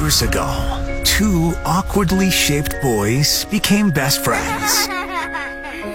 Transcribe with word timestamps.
Years 0.00 0.22
ago, 0.22 1.02
two 1.02 1.54
awkwardly 1.64 2.30
shaped 2.30 2.80
boys 2.80 3.44
became 3.46 3.90
best 3.90 4.22
friends. 4.22 4.86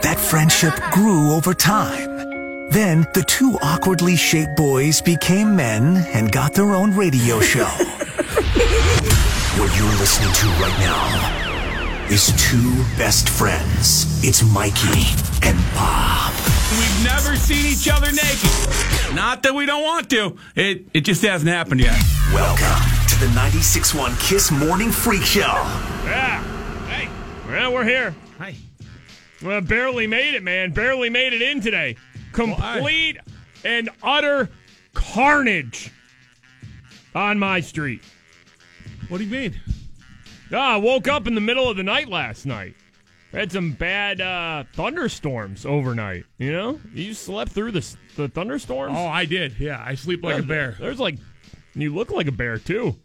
That 0.01 0.17
friendship 0.19 0.73
grew 0.91 1.31
over 1.31 1.53
time. 1.53 2.67
Then 2.69 3.07
the 3.13 3.23
two 3.25 3.57
awkwardly 3.61 4.17
shaped 4.17 4.57
boys 4.57 4.99
became 5.01 5.55
men 5.55 6.05
and 6.13 6.33
got 6.33 6.53
their 6.53 6.75
own 6.75 6.93
radio 6.93 7.39
show. 7.39 7.63
what 9.55 9.71
you're 9.77 9.95
listening 10.01 10.33
to 10.33 10.47
right 10.61 10.77
now 10.79 11.42
is 12.13 12.31
two 12.37 12.75
best 12.95 13.27
friends. 13.27 14.23
It's 14.23 14.43
Mikey 14.43 15.01
and 15.41 15.57
Bob. 15.73 16.31
We've 16.77 17.03
never 17.03 17.35
seen 17.35 17.65
each 17.65 17.89
other 17.89 18.11
naked. 18.11 19.15
Not 19.15 19.41
that 19.41 19.55
we 19.55 19.65
don't 19.65 19.81
want 19.81 20.11
to. 20.11 20.37
It 20.55 20.85
it 20.93 21.01
just 21.01 21.23
hasn't 21.23 21.49
happened 21.49 21.81
yet. 21.81 21.99
Welcome 22.31 23.07
to 23.07 23.19
the 23.19 23.25
96.1 23.33 24.19
Kiss 24.19 24.51
Morning 24.51 24.91
Freak 24.91 25.23
Show. 25.23 25.41
Yeah. 25.41 26.43
Hey. 26.85 27.09
Well, 27.47 27.73
we're 27.73 27.83
here. 27.83 28.13
Hi. 28.37 28.57
Well, 29.41 29.61
barely 29.61 30.05
made 30.05 30.35
it, 30.35 30.43
man. 30.43 30.69
Barely 30.69 31.09
made 31.09 31.33
it 31.33 31.41
in 31.41 31.61
today. 31.61 31.95
Complete 32.31 33.17
and 33.65 33.89
utter 34.03 34.49
carnage 34.93 35.91
on 37.15 37.39
my 37.39 37.59
street. 37.59 38.03
What 39.09 39.17
do 39.17 39.23
you 39.23 39.31
mean? 39.31 39.59
Ah, 40.53 40.73
I 40.75 40.77
woke 40.77 41.07
up 41.07 41.27
in 41.27 41.35
the 41.35 41.41
middle 41.41 41.69
of 41.69 41.77
the 41.77 41.83
night 41.83 42.07
last 42.09 42.45
night. 42.45 42.75
Had 43.31 43.51
some 43.51 43.71
bad 43.71 44.21
uh, 44.21 44.63
thunderstorms 44.73 45.65
overnight. 45.65 46.25
You 46.37 46.51
know, 46.51 46.79
you 46.93 47.13
slept 47.15 47.51
through 47.51 47.71
the 47.71 47.95
the 48.15 48.27
thunderstorms. 48.27 48.93
Oh, 48.95 49.07
I 49.07 49.25
did. 49.25 49.55
Yeah, 49.59 49.83
I 49.83 49.95
sleep 49.95 50.23
like 50.23 50.39
a 50.39 50.43
bear. 50.43 50.75
There's 50.79 50.99
like, 50.99 51.17
you 51.73 51.93
look 51.95 52.11
like 52.11 52.27
a 52.27 52.31
bear 52.31 52.59
too. 52.59 52.95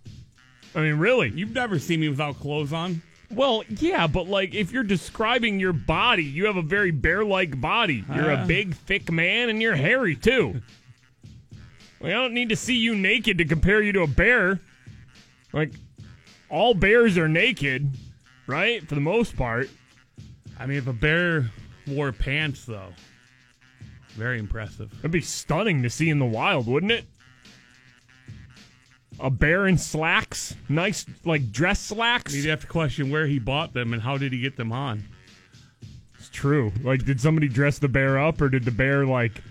I 0.75 0.81
mean, 0.83 0.97
really. 0.97 1.31
You've 1.31 1.53
never 1.55 1.79
seen 1.79 2.01
me 2.01 2.11
without 2.11 2.39
clothes 2.39 2.75
on. 2.75 3.01
Well, 3.31 3.63
yeah, 3.69 4.07
but 4.07 4.29
like 4.29 4.55
if 4.55 4.71
you're 4.71 4.83
describing 4.85 5.59
your 5.61 5.73
body, 5.73 6.25
you 6.25 6.45
have 6.45 6.57
a 6.59 6.63
very 6.63 6.91
bear-like 6.91 7.59
body. 7.59 8.05
You're 8.15 8.31
a 8.31 8.37
Uh. 8.39 8.47
big, 8.47 8.75
thick 8.75 9.11
man, 9.11 9.49
and 9.49 9.63
you're 9.63 9.77
hairy 9.77 10.15
too. 10.15 10.61
Like, 12.01 12.11
I 12.13 12.15
don't 12.15 12.35
need 12.35 12.51
to 12.51 12.57
see 12.57 12.77
you 12.77 12.95
naked 12.95 13.39
to 13.39 13.45
compare 13.47 13.83
you 13.83 13.93
to 13.93 14.03
a 14.03 14.07
bear. 14.07 14.61
Like, 15.53 15.73
all 16.51 16.75
bears 16.75 17.19
are 17.19 17.29
naked, 17.29 17.91
right? 18.47 18.87
For 18.89 18.95
the 18.95 19.01
most 19.01 19.37
part. 19.37 19.69
I 20.59 20.67
mean, 20.67 20.79
if 20.79 20.87
a 20.87 20.93
bear 20.93 21.51
wore 21.87 22.13
pants, 22.13 22.65
though, 22.65 22.93
very 24.15 24.39
impressive. 24.39 24.91
That'd 24.97 25.11
be 25.11 25.21
stunning 25.21 25.83
to 25.83 25.91
see 25.91 26.09
in 26.09 26.19
the 26.19 26.27
wild, 26.27 26.67
wouldn't 26.67 26.93
it? 26.93 27.05
A 29.21 29.31
bear 29.31 29.67
in 29.67 29.79
slacks, 29.79 30.55
nice 30.69 31.05
like 31.25 31.51
dress 31.51 31.81
slacks. 31.81 32.35
You'd 32.35 32.47
have 32.47 32.61
to 32.61 32.67
question 32.67 33.11
where 33.11 33.27
he 33.27 33.39
bought 33.39 33.73
them 33.73 33.93
and 33.93 34.03
how 34.03 34.17
did 34.17 34.33
he 34.33 34.41
get 34.41 34.57
them 34.57 34.73
on. 34.73 35.05
It's 36.19 36.29
true. 36.29 36.73
Like, 36.83 37.05
did 37.05 37.21
somebody 37.21 37.49
dress 37.49 37.79
the 37.79 37.89
bear 37.89 38.19
up, 38.19 38.41
or 38.41 38.49
did 38.49 38.65
the 38.65 38.71
bear 38.71 39.07
like 39.07 39.43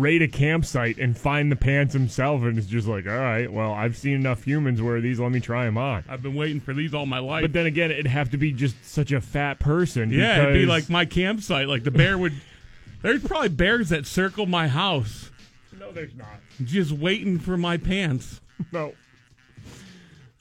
raid 0.00 0.22
a 0.22 0.28
campsite 0.28 0.98
and 0.98 1.16
find 1.16 1.50
the 1.52 1.56
pants 1.56 1.92
himself? 1.92 2.42
And 2.42 2.56
it's 2.58 2.66
just 2.66 2.86
like, 2.88 3.06
all 3.06 3.12
right, 3.18 3.52
well, 3.52 3.72
I've 3.72 3.96
seen 3.96 4.14
enough 4.14 4.44
humans 4.44 4.80
wear 4.80 5.00
these. 5.00 5.18
Let 5.20 5.32
me 5.32 5.40
try 5.40 5.64
them 5.64 5.76
on. 5.78 6.04
I've 6.08 6.22
been 6.22 6.34
waiting 6.34 6.60
for 6.60 6.72
these 6.74 6.94
all 6.94 7.06
my 7.06 7.18
life. 7.18 7.42
But 7.42 7.52
then 7.52 7.66
again, 7.66 7.90
it'd 7.90 8.06
have 8.06 8.30
to 8.30 8.36
be 8.38 8.52
just 8.52 8.76
such 8.84 9.12
a 9.12 9.20
fat 9.20 9.58
person. 9.58 10.10
yeah, 10.10 10.42
it'd 10.42 10.54
be 10.54 10.66
like 10.66 10.88
my 10.88 11.04
campsite. 11.04 11.68
Like 11.68 11.84
the 11.84 11.90
bear 11.90 12.16
would. 12.18 12.32
There's 13.02 13.22
probably 13.22 13.50
bears 13.50 13.90
that 13.90 14.06
circle 14.06 14.46
my 14.46 14.66
house, 14.68 15.30
no, 15.78 15.92
there's 15.92 16.14
not. 16.16 16.40
just 16.64 16.90
waiting 16.90 17.38
for 17.38 17.56
my 17.56 17.76
pants. 17.76 18.40
No. 18.72 18.92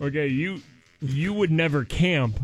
Okay, 0.02 0.28
you 0.28 0.62
you 1.02 1.34
would 1.34 1.52
never 1.52 1.86
camp, 1.86 2.40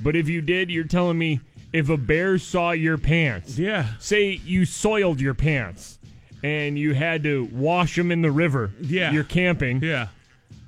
but 0.00 0.14
if 0.16 0.28
you 0.28 0.40
did, 0.40 0.70
you're 0.70 0.84
telling 0.84 1.18
me 1.18 1.40
if 1.72 1.88
a 1.88 1.96
bear 1.96 2.38
saw 2.38 2.70
your 2.70 2.96
pants, 2.98 3.58
Yeah. 3.58 3.88
say 3.98 4.40
you 4.44 4.64
soiled 4.64 5.20
your 5.20 5.34
pants 5.34 5.95
and 6.42 6.78
you 6.78 6.94
had 6.94 7.22
to 7.24 7.48
wash 7.52 7.96
them 7.96 8.10
in 8.12 8.22
the 8.22 8.30
river. 8.30 8.70
Yeah. 8.80 9.12
You're 9.12 9.24
camping. 9.24 9.82
Yeah. 9.82 10.08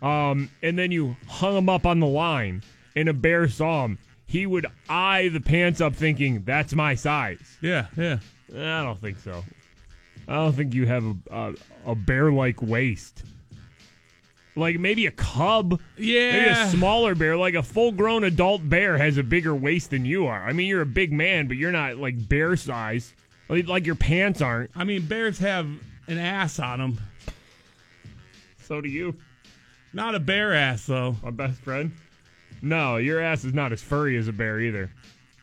Um, 0.03 0.51
and 0.63 0.79
then 0.79 0.93
you 0.93 1.17
hung 1.27 1.55
them 1.55 1.69
up 1.69 1.85
on 1.87 2.01
the 2.01 2.07
line, 2.07 2.63
and 2.95 3.09
a 3.09 3.13
bear 3.13 3.49
saw 3.49 3.85
him. 3.85 3.99
He 4.27 4.47
would 4.47 4.67
eye 4.89 5.29
the 5.29 5.41
pants 5.41 5.81
up, 5.81 5.95
thinking 5.95 6.43
that's 6.45 6.75
my 6.75 6.95
size. 6.95 7.57
Yeah. 7.61 7.87
Yeah. 7.97 8.19
I 8.55 8.83
don't 8.83 9.01
think 9.01 9.19
so. 9.19 9.45
I 10.27 10.35
don't 10.35 10.53
think 10.53 10.75
you 10.75 10.87
have 10.87 11.05
a 11.05 11.15
a, 11.31 11.55
a 11.93 11.95
bear-like 11.95 12.61
waist. 12.63 13.23
Like 14.57 14.79
maybe 14.79 15.07
a 15.07 15.11
cub, 15.13 15.81
maybe 15.97 16.13
Yeah. 16.13 16.67
a 16.67 16.71
smaller 16.71 17.15
bear, 17.15 17.37
like 17.37 17.55
a 17.55 17.63
full-grown 17.63 18.25
adult 18.25 18.69
bear 18.69 18.99
has 18.99 19.17
a 19.17 19.23
bigger 19.23 19.55
waist 19.55 19.91
than 19.91 20.05
you 20.05 20.27
are. 20.27 20.43
I 20.45 20.53
mean, 20.53 20.67
you're 20.67 20.81
a 20.83 20.87
big 20.87 21.13
man, 21.13 21.47
but 21.47 21.57
you're 21.57 21.71
not 21.73 21.97
like 21.99 22.29
bear 22.29 22.57
size. 22.57 23.15
Like, 23.49 23.67
like 23.69 23.87
your 23.87 23.95
pants 23.95 24.41
aren't. 24.43 24.71
I 24.77 24.85
mean, 24.85 25.07
bears 25.07 25.39
have 25.39 25.67
an 26.07 26.19
ass 26.19 26.59
on 26.59 26.79
them. 26.79 27.01
So 28.63 28.81
do 28.81 28.89
you, 28.89 29.17
Not 29.93 30.15
a 30.15 30.21
bear 30.21 30.55
ass, 30.55 30.85
though. 30.87 31.17
my 31.23 31.31
best 31.31 31.61
friend. 31.61 31.93
No, 32.61 32.97
your 32.97 33.21
ass 33.21 33.45
is 33.45 33.55
not 33.55 33.73
as 33.73 33.83
furry 33.83 34.17
as 34.19 34.29
a 34.29 34.33
bear 34.33 34.61
either. 34.61 34.91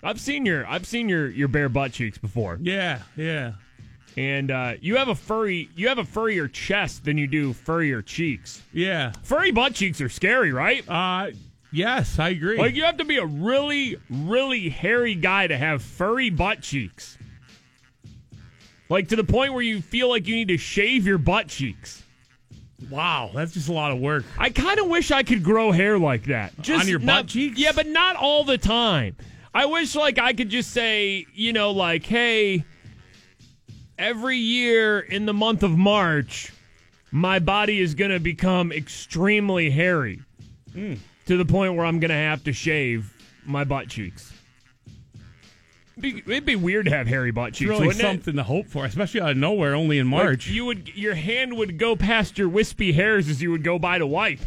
I've 0.04 0.20
seen 0.20 0.46
your 0.46 0.68
I've 0.68 0.86
seen 0.86 1.10
your 1.10 1.28
your 1.30 1.48
bare 1.48 1.70
butt 1.70 1.92
cheeks 1.94 2.18
before. 2.20 2.60
Yeah. 2.62 3.02
Yeah. 3.16 3.54
and 4.18 4.52
uh, 4.52 4.74
you 4.82 4.98
have 4.98 5.08
a 5.08 5.16
furry 5.16 5.70
you 5.76 5.88
have 5.88 5.98
a 5.98 6.04
furrier 6.04 6.48
chest 6.48 7.06
than 7.06 7.18
you 7.18 7.26
do 7.26 7.54
furrier 7.54 8.02
cheeks. 8.04 8.62
Yeah. 8.72 9.14
Furry 9.24 9.52
butt 9.52 9.74
cheeks 9.74 10.00
are 10.02 10.10
scary, 10.10 10.52
right? 10.52 10.88
Uh, 10.88 11.32
yes, 11.72 12.20
I 12.20 12.30
agree. 12.30 12.58
Like 12.58 12.76
you 12.76 12.84
have 12.84 12.98
to 12.98 13.06
be 13.06 13.18
a 13.18 13.26
really 13.26 13.98
really 14.10 14.70
hairy 14.70 15.16
guy 15.16 15.48
to 15.48 15.58
have 15.58 15.82
furry 15.82 16.30
butt 16.30 16.62
cheeks. 16.62 17.18
Like 18.90 19.08
to 19.10 19.16
the 19.16 19.24
point 19.24 19.54
where 19.54 19.64
you 19.64 19.82
feel 19.82 20.10
like 20.10 20.28
you 20.28 20.36
need 20.36 20.50
to 20.50 20.58
shave 20.58 21.08
your 21.08 21.18
butt 21.18 21.48
cheeks. 21.48 22.04
wow, 22.92 23.32
that's 23.34 23.54
just 23.54 23.70
a 23.70 23.74
lot 23.74 23.92
of 23.92 24.00
work. 24.00 24.24
I 24.38 24.50
kind 24.50 24.80
of 24.80 24.88
wish 24.88 25.10
I 25.12 25.24
could 25.24 25.44
grow 25.44 25.72
hair 25.72 25.98
like 25.98 26.26
that. 26.26 26.54
Just 26.62 26.84
On 26.84 26.90
your 26.90 27.00
butt 27.00 27.06
not- 27.06 27.28
cheeks? 27.28 27.58
Yeah, 27.58 27.72
but 27.74 27.88
not 27.88 28.16
all 28.16 28.44
the 28.44 28.58
time. 28.58 29.16
I 29.54 29.66
wish 29.66 29.96
like 29.96 30.20
I 30.20 30.34
could 30.34 30.50
just 30.50 30.72
say, 30.72 31.26
you 31.34 31.54
know, 31.54 31.72
like, 31.72 32.06
hey, 32.06 32.64
every 33.98 34.38
year 34.38 35.00
in 35.00 35.26
the 35.26 35.34
month 35.34 35.64
of 35.64 35.72
March, 35.72 36.52
my 37.12 37.40
body 37.40 37.80
is 37.80 37.96
going 37.96 38.12
to 38.12 38.20
become 38.20 38.72
extremely 38.72 39.70
hairy 39.70 40.22
Hmm. 40.74 40.96
to 41.28 41.38
the 41.38 41.46
point 41.46 41.74
where 41.76 41.86
I'm 41.86 42.00
going 42.02 42.10
to 42.10 42.16
have 42.16 42.44
to 42.44 42.54
shave 42.54 43.12
my 43.46 43.64
butt 43.64 43.88
cheeks. 43.88 44.34
Be, 46.00 46.18
it'd 46.28 46.46
be 46.46 46.58
weird 46.58 46.86
to 46.86 46.92
have 46.92 47.08
hairy 47.08 47.32
butt 47.32 47.54
cheeks, 47.54 47.62
It's 47.62 47.70
really 47.70 47.88
wouldn't 47.88 48.04
it? 48.04 48.08
something 48.08 48.36
to 48.36 48.44
hope 48.44 48.68
for, 48.68 48.84
especially 48.86 49.22
out 49.22 49.32
of 49.32 49.38
nowhere, 49.38 49.74
only 49.76 49.98
in 49.98 50.12
Like, 50.12 50.24
March. 50.24 50.48
you 50.48 50.66
would 50.66 50.94
your 50.96 51.16
hand 51.16 51.56
would 51.58 51.78
go 51.78 51.96
past 51.96 52.38
your 52.38 52.50
wispy 52.50 52.92
hairs 52.92 53.30
as 53.30 53.42
you 53.42 53.50
would 53.52 53.64
go 53.64 53.80
by 53.80 53.98
to 53.98 54.06
wipe. 54.06 54.40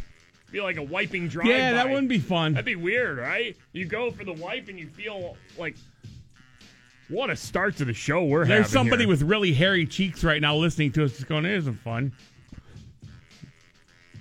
Be 0.53 0.61
like 0.61 0.77
a 0.77 0.83
wiping 0.83 1.29
drive. 1.29 1.47
yeah, 1.47 1.73
that 1.73 1.89
wouldn't 1.89 2.09
be 2.09 2.19
fun. 2.19 2.53
That'd 2.55 2.65
be 2.67 2.77
weird, 2.77 3.19
right? 3.19 3.57
You 3.73 3.87
go 3.87 4.11
for 4.11 4.25
the 4.25 4.33
wipe 4.33 4.69
and 4.69 4.79
you 4.79 4.89
feel 4.89 5.37
like 5.59 5.77
what 7.09 7.31
a 7.31 7.37
start 7.37 7.77
to 7.79 7.85
the 7.87 7.95
show 7.95 8.25
we're 8.25 8.45
having. 8.45 8.57
There's 8.57 8.71
somebody 8.71 9.03
here. 9.05 9.09
with 9.09 9.23
really 9.23 9.53
hairy 9.55 9.87
cheeks 9.87 10.23
right 10.25 10.43
now 10.43 10.55
listening 10.57 10.93
to 10.93 11.05
us, 11.05 11.13
just 11.13 11.29
going, 11.29 11.47
"It 11.47 11.53
isn't 11.53 11.81
fun." 11.81 12.13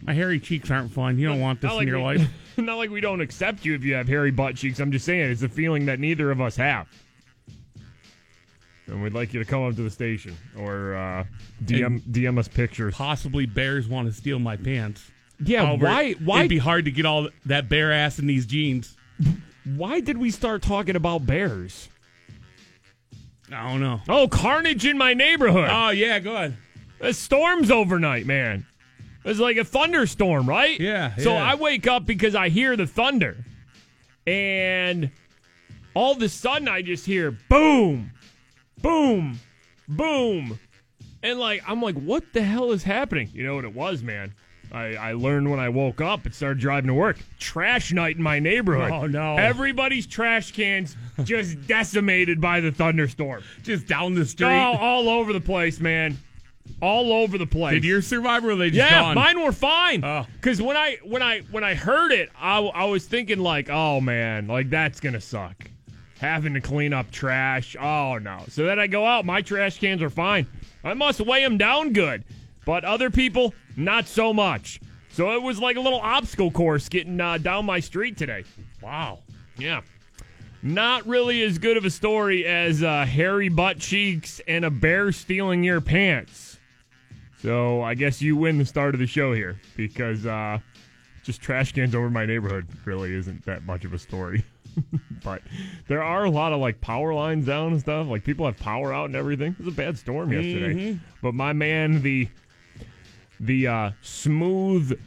My 0.04 0.14
hairy 0.14 0.40
cheeks 0.40 0.72
aren't 0.72 0.92
fun. 0.94 1.18
You 1.20 1.28
don't 1.28 1.42
want 1.42 1.60
this 1.60 1.70
Not 1.72 1.82
in 1.82 1.88
your 1.90 1.98
we- 1.98 2.04
life. 2.20 2.30
Not 2.58 2.78
like 2.78 2.90
we 2.90 3.02
don't 3.02 3.20
accept 3.22 3.66
you 3.66 3.76
if 3.76 3.84
you 3.84 3.94
have 3.96 4.08
hairy 4.08 4.32
butt 4.32 4.56
cheeks. 4.56 4.80
I'm 4.80 4.92
just 4.92 5.06
saying 5.06 5.30
it's 5.32 5.44
a 5.44 5.50
feeling 5.50 5.86
that 5.88 6.00
neither 6.00 6.32
of 6.32 6.40
us 6.42 6.56
have. 6.56 6.88
And 8.88 9.03
we'd 9.03 9.14
like 9.14 9.34
you 9.34 9.40
to 9.40 9.46
come 9.46 9.64
up 9.64 9.75
to 9.75 9.84
the 9.84 9.90
station 9.90 10.36
or 10.58 10.96
uh, 10.96 11.25
DM 11.64 12.02
DM 12.03 12.38
us 12.40 12.48
pictures. 12.48 12.96
Possibly 12.96 13.46
bears 13.46 13.88
want 13.88 14.08
to 14.08 14.14
steal 14.14 14.40
my 14.40 14.56
pants. 14.56 15.09
Yeah, 15.44 15.66
However, 15.66 15.86
why 15.86 16.14
why 16.14 16.40
It'd 16.40 16.50
be 16.50 16.58
hard 16.58 16.86
to 16.86 16.92
get 16.92 17.06
all 17.06 17.30
that 17.45 17.69
bare 17.69 17.92
ass 17.92 18.18
in 18.18 18.28
these 18.28 18.45
jeans. 18.45 18.95
why 19.75 20.00
did 20.00 20.18
we 20.18 20.31
start 20.31 20.62
talking 20.62 20.95
about 20.95 21.25
bears? 21.25 21.89
I 23.51 23.69
don't 23.69 23.80
know. 23.81 24.01
Oh, 24.10 24.28
carnage 24.28 24.86
in 24.86 24.98
my 24.98 25.13
neighborhood. 25.13 25.69
Oh 25.72 25.89
yeah, 25.89 26.19
go 26.19 26.36
ahead. 26.36 26.57
A 27.00 27.13
storm's 27.13 27.69
overnight, 27.69 28.25
man. 28.25 28.66
It's 29.24 29.39
like 29.39 29.57
a 29.57 29.63
thunderstorm, 29.66 30.48
right? 30.48 30.80
Yeah, 30.80 31.13
So 31.18 31.34
yeah. 31.34 31.51
I 31.51 31.56
wake 31.56 31.86
up 31.86 32.06
because 32.06 32.34
I 32.34 32.48
hear 32.50 32.75
the 32.78 32.88
thunder. 32.88 33.44
And 34.25 35.12
all 35.94 36.13
of 36.13 36.22
a 36.22 36.30
sudden 36.30 36.68
I 36.68 36.81
just 36.81 37.06
hear 37.06 37.31
boom, 37.50 38.12
boom, 38.81 39.39
boom. 39.88 40.59
And 41.24 41.39
like 41.39 41.63
I'm 41.68 41.81
like, 41.81 41.95
what 41.95 42.24
the 42.33 42.44
hell 42.44 42.71
is 42.71 42.83
happening? 42.83 43.29
You 43.33 43.44
know 43.45 43.56
what 43.56 43.65
it 43.65 43.74
was, 43.74 44.03
man? 44.03 44.33
I, 44.71 44.95
I 44.95 45.13
learned 45.13 45.50
when 45.50 45.62
I 45.62 45.69
woke 45.69 46.01
up 46.01 46.25
and 46.25 46.35
started 46.35 46.59
driving 46.59 46.89
to 46.89 46.94
work. 46.94 47.18
Trash 47.39 47.94
night 47.94 48.18
in 48.18 48.21
my 48.24 48.39
neighborhood. 48.39 48.91
Oh, 48.91 49.07
no. 49.07 49.38
Everybody's 49.38 50.06
trash 50.06 50.51
cans 50.51 50.97
just 51.24 51.65
decimated 51.68 52.41
by 52.41 52.59
the 52.59 52.71
thunderstorm. 52.74 53.44
Just 53.63 53.88
down 53.88 54.13
the 54.13 54.25
street. 54.25 54.47
Oh, 54.47 54.75
all 54.77 55.07
over 55.07 55.31
the 55.31 55.39
place, 55.39 55.79
man. 55.79 56.18
all 56.81 57.13
over 57.13 57.38
the 57.38 57.47
place. 57.47 57.75
Did 57.75 57.85
yours 57.85 58.07
survive 58.07 58.44
or 58.44 58.56
they 58.57 58.69
just 58.69 58.91
yeah, 58.91 59.01
gone? 59.01 59.15
mine 59.15 59.41
were 59.41 59.53
fine. 59.53 60.03
Oh. 60.03 60.25
Because 60.33 60.62
when 60.62 60.75
I 60.75 60.97
when 61.03 61.24
I 61.24 61.39
when 61.50 61.63
I 61.63 61.74
heard 61.74 62.12
it, 62.12 62.29
I, 62.38 62.59
I 62.59 62.85
was 62.85 63.06
thinking 63.06 63.39
like, 63.39 63.69
oh 63.69 64.01
man, 64.01 64.47
like 64.47 64.69
that's 64.69 65.00
gonna 65.00 65.21
suck. 65.21 65.69
Having 66.19 66.56
to 66.56 66.62
clean 66.62 66.94
up 66.94 67.12
trash. 67.12 67.75
Oh 67.80 68.18
no. 68.18 68.44
So 68.50 68.66
then 68.66 68.80
I 68.80 68.88
go 68.88 69.06
out, 69.06 69.25
my 69.25 69.42
trash 69.42 69.80
cans 69.80 70.02
are 70.02 70.10
fine. 70.10 70.48
I 70.84 70.94
must 70.94 71.19
weigh 71.19 71.44
them 71.44 71.58
down 71.58 71.94
good, 71.94 72.24
but 72.66 72.84
other 72.84 73.10
people 73.10 73.54
not 73.75 74.08
so 74.08 74.34
much. 74.34 74.80
So 75.12 75.31
it 75.31 75.42
was 75.42 75.60
like 75.60 75.78
a 75.78 75.81
little 75.81 76.00
obstacle 76.00 76.52
course 76.52 76.90
getting 76.90 77.19
uh, 77.19 77.38
down 77.38 77.66
my 77.66 77.80
street 77.80 78.18
today. 78.18 78.44
Wow. 78.81 79.19
Yeah. 79.58 79.81
Not 80.64 81.06
really 81.08 81.44
as 81.44 81.60
good 81.60 81.78
of 81.78 81.86
a 81.86 81.90
story 81.90 82.46
as 82.46 82.84
uh, 82.84 83.06
hairy 83.06 83.50
butt 83.50 83.80
cheeks 83.80 84.42
and 84.48 84.66
a 84.66 84.72
bear 84.72 85.12
stealing 85.12 85.63
your 85.63 85.81
pants. 85.81 86.60
So 87.42 87.81
I 87.84 87.94
guess 87.94 88.22
you 88.22 88.36
win 88.36 88.58
the 88.58 88.66
start 88.66 88.96
of 88.96 89.00
the 89.00 89.08
show 89.08 89.34
here 89.34 89.60
because 89.75 90.25
uh, 90.25 90.60
just 91.24 91.42
trash 91.42 91.74
cans 91.74 91.94
over 91.94 92.10
my 92.10 92.25
neighborhood 92.25 92.68
really 92.86 93.13
isn't 93.13 93.46
that 93.46 93.63
much 93.63 93.86
of 93.86 93.94
a 93.94 94.00
story. 94.00 94.44
but 95.24 95.41
there 95.88 96.03
are 96.03 96.24
a 96.25 96.29
lot 96.29 96.53
of 96.53 96.59
like 96.59 96.81
power 96.81 97.13
lines 97.13 97.45
down 97.45 97.71
and 97.74 97.79
stuff. 97.81 98.07
Like 98.07 98.24
people 98.24 98.45
have 98.45 98.57
power 98.57 98.94
out 98.94 99.06
and 99.06 99.15
everything. 99.15 99.53
It 99.53 99.65
was 99.65 99.74
a 99.74 99.77
bad 99.77 99.97
storm 99.97 100.31
yesterday. 100.31 101.00
But 101.21 101.33
my 101.33 101.53
man, 101.53 102.01
the 102.01 102.27
the 103.39 103.68
uh, 103.68 103.91
smooth, 104.01 104.97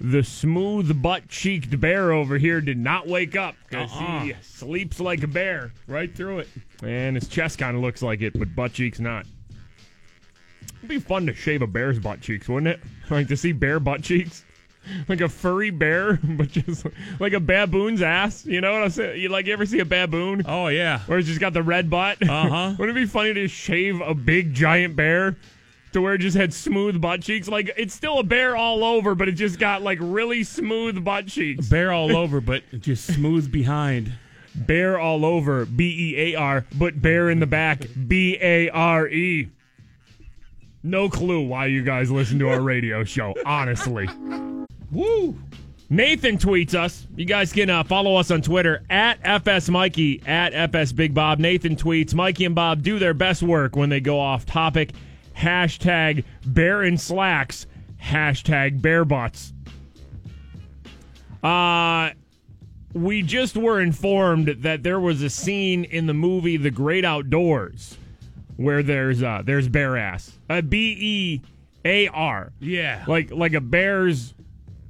the 0.00 0.22
smooth 0.22 1.02
butt 1.02 1.28
cheeked 1.28 1.80
bear 1.80 2.12
over 2.12 2.38
here 2.38 2.60
did 2.60 2.78
not 2.78 3.08
wake 3.08 3.34
up 3.34 3.56
because 3.68 3.90
he 3.90 4.34
sleeps 4.42 5.00
like 5.00 5.22
a 5.24 5.26
bear, 5.26 5.72
Right 5.88 6.14
through 6.14 6.40
it. 6.40 6.48
and 6.84 7.16
his 7.16 7.26
chest 7.26 7.58
kind 7.58 7.76
of 7.76 7.82
looks 7.82 8.00
like 8.00 8.22
it, 8.22 8.38
but 8.38 8.54
butt 8.54 8.72
cheeks 8.72 9.00
not. 9.00 9.26
It'd 10.78 10.88
be 10.88 11.00
fun 11.00 11.26
to 11.26 11.34
shave 11.34 11.62
a 11.62 11.66
bear's 11.66 11.98
butt 11.98 12.20
cheeks, 12.20 12.48
wouldn't 12.48 12.68
it? 12.68 12.80
Like 13.10 13.28
to 13.28 13.36
see 13.36 13.52
bear 13.52 13.78
butt 13.80 14.02
cheeks, 14.02 14.44
like 15.08 15.20
a 15.20 15.28
furry 15.28 15.70
bear, 15.70 16.18
but 16.24 16.48
just 16.48 16.86
like 17.18 17.32
a 17.32 17.40
baboon's 17.40 18.02
ass. 18.02 18.44
You 18.44 18.60
know 18.60 18.72
what 18.72 18.82
I'm 18.82 18.90
saying? 18.90 19.20
You 19.20 19.28
like 19.28 19.46
you 19.46 19.52
ever 19.52 19.66
see 19.66 19.80
a 19.80 19.84
baboon? 19.84 20.42
Oh, 20.46 20.68
yeah. 20.68 21.00
Where 21.00 21.18
it's 21.18 21.28
just 21.28 21.40
got 21.40 21.52
the 21.52 21.62
red 21.62 21.90
butt. 21.90 22.22
Uh-huh. 22.26 22.74
Wouldn't 22.78 22.96
it 22.96 23.00
be 23.00 23.06
funny 23.06 23.34
to 23.34 23.48
shave 23.48 24.00
a 24.00 24.14
big 24.14 24.54
giant 24.54 24.96
bear 24.96 25.36
to 25.92 26.00
where 26.00 26.14
it 26.14 26.18
just 26.18 26.36
had 26.36 26.52
smooth 26.52 27.00
butt 27.00 27.22
cheeks? 27.22 27.48
Like 27.48 27.72
it's 27.76 27.94
still 27.94 28.18
a 28.18 28.24
bear 28.24 28.56
all 28.56 28.84
over, 28.84 29.14
but 29.14 29.28
it 29.28 29.32
just 29.32 29.58
got 29.58 29.82
like 29.82 29.98
really 30.00 30.44
smooth 30.44 31.04
butt 31.04 31.26
cheeks. 31.26 31.68
Bear 31.68 31.92
all 31.92 32.16
over, 32.16 32.40
but 32.40 32.62
just 32.80 33.06
smooth 33.06 33.50
behind. 33.50 34.12
Bear 34.54 34.98
all 34.98 35.24
over, 35.24 35.64
B 35.64 36.12
E 36.14 36.34
A 36.34 36.38
R, 36.38 36.66
but 36.74 37.00
bear 37.00 37.30
in 37.30 37.40
the 37.40 37.46
back, 37.46 37.86
B 38.06 38.36
A 38.38 38.68
R 38.68 39.08
E. 39.08 39.48
No 40.82 41.08
clue 41.08 41.40
why 41.40 41.66
you 41.66 41.82
guys 41.82 42.10
listen 42.10 42.38
to 42.40 42.48
our 42.48 42.60
radio 42.60 43.04
show, 43.04 43.34
honestly. 43.46 44.08
Woo! 44.92 45.36
Nathan 45.90 46.38
tweets 46.38 46.74
us. 46.74 47.06
You 47.16 47.24
guys 47.26 47.52
can 47.52 47.68
uh, 47.68 47.84
follow 47.84 48.16
us 48.16 48.30
on 48.30 48.40
Twitter 48.40 48.82
at 48.88 49.18
FS 49.24 49.68
Mikey, 49.68 50.22
at 50.26 50.54
FS 50.54 50.92
Big 50.92 51.12
Bob. 51.12 51.38
Nathan 51.38 51.76
tweets, 51.76 52.14
Mikey 52.14 52.44
and 52.46 52.54
Bob 52.54 52.82
do 52.82 52.98
their 52.98 53.12
best 53.14 53.42
work 53.42 53.76
when 53.76 53.88
they 53.90 54.00
go 54.00 54.18
off 54.18 54.46
topic. 54.46 54.92
Hashtag 55.36 56.24
bear 56.46 56.82
in 56.82 56.96
slacks. 56.96 57.66
Hashtag 58.02 58.80
bear 58.80 59.04
butts. 59.04 59.52
Uh, 61.42 62.10
we 62.94 63.22
just 63.22 63.56
were 63.56 63.80
informed 63.80 64.48
that 64.62 64.82
there 64.82 65.00
was 65.00 65.22
a 65.22 65.30
scene 65.30 65.84
in 65.84 66.06
the 66.06 66.14
movie 66.14 66.56
The 66.56 66.70
Great 66.70 67.04
Outdoors 67.04 67.96
where 68.56 68.82
there's 68.82 69.22
uh 69.22 69.42
there's 69.44 69.66
bear 69.68 69.96
ass. 69.96 70.38
A 70.48 70.62
B 70.62 70.96
E 71.00 71.40
A 71.84 72.08
R 72.08 72.52
Yeah. 72.60 73.04
like 73.08 73.30
like 73.30 73.54
a 73.54 73.60
bear's 73.60 74.34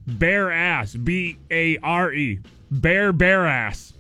bare 0.07 0.51
ass. 0.51 0.95
B 0.95 1.39
a 1.51 1.79
r 1.79 2.13
e. 2.13 2.41
Bear 2.71 3.13
bear 3.13 3.47
ass. 3.47 3.93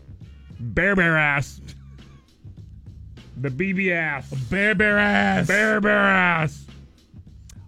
Bear 0.58 0.94
bear 0.96 1.16
ass. 1.16 1.60
The 3.36 3.48
bb 3.50 3.90
ass. 3.92 4.30
Bear, 4.30 4.74
bear 4.74 4.98
ass. 4.98 5.46
bear 5.46 5.80
bear 5.80 5.98
ass. 5.98 6.64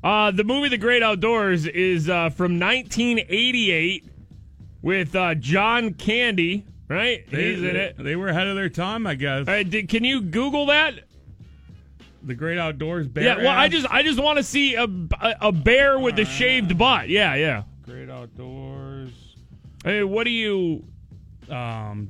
Uh 0.03 0.31
the 0.31 0.45
movie 0.45 0.69
the 0.69 0.79
great 0.79 1.03
outdoors 1.03 1.67
is 1.67 2.09
uh 2.09 2.31
from 2.31 2.59
1988 2.61 4.07
with 4.83 5.17
uh 5.17 5.35
john 5.37 5.95
candy 5.95 6.65
right? 6.89 7.29
They, 7.31 7.53
he's 7.55 7.63
in 7.63 7.73
they- 7.75 7.81
it. 7.81 7.97
They 7.99 8.15
were 8.15 8.29
ahead 8.29 8.47
of 8.47 8.57
their 8.57 8.69
time, 8.69 9.07
I 9.07 9.15
guess. 9.15 9.49
uh, 9.49 9.63
did, 9.63 9.89
can 9.89 10.05
you 10.05 10.21
google 10.21 10.67
that? 10.67 11.01
The 12.23 12.35
great 12.35 12.59
outdoors 12.59 13.09
bear. 13.09 13.25
yeah 13.25 13.37
well 13.39 13.49
i 13.49 13.69
just 13.69 13.87
i 13.91 14.03
just 14.03 14.23
want 14.23 14.37
to 14.39 14.43
see 14.45 14.75
a, 14.75 14.85
a, 14.85 15.35
a 15.41 15.53
bear 15.53 15.99
with 15.99 16.19
a 16.19 16.25
shaved 16.27 16.77
butt. 16.79 17.09
Yeah 17.09 17.35
yeah 17.35 17.63
Great 17.87 18.09
outdoors. 18.09 19.11
hey 19.85 20.03
what 20.05 20.25
do 20.25 20.31
you 20.31 20.85
Um, 21.51 22.09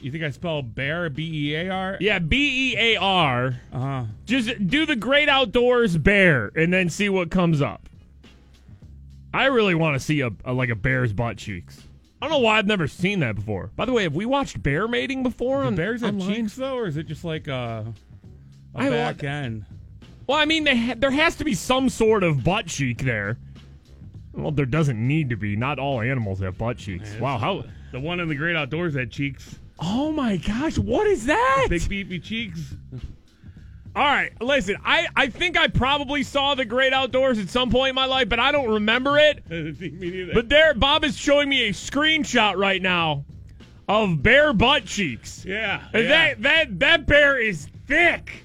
you 0.00 0.10
think 0.10 0.24
I 0.24 0.30
spell 0.30 0.62
bear 0.62 1.08
B 1.10 1.50
E 1.50 1.54
A 1.54 1.68
R? 1.70 1.96
yeah 2.00 2.18
b-e-a-r 2.18 3.54
Uh 3.72 3.78
huh. 3.78 4.04
Just 4.26 4.66
do 4.66 4.84
the 4.86 4.96
great 4.96 5.28
outdoors 5.28 5.96
bear 5.96 6.50
and 6.56 6.72
then 6.72 6.88
see 6.90 7.08
what 7.08 7.30
comes 7.30 7.62
up. 7.62 7.88
I 9.34 9.44
really 9.46 9.74
want 9.74 9.94
to 9.94 10.00
see 10.00 10.20
a, 10.20 10.30
a 10.44 10.52
like 10.52 10.68
a 10.70 10.74
bear's 10.74 11.12
butt 11.12 11.36
cheeks. 11.36 11.80
I 12.20 12.26
don't 12.28 12.32
know 12.32 12.44
why 12.46 12.58
I've 12.58 12.66
never 12.66 12.86
seen 12.86 13.20
that 13.20 13.34
before. 13.36 13.70
By 13.76 13.84
the 13.84 13.92
way, 13.92 14.02
have 14.04 14.14
we 14.14 14.26
watched 14.26 14.62
bear 14.62 14.86
mating 14.86 15.22
before? 15.22 15.62
on 15.62 15.74
Bears 15.74 16.02
have 16.02 16.14
online? 16.14 16.34
cheeks 16.34 16.56
though, 16.56 16.76
or 16.76 16.86
is 16.86 16.96
it 16.96 17.06
just 17.06 17.24
like 17.24 17.46
a, 17.48 17.84
a 18.74 18.78
I 18.78 18.90
back 18.90 19.14
want- 19.16 19.24
end? 19.24 19.64
Well, 20.26 20.38
I 20.38 20.44
mean, 20.44 20.62
they 20.64 20.76
ha- 20.76 20.94
there 20.96 21.10
has 21.10 21.34
to 21.36 21.44
be 21.44 21.54
some 21.54 21.88
sort 21.88 22.22
of 22.22 22.44
butt 22.44 22.66
cheek 22.66 22.98
there. 22.98 23.38
Well, 24.34 24.50
there 24.50 24.66
doesn't 24.66 24.98
need 24.98 25.30
to 25.30 25.36
be. 25.36 25.56
Not 25.56 25.78
all 25.78 26.00
animals 26.00 26.40
have 26.40 26.56
butt 26.58 26.78
cheeks. 26.78 27.14
wow, 27.16 27.38
how? 27.38 27.64
The 27.92 28.00
one 28.00 28.20
in 28.20 28.28
the 28.28 28.34
great 28.34 28.56
outdoors 28.56 28.94
had 28.94 29.10
cheeks, 29.10 29.58
Oh 29.78 30.12
my 30.12 30.36
gosh, 30.36 30.78
what 30.78 31.06
is 31.06 31.26
that? 31.26 31.66
big 31.68 31.88
beefy 31.88 32.18
cheeks. 32.20 32.74
All 33.94 34.02
right, 34.04 34.32
listen, 34.40 34.76
I, 34.84 35.06
I 35.14 35.26
think 35.28 35.58
I 35.58 35.68
probably 35.68 36.22
saw 36.22 36.54
the 36.54 36.64
great 36.64 36.94
outdoors 36.94 37.38
at 37.38 37.50
some 37.50 37.68
point 37.68 37.90
in 37.90 37.94
my 37.94 38.06
life, 38.06 38.28
but 38.30 38.38
I 38.40 38.50
don't 38.50 38.70
remember 38.70 39.18
it. 39.18 39.42
Me 39.50 39.88
neither. 39.90 40.32
But 40.32 40.48
there, 40.48 40.72
Bob 40.72 41.04
is 41.04 41.14
showing 41.18 41.48
me 41.50 41.68
a 41.68 41.72
screenshot 41.72 42.56
right 42.56 42.80
now 42.80 43.26
of 43.88 44.22
bear 44.22 44.54
butt 44.54 44.86
cheeks. 44.86 45.44
yeah, 45.44 45.82
yeah. 45.92 46.00
That 46.02 46.42
that 46.42 46.78
that 46.80 47.06
bear 47.06 47.38
is 47.38 47.68
thick. 47.86 48.44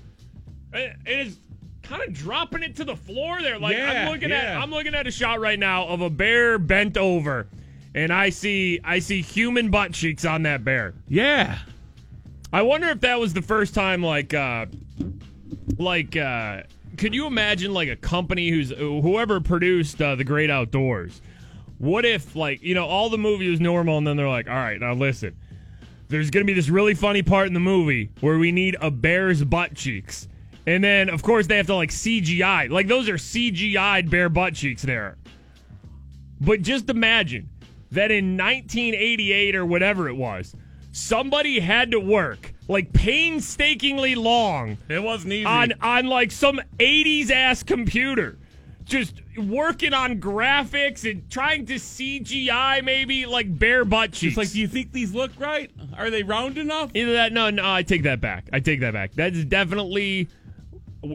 It 0.74 0.96
is 1.06 1.40
kind 1.88 2.04
of 2.04 2.14
dropping 2.14 2.64
it 2.64 2.76
to 2.78 2.86
the 2.86 2.96
floor 2.96 3.42
there. 3.42 3.58
Like 3.60 3.76
Yeah, 3.76 4.06
I'm 4.06 4.12
looking 4.12 4.32
at. 4.32 4.58
I'm 4.58 4.72
looking 4.72 4.96
at 4.96 5.08
a 5.08 5.12
shot 5.12 5.40
right 5.40 5.60
now 5.60 5.88
of 5.88 6.02
a 6.02 6.10
bear 6.10 6.60
bent 6.60 6.98
over, 6.98 7.48
and 7.96 8.12
I 8.12 8.30
see 8.30 8.80
I 8.84 9.00
see 9.00 9.22
human 9.22 9.70
butt 9.72 9.94
cheeks 9.94 10.26
on 10.26 10.44
that 10.44 10.64
bear. 10.64 10.94
yeah. 11.08 11.60
I 12.54 12.62
wonder 12.62 12.88
if 12.88 13.02
that 13.02 13.20
was 13.20 13.34
the 13.34 13.42
first 13.42 13.74
time 13.74 14.02
like 14.02 14.34
uh 14.34 14.68
like 15.78 16.16
uh 16.16 16.64
could 16.98 17.14
you 17.14 17.28
imagine 17.28 17.74
like 17.74 17.90
a 17.90 17.96
company 17.98 18.50
who's 18.50 18.70
whoever 18.72 19.42
produced 19.42 20.02
uh, 20.02 20.16
the 20.16 20.24
great 20.24 20.50
outdoors 20.50 21.22
what 21.78 22.06
if 22.06 22.38
like 22.38 22.64
you 22.64 22.74
know 22.74 22.86
all 22.86 23.10
the 23.10 23.18
movie 23.18 23.50
was 23.50 23.60
normal 23.60 23.98
and 23.98 24.08
then 24.08 24.16
they're 24.16 24.30
like 24.30 24.48
all 24.48 24.56
right 24.56 24.80
now 24.80 24.94
listen 24.94 25.36
there's 26.08 26.32
gonna 26.32 26.46
be 26.46 26.54
this 26.54 26.70
really 26.70 26.94
funny 26.94 27.22
part 27.22 27.48
in 27.48 27.54
the 27.54 27.60
movie 27.60 28.10
where 28.22 28.38
we 28.40 28.52
need 28.54 28.78
a 28.80 28.90
bear's 28.90 29.44
butt 29.44 29.76
cheeks 29.76 30.30
and 30.68 30.84
then 30.84 31.10
of 31.10 31.24
course 31.24 31.48
they 31.48 31.58
have 31.58 31.66
to 31.66 31.74
like 31.76 31.90
cgi 31.90 32.70
like 32.70 32.88
those 32.88 33.10
are 33.10 33.16
cgi'd 33.18 34.10
bear 34.12 34.30
butt 34.30 34.54
cheeks 34.54 34.84
there 34.84 35.18
but 36.40 36.62
just 36.62 36.90
imagine 36.90 37.50
that 37.92 38.12
in 38.12 38.38
1988 38.38 39.56
or 39.56 39.66
whatever 39.66 40.08
it 40.10 40.16
was, 40.16 40.54
somebody 40.92 41.60
had 41.60 41.92
to 41.92 42.00
work 42.00 42.54
like 42.68 42.92
painstakingly 42.94 44.16
long 44.16 44.78
It 44.90 45.02
wasn't 45.02 45.34
easy. 45.34 45.46
on 45.46 45.74
on 45.82 46.06
like 46.08 46.32
some 46.32 46.60
80s 46.80 47.32
ass 47.32 47.64
computer. 47.64 48.38
Just 48.84 49.22
working 49.38 49.94
on 49.94 50.20
graphics 50.22 51.10
and 51.10 51.30
trying 51.30 51.66
to 51.66 51.76
CGI 51.76 52.84
maybe 52.84 53.26
like 53.26 53.58
bare 53.58 53.84
butt 53.84 54.14
cheeks. 54.14 54.32
It's 54.32 54.38
like, 54.38 54.52
do 54.52 54.60
you 54.60 54.68
think 54.68 54.94
these 54.94 55.14
look 55.14 55.32
right? 55.40 55.70
Are 55.98 56.10
they 56.10 56.24
round 56.24 56.58
enough? 56.58 56.92
Either 56.94 57.14
that, 57.14 57.34
no, 57.34 57.50
no, 57.50 57.70
I 57.70 57.84
take 57.84 58.04
that 58.04 58.22
back. 58.22 58.48
I 58.54 58.60
take 58.62 58.80
that 58.80 58.94
back. 58.94 59.12
That's 59.14 59.44
definitely, 59.44 60.30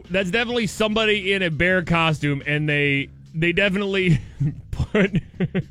that's 0.09 0.31
definitely 0.31 0.67
somebody 0.67 1.33
in 1.33 1.41
a 1.41 1.49
bear 1.49 1.83
costume, 1.83 2.41
and 2.45 2.67
they 2.67 3.09
they 3.33 3.51
definitely 3.51 4.19
put 4.71 5.21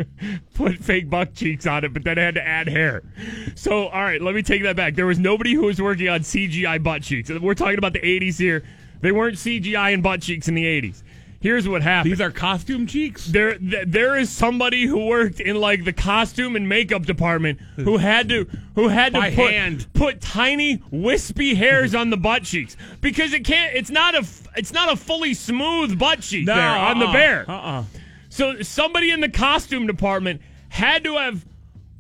put 0.55 0.79
fake 0.79 1.09
buck 1.09 1.35
cheeks 1.35 1.67
on 1.67 1.85
it, 1.85 1.93
but 1.93 2.05
then 2.05 2.19
I 2.19 2.23
had 2.23 2.35
to 2.35 2.47
add 2.47 2.69
hair. 2.69 3.03
So, 3.55 3.89
all 3.89 4.03
right, 4.03 4.21
let 4.21 4.35
me 4.35 4.43
take 4.43 4.63
that 4.63 4.77
back. 4.77 4.95
There 4.95 5.07
was 5.07 5.19
nobody 5.19 5.55
who 5.55 5.63
was 5.63 5.81
working 5.81 6.09
on 6.09 6.21
CGI 6.21 6.83
butt 6.83 7.03
cheeks. 7.03 7.31
We're 7.31 7.55
talking 7.55 7.79
about 7.79 7.93
the 7.93 8.01
'80s 8.01 8.39
here. 8.39 8.65
They 9.01 9.13
weren't 9.13 9.37
CGI 9.37 9.95
and 9.95 10.03
butt 10.03 10.23
cheeks 10.23 10.49
in 10.49 10.55
the 10.55 10.65
'80s. 10.65 11.03
Here's 11.43 11.69
what 11.69 11.83
happened. 11.83 12.13
These 12.13 12.21
are 12.21 12.31
costume 12.31 12.87
cheeks. 12.87 13.27
there 13.27 13.59
th- 13.59 13.89
there 13.89 14.17
is 14.17 14.31
somebody 14.31 14.87
who 14.87 15.07
worked 15.07 15.41
in 15.41 15.57
like 15.57 15.85
the 15.85 15.93
costume 15.93 16.55
and 16.57 16.69
makeup 16.69 17.05
department 17.05 17.61
who 17.77 17.97
had 17.99 18.29
to 18.29 18.47
who 18.77 18.89
had 18.89 19.13
to 19.15 19.21
By 19.21 19.35
put, 19.35 19.51
hand. 19.53 19.87
put 19.93 20.21
tiny 20.21 20.81
wispy 20.91 21.55
hairs 21.55 21.95
on 21.95 22.11
the 22.11 22.17
butt 22.17 22.45
cheeks 22.45 22.77
because 23.01 23.33
it 23.33 23.45
can't 23.45 23.75
it's 23.75 23.91
not 23.91 24.15
a 24.15 24.25
it's 24.57 24.73
not 24.73 24.93
a 24.93 24.97
fully 24.97 25.35
smooth 25.35 25.99
butt 25.99 26.21
cheek 26.21 26.47
there 26.47 26.57
on 26.59 26.99
the 27.01 27.07
uh-uh, 27.07 27.13
bear. 27.13 27.45
Uh-uh. 27.51 27.85
So 28.29 28.63
somebody 28.63 29.11
in 29.11 29.21
the 29.21 29.29
costume 29.29 29.87
department 29.87 30.41
had 30.69 31.05
to 31.05 31.17
have 31.17 31.45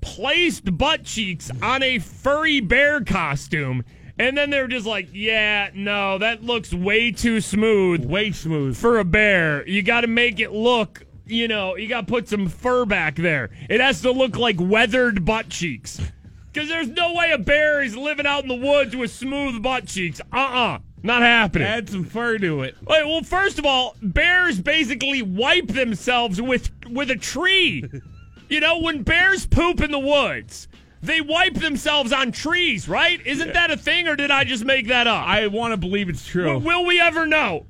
placed 0.00 0.76
butt 0.78 1.04
cheeks 1.04 1.50
on 1.60 1.82
a 1.82 1.98
furry 1.98 2.60
bear 2.60 3.02
costume 3.02 3.84
and 4.22 4.36
then 4.38 4.50
they're 4.50 4.68
just 4.68 4.86
like, 4.86 5.08
"Yeah, 5.12 5.70
no, 5.74 6.18
that 6.18 6.42
looks 6.44 6.72
way 6.72 7.10
too 7.10 7.40
smooth 7.40 8.04
Way 8.04 8.30
smooth. 8.32 8.76
for 8.76 8.98
a 8.98 9.04
bear. 9.04 9.66
You 9.68 9.82
got 9.82 10.02
to 10.02 10.06
make 10.06 10.38
it 10.40 10.52
look, 10.52 11.04
you 11.26 11.48
know, 11.48 11.76
you 11.76 11.88
got 11.88 12.06
to 12.06 12.06
put 12.12 12.28
some 12.28 12.48
fur 12.48 12.84
back 12.84 13.16
there. 13.16 13.50
It 13.68 13.80
has 13.80 14.00
to 14.02 14.10
look 14.12 14.36
like 14.36 14.56
weathered 14.58 15.24
butt 15.24 15.48
cheeks. 15.48 16.00
Because 16.52 16.68
there's 16.68 16.88
no 16.88 17.14
way 17.14 17.32
a 17.32 17.38
bear 17.38 17.82
is 17.82 17.96
living 17.96 18.26
out 18.26 18.42
in 18.42 18.48
the 18.48 18.54
woods 18.54 18.94
with 18.94 19.10
smooth 19.10 19.62
butt 19.62 19.86
cheeks. 19.86 20.20
Uh 20.32 20.36
uh 20.36 20.78
Not 21.02 21.22
happening. 21.22 21.66
Add 21.66 21.88
some 21.88 22.04
fur 22.04 22.36
to 22.38 22.62
it. 22.62 22.76
Wait, 22.86 23.06
well, 23.06 23.22
first 23.22 23.58
of 23.58 23.64
all, 23.64 23.96
bears 24.02 24.60
basically 24.60 25.22
wipe 25.22 25.68
themselves 25.68 26.40
with 26.42 26.70
with 26.90 27.10
a 27.10 27.16
tree. 27.16 27.84
you 28.50 28.60
know, 28.60 28.80
when 28.80 29.02
bears 29.02 29.46
poop 29.46 29.80
in 29.80 29.90
the 29.92 29.98
woods, 29.98 30.68
they 31.02 31.20
wipe 31.20 31.54
themselves 31.54 32.12
on 32.12 32.30
trees, 32.30 32.88
right? 32.88 33.20
Isn't 33.26 33.52
that 33.52 33.72
a 33.72 33.76
thing, 33.76 34.06
or 34.06 34.14
did 34.14 34.30
I 34.30 34.44
just 34.44 34.64
make 34.64 34.86
that 34.86 35.08
up? 35.08 35.26
I 35.26 35.48
want 35.48 35.72
to 35.72 35.76
believe 35.76 36.08
it's 36.08 36.24
true. 36.24 36.44
But 36.44 36.62
will 36.62 36.84
we 36.84 37.00
ever 37.00 37.26
know? 37.26 37.66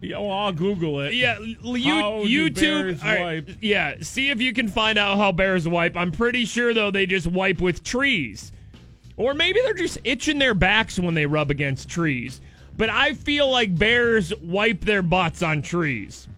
Yeah, 0.00 0.18
well, 0.18 0.30
I'll 0.30 0.52
Google 0.52 1.00
it. 1.00 1.12
Yeah, 1.14 1.40
you, 1.40 1.56
YouTube. 1.60 3.02
right? 3.02 3.44
Yeah, 3.60 3.96
see 4.00 4.30
if 4.30 4.40
you 4.40 4.52
can 4.52 4.68
find 4.68 4.96
out 4.96 5.16
how 5.16 5.32
bears 5.32 5.66
wipe. 5.66 5.96
I'm 5.96 6.12
pretty 6.12 6.44
sure 6.44 6.72
though 6.72 6.92
they 6.92 7.04
just 7.04 7.26
wipe 7.26 7.60
with 7.60 7.82
trees, 7.82 8.52
or 9.16 9.34
maybe 9.34 9.60
they're 9.60 9.74
just 9.74 9.98
itching 10.04 10.38
their 10.38 10.54
backs 10.54 11.00
when 11.00 11.14
they 11.14 11.26
rub 11.26 11.50
against 11.50 11.88
trees. 11.88 12.40
But 12.76 12.90
I 12.90 13.14
feel 13.14 13.50
like 13.50 13.76
bears 13.76 14.32
wipe 14.40 14.82
their 14.82 15.02
butts 15.02 15.42
on 15.42 15.62
trees. 15.62 16.28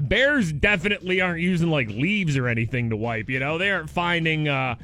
Bears 0.00 0.52
definitely 0.52 1.20
aren't 1.20 1.40
using 1.40 1.70
like 1.70 1.88
leaves 1.88 2.36
or 2.36 2.48
anything 2.48 2.90
to 2.90 2.96
wipe. 2.96 3.30
You 3.30 3.38
know, 3.38 3.58
they 3.58 3.70
aren't 3.70 3.90
finding. 3.90 4.48
uh 4.48 4.74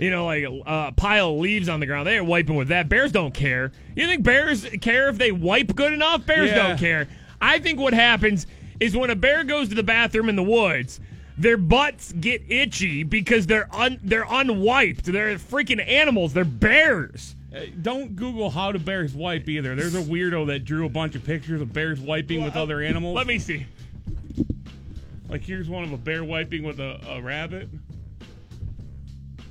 you 0.00 0.10
know, 0.10 0.24
like 0.26 0.44
a 0.44 0.92
pile 0.96 1.30
of 1.30 1.36
leaves 1.38 1.68
on 1.68 1.78
the 1.80 1.86
ground. 1.86 2.06
They 2.06 2.16
are 2.18 2.24
wiping 2.24 2.56
with 2.56 2.68
that. 2.68 2.88
Bears 2.88 3.12
don't 3.12 3.34
care. 3.34 3.70
You 3.94 4.06
think 4.06 4.22
bears 4.22 4.66
care 4.80 5.08
if 5.08 5.18
they 5.18 5.30
wipe 5.32 5.74
good 5.76 5.92
enough? 5.92 6.24
Bears 6.26 6.50
Yeah. 6.50 6.68
don't 6.68 6.78
care. 6.78 7.06
I 7.40 7.58
think 7.58 7.78
what 7.78 7.92
happens 7.94 8.46
is 8.80 8.96
when 8.96 9.10
a 9.10 9.14
bear 9.16 9.44
goes 9.44 9.68
to 9.68 9.74
the 9.74 9.82
bathroom 9.82 10.28
in 10.28 10.36
the 10.36 10.42
woods, 10.42 11.00
their 11.36 11.56
butts 11.56 12.12
get 12.12 12.42
itchy 12.48 13.02
because 13.02 13.46
they're 13.46 13.68
un- 13.74 13.98
they're 14.02 14.26
unwiped. 14.28 15.04
They're 15.04 15.36
freaking 15.36 15.86
animals. 15.86 16.32
They're 16.32 16.44
bears. 16.44 17.34
Uh, 17.54 17.60
Don't 17.82 18.14
Google 18.14 18.50
how 18.50 18.72
do 18.72 18.78
bears 18.78 19.12
wipe 19.12 19.48
either. 19.48 19.74
There's 19.74 19.94
a 19.94 20.02
weirdo 20.02 20.46
that 20.48 20.64
drew 20.64 20.86
a 20.86 20.88
bunch 20.88 21.14
of 21.14 21.24
pictures 21.24 21.60
of 21.60 21.72
bears 21.72 21.98
wiping 21.98 22.44
with 22.44 22.56
other 22.56 22.80
animals. 22.80 23.16
Let 23.16 23.26
me 23.26 23.38
see. 23.38 23.66
Like 25.28 25.42
here's 25.42 25.68
one 25.68 25.84
of 25.84 25.92
a 25.92 25.96
bear 25.96 26.24
wiping 26.24 26.62
with 26.62 26.80
a, 26.80 27.00
a 27.08 27.20
rabbit. 27.22 27.68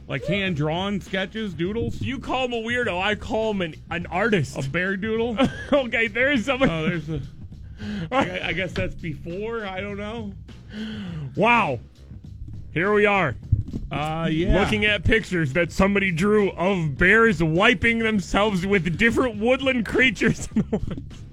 Like 0.09 0.25
hand 0.25 0.55
drawn 0.55 0.99
sketches, 0.99 1.53
doodles. 1.53 2.01
You 2.01 2.17
call 2.17 2.45
him 2.45 2.53
a 2.53 2.57
weirdo. 2.57 2.99
I 2.99 3.13
call 3.13 3.51
him 3.51 3.61
an, 3.61 3.75
an 3.91 4.07
artist. 4.07 4.57
A 4.57 4.67
bear 4.67 4.97
doodle. 4.97 5.37
okay, 5.71 6.07
there's 6.07 6.45
somebody. 6.45 6.71
oh, 6.71 6.83
there's 6.83 7.09
a. 7.09 7.21
I, 8.11 8.47
I 8.47 8.53
guess 8.53 8.73
that's 8.73 8.95
before. 8.95 9.65
I 9.65 9.79
don't 9.81 9.97
know. 9.97 10.33
wow. 11.35 11.79
Here 12.73 12.91
we 12.91 13.05
are. 13.05 13.35
Uh, 13.91 14.27
yeah. 14.31 14.59
looking 14.59 14.85
at 14.85 15.03
pictures 15.03 15.53
that 15.53 15.71
somebody 15.71 16.11
drew 16.11 16.49
of 16.51 16.97
bears 16.97 17.41
wiping 17.43 17.99
themselves 17.99 18.65
with 18.65 18.97
different 18.97 19.37
woodland 19.37 19.85
creatures 19.85 20.49
in 20.55 20.63
the 20.71 20.77
woods. 20.77 21.23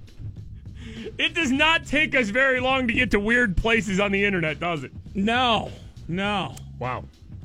It 1.18 1.32
does 1.34 1.50
not 1.50 1.86
take 1.86 2.14
us 2.14 2.28
very 2.28 2.60
long 2.60 2.88
to 2.88 2.92
get 2.92 3.10
to 3.12 3.20
weird 3.20 3.56
places 3.56 4.00
on 4.00 4.12
the 4.12 4.22
internet, 4.22 4.60
does 4.60 4.84
it? 4.84 4.92
No, 5.14 5.70
no. 6.08 6.54
Wow. 6.78 7.04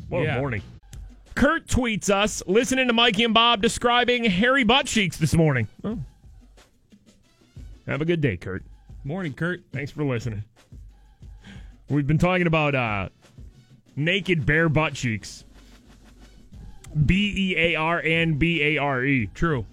What 0.09 0.23
Yeah. 0.23 0.35
a 0.35 0.39
morning. 0.39 0.61
Kurt 1.35 1.67
tweets 1.67 2.09
us 2.09 2.43
listening 2.45 2.87
to 2.87 2.93
Mikey 2.93 3.23
and 3.23 3.33
Bob 3.33 3.61
describing 3.61 4.23
hairy 4.25 4.63
butt 4.63 4.85
cheeks 4.85 5.17
this 5.17 5.33
morning. 5.33 5.67
Oh. 5.83 5.99
Have 7.87 8.01
a 8.01 8.05
good 8.05 8.21
day, 8.21 8.37
Kurt. 8.37 8.63
Morning, 9.03 9.33
Kurt. 9.33 9.63
Thanks 9.71 9.91
for 9.91 10.03
listening. 10.03 10.43
We've 11.89 12.07
been 12.07 12.17
talking 12.17 12.47
about 12.47 12.75
uh, 12.75 13.09
naked 13.95 14.45
bear 14.45 14.69
butt 14.69 14.93
cheeks. 14.93 15.43
B 17.05 17.33
E 17.35 17.57
A 17.57 17.75
R 17.75 18.01
and 18.01 18.37
B 18.37 18.61
A 18.61 18.77
R 18.77 19.03
E. 19.03 19.27
True. 19.33 19.65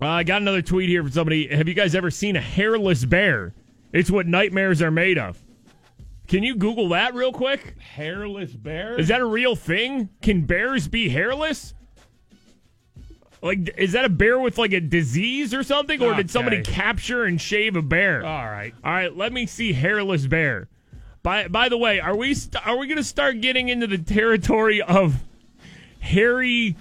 Uh, 0.00 0.06
I 0.06 0.22
got 0.24 0.42
another 0.42 0.62
tweet 0.62 0.88
here 0.88 1.02
from 1.02 1.12
somebody. 1.12 1.48
Have 1.48 1.68
you 1.68 1.74
guys 1.74 1.94
ever 1.94 2.10
seen 2.10 2.36
a 2.36 2.40
hairless 2.40 3.04
bear? 3.04 3.52
It's 3.92 4.10
what 4.10 4.26
nightmares 4.26 4.82
are 4.82 4.90
made 4.90 5.18
of. 5.18 5.40
Can 6.26 6.42
you 6.42 6.56
Google 6.56 6.88
that 6.90 7.14
real 7.14 7.32
quick? 7.32 7.78
Hairless 7.80 8.52
bear. 8.52 8.98
Is 8.98 9.08
that 9.08 9.20
a 9.20 9.26
real 9.26 9.56
thing? 9.56 10.08
Can 10.22 10.46
bears 10.46 10.88
be 10.88 11.08
hairless? 11.08 11.74
Like, 13.42 13.74
is 13.76 13.92
that 13.92 14.06
a 14.06 14.08
bear 14.08 14.38
with 14.38 14.56
like 14.56 14.72
a 14.72 14.80
disease 14.80 15.52
or 15.52 15.62
something, 15.62 16.00
or 16.02 16.14
did 16.14 16.30
somebody 16.30 16.62
capture 16.62 17.24
and 17.24 17.38
shave 17.38 17.76
a 17.76 17.82
bear? 17.82 18.24
all 18.24 18.46
right? 18.46 18.72
All 18.82 18.92
right, 18.92 19.14
let 19.14 19.34
me 19.34 19.44
see 19.44 19.74
hairless 19.74 20.26
bear. 20.26 20.68
By 21.22 21.48
by 21.48 21.68
the 21.68 21.76
way, 21.76 22.00
are 22.00 22.16
we 22.16 22.32
st- 22.32 22.66
are 22.66 22.76
we 22.78 22.86
going 22.86 22.96
to 22.96 23.04
start 23.04 23.42
getting 23.42 23.68
into 23.68 23.86
the 23.86 23.98
territory 23.98 24.80
of 24.80 25.22
hairy 26.00 26.76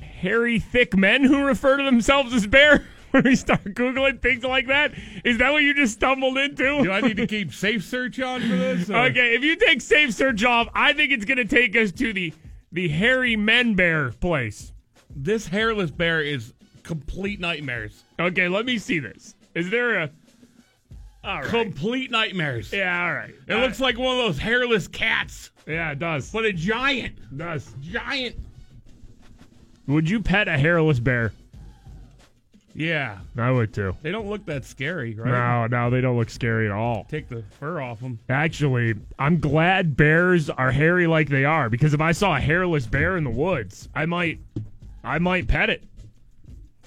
hairy 0.00 0.58
thick 0.58 0.96
men 0.96 1.22
who 1.22 1.44
refer 1.44 1.76
to 1.76 1.84
themselves 1.84 2.32
as 2.34 2.46
bear? 2.48 2.84
When 3.16 3.24
we 3.24 3.36
start 3.36 3.64
googling 3.64 4.20
things 4.20 4.44
like 4.44 4.66
that, 4.66 4.92
is 5.24 5.38
that 5.38 5.50
what 5.50 5.62
you 5.62 5.72
just 5.72 5.94
stumbled 5.94 6.36
into? 6.36 6.82
Do 6.82 6.92
I 6.92 7.00
need 7.00 7.16
to 7.16 7.26
keep 7.26 7.54
safe 7.54 7.82
search 7.82 8.20
on 8.20 8.42
for 8.42 8.48
this? 8.48 8.90
or- 8.90 8.96
okay, 9.06 9.34
if 9.34 9.42
you 9.42 9.56
take 9.56 9.80
safe 9.80 10.12
search 10.12 10.44
off, 10.44 10.68
I 10.74 10.92
think 10.92 11.12
it's 11.12 11.24
going 11.24 11.38
to 11.38 11.46
take 11.46 11.74
us 11.76 11.92
to 11.92 12.12
the 12.12 12.34
the 12.72 12.88
hairy 12.88 13.34
men 13.36 13.72
bear 13.74 14.10
place. 14.10 14.72
This 15.14 15.46
hairless 15.46 15.90
bear 15.90 16.20
is 16.20 16.52
complete 16.82 17.40
nightmares. 17.40 18.02
Okay, 18.20 18.48
let 18.48 18.66
me 18.66 18.76
see 18.76 18.98
this. 18.98 19.34
Is 19.54 19.70
there 19.70 19.94
a 20.02 20.10
all 21.24 21.40
right? 21.40 21.44
Complete 21.46 22.10
nightmares. 22.10 22.70
yeah, 22.70 23.02
all 23.02 23.14
right. 23.14 23.34
It 23.48 23.54
looks 23.56 23.80
like 23.80 23.96
one 23.96 24.18
of 24.18 24.24
those 24.26 24.38
hairless 24.38 24.88
cats, 24.88 25.52
yeah, 25.66 25.92
it 25.92 25.98
does. 25.98 26.30
but 26.30 26.44
a 26.44 26.52
giant, 26.52 27.16
It 27.32 27.38
does. 27.38 27.72
giant. 27.80 28.36
Would 29.86 30.10
you 30.10 30.20
pet 30.20 30.48
a 30.48 30.58
hairless 30.58 31.00
bear? 31.00 31.32
Yeah, 32.78 33.18
I 33.38 33.50
would 33.50 33.72
too. 33.72 33.96
they 34.02 34.12
don't 34.12 34.28
look 34.28 34.44
that 34.46 34.66
scary, 34.66 35.14
right? 35.14 35.30
No, 35.30 35.66
no, 35.66 35.88
they 35.90 36.02
don't 36.02 36.18
look 36.18 36.28
scary 36.28 36.66
at 36.66 36.72
all. 36.72 37.06
Take 37.08 37.28
the 37.30 37.42
fur 37.58 37.80
off 37.80 38.00
them. 38.00 38.18
Actually, 38.28 38.94
I'm 39.18 39.40
glad 39.40 39.96
bears 39.96 40.50
are 40.50 40.70
hairy 40.70 41.06
like 41.06 41.30
they 41.30 41.46
are 41.46 41.70
because 41.70 41.94
if 41.94 42.02
I 42.02 42.12
saw 42.12 42.36
a 42.36 42.40
hairless 42.40 42.84
bear 42.86 43.16
in 43.16 43.24
the 43.24 43.30
woods, 43.30 43.88
I 43.94 44.04
might, 44.04 44.40
I 45.02 45.18
might 45.18 45.48
pet 45.48 45.70
it. 45.70 45.84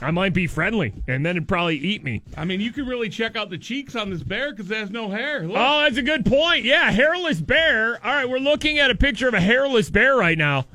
I 0.02 0.12
might 0.12 0.34
be 0.34 0.48
friendly, 0.48 0.94
and 1.08 1.26
then 1.26 1.36
it'd 1.36 1.48
probably 1.48 1.78
eat 1.78 2.04
me. 2.04 2.22
I 2.38 2.46
mean, 2.46 2.62
you 2.62 2.72
can 2.72 2.86
really 2.86 3.10
check 3.10 3.36
out 3.36 3.50
the 3.50 3.58
cheeks 3.58 3.96
on 3.96 4.10
this 4.12 4.24
bear 4.24 4.52
because 4.52 4.70
it 4.72 4.78
has 4.78 4.92
no 4.92 5.10
hair. 5.10 5.42
Look. 5.42 5.58
Oh, 5.58 5.82
that's 5.82 5.98
a 5.98 6.02
good 6.04 6.26
point. 6.26 6.64
Yeah, 6.64 6.90
hairless 6.92 7.42
bear. 7.42 8.00
All 8.06 8.14
right, 8.14 8.30
we're 8.30 8.38
looking 8.38 8.78
at 8.80 8.92
a 8.92 8.96
picture 8.96 9.28
of 9.28 9.34
a 9.34 9.42
hairless 9.42 9.90
bear 9.90 10.16
right 10.16 10.38
now. 10.38 10.68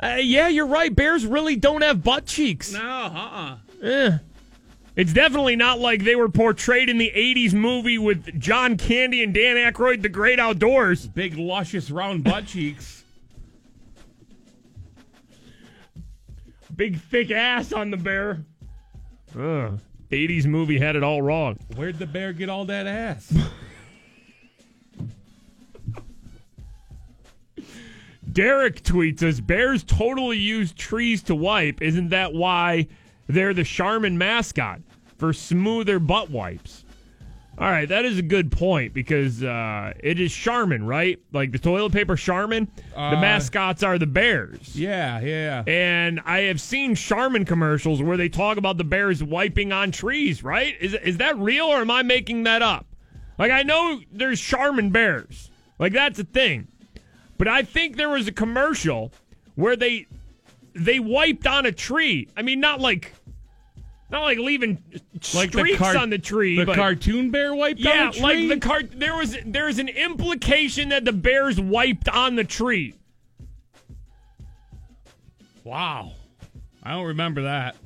Uh, 0.00 0.18
yeah, 0.20 0.46
you're 0.46 0.66
right. 0.66 0.94
Bears 0.94 1.26
really 1.26 1.56
don't 1.56 1.82
have 1.82 2.04
butt 2.04 2.26
cheeks. 2.26 2.72
no, 2.72 2.80
uh-uh. 2.80 3.56
Eh. 3.82 4.18
It's 4.98 5.12
definitely 5.12 5.54
not 5.54 5.78
like 5.78 6.02
they 6.02 6.16
were 6.16 6.28
portrayed 6.28 6.88
in 6.88 6.98
the 6.98 7.12
80s 7.14 7.54
movie 7.54 7.98
with 7.98 8.40
John 8.40 8.76
Candy 8.76 9.22
and 9.22 9.32
Dan 9.32 9.54
Aykroyd, 9.54 10.02
The 10.02 10.08
Great 10.08 10.40
Outdoors. 10.40 11.06
Big, 11.06 11.38
luscious, 11.38 11.88
round 11.88 12.24
butt 12.24 12.46
cheeks. 12.48 13.04
Big, 16.74 17.00
thick 17.00 17.30
ass 17.30 17.72
on 17.72 17.92
the 17.92 17.96
bear. 17.96 18.44
Ugh. 19.38 19.78
80s 20.10 20.46
movie 20.46 20.80
had 20.80 20.96
it 20.96 21.04
all 21.04 21.22
wrong. 21.22 21.56
Where'd 21.76 22.00
the 22.00 22.06
bear 22.06 22.32
get 22.32 22.48
all 22.48 22.64
that 22.64 22.88
ass? 22.88 23.32
Derek 28.32 28.82
tweets 28.82 29.22
us 29.22 29.38
Bears 29.38 29.84
totally 29.84 30.38
use 30.38 30.72
trees 30.72 31.22
to 31.24 31.36
wipe. 31.36 31.80
Isn't 31.82 32.08
that 32.08 32.32
why 32.32 32.88
they're 33.28 33.54
the 33.54 33.62
Charmin 33.62 34.18
mascot? 34.18 34.80
For 35.18 35.32
smoother 35.32 35.98
butt 35.98 36.30
wipes. 36.30 36.84
All 37.58 37.68
right, 37.68 37.88
that 37.88 38.04
is 38.04 38.18
a 38.18 38.22
good 38.22 38.52
point 38.52 38.94
because 38.94 39.42
uh, 39.42 39.92
it 39.98 40.20
is 40.20 40.32
Charmin, 40.32 40.86
right? 40.86 41.18
Like 41.32 41.50
the 41.50 41.58
toilet 41.58 41.90
paper 41.92 42.14
Charmin. 42.14 42.68
the 42.94 43.00
Uh, 43.00 43.20
mascots 43.20 43.82
are 43.82 43.98
the 43.98 44.06
bears. 44.06 44.78
yeah, 44.78 45.18
yeah. 45.20 45.64
And 45.66 46.20
I 46.24 46.42
have 46.42 46.60
seen 46.60 46.94
Charmin 46.94 47.44
commercials 47.44 48.00
where 48.00 48.16
they 48.16 48.28
talk 48.28 48.58
about 48.58 48.76
the 48.76 48.84
bears 48.84 49.24
wiping 49.24 49.72
on 49.72 49.90
trees, 49.90 50.44
right? 50.44 50.76
Is, 50.80 50.94
is 50.94 51.16
that 51.16 51.36
real 51.36 51.66
or 51.66 51.78
am 51.80 51.90
I 51.90 52.02
making 52.04 52.44
that 52.44 52.62
up? 52.62 52.86
Like 53.40 53.50
I 53.50 53.64
know 53.64 54.00
there's 54.12 54.40
Charmin 54.40 54.90
bears. 54.90 55.50
Like 55.80 55.92
that's 55.92 56.20
a 56.20 56.24
thing. 56.24 56.68
But 57.38 57.48
I 57.48 57.62
think 57.62 57.96
there 57.96 58.08
was 58.10 58.28
a 58.28 58.32
commercial 58.32 59.12
where 59.56 59.74
they 59.74 60.06
they 60.74 61.00
wiped 61.00 61.44
on 61.48 61.66
a 61.66 61.72
tree. 61.72 62.28
I 62.36 62.42
mean 62.42 62.60
not 62.60 62.80
like 62.80 63.14
not 64.10 64.22
like 64.22 64.38
leaving 64.38 64.82
Like 65.34 65.52
the 65.52 65.60
streaks 65.60 65.78
car- 65.78 65.96
on 65.96 66.10
the 66.10 66.18
tree. 66.18 66.56
The 66.56 66.66
but, 66.66 66.76
cartoon 66.76 67.30
bear 67.30 67.54
wiped 67.54 67.80
Yeah, 67.80 68.10
like 68.20 68.48
the 68.48 68.58
car 68.58 68.82
there 68.82 69.16
was 69.16 69.36
there's 69.44 69.78
an 69.78 69.88
implication 69.88 70.90
that 70.90 71.04
the 71.04 71.12
bears 71.12 71.60
wiped 71.60 72.08
on 72.08 72.36
the 72.36 72.44
tree. 72.44 72.94
Wow. 75.64 76.12
I 76.82 76.92
don't 76.92 77.06
remember 77.06 77.42
that. 77.42 77.76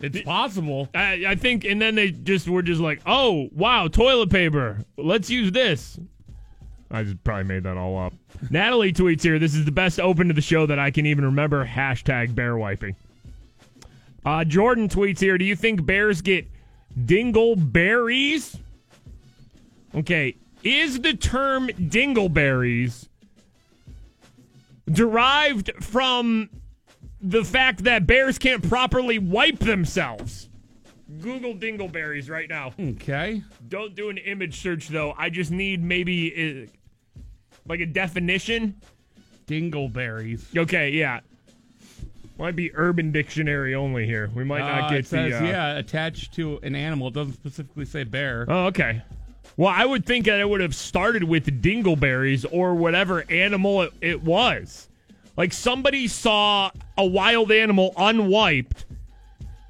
It's 0.00 0.20
possible. 0.20 0.88
I, 0.94 1.24
I 1.28 1.34
think, 1.34 1.64
and 1.64 1.80
then 1.80 1.94
they 1.94 2.10
just 2.10 2.46
were 2.48 2.62
just 2.62 2.80
like, 2.80 3.00
"Oh, 3.06 3.48
wow, 3.52 3.88
toilet 3.88 4.30
paper. 4.30 4.84
Let's 4.98 5.30
use 5.30 5.50
this." 5.50 5.98
I 6.90 7.02
just 7.04 7.22
probably 7.24 7.44
made 7.44 7.62
that 7.62 7.76
all 7.76 7.98
up. 7.98 8.12
Natalie 8.50 8.92
tweets 8.92 9.22
here. 9.22 9.38
This 9.38 9.54
is 9.54 9.64
the 9.64 9.72
best 9.72 9.98
open 9.98 10.28
to 10.28 10.34
the 10.34 10.42
show 10.42 10.66
that 10.66 10.78
I 10.78 10.90
can 10.90 11.06
even 11.06 11.24
remember. 11.24 11.66
Hashtag 11.66 12.34
bear 12.34 12.56
wiping. 12.56 12.94
Uh, 14.24 14.44
Jordan 14.44 14.88
tweets 14.88 15.20
here. 15.20 15.36
Do 15.38 15.44
you 15.44 15.56
think 15.56 15.84
bears 15.84 16.22
get 16.22 16.46
dingleberries? 16.98 18.58
Okay, 19.94 20.36
is 20.62 21.00
the 21.00 21.14
term 21.14 21.68
dingleberries 21.68 23.08
derived 24.90 25.70
from 25.80 26.50
the 27.20 27.42
fact 27.42 27.84
that 27.84 28.06
bears 28.06 28.38
can't 28.38 28.66
properly 28.68 29.18
wipe 29.18 29.58
themselves. 29.58 30.50
Google 31.20 31.54
dingleberries 31.54 32.28
right 32.28 32.48
now. 32.48 32.72
Okay. 32.78 33.42
Don't 33.68 33.94
do 33.94 34.10
an 34.10 34.18
image 34.18 34.60
search 34.60 34.88
though. 34.88 35.14
I 35.16 35.30
just 35.30 35.50
need 35.50 35.82
maybe 35.82 36.66
uh, 36.66 37.20
like 37.66 37.80
a 37.80 37.86
definition. 37.86 38.80
Dingleberries. 39.46 40.56
Okay, 40.56 40.90
yeah. 40.90 41.20
Might 42.38 42.56
be 42.56 42.74
Urban 42.74 43.12
Dictionary 43.12 43.74
only 43.74 44.06
here. 44.06 44.28
We 44.34 44.42
might 44.44 44.60
not 44.60 44.84
Uh, 44.84 44.88
get 44.90 44.98
it 44.98 45.06
says, 45.06 45.32
the. 45.32 45.38
Uh, 45.38 45.42
yeah, 45.48 45.76
attached 45.78 46.34
to 46.34 46.58
an 46.62 46.74
animal. 46.74 47.08
It 47.08 47.14
doesn't 47.14 47.34
specifically 47.34 47.84
say 47.84 48.02
bear. 48.04 48.44
Oh, 48.48 48.66
okay. 48.66 49.02
Well, 49.56 49.72
I 49.74 49.84
would 49.84 50.04
think 50.04 50.24
that 50.26 50.40
it 50.40 50.48
would 50.48 50.60
have 50.60 50.74
started 50.74 51.22
with 51.22 51.62
dingleberries 51.62 52.44
or 52.50 52.74
whatever 52.74 53.24
animal 53.30 53.82
it, 53.82 53.92
it 54.00 54.22
was. 54.22 54.88
Like 55.36 55.52
somebody 55.52 56.08
saw 56.08 56.70
a 56.98 57.06
wild 57.06 57.52
animal 57.52 57.92
unwiped 57.96 58.84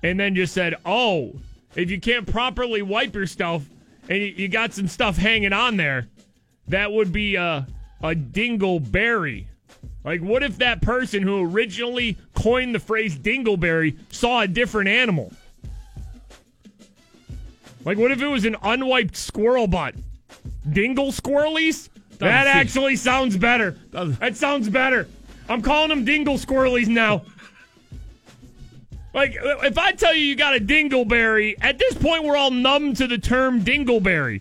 and 0.03 0.19
then 0.19 0.35
just 0.35 0.55
said, 0.55 0.75
oh, 0.87 1.35
if 1.75 1.91
you 1.91 2.01
can't 2.01 2.27
properly 2.27 2.81
wipe 2.81 3.15
yourself 3.15 3.69
and 4.09 4.19
you, 4.19 4.27
you 4.29 4.49
got 4.49 4.73
some 4.73 4.89
stuff 4.89 5.17
hanging 5.19 5.53
on 5.53 5.77
there, 5.77 6.09
that 6.69 6.91
would 6.93 7.13
be 7.13 7.35
a, 7.35 7.67
a 8.03 8.15
dingleberry. 8.15 9.47
Like, 10.05 10.21
what 10.21 10.43
if 10.43 10.59
that 10.59 10.83
person 10.83 11.23
who 11.23 11.51
originally 11.51 12.19
coined 12.35 12.75
the 12.75 12.79
phrase 12.79 13.19
dingleberry 13.19 13.97
saw 14.13 14.43
a 14.43 14.47
different 14.47 14.89
animal? 14.89 15.33
Like, 17.85 17.99
what 17.99 18.11
if 18.11 18.21
it 18.21 18.27
was 18.27 18.45
an 18.45 18.57
unwiped 18.63 19.17
squirrel 19.17 19.67
butt? 19.67 19.95
Dingle 20.71 21.11
squirrelies? 21.11 21.89
That 22.19 22.47
actually 22.47 22.97
sounds 22.97 23.37
better. 23.37 23.73
That 23.93 24.37
sounds 24.37 24.69
better. 24.69 25.09
I'm 25.49 25.63
calling 25.63 25.89
them 25.89 26.05
dingle 26.05 26.37
squirrelies 26.39 26.87
now. 26.87 27.23
Like, 29.13 29.37
if 29.39 29.79
I 29.79 29.93
tell 29.93 30.15
you 30.15 30.25
you 30.25 30.37
got 30.37 30.57
a 30.57 30.61
dingleberry, 30.61 31.55
at 31.61 31.79
this 31.79 31.95
point 31.95 32.25
we're 32.25 32.37
all 32.37 32.51
numb 32.51 32.95
to 32.95 33.07
the 33.07 33.19
term 33.19 33.63
dingleberry, 33.63 34.41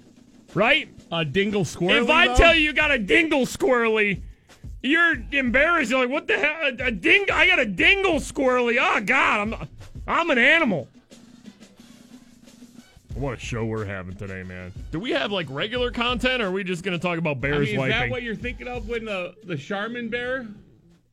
right? 0.53 0.89
A 1.11 1.23
dingle 1.23 1.63
squirrel. 1.63 2.03
if 2.03 2.09
I 2.09 2.33
tell 2.35 2.55
you 2.55 2.61
you 2.61 2.73
got 2.73 2.91
a 2.91 2.97
dingle 2.97 3.45
squirrely, 3.45 4.21
you're 4.83 5.15
embarrassed. 5.31 5.89
You're 5.89 6.01
like, 6.01 6.09
what 6.09 6.27
the 6.27 6.37
hell? 6.37 6.55
A, 6.79 6.87
a 6.87 6.91
ding? 6.91 7.25
I 7.33 7.47
got 7.47 7.57
a 7.59 7.65
dingle 7.65 8.15
squirrely. 8.15 8.77
Oh 8.79 9.01
God, 9.01 9.39
I'm 9.53 9.67
I'm 10.07 10.29
an 10.29 10.37
animal. 10.37 10.87
What 13.15 13.35
a 13.35 13.39
show 13.39 13.63
we're 13.65 13.85
having 13.85 14.15
today, 14.15 14.41
man. 14.43 14.71
Do 14.91 14.99
we 14.99 15.11
have 15.11 15.31
like 15.31 15.45
regular 15.49 15.91
content, 15.91 16.41
or 16.41 16.47
are 16.47 16.51
we 16.51 16.63
just 16.63 16.83
going 16.83 16.97
to 16.97 17.01
talk 17.01 17.17
about 17.19 17.37
I 17.37 17.39
bears 17.41 17.67
mean, 17.67 17.75
is 17.75 17.77
wiping? 17.77 17.91
that 17.99 18.09
what 18.09 18.23
you're 18.23 18.35
thinking 18.35 18.67
of 18.67 18.89
when 18.89 19.05
the 19.05 19.35
the 19.43 19.55
Charmin 19.55 20.09
bear? 20.09 20.47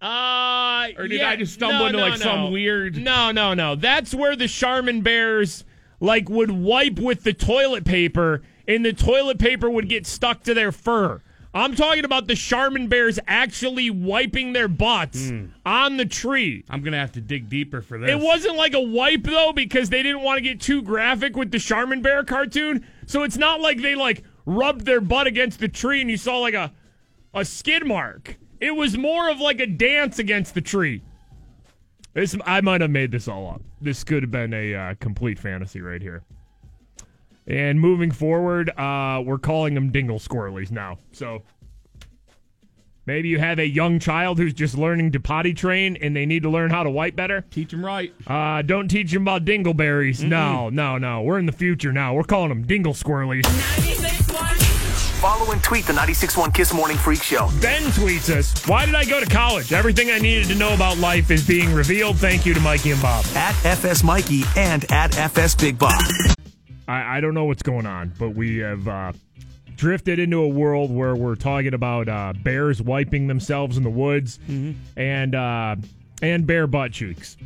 Uh, 0.02 0.88
Or 0.96 1.06
did 1.08 1.20
yeah, 1.20 1.28
I 1.28 1.36
just 1.36 1.52
stumble 1.52 1.80
no, 1.80 1.86
into, 1.88 1.98
no, 1.98 2.06
like, 2.08 2.18
some 2.20 2.50
weird- 2.52 2.96
No, 2.96 3.32
no, 3.32 3.52
no. 3.52 3.74
That's 3.74 4.14
where 4.14 4.34
the 4.34 4.48
Charmin 4.48 5.02
bears 5.02 5.62
like 6.00 6.30
would 6.30 6.50
wipe 6.50 6.98
with 6.98 7.22
the 7.22 7.34
toilet 7.34 7.84
paper, 7.84 8.40
and 8.66 8.82
the 8.82 8.94
toilet 8.94 9.38
paper 9.38 9.68
would 9.68 9.90
get 9.90 10.06
stuck 10.06 10.42
to 10.44 10.54
their 10.54 10.72
fur. 10.72 11.20
I'm 11.52 11.74
talking 11.74 12.04
about 12.04 12.28
the 12.28 12.36
Charmin 12.36 12.86
bears 12.86 13.18
actually 13.26 13.90
wiping 13.90 14.52
their 14.52 14.68
butts 14.68 15.30
Hmm. 15.30 15.46
on 15.66 15.96
the 15.96 16.06
tree. 16.06 16.64
I'm 16.70 16.80
gonna 16.82 16.98
have 16.98 17.12
to 17.12 17.20
dig 17.20 17.48
deeper 17.48 17.82
for 17.82 17.98
this. 17.98 18.10
It 18.10 18.20
wasn't 18.20 18.56
like 18.56 18.74
a 18.74 18.80
wipe 18.80 19.24
though, 19.24 19.52
because 19.52 19.90
they 19.90 20.02
didn't 20.02 20.22
want 20.22 20.38
to 20.38 20.42
get 20.42 20.60
too 20.60 20.80
graphic 20.82 21.36
with 21.36 21.50
the 21.50 21.58
Charmin 21.58 22.02
bear 22.02 22.22
cartoon. 22.22 22.86
So 23.06 23.24
it's 23.24 23.36
not 23.36 23.60
like 23.60 23.80
they 23.82 23.96
like 23.96 24.22
rubbed 24.46 24.86
their 24.86 25.00
butt 25.00 25.26
against 25.26 25.58
the 25.58 25.68
tree 25.68 26.00
and 26.00 26.08
you 26.10 26.16
saw 26.16 26.38
like 26.38 26.54
a 26.54 26.72
a 27.34 27.44
skid 27.44 27.84
mark. 27.86 28.36
It 28.60 28.76
was 28.76 28.96
more 28.96 29.28
of 29.30 29.40
like 29.40 29.58
a 29.60 29.66
dance 29.66 30.18
against 30.18 30.54
the 30.54 30.60
tree. 30.60 31.02
This 32.14 32.36
I 32.46 32.60
might 32.60 32.80
have 32.80 32.90
made 32.90 33.10
this 33.10 33.26
all 33.28 33.48
up. 33.50 33.62
This 33.80 34.04
could 34.04 34.22
have 34.22 34.30
been 34.30 34.52
a 34.54 34.74
uh, 34.74 34.94
complete 35.00 35.38
fantasy 35.38 35.80
right 35.80 36.02
here. 36.02 36.22
And 37.50 37.80
moving 37.80 38.12
forward, 38.12 38.70
uh, 38.78 39.22
we're 39.26 39.38
calling 39.38 39.74
them 39.74 39.90
dingle 39.90 40.20
squirrelies 40.20 40.70
now. 40.70 40.98
So 41.10 41.42
maybe 43.06 43.28
you 43.28 43.40
have 43.40 43.58
a 43.58 43.66
young 43.66 43.98
child 43.98 44.38
who's 44.38 44.54
just 44.54 44.78
learning 44.78 45.10
to 45.12 45.20
potty 45.20 45.52
train 45.52 45.96
and 46.00 46.14
they 46.14 46.26
need 46.26 46.44
to 46.44 46.48
learn 46.48 46.70
how 46.70 46.84
to 46.84 46.90
wipe 46.90 47.16
better. 47.16 47.44
Teach 47.50 47.72
them 47.72 47.84
right. 47.84 48.14
Uh, 48.24 48.62
don't 48.62 48.86
teach 48.86 49.10
them 49.10 49.22
about 49.22 49.44
dingleberries. 49.44 50.22
No, 50.22 50.70
no, 50.70 50.96
no. 50.96 51.22
We're 51.22 51.40
in 51.40 51.46
the 51.46 51.52
future 51.52 51.92
now. 51.92 52.14
We're 52.14 52.22
calling 52.22 52.50
them 52.50 52.62
dingle 52.62 52.94
squirrelies. 52.94 53.46
Follow 55.20 55.50
and 55.52 55.62
tweet 55.62 55.86
the 55.86 55.92
96.1 55.92 56.54
Kiss 56.54 56.72
Morning 56.72 56.96
Freak 56.96 57.22
Show. 57.22 57.50
Ben 57.60 57.82
tweets 57.90 58.34
us, 58.34 58.66
Why 58.66 58.86
did 58.86 58.94
I 58.94 59.04
go 59.04 59.20
to 59.20 59.26
college? 59.26 59.72
Everything 59.72 60.10
I 60.10 60.18
needed 60.18 60.46
to 60.46 60.54
know 60.54 60.72
about 60.72 60.96
life 60.98 61.30
is 61.30 61.46
being 61.46 61.74
revealed. 61.74 62.16
Thank 62.16 62.46
you 62.46 62.54
to 62.54 62.60
Mikey 62.60 62.92
and 62.92 63.02
Bob. 63.02 63.26
At 63.34 63.54
FS 63.66 64.02
Mikey 64.02 64.44
and 64.56 64.90
at 64.90 65.18
FS 65.18 65.54
Big 65.56 65.78
Bob. 65.78 66.00
I, 66.90 67.18
I 67.18 67.20
don't 67.20 67.34
know 67.34 67.44
what's 67.44 67.62
going 67.62 67.86
on, 67.86 68.12
but 68.18 68.30
we 68.30 68.58
have 68.58 68.88
uh, 68.88 69.12
drifted 69.76 70.18
into 70.18 70.38
a 70.38 70.48
world 70.48 70.90
where 70.90 71.14
we're 71.14 71.36
talking 71.36 71.72
about 71.72 72.08
uh, 72.08 72.32
bears 72.42 72.82
wiping 72.82 73.28
themselves 73.28 73.76
in 73.76 73.84
the 73.84 73.90
woods 73.90 74.40
and 74.96 75.34
uh, 75.36 75.76
and 76.20 76.46
bear 76.46 76.66
butt 76.66 76.92
cheeks. 76.92 77.36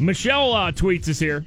Michelle 0.00 0.52
uh, 0.52 0.72
tweets 0.72 1.08
us 1.08 1.20
here. 1.20 1.46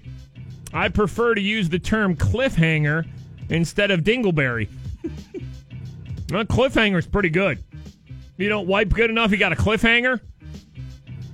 I 0.74 0.88
prefer 0.88 1.36
to 1.36 1.42
use 1.42 1.68
the 1.68 1.80
term 1.80 2.16
cliffhanger 2.16 3.06
instead 3.50 3.92
of 3.92 4.02
dingleberry. 4.02 4.70
well, 6.32 6.96
is 6.96 7.08
pretty 7.08 7.30
good. 7.30 7.62
You 8.38 8.48
don't 8.48 8.68
wipe 8.68 8.90
good 8.90 9.10
enough, 9.10 9.32
you 9.32 9.38
got 9.38 9.52
a 9.52 9.58
cliffhanger. 9.58 10.22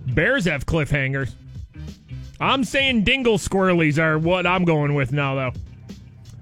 Bears 0.08 0.46
have 0.46 0.66
cliffhangers. 0.66 1.36
I'm 2.44 2.64
saying 2.64 3.04
dingle 3.04 3.38
squirrelies 3.38 3.98
are 3.98 4.18
what 4.20 4.46
I'm 4.46 4.66
going 4.66 4.94
with 4.96 5.12
now, 5.12 5.36
though. 5.36 5.52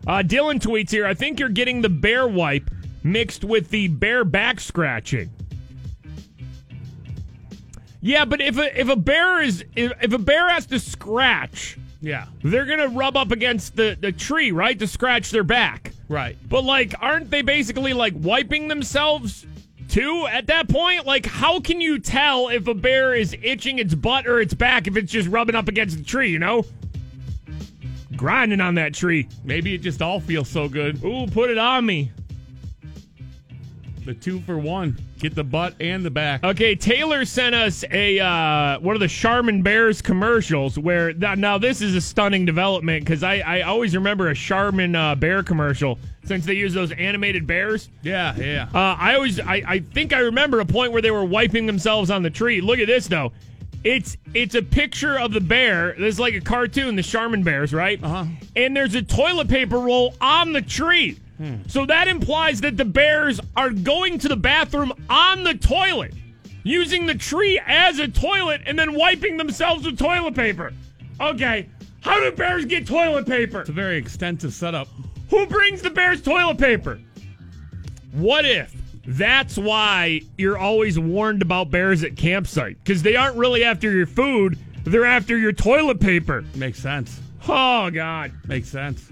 Uh, 0.07 0.23
Dylan 0.23 0.59
tweets 0.59 0.89
here. 0.89 1.05
I 1.05 1.13
think 1.13 1.39
you're 1.39 1.49
getting 1.49 1.81
the 1.81 1.89
bear 1.89 2.27
wipe 2.27 2.69
mixed 3.03 3.43
with 3.43 3.69
the 3.69 3.87
bear 3.87 4.25
back 4.25 4.59
scratching. 4.59 5.29
Yeah, 8.01 8.25
but 8.25 8.41
if 8.41 8.57
a 8.57 8.79
if 8.79 8.89
a 8.89 8.95
bear 8.95 9.41
is 9.41 9.63
if, 9.75 9.91
if 10.01 10.11
a 10.11 10.17
bear 10.17 10.49
has 10.49 10.65
to 10.67 10.79
scratch, 10.79 11.77
Yeah. 12.01 12.25
they're 12.43 12.65
gonna 12.65 12.87
rub 12.87 13.15
up 13.15 13.31
against 13.31 13.75
the 13.75 13.95
the 13.99 14.11
tree, 14.11 14.51
right, 14.51 14.77
to 14.79 14.87
scratch 14.87 15.29
their 15.29 15.43
back. 15.43 15.91
Right. 16.09 16.35
But 16.49 16.63
like, 16.63 16.95
aren't 16.99 17.29
they 17.29 17.43
basically 17.43 17.93
like 17.93 18.13
wiping 18.15 18.67
themselves 18.69 19.45
too 19.91 20.25
at 20.31 20.47
that 20.47 20.69
point? 20.69 21.05
Like, 21.05 21.25
how 21.25 21.59
can 21.59 21.81
you 21.81 21.99
tell 21.99 22.47
if 22.47 22.67
a 22.67 22.73
bear 22.73 23.13
is 23.13 23.35
itching 23.43 23.77
its 23.77 23.93
butt 23.93 24.25
or 24.25 24.39
its 24.39 24.53
back 24.53 24.87
if 24.87 24.97
it's 24.97 25.11
just 25.11 25.27
rubbing 25.27 25.55
up 25.55 25.67
against 25.67 25.97
the 25.97 26.03
tree? 26.03 26.31
You 26.31 26.39
know, 26.39 26.65
grinding 28.15 28.61
on 28.61 28.75
that 28.75 28.93
tree. 28.93 29.27
Maybe 29.43 29.75
it 29.75 29.79
just 29.79 30.01
all 30.01 30.19
feels 30.19 30.49
so 30.49 30.67
good. 30.67 31.03
Ooh, 31.03 31.27
put 31.27 31.49
it 31.49 31.57
on 31.57 31.85
me. 31.85 32.11
The 34.05 34.13
two 34.15 34.41
for 34.41 34.57
one. 34.57 34.97
Get 35.19 35.35
the 35.35 35.43
butt 35.43 35.75
and 35.79 36.03
the 36.03 36.09
back. 36.09 36.43
Okay, 36.43 36.73
Taylor 36.73 37.23
sent 37.23 37.53
us 37.53 37.83
a 37.91 38.19
uh, 38.19 38.79
one 38.79 38.95
of 38.95 38.99
the 38.99 39.07
Charmin 39.07 39.61
Bears 39.61 40.01
commercials. 40.01 40.79
Where 40.79 41.13
th- 41.13 41.37
now 41.37 41.59
this 41.59 41.81
is 41.81 41.95
a 41.95 42.01
stunning 42.01 42.45
development 42.45 43.05
because 43.05 43.21
I, 43.21 43.39
I 43.39 43.61
always 43.61 43.95
remember 43.95 44.29
a 44.29 44.35
Charmin 44.35 44.95
uh, 44.95 45.13
bear 45.15 45.43
commercial 45.43 45.99
since 46.23 46.45
they 46.45 46.53
use 46.53 46.73
those 46.73 46.91
animated 46.93 47.45
bears. 47.45 47.89
Yeah, 48.01 48.35
yeah. 48.35 48.69
Uh, 48.73 48.95
I 48.97 49.15
always, 49.15 49.39
I, 49.39 49.63
I 49.67 49.79
think 49.79 50.13
I 50.13 50.19
remember 50.19 50.59
a 50.59 50.65
point 50.65 50.91
where 50.93 51.01
they 51.01 51.11
were 51.11 51.25
wiping 51.25 51.65
themselves 51.65 52.09
on 52.09 52.23
the 52.23 52.29
tree. 52.29 52.61
Look 52.61 52.79
at 52.79 52.87
this 52.87 53.07
though. 53.07 53.31
It's 53.83 54.17
it's 54.33 54.53
a 54.55 54.61
picture 54.61 55.17
of 55.19 55.33
the 55.33 55.41
bear. 55.41 55.95
There's 55.97 56.19
like 56.19 56.35
a 56.35 56.41
cartoon, 56.41 56.95
the 56.95 57.03
Charmin 57.03 57.43
bears, 57.43 57.73
right? 57.73 58.03
Uh-huh. 58.03 58.25
And 58.55 58.75
there's 58.75 58.95
a 58.95 59.01
toilet 59.01 59.47
paper 59.47 59.79
roll 59.79 60.13
on 60.21 60.53
the 60.53 60.61
tree. 60.61 61.19
So 61.67 61.85
that 61.85 62.07
implies 62.07 62.61
that 62.61 62.77
the 62.77 62.85
bears 62.85 63.39
are 63.55 63.71
going 63.71 64.19
to 64.19 64.27
the 64.27 64.35
bathroom 64.35 64.93
on 65.09 65.43
the 65.43 65.55
toilet, 65.55 66.13
using 66.63 67.05
the 67.05 67.15
tree 67.15 67.59
as 67.65 67.99
a 67.99 68.07
toilet, 68.07 68.61
and 68.65 68.77
then 68.77 68.93
wiping 68.93 69.37
themselves 69.37 69.85
with 69.85 69.97
toilet 69.97 70.35
paper. 70.35 70.73
Okay, 71.19 71.67
how 72.01 72.19
do 72.19 72.31
bears 72.31 72.65
get 72.65 72.87
toilet 72.87 73.25
paper? 73.25 73.61
It's 73.61 73.69
a 73.69 73.73
very 73.73 73.97
extensive 73.97 74.53
setup. 74.53 74.87
Who 75.29 75.45
brings 75.47 75.81
the 75.81 75.89
bears 75.89 76.21
toilet 76.21 76.57
paper? 76.57 76.99
What 78.11 78.45
if 78.45 78.75
that's 79.05 79.57
why 79.57 80.21
you're 80.37 80.57
always 80.57 80.99
warned 80.99 81.41
about 81.41 81.71
bears 81.71 82.03
at 82.03 82.15
campsite? 82.17 82.77
Because 82.83 83.01
they 83.01 83.15
aren't 83.15 83.37
really 83.37 83.63
after 83.63 83.91
your 83.91 84.05
food, 84.05 84.59
they're 84.83 85.05
after 85.05 85.37
your 85.37 85.53
toilet 85.53 85.99
paper. 85.99 86.43
Makes 86.55 86.79
sense. 86.79 87.19
Oh, 87.47 87.89
God. 87.89 88.31
Makes 88.47 88.69
sense. 88.69 89.09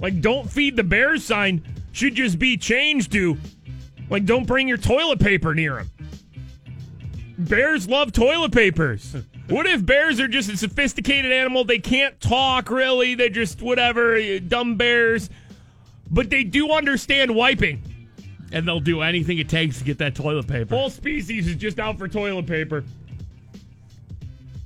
Like, 0.00 0.20
don't 0.20 0.50
feed 0.50 0.76
the 0.76 0.84
bears 0.84 1.24
sign 1.24 1.62
should 1.92 2.14
just 2.14 2.38
be 2.38 2.56
changed 2.56 3.12
to, 3.12 3.36
like, 4.10 4.24
don't 4.24 4.46
bring 4.46 4.68
your 4.68 4.76
toilet 4.76 5.20
paper 5.20 5.54
near 5.54 5.76
them. 5.76 5.90
Bears 7.38 7.88
love 7.88 8.12
toilet 8.12 8.52
papers. 8.52 9.16
What 9.48 9.66
if 9.66 9.84
bears 9.84 10.20
are 10.20 10.28
just 10.28 10.50
a 10.50 10.58
sophisticated 10.58 11.32
animal? 11.32 11.64
They 11.64 11.78
can't 11.78 12.20
talk 12.20 12.70
really. 12.70 13.14
They're 13.14 13.30
just 13.30 13.62
whatever, 13.62 14.38
dumb 14.40 14.76
bears. 14.76 15.30
But 16.10 16.28
they 16.28 16.44
do 16.44 16.70
understand 16.70 17.34
wiping. 17.34 17.82
And 18.52 18.68
they'll 18.68 18.80
do 18.80 19.00
anything 19.00 19.38
it 19.38 19.48
takes 19.48 19.78
to 19.78 19.84
get 19.84 19.96
that 19.98 20.14
toilet 20.14 20.46
paper. 20.46 20.76
Whole 20.76 20.90
species 20.90 21.48
is 21.48 21.56
just 21.56 21.78
out 21.78 21.96
for 21.96 22.08
toilet 22.08 22.46
paper. 22.46 22.84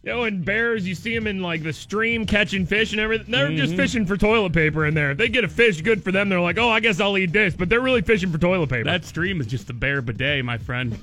You 0.02 0.10
know, 0.10 0.24
and 0.24 0.44
bears, 0.44 0.86
you 0.86 0.96
see 0.96 1.14
them 1.14 1.28
in 1.28 1.40
like 1.40 1.62
the 1.62 1.72
stream 1.72 2.26
catching 2.26 2.66
fish 2.66 2.90
and 2.90 3.00
everything. 3.00 3.30
They're 3.30 3.52
just 3.52 3.72
mm-hmm. 3.72 3.76
fishing 3.76 4.06
for 4.06 4.16
toilet 4.16 4.52
paper 4.52 4.84
in 4.84 4.94
there. 4.94 5.12
If 5.12 5.18
they 5.18 5.28
get 5.28 5.44
a 5.44 5.48
fish, 5.48 5.80
good 5.80 6.02
for 6.02 6.10
them. 6.10 6.28
They're 6.28 6.40
like, 6.40 6.58
oh, 6.58 6.68
I 6.68 6.80
guess 6.80 6.98
I'll 7.00 7.16
eat 7.16 7.32
this. 7.32 7.54
But 7.54 7.68
they're 7.68 7.80
really 7.80 8.02
fishing 8.02 8.32
for 8.32 8.38
toilet 8.38 8.68
paper. 8.68 8.84
That 8.84 9.04
stream 9.04 9.40
is 9.40 9.46
just 9.46 9.70
a 9.70 9.72
bear 9.72 10.02
bidet, 10.02 10.44
my 10.44 10.58
friend. 10.58 10.98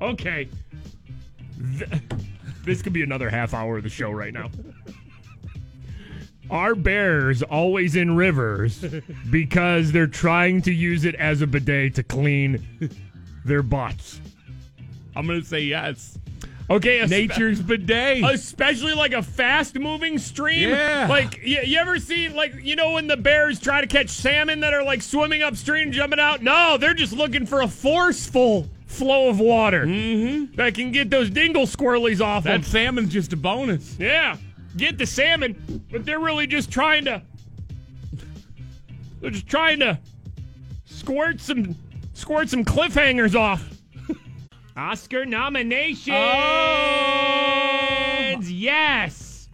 okay. 0.00 0.48
Th- 1.78 1.90
this 2.64 2.80
could 2.80 2.92
be 2.92 3.02
another 3.02 3.28
half 3.28 3.54
hour 3.54 3.78
of 3.78 3.82
the 3.82 3.90
show 3.90 4.12
right 4.12 4.32
now. 4.32 4.48
Are 6.48 6.76
bears 6.76 7.42
always 7.42 7.96
in 7.96 8.14
rivers 8.14 8.84
because 9.30 9.90
they're 9.90 10.06
trying 10.06 10.62
to 10.62 10.72
use 10.72 11.04
it 11.04 11.16
as 11.16 11.42
a 11.42 11.46
bidet 11.48 11.96
to 11.96 12.04
clean 12.04 12.64
their 13.44 13.64
butts? 13.64 14.20
I'm 15.16 15.26
going 15.26 15.40
to 15.40 15.46
say 15.46 15.62
yes. 15.62 16.18
Okay, 16.68 17.04
Nature's 17.06 17.60
bidet. 17.62 18.24
especially 18.24 18.92
like 18.94 19.12
a 19.12 19.22
fast 19.22 19.76
moving 19.76 20.18
stream. 20.18 20.70
Yeah. 20.70 21.06
Like 21.08 21.38
you, 21.44 21.60
you 21.62 21.78
ever 21.78 21.98
see 22.00 22.28
like 22.28 22.54
you 22.60 22.74
know 22.74 22.92
when 22.92 23.06
the 23.06 23.16
bears 23.16 23.60
try 23.60 23.80
to 23.80 23.86
catch 23.86 24.08
salmon 24.10 24.60
that 24.60 24.74
are 24.74 24.82
like 24.82 25.00
swimming 25.02 25.42
upstream, 25.42 25.92
jumping 25.92 26.18
out? 26.18 26.42
No, 26.42 26.76
they're 26.76 26.94
just 26.94 27.12
looking 27.12 27.46
for 27.46 27.60
a 27.60 27.68
forceful 27.68 28.68
flow 28.86 29.28
of 29.28 29.38
water 29.38 29.84
Mm-hmm. 29.86 30.56
that 30.56 30.74
can 30.74 30.90
get 30.90 31.08
those 31.10 31.28
dingle 31.30 31.66
squirrelies 31.66 32.20
off 32.20 32.44
That 32.44 32.62
them. 32.62 32.62
salmon's 32.64 33.12
just 33.12 33.32
a 33.32 33.36
bonus. 33.36 33.96
Yeah, 33.98 34.36
get 34.76 34.98
the 34.98 35.06
salmon, 35.06 35.84
but 35.92 36.04
they're 36.04 36.18
really 36.20 36.46
just 36.48 36.70
trying 36.70 37.04
to. 37.04 37.22
They're 39.20 39.30
just 39.30 39.46
trying 39.46 39.80
to 39.80 39.98
squirt 40.84 41.40
some 41.40 41.76
squirt 42.14 42.48
some 42.48 42.64
cliffhangers 42.64 43.34
off. 43.38 43.68
Oscar 44.76 45.24
nominations. 45.24 46.14
Oh! 46.14 46.76
Yes. 48.42 49.48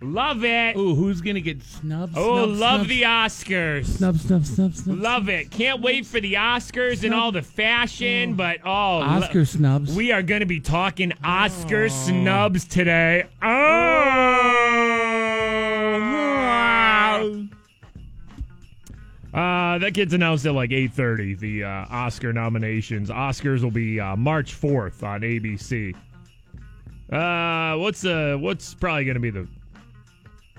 Love 0.00 0.44
it. 0.44 0.76
Ooh, 0.76 0.96
who's 0.96 1.20
going 1.20 1.36
to 1.36 1.40
get 1.40 1.62
snubbed? 1.62 2.14
Oh, 2.16 2.46
snub, 2.46 2.58
love 2.58 2.80
snub, 2.80 2.88
the 2.88 3.02
Oscars. 3.02 3.86
Snub, 3.86 4.16
snub, 4.16 4.44
snub, 4.44 4.74
snub. 4.74 4.98
Love 4.98 5.28
it. 5.28 5.52
Can't 5.52 5.80
wait 5.80 6.06
for 6.06 6.18
the 6.18 6.34
Oscars 6.34 7.04
and 7.04 7.14
all 7.14 7.30
the 7.30 7.42
fashion, 7.42 8.32
oh. 8.32 8.34
but 8.34 8.58
oh, 8.64 8.98
lo- 8.98 9.02
Oscar 9.02 9.44
snubs. 9.44 9.94
we 9.94 10.10
are 10.10 10.22
going 10.22 10.40
to 10.40 10.46
be 10.46 10.58
talking 10.58 11.12
Oscar 11.22 11.84
oh. 11.84 11.88
snubs 11.88 12.64
today. 12.64 13.26
Oh. 13.40 13.61
Uh, 19.72 19.78
that 19.78 19.94
gets 19.94 20.12
announced 20.12 20.44
at 20.44 20.52
like 20.52 20.68
8.30, 20.68 21.38
the 21.38 21.64
uh, 21.64 21.86
Oscar 21.88 22.30
nominations. 22.30 23.08
Oscars 23.08 23.62
will 23.62 23.70
be 23.70 23.98
uh, 23.98 24.14
March 24.16 24.54
4th 24.60 25.02
on 25.02 25.22
ABC. 25.22 25.94
Uh, 27.10 27.78
what's 27.78 28.04
uh, 28.04 28.36
what's 28.38 28.74
probably 28.74 29.06
going 29.06 29.14
to 29.14 29.20
be 29.20 29.30
the 29.30 29.48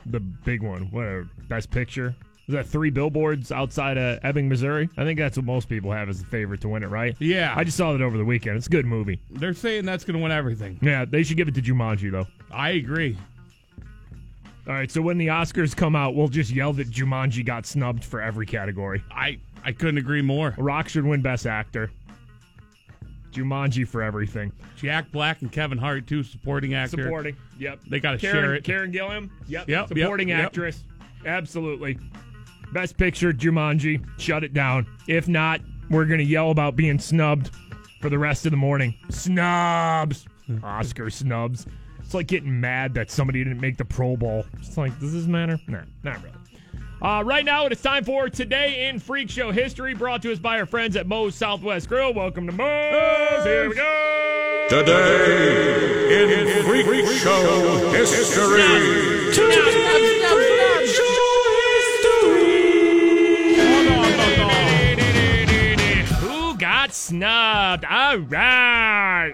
the 0.08 0.20
big 0.20 0.64
one? 0.64 0.90
What, 0.90 1.26
Best 1.48 1.70
Picture? 1.70 2.16
Is 2.48 2.56
that 2.56 2.66
three 2.66 2.90
billboards 2.90 3.52
outside 3.52 4.00
of 4.00 4.20
Ebbing, 4.24 4.50
Missouri? 4.50 4.90
I 4.98 5.04
think 5.04 5.20
that's 5.20 5.38
what 5.38 5.46
most 5.46 5.70
people 5.70 5.92
have 5.92 6.10
as 6.10 6.20
the 6.20 6.26
favorite 6.26 6.62
to 6.62 6.70
win 6.70 6.82
it, 6.82 6.88
right? 6.88 7.16
Yeah. 7.20 7.54
I 7.56 7.64
just 7.64 7.78
saw 7.78 7.94
that 7.94 8.02
over 8.02 8.18
the 8.18 8.26
weekend. 8.26 8.58
It's 8.58 8.68
a 8.68 8.72
good 8.72 8.86
movie. 8.88 9.20
They're 9.30 9.54
saying 9.54 9.86
that's 9.86 10.04
going 10.04 10.18
to 10.18 10.24
win 10.24 10.32
everything. 10.32 10.80
Yeah, 10.82 11.06
they 11.06 11.22
should 11.22 11.38
give 11.38 11.48
it 11.48 11.54
to 11.56 11.62
Jumanji, 11.62 12.12
though. 12.12 12.28
I 12.52 12.72
agree. 12.72 13.16
All 14.66 14.74
right, 14.74 14.90
so 14.90 15.02
when 15.02 15.18
the 15.18 15.28
Oscars 15.28 15.76
come 15.76 15.96
out, 15.96 16.16
we'll 16.16 16.30
just 16.30 16.50
yell 16.50 16.72
that 16.74 16.90
Jumanji 16.90 17.46
got 17.46 17.66
snubbed 17.66 18.04
for 18.04 18.22
every 18.22 18.46
category. 18.46 19.04
I, 19.12 19.40
I 19.66 19.74
couldn't 19.74 19.98
agree 19.98 20.22
more. 20.22 20.56
Rock 20.58 20.88
should 20.88 21.04
win 21.06 21.22
Best 21.22 21.46
Actor. 21.46 21.92
Jumanji 23.32 23.86
for 23.86 24.02
everything. 24.02 24.54
Jack 24.78 25.12
Black 25.12 25.42
and 25.42 25.52
Kevin 25.52 25.78
Hart, 25.78 26.08
too, 26.08 26.24
supporting 26.24 26.76
actor. 26.76 27.04
Supporting. 27.04 27.36
Yep. 27.60 27.82
They 27.90 28.00
gotta 28.00 28.20
share 28.20 28.54
it. 28.54 28.64
Karen 28.64 28.92
Gillan. 28.92 29.30
Yep. 29.48 29.68
Yep, 29.68 29.68
yep, 29.68 29.88
Supporting 29.90 30.30
yep. 30.30 30.46
actress. 30.46 30.84
Absolutely. 31.26 31.98
Best 32.72 32.98
picture, 32.98 33.34
Jumanji. 33.34 34.06
Shut 34.20 34.44
it 34.44 34.54
down. 34.54 34.88
If 35.08 35.28
not, 35.28 35.62
we're 35.90 36.06
gonna 36.06 36.24
yell 36.24 36.52
about 36.52 36.76
being 36.76 37.00
snubbed 37.00 37.52
for 38.00 38.10
the 38.10 38.20
rest 38.20 38.46
of 38.46 38.52
the 38.52 38.58
morning. 38.58 38.96
Snubs. 39.10 40.26
Oscar 40.64 41.10
snubs. 41.10 41.66
It's 42.04 42.14
like 42.14 42.28
getting 42.28 42.60
mad 42.60 42.94
that 42.94 43.10
somebody 43.10 43.44
didn't 43.44 43.60
make 43.60 43.78
the 43.78 43.86
Pro 43.86 44.16
Bowl. 44.16 44.46
It's 44.60 44.78
like, 44.78 45.00
does 45.00 45.14
this 45.14 45.26
matter? 45.26 45.60
Nah, 45.68 45.82
not 46.04 46.22
really. 46.22 46.36
Uh, 47.02 47.22
right 47.24 47.44
now, 47.44 47.66
it 47.66 47.72
is 47.72 47.82
time 47.82 48.06
for 48.06 48.30
Today 48.30 48.88
in 48.88 48.98
Freak 49.00 49.30
Show 49.30 49.52
History, 49.52 49.94
brought 49.94 50.22
to 50.22 50.32
us 50.32 50.40
by 50.40 50.60
our 50.60 50.66
friends 50.66 50.96
at 50.96 51.06
Moe's 51.06 51.36
Southwest 51.36 51.90
Grill. 51.90 52.14
Welcome 52.14 52.46
to 52.46 52.54
Moe's. 52.54 53.44
Here 53.44 53.68
we 53.68 53.76
go. 53.76 54.68
Today 54.70 55.84
in 56.24 56.64
Freak, 56.64 56.86
Show 57.18 57.92
history. 57.92 58.62
Who 66.22 66.56
got 66.58 66.94
snubbed? 66.94 67.84
All 67.86 68.18
right. 68.20 69.34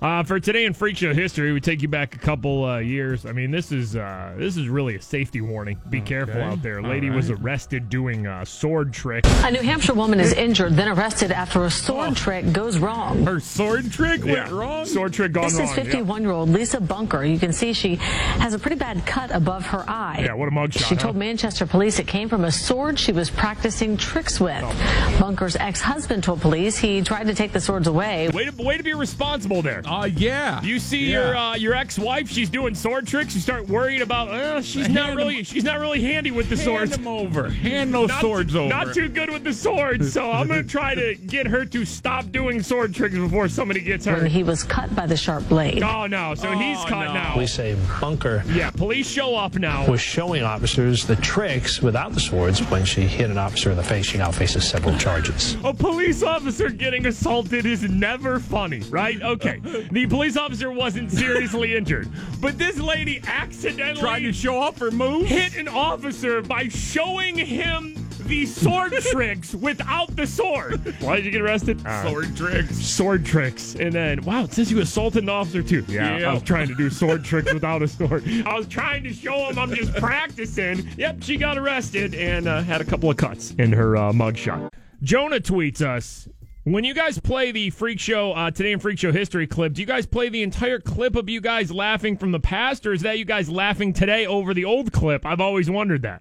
Uh, 0.00 0.22
for 0.22 0.38
today 0.38 0.64
in 0.64 0.72
Freak 0.72 0.96
Show 0.96 1.12
history, 1.12 1.52
we 1.52 1.60
take 1.60 1.82
you 1.82 1.88
back 1.88 2.14
a 2.14 2.18
couple 2.20 2.64
uh, 2.64 2.78
years. 2.78 3.26
I 3.26 3.32
mean, 3.32 3.50
this 3.50 3.72
is 3.72 3.96
uh, 3.96 4.32
this 4.38 4.56
is 4.56 4.68
really 4.68 4.94
a 4.94 5.02
safety 5.02 5.40
warning. 5.40 5.76
Be 5.90 6.00
careful 6.00 6.40
out 6.40 6.62
there. 6.62 6.80
Lady 6.80 7.10
was 7.10 7.30
arrested 7.30 7.88
doing 7.88 8.24
a 8.28 8.46
sword 8.46 8.92
trick. 8.92 9.24
A 9.26 9.50
New 9.50 9.60
Hampshire 9.60 9.94
woman 9.94 10.20
is 10.20 10.32
injured, 10.34 10.74
then 10.76 10.86
arrested 10.96 11.32
after 11.32 11.64
a 11.64 11.70
sword 11.70 12.14
trick 12.14 12.52
goes 12.52 12.78
wrong. 12.78 13.26
Her 13.26 13.40
sword 13.40 13.90
trick 13.90 14.24
went 14.24 14.52
wrong? 14.52 14.86
Sword 14.86 15.14
trick 15.14 15.32
gone 15.32 15.44
This 15.44 15.58
wrong. 15.58 15.68
is 15.68 15.74
51 15.74 16.22
year 16.22 16.30
old 16.30 16.48
Lisa 16.50 16.80
Bunker. 16.80 17.24
You 17.24 17.40
can 17.40 17.52
see 17.52 17.72
she 17.72 17.96
has 17.96 18.54
a 18.54 18.58
pretty 18.60 18.76
bad 18.76 19.04
cut 19.04 19.32
above 19.32 19.66
her 19.66 19.84
eye. 19.90 20.22
Yeah, 20.24 20.34
what 20.34 20.46
a 20.46 20.52
mugshot, 20.52 20.86
She 20.88 20.94
huh? 20.94 21.00
told 21.00 21.16
Manchester 21.16 21.66
police 21.66 21.98
it 21.98 22.06
came 22.06 22.28
from 22.28 22.44
a 22.44 22.52
sword 22.52 23.00
she 23.00 23.10
was 23.10 23.30
practicing 23.30 23.96
tricks 23.96 24.38
with. 24.38 24.62
Oh. 24.64 25.16
Bunker's 25.18 25.56
ex 25.56 25.80
husband 25.80 26.22
told 26.22 26.40
police 26.40 26.78
he 26.78 27.02
tried 27.02 27.26
to 27.26 27.34
take 27.34 27.52
the 27.52 27.60
swords 27.60 27.88
away. 27.88 28.28
Way 28.28 28.44
to 28.44 28.62
way 28.62 28.76
to 28.76 28.84
be 28.84 28.94
responsible 28.94 29.60
there. 29.60 29.82
Uh, 29.88 30.04
yeah. 30.16 30.62
You 30.62 30.78
see 30.78 31.06
Yeah. 31.06 31.10
your 31.26 31.36
uh, 31.36 31.54
your 31.56 31.74
ex-wife, 31.74 32.28
she's 32.28 32.50
doing 32.50 32.74
sword 32.74 33.06
tricks. 33.06 33.34
You 33.34 33.40
start 33.40 33.68
worrying 33.68 34.02
about, 34.02 34.28
uh, 34.28 34.60
she's 34.62 34.88
not 34.88 35.06
Hand 35.06 35.16
really 35.16 35.42
she's 35.44 35.64
not 35.64 35.78
really 35.80 36.00
handy 36.02 36.30
with 36.30 36.48
the 36.48 36.56
Hand 36.56 36.64
swords. 36.64 36.90
them 36.92 37.06
over. 37.06 37.48
Hand 37.48 37.92
those 37.94 38.08
Not 38.08 38.20
swords 38.20 38.52
too, 38.52 38.60
over. 38.60 38.68
Not 38.68 38.94
too 38.94 39.08
good 39.08 39.30
with 39.30 39.44
the 39.44 39.52
swords, 39.52 40.12
so 40.12 40.30
I'm 40.30 40.48
gonna 40.48 40.62
try 40.62 40.94
to 40.94 41.14
get 41.14 41.46
her 41.46 41.64
to 41.66 41.84
stop 41.84 42.30
doing 42.30 42.62
sword 42.62 42.94
tricks 42.94 43.14
before 43.14 43.48
somebody 43.48 43.80
gets 43.80 44.06
When 44.06 44.16
hurt. 44.20 44.30
he 44.30 44.42
was 44.42 44.62
cut 44.64 44.94
by 44.94 45.06
the 45.06 45.16
sharp 45.16 45.48
blade. 45.48 45.82
Oh 45.82 46.06
no, 46.06 46.34
so 46.34 46.50
he's 46.52 46.78
Oh, 46.78 46.84
caught 46.86 47.08
no. 47.08 47.14
now. 47.14 47.32
Police 47.32 47.52
say 47.54 47.76
Bunker 48.00 48.42
Yeah, 48.52 48.70
police 48.70 49.08
show 49.08 49.36
up 49.36 49.54
now. 49.54 49.86
was 49.86 50.00
showing 50.00 50.42
officers 50.42 51.06
the 51.06 51.16
tricks 51.16 51.80
without 51.82 52.12
the 52.12 52.20
swords. 52.20 52.60
When 52.70 52.84
she 52.84 53.02
hit 53.02 53.30
an 53.30 53.38
officer 53.38 53.70
in 53.70 53.76
the 53.76 53.82
face, 53.82 54.06
she 54.06 54.18
now 54.18 54.30
faces 54.30 54.66
several 54.68 54.96
charges. 54.98 55.56
A 55.64 55.72
police 55.72 56.22
officer 56.22 56.68
getting 56.68 57.06
assaulted 57.06 57.64
is 57.66 57.82
never 57.82 58.38
funny, 58.40 58.80
right? 58.90 59.20
Okay. 59.22 59.60
The 59.90 60.06
police 60.06 60.36
officer 60.36 60.70
wasn't 60.70 61.10
seriously 61.10 61.76
injured, 61.76 62.08
but 62.40 62.58
this 62.58 62.78
lady 62.78 63.20
accidentally 63.26 64.00
Trying 64.00 64.22
to 64.24 64.32
show 64.32 64.56
off 64.58 64.78
her 64.78 64.90
move. 64.90 65.26
hit 65.26 65.56
an 65.56 65.68
officer 65.68 66.42
by 66.42 66.68
showing 66.68 67.36
him 67.36 67.94
the 68.26 68.44
sword 68.44 68.92
tricks 69.00 69.54
without 69.54 70.14
the 70.14 70.26
sword. 70.26 70.94
Why 71.00 71.16
did 71.16 71.24
you 71.24 71.30
get 71.30 71.40
arrested? 71.40 71.84
Uh, 71.86 72.02
Sword 72.10 72.36
tricks. 72.36 72.76
sword 72.76 73.24
tricks. 73.24 73.74
And 73.76 73.92
then, 73.92 74.22
wow, 74.22 74.44
it 74.44 74.52
says 74.52 74.70
you 74.70 74.80
assaulted 74.80 75.22
an 75.22 75.30
officer 75.30 75.62
too. 75.62 75.82
Yeah, 75.88 76.18
Yeah. 76.18 76.30
I 76.30 76.34
was 76.34 76.42
trying 76.42 76.68
to 76.68 76.74
do 76.74 76.90
sword 76.90 77.24
tricks 77.24 77.52
without 77.54 77.80
a 77.82 77.88
sword. 77.88 78.24
I 78.46 78.54
was 78.54 78.66
trying 78.66 79.02
to 79.04 79.14
show 79.14 79.48
him 79.48 79.58
I'm 79.58 79.72
just 79.74 79.94
practicing. 79.94 80.86
Yep, 80.98 81.22
she 81.22 81.36
got 81.38 81.56
arrested 81.56 82.14
and 82.14 82.46
uh, 82.48 82.60
had 82.62 82.80
a 82.82 82.84
couple 82.84 83.08
of 83.10 83.16
cuts 83.16 83.52
in 83.52 83.72
her 83.72 83.96
uh, 83.96 84.12
mugshot. 84.12 84.72
Jonah 85.02 85.40
tweets 85.40 85.80
us. 85.80 86.28
When 86.72 86.84
you 86.84 86.92
guys 86.92 87.18
play 87.18 87.50
the 87.50 87.70
Freak 87.70 87.98
Show 87.98 88.32
uh, 88.32 88.50
Today 88.50 88.72
in 88.72 88.78
Freak 88.78 88.98
Show 88.98 89.10
history 89.10 89.46
clip, 89.46 89.72
do 89.72 89.80
you 89.80 89.86
guys 89.86 90.04
play 90.04 90.28
the 90.28 90.42
entire 90.42 90.78
clip 90.78 91.16
of 91.16 91.26
you 91.26 91.40
guys 91.40 91.72
laughing 91.72 92.18
from 92.18 92.30
the 92.30 92.40
past, 92.40 92.84
or 92.84 92.92
is 92.92 93.00
that 93.02 93.18
you 93.18 93.24
guys 93.24 93.48
laughing 93.48 93.94
today 93.94 94.26
over 94.26 94.52
the 94.52 94.66
old 94.66 94.92
clip? 94.92 95.24
I've 95.24 95.40
always 95.40 95.70
wondered 95.70 96.02
that. 96.02 96.20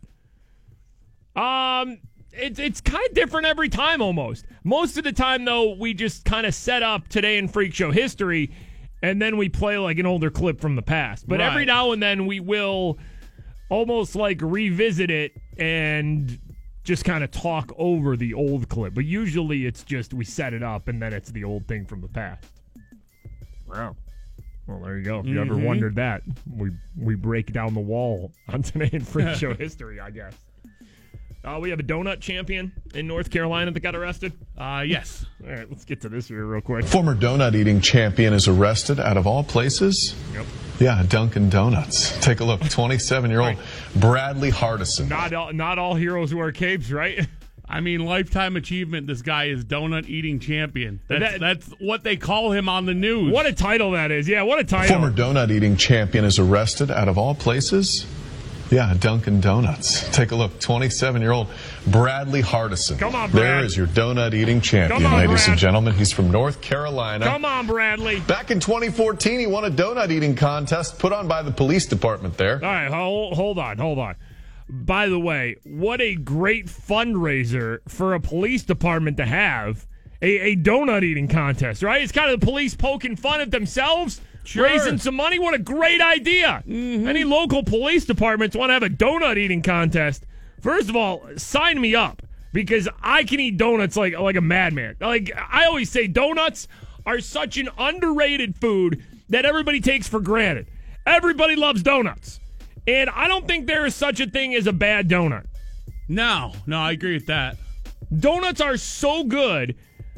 Um, 1.36 1.99
it's 2.31 2.60
it's 2.60 2.79
kind 2.79 3.05
of 3.10 3.13
different 3.13 3.45
every 3.45 3.67
time 3.67 4.01
almost. 4.01 4.45
Most 4.63 4.97
of 4.97 5.03
the 5.03 5.12
time 5.12 5.43
though, 5.43 5.73
we 5.73 5.93
just 5.93 6.23
kind 6.23 6.47
of 6.47 6.55
set 6.55 6.81
up 6.81 7.10
today 7.10 7.38
in 7.38 7.49
Freak 7.49 7.73
Show 7.73 7.91
history, 7.91 8.49
and 9.03 9.21
then 9.21 9.36
we 9.36 9.49
play 9.49 9.77
like 9.77 9.99
an 9.99 10.05
older 10.05 10.29
clip 10.29 10.62
from 10.62 10.77
the 10.77 10.81
past. 10.81 11.27
But 11.27 11.41
every 11.41 11.65
now 11.65 11.91
and 11.91 12.01
then 12.01 12.25
we 12.25 12.39
will 12.39 12.99
almost 13.67 14.15
like 14.15 14.39
revisit 14.41 15.12
it 15.12 15.33
and 15.57 16.39
just 16.88 17.04
kind 17.04 17.21
of 17.21 17.30
talk 17.32 17.73
over 17.78 18.15
the 18.15 18.34
old 18.34 18.69
clip. 18.69 18.93
But 18.93 19.04
usually 19.04 19.65
it's 19.65 19.84
just 19.84 20.13
we 20.13 20.23
set 20.23 20.54
it 20.54 20.63
up 20.63 20.88
and 20.88 21.02
then 21.02 21.12
it's 21.12 21.30
the 21.30 21.43
old 21.43 21.67
thing 21.67 21.86
from 21.86 22.00
the 22.00 22.08
past. 22.08 22.45
Wow. 23.67 23.97
Well, 24.67 24.80
there 24.80 24.97
you 24.97 25.04
go. 25.04 25.19
If 25.19 25.26
you 25.26 25.41
ever 25.41 25.56
mm-hmm. 25.56 25.65
wondered 25.65 25.95
that, 25.95 26.23
we 26.50 26.71
we 26.97 27.15
break 27.15 27.52
down 27.52 27.73
the 27.73 27.82
wall 27.82 28.32
on 28.47 28.62
today 28.63 28.89
in 28.93 29.04
Freak 29.04 29.36
Show 29.36 29.54
history, 29.60 30.00
I 30.00 30.12
guess. 30.12 30.34
Uh, 31.43 31.60
we 31.62 31.69
have 31.69 31.80
a 31.80 31.84
donut 31.84 32.19
champion 32.19 32.71
in 32.93 33.08
North 33.08 33.30
Carolina 33.32 33.71
that 33.71 33.80
got 33.80 33.95
arrested. 33.95 34.34
Uh, 34.58 34.84
yes. 34.86 35.26
All 35.43 35.50
right, 35.50 35.69
let's 35.69 35.86
get 35.86 36.02
to 36.02 36.10
this 36.10 36.28
here 36.28 36.45
real 36.45 36.62
quick. 36.62 36.84
Former 36.86 37.15
donut 37.15 37.56
eating 37.56 37.80
champion 37.80 38.34
is 38.34 38.47
arrested 38.47 39.00
out 39.00 39.15
of 39.17 39.28
all 39.28 39.43
places. 39.43 40.13
Yep. 40.34 40.45
Yeah, 40.80 41.04
Dunkin' 41.08 41.50
Donuts. 41.50 42.17
Take 42.23 42.39
a 42.41 42.43
look. 42.43 42.62
27 42.69 43.32
year 43.32 43.41
old 43.41 43.56
Bradley 43.95 44.52
Hardison. 44.52 45.08
Not 45.10 45.34
all, 45.34 45.54
not 45.54 45.80
all 45.80 45.95
heroes 45.95 46.34
wear 46.34 46.52
capes, 46.52 46.91
right? 46.91 47.28
I 47.69 47.82
mean, 47.82 48.06
lifetime 48.06 48.56
achievement. 48.56 49.08
This 49.08 49.21
guy 49.21 49.45
is 49.45 49.65
donut 49.65 50.08
eating 50.08 50.39
champion. 50.39 51.02
That's, 51.08 51.21
That- 51.34 51.39
that's 51.39 51.67
what 51.80 52.04
they 52.04 52.15
call 52.15 52.52
him 52.52 52.69
on 52.69 52.86
the 52.86 52.93
news. 52.93 53.34
What 53.34 53.45
a 53.45 53.52
title 53.54 53.91
that 53.91 54.10
is. 54.12 54.28
Yeah, 54.28 54.43
what 54.43 54.60
a 54.60 54.63
title. 54.63 54.97
Former 54.97 55.12
donut 55.15 55.52
eating 55.52 55.76
champion 55.76 56.23
is 56.26 56.39
arrested 56.39 56.89
out 56.91 57.08
of 57.10 57.17
all 57.17 57.36
places. 57.36 58.06
Yeah, 58.69 58.93
Dunkin' 58.99 59.39
Donuts. 59.39 60.10
Take 60.10 60.32
a 60.32 60.36
look. 60.36 60.60
27 60.60 61.21
year 61.21 61.32
old 61.32 61.47
Bradley 61.88 62.41
Hardison. 62.41 62.99
Come 62.99 63.15
on, 63.15 63.32
Brad. 63.32 63.43
There 63.43 63.63
is 63.63 63.77
your 63.77 63.88
donut 63.88 64.34
eating 64.34 64.60
champion, 64.60 65.06
on, 65.06 65.17
ladies 65.17 65.45
Brad. 65.45 65.49
and 65.49 65.58
gentlemen. 65.58 65.93
He's 65.93 66.12
from 66.12 66.32
North 66.32 66.60
Carolina. 66.62 67.25
Come 67.25 67.45
on, 67.45 67.65
Bradley. 67.65 68.19
Back 68.21 68.51
in 68.51 68.60
2014, 68.60 69.39
he 69.39 69.47
won 69.47 69.63
a 69.65 69.71
donut 69.71 70.12
eating 70.12 70.36
contest 70.36 70.99
put 70.99 71.13
on 71.13 71.27
by 71.27 71.41
the 71.43 71.51
police 71.51 71.86
department 71.86 72.38
there. 72.38 72.56
All 72.56 72.69
right, 72.69 72.91
hold, 72.91 73.36
hold 73.36 73.58
on, 73.60 73.77
hold 73.77 73.99
on. 73.99 74.15
By 74.69 75.08
the 75.08 75.19
way, 75.19 75.56
what 75.63 76.01
a 76.01 76.15
great 76.15 76.65
fundraiser 76.67 77.80
for 77.88 78.13
a 78.15 78.19
police 78.19 78.63
department 78.63 79.15
to 79.17 79.25
have 79.25 79.88
a, 80.21 80.51
a 80.51 80.56
donut 80.58 81.03
eating 81.03 81.30
contest, 81.30 81.84
right? 81.84 82.01
It's 82.01 82.12
kind 82.12 82.30
of 82.32 82.39
the 82.41 82.45
police 82.45 82.75
poking 82.75 83.15
fun 83.15 83.39
at 83.39 83.51
themselves, 83.51 84.19
raising 84.55 84.97
some 84.97 85.15
money. 85.15 85.39
What 85.39 85.53
a 85.53 85.60
great 85.60 86.01
idea. 86.01 86.63
Mm-hmm. 86.67 87.07
Any 87.07 87.23
local 87.23 87.63
police 87.63 88.05
departments 88.05 88.55
want 88.55 88.69
to 88.69 88.73
have 88.73 88.83
a 88.83 88.89
donut 88.89 89.38
eating 89.38 89.62
contest. 89.62 90.25
First 90.62 90.89
of 90.89 90.95
all, 90.95 91.27
sign 91.38 91.79
me 91.79 91.95
up 91.95 92.21
because 92.53 92.88
I 93.01 93.23
can 93.23 93.39
eat 93.39 93.57
donuts 93.57 93.95
like 93.95 94.17
like 94.17 94.36
a 94.36 94.41
madman. 94.41 94.95
Like 94.99 95.31
I 95.36 95.65
always 95.65 95.89
say 95.89 96.07
donuts 96.07 96.67
are 97.05 97.19
such 97.19 97.57
an 97.57 97.69
underrated 97.77 98.57
food 98.57 99.03
that 99.29 99.45
everybody 99.45 99.81
takes 99.81 100.07
for 100.07 100.19
granted. 100.19 100.67
Everybody 101.05 101.55
loves 101.55 101.83
donuts. 101.83 102.39
And 102.88 103.10
I 103.10 103.27
don't 103.27 103.45
think 103.47 103.67
there 103.67 103.86
is 103.86 103.95
such 103.95 104.19
a 104.19 104.27
thing 104.27 104.55
as 104.55 104.67
a 104.67 104.73
bad 104.73 105.10
donut. 105.10 105.45
No, 106.07 106.53
no, 106.65 106.79
I 106.79 106.91
agree 106.91 107.13
with 107.13 107.27
that. 107.27 107.57
Donuts 108.17 108.62
are 108.62 108.77
so 108.77 109.23
good. 109.23 109.75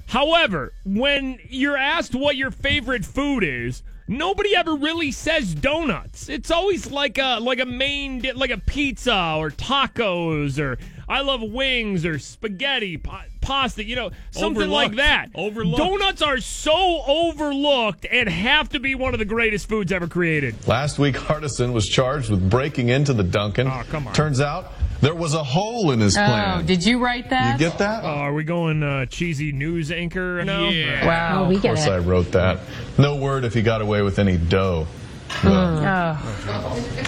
However, 0.07 0.73
when 0.85 1.39
you're 1.49 1.77
asked 1.77 2.15
what 2.15 2.35
your 2.35 2.51
favorite 2.51 3.05
food 3.05 3.43
is, 3.43 3.83
nobody 4.09 4.55
ever 4.55 4.75
really 4.75 5.11
says 5.11 5.53
donuts. 5.53 6.27
It's 6.27 6.51
always 6.51 6.91
like 6.91 7.17
a 7.17 7.39
like 7.39 7.59
a 7.59 7.65
main 7.65 8.19
di- 8.19 8.33
like 8.33 8.49
a 8.49 8.57
pizza 8.57 9.35
or 9.37 9.51
tacos 9.51 10.59
or 10.59 10.77
I 11.07 11.21
love 11.21 11.41
wings 11.41 12.05
or 12.05 12.19
spaghetti, 12.19 12.97
pa- 12.97 13.23
pasta, 13.41 13.83
you 13.83 13.95
know, 13.95 14.11
something 14.31 14.69
like 14.69 14.95
that. 14.95 15.29
Overlooked. 15.33 15.77
Donuts 15.77 16.21
are 16.21 16.39
so 16.39 17.03
overlooked 17.07 18.05
and 18.11 18.29
have 18.29 18.69
to 18.69 18.79
be 18.79 18.93
one 18.93 19.13
of 19.13 19.19
the 19.19 19.25
greatest 19.25 19.67
foods 19.69 19.91
ever 19.91 20.07
created. 20.07 20.67
Last 20.67 20.99
week, 20.99 21.15
Hardison 21.15 21.73
was 21.73 21.87
charged 21.87 22.29
with 22.29 22.47
breaking 22.47 22.89
into 22.89 23.13
the 23.13 23.23
Dunkin'. 23.23 23.67
Oh, 23.67 23.83
come 23.89 24.07
on. 24.07 24.13
Turns 24.13 24.39
out 24.39 24.71
there 25.01 25.15
was 25.15 25.33
a 25.33 25.43
hole 25.43 25.91
in 25.91 25.99
his 25.99 26.15
plan. 26.15 26.59
Oh, 26.59 26.62
did 26.62 26.85
you 26.85 26.99
write 26.99 27.29
that? 27.29 27.59
you 27.59 27.67
get 27.67 27.77
that? 27.79 28.03
Uh, 28.03 28.07
are 28.07 28.33
we 28.33 28.43
going 28.43 28.83
uh, 28.83 29.05
cheesy 29.05 29.51
news 29.51 29.91
anchor 29.91 30.43
now? 30.43 30.69
Yeah. 30.69 31.05
wow. 31.05 31.47
we 31.49 31.55
of 31.55 31.62
get 31.62 31.75
course, 31.75 31.88
I 31.88 31.99
wrote 31.99 32.31
that. 32.33 32.59
No 32.97 33.15
word 33.15 33.45
if 33.45 33.53
he 33.53 33.62
got 33.62 33.81
away 33.81 34.01
with 34.01 34.19
any 34.19 34.38
dough. 34.38 34.88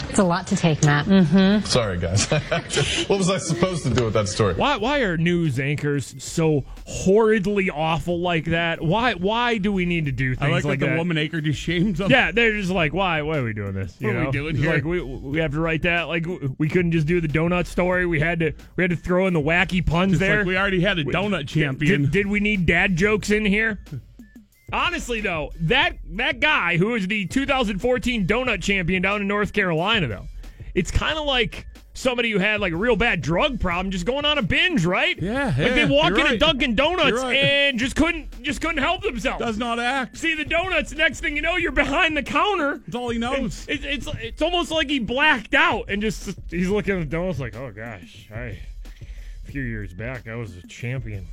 It's 0.09 0.19
a 0.19 0.23
lot 0.23 0.47
to 0.47 0.55
take, 0.55 0.83
Matt. 0.83 1.05
Mm-hmm. 1.05 1.65
Sorry, 1.65 1.97
guys. 1.97 2.25
what 3.07 3.17
was 3.17 3.29
I 3.29 3.37
supposed 3.37 3.83
to 3.83 3.89
do 3.89 4.05
with 4.05 4.13
that 4.13 4.27
story? 4.27 4.53
Why 4.53 4.77
why 4.77 4.99
are 4.99 5.17
news 5.17 5.59
anchors 5.59 6.15
so 6.23 6.63
horridly 6.85 7.69
awful 7.69 8.19
like 8.19 8.45
that? 8.45 8.81
Why 8.81 9.13
why 9.13 9.57
do 9.57 9.71
we 9.71 9.85
need 9.85 10.05
to 10.05 10.11
do 10.11 10.33
I 10.33 10.35
things 10.35 10.51
like, 10.51 10.63
like, 10.65 10.79
that 10.79 10.89
the 10.91 10.97
woman 10.97 11.17
anchor 11.17 11.41
just 11.41 11.59
shames 11.59 11.99
him. 11.99 12.11
yeah, 12.11 12.31
they're 12.31 12.53
just 12.53 12.71
like, 12.71 12.93
why? 12.93 13.21
Why 13.21 13.37
are 13.37 13.43
we 13.43 13.53
doing 13.53 13.73
this? 13.73 13.95
You 13.99 14.07
What 14.07 14.15
are 14.15 14.19
we 14.19 14.25
know? 14.25 14.31
doing 14.31 14.55
here? 14.55 14.73
Like 14.73 14.83
we 14.83 15.01
we 15.01 15.39
have 15.39 15.51
to 15.51 15.59
write 15.59 15.83
that. 15.83 16.03
Like 16.03 16.25
we 16.57 16.69
couldn't 16.69 16.91
just 16.91 17.07
do 17.07 17.21
the 17.21 17.27
donut 17.27 17.65
story. 17.67 18.05
We 18.05 18.19
had 18.19 18.39
to 18.39 18.53
we 18.75 18.83
had 18.83 18.91
to 18.91 18.97
throw 18.97 19.27
in 19.27 19.33
the 19.33 19.41
wacky 19.41 19.85
puns 19.85 20.13
It's 20.13 20.19
there. 20.19 20.37
like 20.39 20.47
we 20.47 20.57
already 20.57 20.81
had 20.81 20.99
a 20.99 21.03
donut 21.05 21.47
champion. 21.47 22.03
Did, 22.03 22.11
did 22.11 22.27
we 22.27 22.39
need 22.39 22.65
dad 22.65 22.95
jokes 22.95 23.31
in 23.31 23.45
here? 23.45 23.79
Honestly, 24.71 25.21
though, 25.21 25.51
that 25.61 25.97
that 26.11 26.39
guy 26.39 26.77
who 26.77 26.95
is 26.95 27.07
the 27.07 27.25
2014 27.27 28.25
donut 28.25 28.61
champion 28.61 29.01
down 29.01 29.21
in 29.21 29.27
North 29.27 29.53
Carolina, 29.53 30.07
though, 30.07 30.27
it's 30.73 30.91
kind 30.91 31.17
of 31.17 31.25
like 31.25 31.65
somebody 31.93 32.31
who 32.31 32.39
had 32.39 32.61
like 32.61 32.73
a 32.73 32.77
real 32.77 32.95
bad 32.95 33.21
drug 33.21 33.59
problem 33.59 33.91
just 33.91 34.05
going 34.05 34.25
on 34.25 34.37
a 34.37 34.41
binge, 34.41 34.85
right? 34.85 35.21
Yeah, 35.21 35.45
like 35.45 35.57
yeah, 35.57 35.73
they 35.73 35.85
walk 35.85 36.11
into 36.11 36.23
right. 36.23 36.39
Dunkin' 36.39 36.75
Donuts 36.75 37.21
right. 37.21 37.35
and 37.35 37.79
just 37.79 37.95
couldn't 37.95 38.41
just 38.41 38.61
couldn't 38.61 38.77
help 38.77 39.01
themselves. 39.01 39.43
Does 39.43 39.57
not 39.57 39.79
act. 39.79 40.17
See 40.17 40.35
the 40.35 40.45
donuts. 40.45 40.93
Next 40.93 41.19
thing 41.19 41.35
you 41.35 41.41
know, 41.41 41.57
you're 41.57 41.71
behind 41.71 42.15
the 42.15 42.23
counter. 42.23 42.77
That's 42.77 42.95
all 42.95 43.09
he 43.09 43.17
knows. 43.17 43.67
It, 43.67 43.83
it's 43.83 44.07
it's 44.19 44.41
almost 44.41 44.71
like 44.71 44.89
he 44.89 44.99
blacked 44.99 45.53
out 45.53 45.89
and 45.89 46.01
just 46.01 46.37
he's 46.49 46.69
looking 46.69 46.95
at 46.95 46.99
the 46.99 47.05
donuts 47.05 47.39
like, 47.39 47.55
oh 47.55 47.71
gosh, 47.71 48.27
I 48.33 48.59
a 49.47 49.51
few 49.51 49.61
years 49.61 49.93
back 49.93 50.27
I 50.27 50.35
was 50.35 50.55
a 50.55 50.65
champion. 50.67 51.27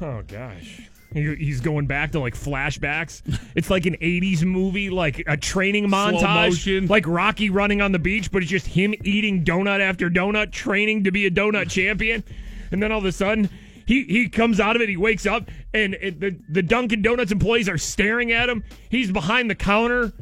Oh 0.00 0.22
gosh. 0.26 0.88
He- 1.14 1.34
He's 1.36 1.60
going 1.60 1.86
back 1.86 2.12
to 2.12 2.20
like 2.20 2.34
flashbacks. 2.34 3.22
It's 3.54 3.70
like 3.70 3.86
an 3.86 3.96
'80s 4.00 4.44
movie, 4.44 4.90
like 4.90 5.22
a 5.26 5.36
training 5.36 5.88
montage, 5.88 6.88
like 6.88 7.06
Rocky 7.06 7.50
running 7.50 7.80
on 7.80 7.92
the 7.92 7.98
beach, 7.98 8.30
but 8.32 8.42
it's 8.42 8.50
just 8.50 8.66
him 8.66 8.94
eating 9.04 9.44
donut 9.44 9.80
after 9.80 10.08
donut, 10.10 10.52
training 10.52 11.04
to 11.04 11.10
be 11.12 11.26
a 11.26 11.30
donut 11.30 11.70
champion. 11.70 12.24
And 12.70 12.82
then 12.82 12.90
all 12.92 12.98
of 12.98 13.04
a 13.04 13.12
sudden, 13.12 13.50
he 13.86 14.04
he 14.04 14.28
comes 14.28 14.58
out 14.60 14.76
of 14.76 14.82
it. 14.82 14.88
He 14.88 14.96
wakes 14.96 15.26
up, 15.26 15.50
and 15.74 15.94
it, 15.94 16.20
the 16.20 16.36
the 16.48 16.62
Dunkin' 16.62 17.02
Donuts 17.02 17.32
employees 17.32 17.68
are 17.68 17.78
staring 17.78 18.32
at 18.32 18.48
him. 18.48 18.64
He's 18.88 19.10
behind 19.12 19.50
the 19.50 19.54
counter. 19.54 20.12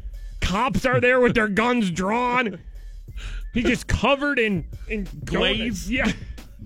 Cops 0.40 0.84
are 0.86 1.00
there 1.00 1.20
with 1.20 1.34
their 1.34 1.48
guns 1.48 1.90
drawn. 1.90 2.58
He's 3.54 3.64
just 3.64 3.86
covered 3.86 4.38
in 4.38 4.64
in 4.88 5.06
Glaze? 5.24 5.86
donuts. 5.86 5.90
Yeah. 5.90 6.12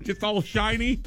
Just 0.03 0.23
all 0.23 0.41
shiny. 0.41 1.01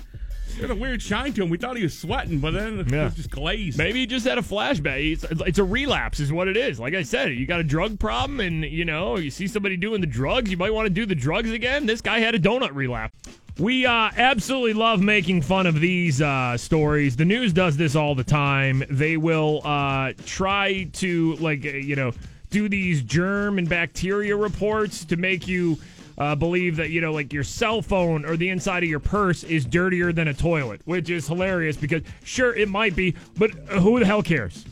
Had 0.60 0.70
a 0.70 0.74
weird 0.74 1.00
shine 1.00 1.32
to 1.34 1.42
him. 1.42 1.50
We 1.50 1.56
thought 1.58 1.76
he 1.76 1.82
was 1.84 1.96
sweating, 1.96 2.40
but 2.40 2.52
then 2.52 2.80
it 2.80 2.90
Yeah. 2.90 3.04
was 3.04 3.14
just 3.14 3.30
glazed. 3.30 3.78
Maybe 3.78 4.00
he 4.00 4.06
just 4.06 4.26
had 4.26 4.38
a 4.38 4.42
flashback. 4.42 5.12
It's, 5.12 5.24
it's 5.46 5.58
a 5.58 5.64
relapse, 5.64 6.18
is 6.18 6.32
what 6.32 6.48
it 6.48 6.56
is. 6.56 6.80
Like 6.80 6.94
I 6.94 7.02
said, 7.02 7.32
you 7.32 7.46
got 7.46 7.60
a 7.60 7.64
drug 7.64 7.98
problem, 7.98 8.40
and 8.40 8.64
you 8.64 8.84
know 8.84 9.18
you 9.18 9.30
see 9.30 9.46
somebody 9.46 9.76
doing 9.76 10.00
the 10.00 10.06
drugs, 10.06 10.50
you 10.50 10.56
might 10.56 10.72
want 10.74 10.86
to 10.86 10.90
do 10.90 11.06
the 11.06 11.14
drugs 11.14 11.50
again. 11.52 11.86
This 11.86 12.00
guy 12.00 12.18
had 12.18 12.34
a 12.34 12.38
donut 12.40 12.74
relapse. 12.74 13.14
We 13.58 13.86
uh, 13.86 14.10
absolutely 14.16 14.72
love 14.74 15.00
making 15.00 15.42
fun 15.42 15.66
of 15.66 15.80
these 15.80 16.22
uh, 16.22 16.56
stories. 16.56 17.16
The 17.16 17.24
news 17.24 17.52
does 17.52 17.76
this 17.76 17.96
all 17.96 18.14
the 18.14 18.22
time. 18.24 18.84
They 18.88 19.16
will 19.16 19.60
uh, 19.64 20.12
try 20.26 20.84
to 20.94 21.34
like 21.36 21.64
uh, 21.64 21.70
you 21.70 21.96
know 21.96 22.12
do 22.50 22.68
these 22.68 23.02
germ 23.02 23.58
and 23.58 23.68
bacteria 23.68 24.34
reports 24.36 25.04
to 25.06 25.16
make 25.16 25.46
you 25.46 25.76
uh, 26.18 26.34
believe 26.34 26.76
that 26.76 26.90
you 26.90 27.00
know 27.00 27.12
like 27.12 27.32
your 27.32 27.44
cell 27.44 27.80
phone 27.80 28.24
or 28.24 28.36
the 28.36 28.48
inside 28.50 28.82
of 28.82 28.88
your 28.88 29.00
purse 29.00 29.44
is 29.44 29.64
dirtier 29.64 30.12
than 30.12 30.28
a 30.28 30.34
toilet, 30.34 30.80
which 30.84 31.08
is 31.10 31.26
hilarious 31.26 31.76
because 31.76 32.02
sure 32.24 32.54
it 32.54 32.68
might 32.68 32.94
be, 32.96 33.14
but 33.36 33.50
who 33.52 33.98
the 33.98 34.06
hell 34.06 34.22
cares? 34.22 34.64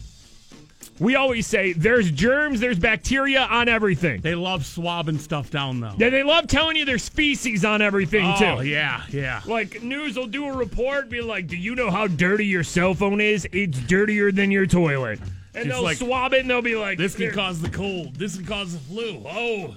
we 0.99 1.15
always 1.15 1.47
say 1.47 1.75
there's 1.75 2.11
germs, 2.11 2.59
there's 2.59 2.79
bacteria 2.79 3.43
on 3.43 3.69
everything. 3.69 4.19
They 4.23 4.35
love 4.35 4.65
swabbing 4.65 5.19
stuff 5.19 5.51
down 5.51 5.81
though. 5.81 5.93
Yeah, 5.99 6.09
they 6.09 6.23
love 6.23 6.47
telling 6.47 6.77
you 6.77 6.87
there's 6.87 7.07
feces 7.09 7.67
on 7.67 7.83
everything 7.83 8.25
Oh 8.25 8.61
too. 8.63 8.67
yeah, 8.67 9.03
yeah. 9.11 9.43
Like 9.45 9.83
news 9.83 10.17
will 10.17 10.27
do 10.27 10.47
a 10.47 10.53
report, 10.57 11.11
be 11.11 11.21
like, 11.21 11.49
"Do 11.49 11.57
you 11.57 11.75
know 11.75 11.91
how 11.91 12.07
dirty 12.07 12.47
your 12.47 12.65
cell 12.65 12.95
phone 12.95 13.21
is? 13.21 13.47
It's 13.53 13.79
dirtier 13.81 14.33
than 14.33 14.51
your 14.51 14.67
toilet." 14.67 15.19
And 15.55 15.67
It's 15.67 15.75
they'll 15.75 15.83
like, 15.83 15.97
swab 15.99 16.33
it, 16.33 16.41
and 16.41 16.51
they'll 16.51 16.61
be 16.63 16.77
like, 16.77 16.99
This 16.99 17.15
can 17.15 17.31
cause 17.33 17.61
the 17.63 17.71
cold. 17.71 18.17
This 18.17 18.37
can 18.37 18.45
cause 18.47 18.73
the 18.75 18.79
flu. 18.79 19.23
Oh, 19.27 19.75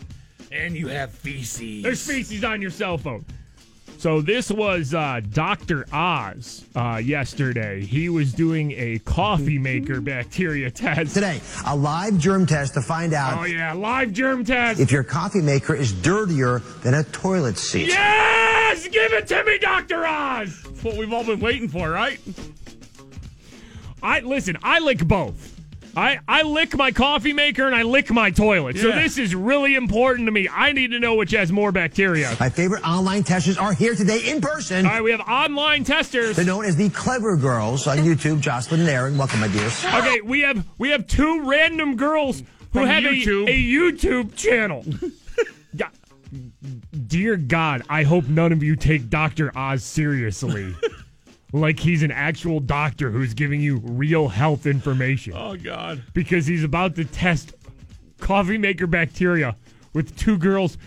and 0.51 0.75
you 0.75 0.87
have 0.87 1.11
feces. 1.11 1.83
There's 1.83 2.05
feces 2.05 2.43
on 2.43 2.61
your 2.61 2.71
cell 2.71 2.97
phone. 2.97 3.25
So 3.97 4.21
this 4.21 4.49
was 4.49 4.93
uh, 4.93 5.19
Dr. 5.33 5.85
Oz 5.91 6.63
uh, 6.73 7.01
yesterday. 7.03 7.81
He 7.83 8.07
was 8.07 8.31
doing 8.31 8.71
a 8.77 8.99
coffee 8.99 9.57
maker 9.59 9.99
bacteria 9.99 10.71
test. 10.71 11.13
Today, 11.13 11.41
a 11.65 11.75
live 11.75 12.17
germ 12.17 12.45
test 12.45 12.75
to 12.75 12.81
find 12.81 13.13
out 13.13 13.39
Oh 13.39 13.43
yeah, 13.43 13.73
live 13.73 14.13
germ 14.13 14.45
test. 14.45 14.79
if 14.79 14.89
your 14.91 15.03
coffee 15.03 15.41
maker 15.41 15.75
is 15.75 15.91
dirtier 15.91 16.59
than 16.81 16.93
a 16.93 17.03
toilet 17.03 17.57
seat. 17.57 17.87
Yes, 17.89 18.87
give 18.87 19.11
it 19.11 19.27
to 19.27 19.43
me, 19.43 19.57
Dr. 19.57 20.05
Oz. 20.05 20.63
That's 20.63 20.83
what 20.83 20.95
we've 20.95 21.11
all 21.11 21.25
been 21.25 21.41
waiting 21.41 21.67
for, 21.67 21.89
right? 21.89 22.19
I 24.01 24.21
listen. 24.21 24.57
I 24.63 24.79
lick 24.79 25.05
both. 25.05 25.58
I, 25.99 26.19
I 26.29 26.43
lick 26.43 26.77
my 26.77 26.91
coffee 26.91 27.33
maker 27.33 27.65
and 27.65 27.75
I 27.75 27.83
lick 27.83 28.09
my 28.09 28.31
toilet. 28.31 28.77
So 28.77 28.91
this 28.91 29.17
is 29.17 29.35
really 29.35 29.75
important 29.75 30.27
to 30.27 30.31
me. 30.31 30.47
I 30.47 30.71
need 30.71 30.91
to 30.91 30.99
know 30.99 31.15
which 31.15 31.31
has 31.31 31.51
more 31.51 31.73
bacteria. 31.73 32.37
My 32.39 32.49
favorite 32.49 32.87
online 32.87 33.23
testers 33.23 33.57
are 33.57 33.73
here 33.73 33.95
today 33.95 34.29
in 34.29 34.39
person. 34.39 34.85
All 34.85 34.93
right, 34.93 35.03
we 35.03 35.11
have 35.11 35.19
online 35.21 35.83
testers. 35.83 36.37
They're 36.37 36.45
known 36.45 36.63
as 36.63 36.77
the 36.77 36.89
Clever 36.89 37.35
Girls 37.35 37.85
on 37.85 37.97
YouTube. 37.97 38.39
Jocelyn 38.39 38.79
and 38.79 38.89
Aaron, 38.89 39.17
welcome, 39.17 39.41
my 39.41 39.49
dears. 39.49 39.83
Okay, 39.83 40.21
we 40.21 40.39
have 40.41 40.65
we 40.77 40.91
have 40.91 41.05
two 41.05 41.49
random 41.49 41.97
girls 41.97 42.43
who 42.71 42.79
From 42.79 42.87
have 42.87 43.03
YouTube. 43.03 43.47
A, 43.47 43.51
a 43.51 43.91
YouTube 43.91 44.37
channel. 44.37 44.85
Dear 47.07 47.37
God, 47.37 47.83
I 47.89 48.03
hope 48.03 48.27
none 48.27 48.51
of 48.51 48.63
you 48.63 48.75
take 48.75 49.09
Dr. 49.09 49.55
Oz 49.57 49.83
seriously. 49.83 50.75
like 51.51 51.79
he's 51.79 52.03
an 52.03 52.11
actual 52.11 52.59
doctor 52.59 53.09
who's 53.09 53.33
giving 53.33 53.61
you 53.61 53.77
real 53.77 54.27
health 54.27 54.65
information. 54.65 55.33
Oh 55.35 55.55
God. 55.55 56.03
Because 56.13 56.45
he's 56.45 56.63
about 56.63 56.95
to 56.95 57.05
test 57.05 57.53
coffee 58.19 58.57
maker 58.57 58.87
bacteria 58.87 59.55
with 59.93 60.15
two 60.17 60.37
girls 60.37 60.77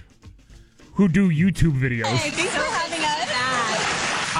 who 0.94 1.08
do 1.08 1.30
YouTube 1.30 1.78
videos. 1.78 2.18
thanks 2.18 2.54
for 2.54 2.60
having 2.60 2.74
us. 2.76 2.81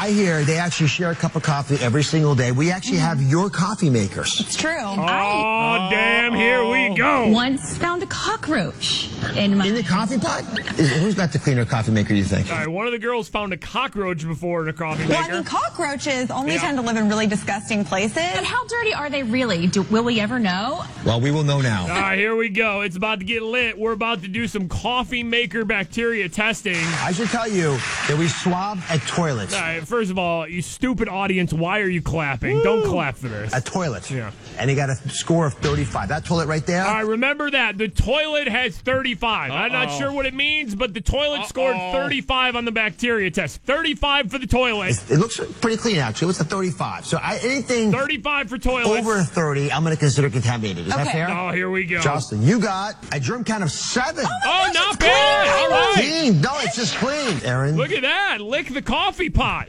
I 0.03 0.11
hear 0.11 0.43
they 0.43 0.57
actually 0.59 0.89
share 0.89 1.13
a 1.13 1.15
cup 1.15 1.37
of 1.37 1.45
coffee 1.45 1.77
every 1.77 2.03
single 2.03 2.35
day. 2.35 2.51
We 2.51 2.73
actually 2.73 2.97
have 2.97 3.23
your 3.23 3.49
coffee 3.49 3.89
makers. 3.89 4.41
It's 4.41 4.57
true. 4.57 4.77
Oh, 4.81 5.89
damn, 5.93 6.35
here 6.35 6.65
we 6.67 6.89
oh. 6.89 6.97
go. 6.97 7.29
Once 7.29 7.79
found 7.79 8.03
a 8.03 8.07
cockroach 8.07 9.13
in 9.37 9.57
my 9.57 9.69
In 9.69 9.77
the 9.77 9.85
coffee 9.85 10.19
pot? 10.19 10.43
Is, 10.77 10.91
who's 10.95 11.15
got 11.15 11.33
the 11.33 11.39
cleaner 11.39 11.65
coffee 11.65 11.93
maker, 11.93 12.15
you 12.15 12.25
think? 12.25 12.51
All 12.51 12.59
right, 12.59 12.67
one 12.67 12.87
of 12.87 12.93
the 12.93 12.99
girls 12.99 13.29
found 13.29 13.53
a 13.53 13.57
cockroach 13.57 14.27
before 14.27 14.63
in 14.63 14.69
a 14.71 14.73
coffee 14.73 15.07
Well, 15.07 15.19
I 15.19 15.21
maker. 15.23 15.35
mean, 15.35 15.45
cockroaches 15.45 16.33
only 16.33 16.55
Yeah. 16.55 16.63
tend 16.63 16.79
to 16.79 16.83
live 16.83 16.97
in 16.97 17.09
really 17.09 17.29
disgusting 17.29 17.85
places. 17.85 18.17
But 18.35 18.43
how 18.43 18.67
dirty 18.67 18.93
are 18.93 19.09
they 19.09 19.23
really? 19.23 19.69
Do, 19.69 19.83
will 19.83 20.03
we 20.03 20.19
ever 20.19 20.41
know? 20.41 20.83
Well, 21.07 21.21
we 21.21 21.31
will 21.31 21.45
know 21.45 21.61
now. 21.61 21.87
right, 21.87 22.19
here 22.19 22.35
we 22.35 22.49
go. 22.49 22.81
It's 22.81 22.97
about 22.97 23.21
to 23.21 23.25
get 23.25 23.43
lit. 23.43 23.79
We're 23.79 23.93
about 23.93 24.23
to 24.23 24.29
do 24.29 24.49
some 24.49 24.69
coffee 24.69 25.23
maker 25.23 25.65
bacteria 25.65 26.29
testing. 26.29 26.75
I 26.75 27.13
should 27.13 27.29
tell 27.29 27.49
you 27.49 27.79
that 28.09 28.17
we 28.19 28.27
swab 28.27 28.81
at 28.91 29.01
toilets. 29.03 29.55
All 29.55 29.61
right, 29.61 29.92
first 29.93 30.11
of 30.11 30.17
all, 30.19 30.49
you 30.49 30.63
stupid 30.63 31.07
audience, 31.07 31.53
why 31.53 31.81
are 31.81 31.89
you 31.89 32.01
clapping? 32.01 32.63
Don't 32.63 32.83
clap 32.89 33.15
for 33.15 33.29
this. 33.29 33.53
A 33.53 33.61
toilet. 33.61 34.11
Yeah. 34.11 34.31
And 34.59 34.71
he 34.71 34.75
got 34.75 34.89
a 34.89 34.95
score 35.11 35.45
of 35.45 35.53
35. 35.53 36.09
That 36.09 36.25
toilet 36.25 36.49
right 36.49 36.65
there? 36.65 36.83
All 36.83 36.95
right, 36.95 37.07
remember 37.07 37.51
that. 37.51 37.77
The 37.77 37.89
toilet 37.89 38.49
has 38.49 38.75
35. 38.79 39.51
I'm 39.51 39.71
not 39.71 39.91
sure 39.99 40.11
what 40.11 40.25
it 40.25 40.33
means, 40.33 40.75
but 40.75 40.95
the 40.95 41.03
toilet 41.03 41.45
scored 41.45 41.77
Uh-oh. 41.77 41.93
35 41.93 42.57
on 42.57 42.65
the 42.65 42.73
bacteria 42.73 43.31
test. 43.31 43.61
35 43.65 44.31
for 44.31 44.39
the 44.39 44.47
toilet, 44.47 44.99
It 45.11 45.19
looks 45.19 45.39
pretty 45.61 45.77
clean, 45.77 45.99
actually. 45.99 46.29
What's 46.29 46.41
a 46.41 46.45
35? 46.45 47.05
So 47.05 47.19
I, 47.23 47.37
anything 47.43 47.93
35 47.93 48.49
for 48.49 48.57
toilet. 48.57 48.99
over 48.99 49.23
30, 49.23 49.73
I'm 49.73 49.85
going 49.85 49.95
to 49.95 50.01
consider 50.01 50.31
contaminated. 50.31 50.87
Is 50.87 50.95
that 50.95 51.13
fair? 51.13 51.29
Oh, 51.29 51.51
here 51.51 51.69
we 51.71 51.85
go. 51.85 52.01
Justin, 52.01 52.43
you 52.43 52.61
got 52.61 52.95
a 53.13 53.21
germ 53.21 53.45
count 53.45 53.63
of 53.63 53.71
seven. 53.71 54.25
Oh, 54.27 54.71
not 54.73 54.99
bad. 54.99 55.49
All 55.49 55.69
right. 55.69 55.95
Clean. 55.97 56.41
No, 56.41 56.53
it's 56.61 56.77
just 56.77 56.97
clean. 56.97 57.41
Aaron, 57.45 57.77
Look 57.77 57.93
at 57.93 58.01
that. 58.01 58.41
Lick 58.41 58.73
the 58.73 58.81
coffee 58.81 59.29
pot. 59.29 59.69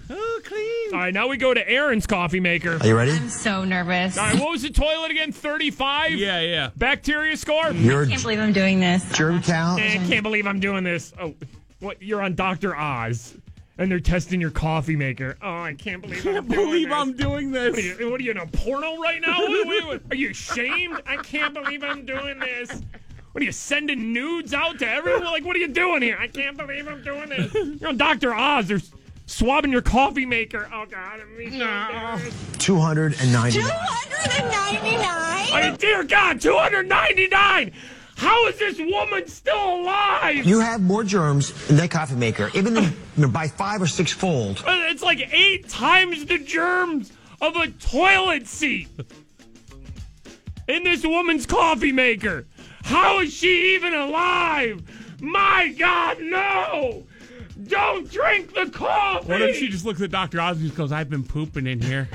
Clean. 0.93 0.99
All 0.99 1.05
right, 1.05 1.13
now 1.13 1.27
we 1.27 1.37
go 1.37 1.53
to 1.53 1.67
Aaron's 1.69 2.05
coffee 2.07 2.39
maker. 2.39 2.77
are 2.79 2.85
you 2.87 2.95
ready? 2.95 3.11
I'm 3.11 3.29
so 3.29 3.63
nervous. 3.63 4.17
All 4.17 4.25
right, 4.25 4.39
what 4.39 4.51
was 4.51 4.61
the 4.61 4.69
toilet 4.69 5.11
again? 5.11 5.31
35? 5.31 6.11
Yeah, 6.13 6.39
yeah. 6.41 6.69
Bacteria 6.75 7.35
score? 7.37 7.71
Your 7.71 8.05
I 8.05 8.09
can't 8.09 8.21
believe 8.21 8.39
I'm 8.39 8.53
doing 8.53 8.79
this. 8.79 9.03
germ 9.11 9.41
count. 9.41 9.81
Eh, 9.81 9.99
I 10.01 10.07
can't 10.07 10.23
believe 10.23 10.45
I'm 10.47 10.59
doing 10.59 10.83
this. 10.83 11.13
Oh, 11.19 11.33
what? 11.79 12.01
You're 12.01 12.21
on 12.21 12.35
Dr. 12.35 12.75
Oz, 12.75 13.35
and 13.77 13.91
they're 13.91 13.99
testing 13.99 14.39
your 14.39 14.51
coffee 14.51 14.95
maker. 14.95 15.35
Oh, 15.41 15.61
I 15.61 15.73
can't 15.73 16.01
believe 16.01 16.25
I'm 16.25 16.33
Can't 16.33 16.49
doing 16.49 16.65
believe 16.67 16.89
this. 16.89 16.97
I'm 16.97 17.13
doing 17.17 17.51
What 17.51 17.59
are, 17.61 17.71
this. 17.71 17.99
you, 17.99 18.11
what 18.11 18.21
are 18.21 18.23
you 18.23 18.31
in 18.31 18.37
a 18.37 18.47
porno 18.47 18.97
right 19.01 19.21
now? 19.21 19.39
What- 19.41 19.67
what- 19.67 19.85
what- 19.87 20.01
are 20.11 20.15
you 20.15 20.29
ashamed? 20.29 21.01
I 21.07 21.17
can't 21.17 21.53
believe 21.53 21.83
I'm 21.83 22.05
doing 22.05 22.39
this. 22.39 22.81
What 23.31 23.41
are 23.41 23.45
you 23.45 23.51
sending 23.51 24.13
nudes 24.13 24.53
out 24.53 24.77
to 24.79 24.87
everyone? 24.87 25.23
Like, 25.23 25.43
what 25.43 25.55
are 25.55 25.59
you 25.59 25.67
doing 25.69 26.03
here? 26.03 26.17
I 26.19 26.27
can't 26.27 26.55
believe 26.55 26.87
I'm 26.87 27.03
doing 27.03 27.29
this. 27.29 27.51
You're 27.81 27.89
on 27.89 27.97
Dr. 27.97 28.31
Oz. 28.31 28.67
They're 28.67 28.79
swabbing 29.25 29.71
your 29.71 29.81
coffee 29.81 30.25
maker. 30.25 30.69
Oh 30.73 30.85
God, 30.89 31.19
I'm 31.21 31.37
so 31.51 32.31
290. 32.59 33.59
299. 33.61 35.03
I 35.53 35.61
mean, 35.69 35.75
dear 35.77 36.03
God, 36.03 36.39
299. 36.41 37.71
How 38.15 38.47
is 38.47 38.59
this 38.59 38.77
woman 38.79 39.27
still 39.27 39.81
alive? 39.81 40.45
You 40.45 40.59
have 40.59 40.81
more 40.81 41.03
germs 41.03 41.51
in 41.69 41.77
that 41.77 41.89
coffee 41.91 42.15
maker, 42.15 42.51
even 42.53 42.77
in, 42.77 42.83
you 42.83 42.91
know, 43.23 43.27
by 43.27 43.47
five 43.47 43.81
or 43.81 43.87
six 43.87 44.11
fold. 44.13 44.59
Uh, 44.65 44.71
It's 44.89 45.01
like 45.03 45.19
eight 45.33 45.67
times 45.67 46.25
the 46.25 46.37
germs 46.37 47.11
of 47.41 47.55
a 47.55 47.67
toilet 47.69 48.47
seat 48.47 48.87
in 50.67 50.83
this 50.83 51.03
woman's 51.03 51.45
coffee 51.45 51.91
maker. 51.91 52.45
How 52.83 53.19
is 53.21 53.33
she 53.33 53.75
even 53.75 53.93
alive? 53.93 54.81
My 55.21 55.73
God, 55.77 56.17
no! 56.21 57.03
Don't 57.67 58.09
drink 58.11 58.53
the 58.53 58.69
coffee. 58.69 59.27
What 59.27 59.41
if 59.41 59.57
she 59.57 59.67
just 59.67 59.85
looks 59.85 60.01
at 60.01 60.11
Dr. 60.11 60.39
Oz 60.41 60.57
and 60.57 60.65
just 60.65 60.77
goes, 60.77 60.91
I've 60.91 61.09
been 61.09 61.23
pooping 61.23 61.67
in 61.67 61.81
here? 61.81 62.09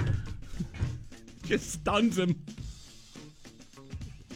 just 1.44 1.70
stuns 1.70 2.18
him. 2.18 2.40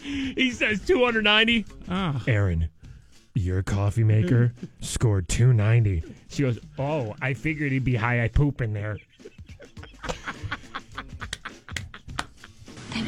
He 0.03 0.51
says 0.51 0.81
290. 0.85 1.64
Ah. 1.88 2.22
Aaron, 2.27 2.68
your 3.35 3.62
coffee 3.62 4.05
maker 4.05 4.53
scored 4.81 5.29
290. 5.29 6.03
She 6.29 6.42
goes, 6.42 6.59
Oh, 6.79 7.14
I 7.20 7.35
figured 7.35 7.72
he'd 7.72 7.85
be 7.85 7.94
high. 7.94 8.25
I 8.25 8.29
poop 8.29 8.61
in 8.61 8.72
there. 8.72 8.98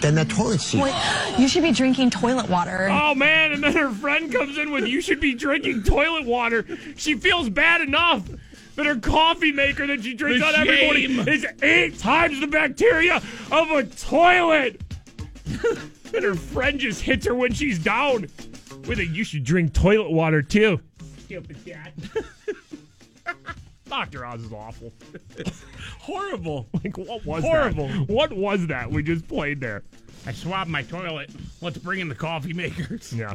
Then 0.05 0.17
the 0.17 0.27
toilet 0.27 0.61
seat. 0.61 0.83
Wait, 0.83 0.95
you 1.39 1.49
should 1.49 1.63
be 1.63 1.73
drinking 1.73 2.11
toilet 2.11 2.51
water. 2.51 2.89
Oh 2.91 3.15
man, 3.15 3.53
and 3.53 3.65
then 3.65 3.73
her 3.73 3.91
friend 3.91 4.31
comes 4.31 4.59
in 4.59 4.71
with 4.71 4.87
you 4.87 5.01
should 5.01 5.19
be 5.19 5.33
drinking 5.33 5.85
toilet 5.85 6.27
water. 6.27 6.67
She 6.97 7.15
feels 7.15 7.49
bad 7.49 7.81
enough 7.81 8.29
that 8.77 8.85
her 8.85 8.97
coffee 8.97 9.51
maker 9.51 9.87
that 9.87 10.05
she 10.05 10.13
drinks 10.13 10.41
The 10.41 10.47
on 10.49 10.55
every 10.57 10.77
shame. 10.77 11.15
morning 11.17 11.27
is 11.35 11.47
eight 11.63 11.99
times 11.99 12.39
the 12.39 12.47
bacteria 12.47 13.23
of 13.51 13.71
a 13.71 13.85
toilet. 13.85 14.79
and 16.15 16.23
her 16.23 16.35
friend 16.35 16.79
just 16.79 17.01
hits 17.01 17.25
her 17.25 17.35
when 17.35 17.55
she's 17.55 17.79
down 17.79 18.27
with 18.87 18.99
a 18.99 19.07
you 19.07 19.25
should 19.25 19.43
drink 19.45 19.73
toilet 19.73 20.11
water 20.11 20.43
too. 20.43 20.81
Stupid 21.21 21.57
cat. 21.65 21.95
Dr. 23.95 24.27
Oz 24.27 24.43
is 24.43 24.53
awful. 24.53 24.93
Horrible. 26.01 26.67
Like 26.83 26.99
what 26.99 27.25
was 27.25 27.45
Horrible. 27.45 27.87
that? 27.87 28.09
What 28.09 28.33
was 28.33 28.67
that 28.67 28.91
we 28.91 29.05
just 29.05 29.29
played 29.29 29.61
there? 29.61 29.85
I 30.27 30.33
swabbed 30.33 30.69
my 30.69 30.83
toilet. 30.83 31.31
Let's 31.61 31.79
bring 31.79 32.01
in 32.01 32.09
the 32.09 32.15
coffee 32.17 32.53
makers. 32.53 33.13
Yeah. 33.13 33.35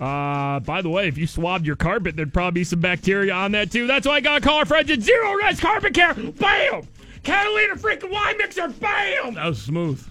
Uh, 0.00 0.58
by 0.60 0.82
the 0.82 0.88
way, 0.88 1.06
if 1.06 1.16
you 1.16 1.26
swabbed 1.28 1.66
your 1.66 1.76
carpet, 1.76 2.16
there'd 2.16 2.34
probably 2.34 2.60
be 2.60 2.64
some 2.64 2.80
bacteria 2.80 3.32
on 3.32 3.52
that 3.52 3.70
too. 3.70 3.86
That's 3.86 4.06
why 4.06 4.14
I 4.14 4.20
got 4.20 4.34
to 4.34 4.40
call 4.40 4.58
our 4.58 4.66
friends 4.66 4.90
at 4.90 4.98
Zerorez 4.98 5.60
Carpet 5.60 5.94
Care. 5.94 6.14
Bam! 6.14 6.82
Catalina 7.22 7.76
freaking 7.76 8.10
wine 8.10 8.36
mixer. 8.38 8.68
Bam! 8.68 9.34
That 9.34 9.46
was 9.46 9.62
smooth. 9.62 10.04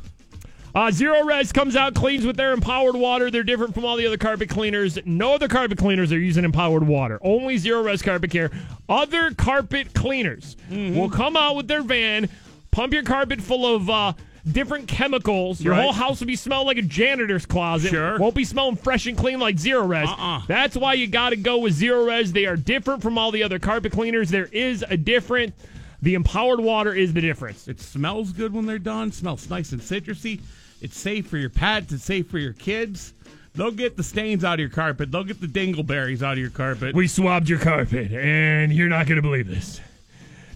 Uh, 0.73 0.88
Zerorez 0.88 1.53
comes 1.53 1.75
out, 1.75 1.93
cleans 1.95 2.25
with 2.25 2.38
their 2.38 2.53
empowered 2.53 2.95
water. 2.95 3.29
They're 3.29 3.43
different 3.43 3.73
from 3.73 3.84
all 3.86 3.97
the 3.97 4.05
other 4.07 4.17
carpet 4.17 4.49
cleaners. 4.49 4.97
No 5.05 5.34
other 5.34 5.47
carpet 5.47 5.77
cleaners 5.77 6.12
are 6.13 6.19
using 6.19 6.45
empowered 6.45 6.88
water. 6.88 7.19
Only 7.21 7.57
Zerorez 7.57 8.01
Carpet 8.03 8.31
Care. 8.31 8.51
Other 8.88 9.31
carpet 9.34 9.93
cleaners 9.93 10.55
will 10.69 11.10
come 11.10 11.36
out 11.36 11.55
with 11.55 11.67
their 11.67 11.84
van, 11.84 12.29
pump 12.71 12.93
your 12.93 13.03
carpet 13.03 13.41
full 13.41 13.75
of 13.75 13.89
uh, 13.89 14.13
different 14.49 14.88
chemicals. 14.88 15.60
Your 15.62 15.73
Right. 15.73 15.84
whole 15.84 15.91
house 15.93 16.19
will 16.21 16.27
be 16.27 16.36
smelling 16.38 16.67
like 16.67 16.77
a 16.77 16.81
janitor's 16.84 17.45
closet. 17.45 17.89
Sure. 17.89 18.17
Won't 18.17 18.36
be 18.36 18.45
smelling 18.45 18.77
fresh 18.77 19.05
and 19.07 19.17
clean 19.17 19.39
like 19.39 19.58
Zerorez. 19.58 20.08
Uh-uh. 20.08 20.41
That's 20.48 20.77
why 20.77 20.93
you 20.93 21.06
got 21.08 21.31
to 21.31 21.35
go 21.35 21.58
with 21.60 21.77
Zerorez. 21.79 22.29
They 22.31 22.46
are 22.46 22.56
different 22.56 23.02
from 23.02 23.17
all 23.17 23.31
the 23.31 23.43
other 23.43 23.60
carpet 23.60 23.91
cleaners. 23.91 24.29
There 24.29 24.48
is 24.52 24.83
a 24.89 24.96
different. 24.98 25.54
The 26.02 26.15
empowered 26.15 26.60
water 26.62 26.93
is 26.96 27.13
the 27.13 27.21
difference. 27.21 27.67
It 27.67 27.79
smells 27.79 28.31
good 28.31 28.54
when 28.54 28.65
they're 28.65 28.79
done. 28.79 29.12
Smells 29.12 29.48
nice 29.50 29.71
and 29.73 29.81
citrusy. 29.81 30.39
It's 30.82 30.98
safe 30.98 31.27
for 31.27 31.38
your 31.38 31.50
pets. 31.50 31.94
It's 31.94 32.04
safe 32.04 32.29
for 32.29 32.40
your 32.40 32.54
kids. 32.54 33.13
They'll 33.54 33.71
get 33.71 33.98
the 33.98 34.04
stains 34.04 34.44
out 34.44 34.56
of 34.56 34.60
your 34.62 34.69
carpet. 34.69 35.12
They'll 35.12 35.23
get 35.23 35.42
the 35.42 35.48
dingleberries 35.48 36.21
out 36.21 36.34
of 36.34 36.40
your 36.40 36.50
carpet. 36.50 36.96
We 36.96 37.08
swabbed 37.08 37.50
your 37.50 37.60
carpet, 37.60 38.12
and 38.12 38.71
you're 38.71 38.88
not 38.90 39.08
going 39.08 39.17
to 39.17 39.21
believe 39.21 39.48
this. 39.48 39.82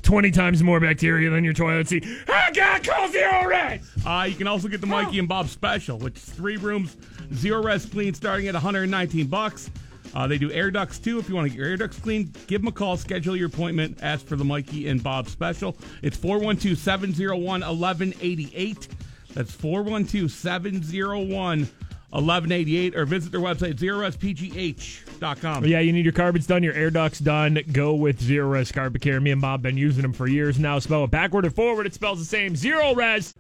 20 0.02 0.32
times 0.32 0.64
more 0.64 0.80
bacteria 0.80 1.30
than 1.30 1.44
your 1.44 1.54
toilet 1.54 1.88
seat. 1.88 2.06
I 2.28 2.52
got 2.52 2.84
Zerorez! 2.84 3.82
Uh, 4.06 4.26
you 4.26 4.36
can 4.36 4.48
also 4.48 4.68
get 4.68 4.80
the 4.80 4.88
Mikey 4.88 5.20
and 5.20 5.28
Bob 5.28 5.48
special, 5.48 5.98
which 5.98 6.16
is 6.18 6.26
three 6.26 6.58
rooms, 6.58 6.96
Zerorez 7.34 7.92
clean, 7.92 8.14
starting 8.14 8.48
at 8.48 8.54
119 8.54 9.28
bucks. 9.28 9.70
Uh, 10.14 10.28
they 10.28 10.38
do 10.38 10.52
air 10.52 10.72
ducts 10.72 11.00
too. 11.00 11.20
If 11.20 11.28
you 11.28 11.36
want 11.36 11.46
to 11.46 11.50
get 11.50 11.58
your 11.58 11.68
air 11.68 11.78
ducts 11.78 12.00
clean, 12.00 12.32
give 12.48 12.62
them 12.62 12.68
a 12.68 12.72
call, 12.72 12.96
schedule 12.98 13.36
your 13.36 13.48
appointment, 13.48 13.98
ask 14.02 14.26
for 14.26 14.36
the 14.36 14.46
Mikey 14.46 14.88
and 14.88 15.04
Bob 15.04 15.28
special. 15.28 15.76
It's 16.02 16.16
412 16.16 16.78
701 16.78 17.42
1188. 17.62 18.88
That's 19.36 19.52
412 19.52 20.32
701 20.32 21.70
1188, 22.10 22.96
or 22.96 23.06
visit 23.06 23.32
their 23.32 23.42
website, 23.42 23.76
zerospgh.com. 23.76 25.66
Yeah, 25.66 25.82
you 25.82 25.92
need 25.92 26.06
your 26.06 26.14
carpets 26.14 26.48
done, 26.48 26.64
your 26.64 26.74
air 26.74 26.90
ducts 26.90 27.20
done. 27.20 27.60
Go 27.74 27.94
with 27.96 28.22
Zerorez 28.22 28.74
Carpet 28.74 29.02
Care. 29.02 29.20
Me 29.20 29.32
and 29.32 29.42
Bob 29.42 29.62
been 29.62 29.76
using 29.76 30.02
them 30.02 30.14
for 30.14 30.28
years 30.28 30.58
now. 30.58 30.80
Spell 30.80 31.04
it 31.04 31.12
backward 31.12 31.46
or 31.46 31.50
forward, 31.50 31.86
it 31.86 31.94
spells 31.94 32.20
the 32.20 32.26
same. 32.26 32.56
Zero 32.56 32.96
Res. 32.96 33.34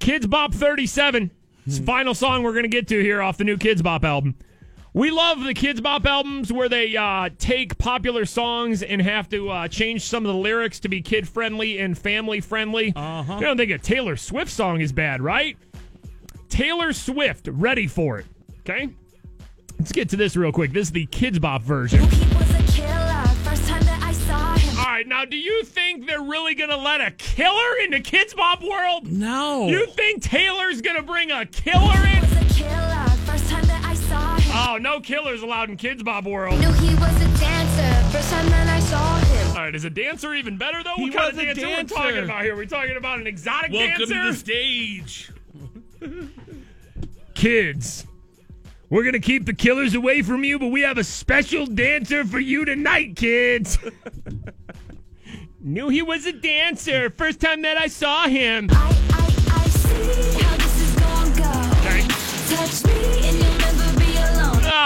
Kidz 0.00 0.28
Bop 0.28 0.52
37. 0.52 1.30
It's 1.66 1.76
the 1.76 1.80
hmm. 1.80 1.86
final 1.86 2.14
song 2.14 2.42
we're 2.42 2.52
going 2.52 2.64
to 2.64 2.68
get 2.68 2.88
to 2.88 3.00
here 3.00 3.22
off 3.22 3.38
the 3.38 3.44
new 3.44 3.56
Kidz 3.56 3.82
Bop 3.82 4.04
album. 4.04 4.34
We 4.92 5.12
love 5.12 5.44
the 5.44 5.54
Kidz 5.54 5.80
Bop 5.80 6.04
albums 6.04 6.52
where 6.52 6.68
they 6.68 6.96
uh, 6.96 7.30
take 7.38 7.78
popular 7.78 8.24
songs 8.24 8.82
and 8.82 9.00
have 9.00 9.28
to 9.28 9.48
uh, 9.48 9.68
change 9.68 10.02
some 10.02 10.26
of 10.26 10.32
the 10.34 10.38
lyrics 10.38 10.80
to 10.80 10.88
be 10.88 11.00
kid 11.00 11.28
friendly 11.28 11.78
and 11.78 11.96
family 11.96 12.40
friendly. 12.40 12.92
Uh-huh. 12.96 13.34
You 13.34 13.40
don't 13.40 13.56
think 13.56 13.70
a 13.70 13.78
Taylor 13.78 14.16
Swift 14.16 14.50
song 14.50 14.80
is 14.80 14.92
bad, 14.92 15.20
right? 15.20 15.56
Taylor 16.48 16.92
Swift, 16.92 17.46
ready 17.52 17.86
for 17.86 18.18
it. 18.18 18.26
Okay? 18.60 18.88
Let's 19.78 19.92
get 19.92 20.08
to 20.08 20.16
this 20.16 20.34
real 20.36 20.50
quick. 20.50 20.72
This 20.72 20.88
is 20.88 20.92
the 20.92 21.06
Kidz 21.06 21.40
Bop 21.40 21.62
version. 21.62 22.00
All 24.76 24.86
right, 24.86 25.06
now 25.06 25.24
do 25.24 25.36
you 25.36 25.62
think 25.62 26.08
they're 26.08 26.20
really 26.20 26.56
going 26.56 26.70
to 26.70 26.76
let 26.76 27.00
a 27.00 27.12
killer 27.12 27.78
into 27.84 27.98
Kidz 27.98 28.34
Bop 28.34 28.60
world? 28.60 29.06
No. 29.06 29.68
You 29.68 29.86
think 29.86 30.22
Taylor's 30.22 30.80
going 30.80 30.96
to 30.96 31.02
bring 31.02 31.30
a 31.30 31.46
killer 31.46 32.06
in? 32.06 32.49
Oh, 34.62 34.76
no 34.78 35.00
killers 35.00 35.42
allowed 35.42 35.70
in 35.70 35.76
Kidz 35.78 36.04
Bop 36.04 36.24
world. 36.24 36.60
Knew 36.60 36.70
he 36.72 36.94
was 36.96 37.16
a 37.16 37.28
dancer. 37.40 38.08
First 38.16 38.30
time 38.30 38.46
that 38.50 38.68
I 38.68 38.78
saw 38.80 39.18
him. 39.18 39.48
All 39.48 39.54
right, 39.56 39.74
is 39.74 39.84
a 39.86 39.90
dancer 39.90 40.34
even 40.34 40.58
better 40.58 40.82
though? 40.82 40.96
He 40.96 41.04
what 41.04 41.14
kind 41.14 41.26
was 41.34 41.42
of 41.42 41.42
a 41.42 41.46
dancer, 41.54 41.60
dancer. 41.62 41.94
we're 41.94 42.02
talking 42.02 42.24
about 42.24 42.42
here? 42.44 42.54
We're 42.56 42.66
talking 42.66 42.96
about 42.96 43.20
an 43.20 43.26
exotic 43.26 43.72
Welcome 43.72 44.08
dancer. 44.08 44.14
to 44.14 44.32
the 44.32 44.36
stage. 44.36 45.32
Kids, 47.34 48.06
we're 48.90 49.02
gonna 49.04 49.18
keep 49.18 49.46
the 49.46 49.54
killers 49.54 49.94
away 49.94 50.20
from 50.20 50.44
you, 50.44 50.58
but 50.58 50.68
we 50.68 50.82
have 50.82 50.98
a 50.98 51.04
special 51.04 51.64
dancer 51.66 52.24
for 52.24 52.38
you 52.38 52.66
tonight, 52.66 53.16
kids. 53.16 53.78
Knew 55.60 55.88
he 55.88 56.02
was 56.02 56.26
a 56.26 56.32
dancer. 56.32 57.08
First 57.10 57.40
time 57.40 57.62
that 57.62 57.78
I 57.78 57.86
saw 57.86 58.26
him. 58.28 58.68
Okay. 61.82 62.02
Touch 62.48 62.84
me 62.84 63.49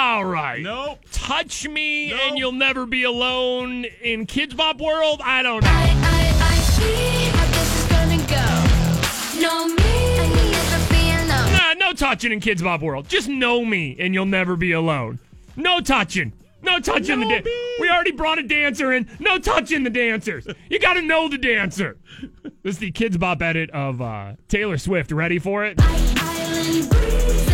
All 0.04 0.22
right. 0.22 0.60
Nope. 0.62 0.98
Touch 1.12 1.66
me 1.66 2.12
and 2.12 2.36
you'll 2.36 2.52
never 2.52 2.84
be 2.84 3.04
alone 3.04 3.86
in 4.02 4.26
Kidz 4.26 4.54
Bop 4.54 4.78
world. 4.78 5.22
I 5.24 5.42
don't 5.42 5.64
know. 5.64 5.70
I, 5.70 6.34
I 6.42 6.54
see 6.56 7.30
how 7.30 7.46
this 7.46 7.80
is 7.80 7.88
gonna 7.88 8.18
go. 8.28 9.40
Know 9.40 9.66
me 9.66 10.18
and 10.20 10.30
you'll 10.30 10.52
never 10.52 10.92
be 10.92 11.10
alone. 11.10 11.52
Nah, 11.52 11.72
no 11.86 11.92
touching 11.94 12.32
in 12.32 12.40
Kidz 12.40 12.62
Bop 12.62 12.82
world. 12.82 13.08
Just 13.08 13.28
know 13.30 13.64
me 13.64 13.96
and 13.98 14.12
you'll 14.12 14.26
never 14.26 14.56
be 14.56 14.72
alone. 14.72 15.20
No 15.56 15.80
touching. 15.80 16.34
No 16.62 16.80
touching 16.80 17.20
the 17.20 17.24
Know 17.24 17.30
dan- 17.36 17.44
me. 17.44 17.76
We 17.80 17.88
already 17.88 18.12
brought 18.12 18.38
a 18.38 18.42
dancer 18.42 18.92
in. 18.92 19.08
No 19.20 19.38
touching 19.38 19.84
the 19.84 19.90
dancers. 19.90 20.46
You 20.68 20.80
got 20.80 20.94
to 20.94 21.02
know 21.02 21.28
the 21.30 21.38
dancer. 21.38 21.96
This 22.62 22.74
is 22.74 22.78
the 22.78 22.92
Kidz 22.92 23.18
Bop 23.18 23.40
edit 23.40 23.70
of 23.70 24.02
uh, 24.02 24.34
Taylor 24.48 24.76
Swift. 24.76 25.12
Ready 25.12 25.38
for 25.38 25.64
it? 25.64 25.80
Island 25.80 27.53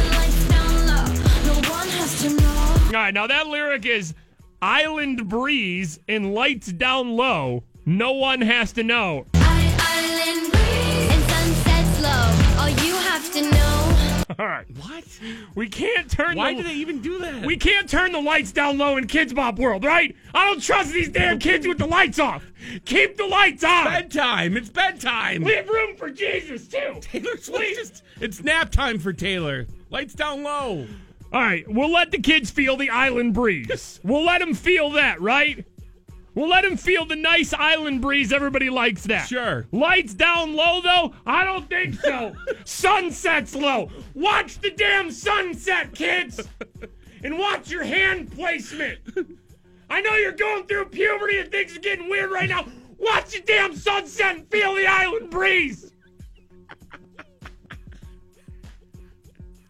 right, 3.01 3.15
now 3.15 3.27
that 3.27 3.47
lyric 3.47 3.87
is 3.87 4.15
Island 4.63 5.29
Breeze 5.29 6.01
and 6.09 6.35
Lights 6.35 6.73
Down 6.73 7.17
Low. 7.17 7.65
No 7.87 8.13
one 8.13 8.41
has 8.41 8.73
to 8.73 8.83
know. 8.83 9.27
Island 9.35 10.53
breeze 10.53 11.11
and 11.11 11.25
sunsets 11.31 12.03
low. 12.03 12.61
All 12.61 12.69
you 12.69 12.95
have 12.95 13.33
to 13.33 13.51
know. 13.51 14.25
All 14.39 14.47
right. 14.47 14.67
What? 14.77 15.05
We 15.55 15.69
can't 15.69 16.11
turn 16.11 16.37
Why 16.37 16.55
the 16.55 16.63
did 16.63 16.71
they 16.71 16.77
even 16.77 17.01
do 17.01 17.19
that? 17.19 17.45
We 17.45 17.57
can't 17.57 17.89
turn 17.89 18.13
the 18.13 18.21
lights 18.21 18.53
down 18.53 18.79
low 18.79 18.97
in 18.97 19.07
Kidz 19.07 19.35
Bop 19.35 19.59
world, 19.59 19.85
right? 19.85 20.15
I 20.35 20.47
don't 20.47 20.63
trust 20.63 20.93
these 20.93 21.09
damn 21.09 21.39
kids 21.39 21.67
with 21.67 21.79
the 21.79 21.87
lights 21.87 22.19
off. 22.19 22.45
Keep 22.85 23.17
the 23.17 23.27
lights 23.27 23.65
on. 23.65 23.85
bedtime. 23.85 24.57
It's 24.57 24.69
bedtime. 24.69 25.43
Leave 25.43 25.69
room 25.69 25.97
for 25.97 26.11
Jesus 26.11 26.69
too. 26.69 26.99
Taylor 27.01 27.37
Swift. 27.39 27.77
Just, 27.77 28.03
it's 28.21 28.43
nap 28.43 28.71
time 28.71 28.99
for 28.99 29.13
Taylor. 29.13 29.67
Lights 29.91 30.15
down 30.15 30.43
low. 30.43 30.87
All 31.33 31.41
right, 31.41 31.65
we'll 31.69 31.93
let 31.93 32.11
the 32.11 32.19
kids 32.19 32.51
feel 32.51 32.77
the 32.77 32.91
island 32.91 33.35
breeze. 33.35 34.01
we'll 34.05 34.25
let 34.25 34.41
them 34.41 34.55
feel 34.55 34.91
that, 34.91 35.21
right? 35.21 35.65
We'll 36.35 36.49
let 36.49 36.63
them 36.65 36.77
feel 36.77 37.05
the 37.05 37.17
nice 37.17 37.53
island 37.53 38.01
breeze. 38.03 38.33
Everybody 38.33 38.71
likes 38.71 39.05
that. 39.05 39.29
Sure. 39.29 39.67
Lights 39.73 40.15
down 40.15 40.55
low, 40.55 40.81
though? 40.81 41.13
I 41.27 41.45
don't 41.45 41.69
think 41.69 42.01
so. 42.01 42.35
Sunset's 42.65 43.55
low. 43.55 43.91
Watch 44.15 44.61
the 44.61 44.71
damn 44.71 45.11
sunset, 45.11 45.93
kids. 45.95 46.41
and 47.25 47.39
watch 47.39 47.71
your 47.71 47.85
hand 47.85 48.33
placement. 48.33 49.01
I 49.89 50.01
know 50.01 50.15
you're 50.15 50.33
going 50.33 50.67
through 50.67 50.87
puberty 50.87 51.39
and 51.39 51.51
things 51.51 51.77
are 51.77 51.81
getting 51.81 52.09
weird 52.09 52.31
right 52.31 52.49
now. 52.49 52.65
Watch 52.99 53.33
the 53.33 53.41
damn 53.41 53.75
sunset 53.75 54.37
and 54.37 54.47
feel 54.51 54.75
the 54.75 54.87
island 54.87 55.31
breeze. 55.31 55.93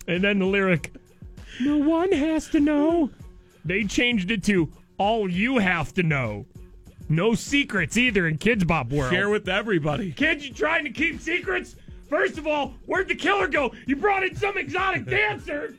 and 0.06 0.22
then 0.22 0.38
the 0.40 0.46
lyric, 0.46 0.92
no 1.60 1.76
one 1.78 2.12
has 2.12 2.48
to 2.50 2.60
know. 2.60 3.10
They 3.64 3.84
changed 3.84 4.30
it 4.30 4.42
to 4.44 4.70
all 4.98 5.30
you 5.30 5.58
have 5.58 5.92
to 5.94 6.02
know. 6.02 6.46
No 7.08 7.34
secrets 7.34 7.96
either 7.96 8.28
in 8.28 8.38
Kidz 8.38 8.66
Bop 8.66 8.90
world. 8.90 9.12
Share 9.12 9.28
with 9.28 9.48
everybody. 9.48 10.12
Kids, 10.12 10.46
you 10.46 10.54
trying 10.54 10.84
to 10.84 10.90
keep 10.90 11.20
secrets? 11.20 11.76
First 12.08 12.38
of 12.38 12.46
all, 12.46 12.74
where'd 12.86 13.08
the 13.08 13.14
killer 13.14 13.48
go? 13.48 13.72
You 13.86 13.96
brought 13.96 14.22
in 14.24 14.34
some 14.36 14.56
exotic 14.56 15.06
dancer. 15.10 15.74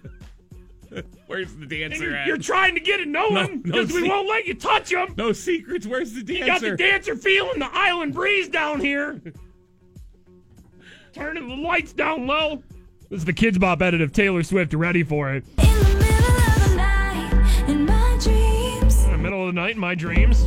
Where's 1.28 1.54
the 1.56 1.66
dancer 1.66 2.04
you're, 2.04 2.16
at? 2.16 2.28
you're 2.28 2.38
trying 2.38 2.74
to 2.74 2.82
get 2.82 2.98
to 2.98 3.06
know 3.06 3.30
No, 3.30 3.44
him 3.44 3.62
no 3.64 3.72
because 3.72 3.94
we 3.94 4.02
se- 4.02 4.10
won't 4.10 4.28
let 4.28 4.46
you 4.46 4.54
touch 4.54 4.92
him. 4.92 5.14
no 5.18 5.32
secrets. 5.32 5.88
Where's 5.88 6.12
the 6.14 6.22
dancer? 6.22 6.40
You 6.40 6.46
got 6.46 6.62
the 6.62 6.76
dancer 6.76 7.16
feeling 7.16 7.60
the 7.60 7.70
island 7.72 8.14
breeze 8.14 8.50
down 8.50 8.82
here. 8.82 9.22
Turning 11.14 11.48
the 11.48 11.56
lights 11.56 11.94
down 11.94 12.28
low. 12.28 12.62
This 13.12 13.20
is 13.20 13.26
the 13.26 13.34
Kidz 13.34 13.59
Bop 13.59 13.82
edit 13.82 13.99
of 13.99 14.14
Taylor 14.14 14.41
Swift. 14.41 14.74
Ready 14.74 15.03
for 15.03 15.34
it? 15.34 15.43
In 15.57 15.66
the 15.66 15.95
middle 15.99 16.38
of 16.38 16.70
the 16.70 16.76
night, 16.78 17.68
in 17.68 17.86
my 17.86 18.18
dreams, 18.22 19.03
In 19.03 19.12
the 19.12 19.18
middle 19.18 19.41
of 19.41 19.47
the 19.47 19.59
night 19.59 19.74
in 19.76 19.80
my 19.82 19.95
dreams. 19.95 20.45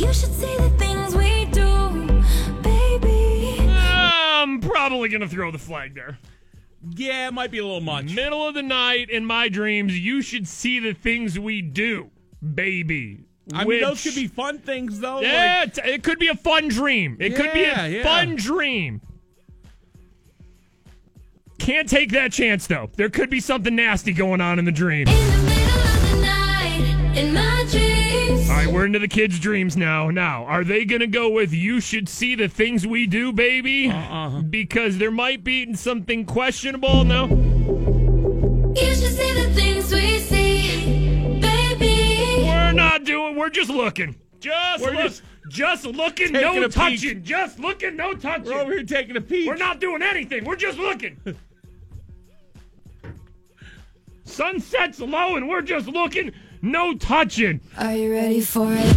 you 0.00 0.12
should 0.12 0.32
see 0.32 0.56
the 0.56 0.70
things 0.78 1.16
we 1.16 1.46
do, 1.46 2.22
baby. 2.62 3.58
I'm 3.68 4.60
probably 4.60 5.08
going 5.08 5.22
to 5.22 5.28
throw 5.28 5.50
the 5.50 5.58
flag 5.58 5.96
there. 5.96 6.16
yeah, 6.94 7.26
it 7.26 7.34
might 7.34 7.50
be 7.50 7.58
a 7.58 7.64
little 7.64 7.80
much. 7.80 8.14
Middle 8.14 8.46
of 8.46 8.54
the 8.54 8.62
night 8.62 9.10
in 9.10 9.26
my 9.26 9.48
dreams, 9.48 9.98
you 9.98 10.22
should 10.22 10.46
see 10.46 10.78
the 10.78 10.94
things 10.94 11.36
we 11.40 11.60
do, 11.60 12.12
baby. 12.54 13.24
I 13.52 13.64
mean, 13.64 13.80
those 13.80 14.00
could 14.00 14.14
be 14.14 14.28
fun 14.28 14.60
things, 14.60 15.00
though. 15.00 15.22
Yeah, 15.22 15.64
Like, 15.64 15.76
it, 15.78 15.86
it 15.86 16.02
could 16.04 16.20
be 16.20 16.28
a 16.28 16.36
fun 16.36 16.68
dream. 16.68 17.16
It 17.18 17.34
could 17.34 17.52
be 17.52 17.64
a 17.64 17.88
yeah. 17.88 18.04
fun 18.04 18.36
dream. 18.36 19.00
Can't 21.60 21.88
take 21.88 22.10
that 22.12 22.32
chance 22.32 22.66
though. 22.66 22.90
There 22.96 23.10
could 23.10 23.30
be 23.30 23.38
something 23.38 23.76
nasty 23.76 24.12
going 24.12 24.40
on 24.40 24.58
in 24.58 24.64
the 24.64 24.72
dream. 24.72 25.06
In 25.08 25.14
the 25.14 25.42
middle 25.44 25.78
of 25.78 26.10
the 26.10 26.22
night, 26.22 27.16
in 27.16 27.34
my 27.34 27.64
dreams. 27.70 28.48
All 28.50 28.56
right, 28.56 28.66
we're 28.66 28.86
into 28.86 28.98
the 28.98 29.06
kids' 29.08 29.38
dreams 29.38 29.76
now. 29.76 30.10
Now, 30.10 30.44
are 30.46 30.64
they 30.64 30.84
going 30.84 31.00
to 31.00 31.06
go 31.06 31.28
with 31.28 31.52
you 31.52 31.80
should 31.80 32.08
see 32.08 32.34
the 32.34 32.48
things 32.48 32.86
we 32.86 33.06
do, 33.06 33.32
baby? 33.32 33.90
Uh-uh. 33.90 34.42
Because 34.42 34.98
there 34.98 35.10
might 35.10 35.44
be 35.44 35.74
something 35.74 36.24
questionable. 36.24 37.04
No? 37.04 37.26
You 37.28 38.86
should 38.94 39.12
see 39.12 39.32
the 39.34 39.52
things 39.54 39.92
we 39.92 40.18
see, 40.18 41.40
baby. 41.40 42.42
We're 42.46 42.72
not 42.72 43.04
doing, 43.04 43.36
we're 43.36 43.50
just 43.50 43.70
looking. 43.70 44.16
Just 44.40 44.82
We're 44.82 44.92
look, 44.92 45.02
just 45.02 45.22
just 45.50 45.84
looking, 45.84 46.32
taking 46.32 46.40
no 46.40 46.62
a 46.62 46.68
peek. 46.68 46.72
touching. 46.72 47.22
Just 47.22 47.58
looking, 47.58 47.96
no 47.96 48.14
touching. 48.14 48.46
we're 48.46 48.60
over 48.60 48.72
here 48.72 48.84
taking 48.84 49.16
a 49.16 49.20
peek. 49.20 49.46
We're 49.46 49.56
not 49.56 49.80
doing 49.80 50.00
anything. 50.00 50.44
We're 50.44 50.56
just 50.56 50.78
looking. 50.78 51.18
Sunset's 54.30 55.00
low 55.00 55.36
and 55.36 55.48
we're 55.48 55.62
just 55.62 55.88
looking, 55.88 56.32
no 56.62 56.94
touching. 56.96 57.60
Are 57.76 57.94
you 57.94 58.12
ready 58.12 58.40
for 58.40 58.68
it? 58.70 58.96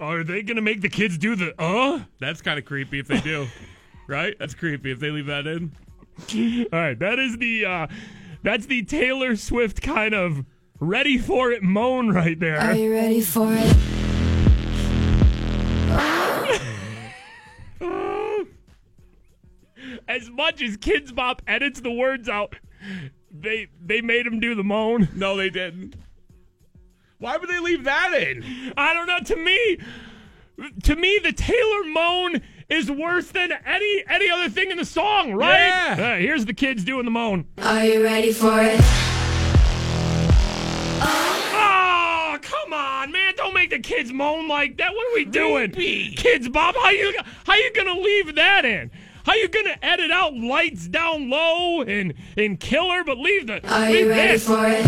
Are 0.00 0.22
they 0.22 0.42
going 0.42 0.56
to 0.56 0.62
make 0.62 0.80
the 0.82 0.88
kids 0.88 1.16
do 1.16 1.34
the 1.34 1.54
uh? 1.60 2.00
That's 2.20 2.42
kind 2.42 2.58
of 2.58 2.64
creepy 2.64 2.98
if 2.98 3.08
they 3.08 3.20
do. 3.20 3.46
right? 4.06 4.36
That's 4.38 4.54
creepy 4.54 4.90
if 4.90 5.00
they 5.00 5.10
leave 5.10 5.26
that 5.26 5.46
in. 5.46 5.72
All 6.72 6.78
right, 6.78 6.98
that 6.98 7.18
is 7.18 7.38
the 7.38 7.64
uh 7.64 7.86
that's 8.42 8.66
the 8.66 8.84
Taylor 8.84 9.34
Swift 9.36 9.82
kind 9.82 10.14
of 10.14 10.44
ready 10.78 11.18
for 11.18 11.50
it 11.50 11.62
moan 11.62 12.10
right 12.10 12.38
there. 12.38 12.60
Are 12.60 12.74
you 12.74 12.92
ready 12.92 13.20
for 13.20 13.48
it? 13.50 13.93
As 20.08 20.28
much 20.30 20.60
as 20.62 20.76
Kidz 20.76 21.14
Bop 21.14 21.42
edits 21.46 21.80
the 21.80 21.90
words 21.90 22.28
out, 22.28 22.56
they 23.30 23.68
they 23.84 24.00
made 24.00 24.26
him 24.26 24.38
do 24.40 24.54
the 24.54 24.64
moan. 24.64 25.08
No, 25.14 25.36
they 25.36 25.50
didn't. 25.50 25.96
Why 27.18 27.36
would 27.36 27.48
they 27.48 27.58
leave 27.60 27.84
that 27.84 28.12
in? 28.12 28.72
I 28.76 28.92
don't 28.92 29.06
know. 29.06 29.18
To 29.20 29.36
me, 29.36 29.78
to 30.82 30.96
me, 30.96 31.18
the 31.22 31.32
Taylor 31.32 31.84
moan 31.84 32.42
is 32.68 32.90
worse 32.90 33.28
than 33.30 33.52
any 33.64 34.04
any 34.08 34.28
other 34.28 34.50
thing 34.50 34.70
in 34.70 34.76
the 34.76 34.84
song, 34.84 35.32
right? 35.32 35.56
Yeah. 35.96 36.14
Uh, 36.14 36.18
here's 36.18 36.44
the 36.44 36.54
kids 36.54 36.84
doing 36.84 37.06
the 37.06 37.10
moan. 37.10 37.46
Are 37.58 37.84
you 37.84 38.02
ready 38.02 38.32
for 38.32 38.60
it? 38.62 38.80
Oh, 41.56 42.38
come 42.42 42.72
on, 42.72 43.12
man! 43.12 43.34
Don't 43.36 43.54
make 43.54 43.70
the 43.70 43.78
kids 43.78 44.12
moan 44.12 44.48
like 44.48 44.76
that. 44.78 44.92
What 44.94 45.10
are 45.10 45.14
we 45.14 45.24
doing, 45.24 45.72
Creepy. 45.72 46.14
kids? 46.14 46.48
Bob, 46.48 46.74
how 46.76 46.90
you 46.90 47.14
how 47.46 47.54
you 47.54 47.72
gonna 47.74 47.98
leave 47.98 48.34
that 48.34 48.64
in? 48.64 48.90
How 49.24 49.34
you 49.34 49.48
gonna 49.48 49.76
edit 49.82 50.10
out 50.10 50.34
lights 50.34 50.86
down 50.86 51.30
low 51.30 51.80
and 51.82 52.12
and 52.36 52.60
killer, 52.60 53.02
but 53.04 53.18
leave 53.18 53.46
the 53.46 53.66
Are 53.72 53.90
leave 53.90 54.00
you 54.06 54.10
ready 54.10 54.32
this? 54.32 54.46
for 54.46 54.66
it? 54.66 54.84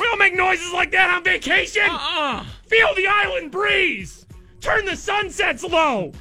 We 0.00 0.06
don't 0.06 0.18
make 0.18 0.34
noises 0.34 0.72
like 0.72 0.90
that 0.92 1.14
on 1.14 1.22
vacation. 1.24 1.82
Uh-uh. 1.88 2.44
Feel 2.66 2.94
the 2.94 3.06
island 3.06 3.50
breeze. 3.50 4.26
Turn 4.60 4.84
the 4.84 4.96
sunsets 4.96 5.62
low. 5.64 6.12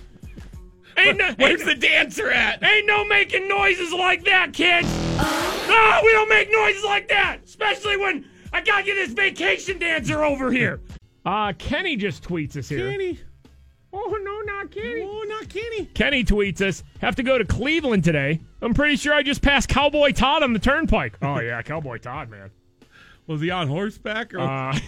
Ain't 0.97 1.17
no, 1.17 1.33
Where's 1.37 1.61
ain't, 1.61 1.69
the 1.69 1.75
dancer 1.87 2.29
at? 2.29 2.61
ain't 2.61 2.85
no 2.85 3.05
making 3.05 3.47
noises 3.47 3.93
like 3.93 4.25
that, 4.25 4.51
kids. 4.51 4.87
No, 5.17 6.01
we 6.03 6.11
don't 6.11 6.27
make 6.29 6.51
noises 6.51 6.83
like 6.83 7.07
that, 7.09 7.39
especially 7.45 7.95
when 7.95 8.25
I 8.51 8.59
got 8.61 8.85
you 8.85 8.95
this 8.95 9.11
vacation 9.13 9.79
dancer 9.79 10.23
over 10.23 10.51
here. 10.51 10.81
Uh, 11.25 11.53
Kenny 11.57 11.95
just 11.95 12.23
tweets 12.27 12.57
us 12.57 12.67
here. 12.67 12.89
Kenny. 12.91 13.19
Oh 13.91 14.19
no, 14.21 14.53
not 14.53 14.71
Kenny. 14.71 15.01
Oh, 15.01 15.23
not 15.27 15.49
Kenny. 15.49 15.85
Kenny 15.85 16.23
tweets 16.23 16.61
us, 16.61 16.83
have 17.01 17.15
to 17.15 17.23
go 17.23 17.37
to 17.37 17.45
Cleveland 17.45 18.03
today. 18.03 18.39
I'm 18.61 18.73
pretty 18.73 18.95
sure 18.97 19.13
I 19.13 19.23
just 19.23 19.41
passed 19.41 19.67
Cowboy 19.69 20.11
Todd 20.11 20.43
on 20.43 20.53
the 20.53 20.59
turnpike. 20.59 21.17
Oh 21.21 21.39
yeah, 21.39 21.61
Cowboy 21.63 21.97
Todd, 21.97 22.29
man. 22.29 22.51
Was 23.27 23.41
he 23.41 23.49
on 23.49 23.67
horseback 23.67 24.33
or? 24.33 24.39
Uh, 24.39 24.79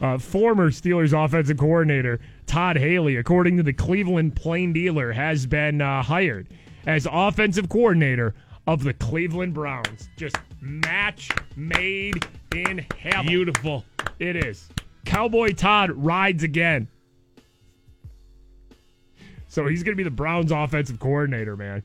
uh, 0.00 0.18
former 0.18 0.70
Steelers 0.70 1.12
offensive 1.12 1.58
coordinator 1.58 2.20
Todd 2.46 2.76
Haley, 2.76 3.16
according 3.16 3.56
to 3.56 3.62
the 3.62 3.72
Cleveland 3.72 4.36
Plain 4.36 4.72
Dealer, 4.72 5.12
has 5.12 5.46
been 5.46 5.80
uh, 5.80 6.02
hired 6.02 6.48
as 6.86 7.06
offensive 7.10 7.68
coordinator 7.68 8.34
of 8.66 8.82
the 8.82 8.94
Cleveland 8.94 9.54
Browns. 9.54 10.08
Just 10.16 10.36
match 10.60 11.30
made 11.56 12.26
in 12.54 12.84
heaven. 12.98 13.26
Beautiful. 13.26 13.84
It 14.18 14.36
is. 14.36 14.68
Cowboy 15.04 15.52
Todd 15.52 15.90
rides 15.90 16.42
again. 16.42 16.88
So 19.56 19.66
he's 19.66 19.82
going 19.82 19.94
to 19.94 19.96
be 19.96 20.02
the 20.02 20.10
Browns 20.10 20.52
offensive 20.52 21.00
coordinator, 21.00 21.56
man. 21.56 21.82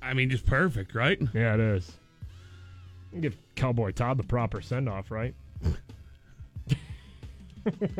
I 0.00 0.14
mean, 0.14 0.30
just 0.30 0.46
perfect, 0.46 0.94
right? 0.94 1.20
Yeah, 1.34 1.54
it 1.54 1.60
is. 1.60 1.90
Give 3.20 3.36
Cowboy 3.56 3.90
Todd 3.90 4.16
the 4.16 4.22
proper 4.22 4.60
send 4.60 4.88
off, 4.88 5.10
right? 5.10 5.34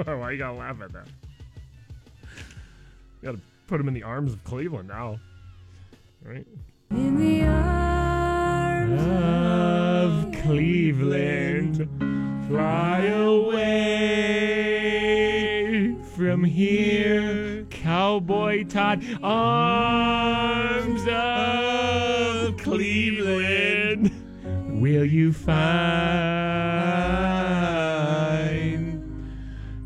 Why 0.05 0.31
you 0.31 0.39
gotta 0.39 0.57
laugh 0.57 0.81
at 0.83 0.93
that? 0.93 1.09
You 3.23 3.25
gotta 3.25 3.41
put 3.67 3.81
him 3.81 3.89
in 3.89 3.95
the 3.95 4.05
arms 4.05 4.35
of 4.35 4.45
Cleveland 4.45 4.87
now. 4.87 5.19
Right? 6.23 6.47
In 6.91 7.19
the 7.19 7.43
arms 7.45 9.03
Of 9.03 10.31
Cleveland, 10.45 11.89
fly 12.47 13.01
away 13.07 13.97
from 16.15 16.45
here, 16.45 17.56
Cowboy 17.97 18.65
Todd. 18.65 19.03
Arms 19.23 21.01
of 21.09 22.59
Cleveland, 22.59 24.11
will 24.83 25.07
you 25.07 25.33
find 25.33 25.57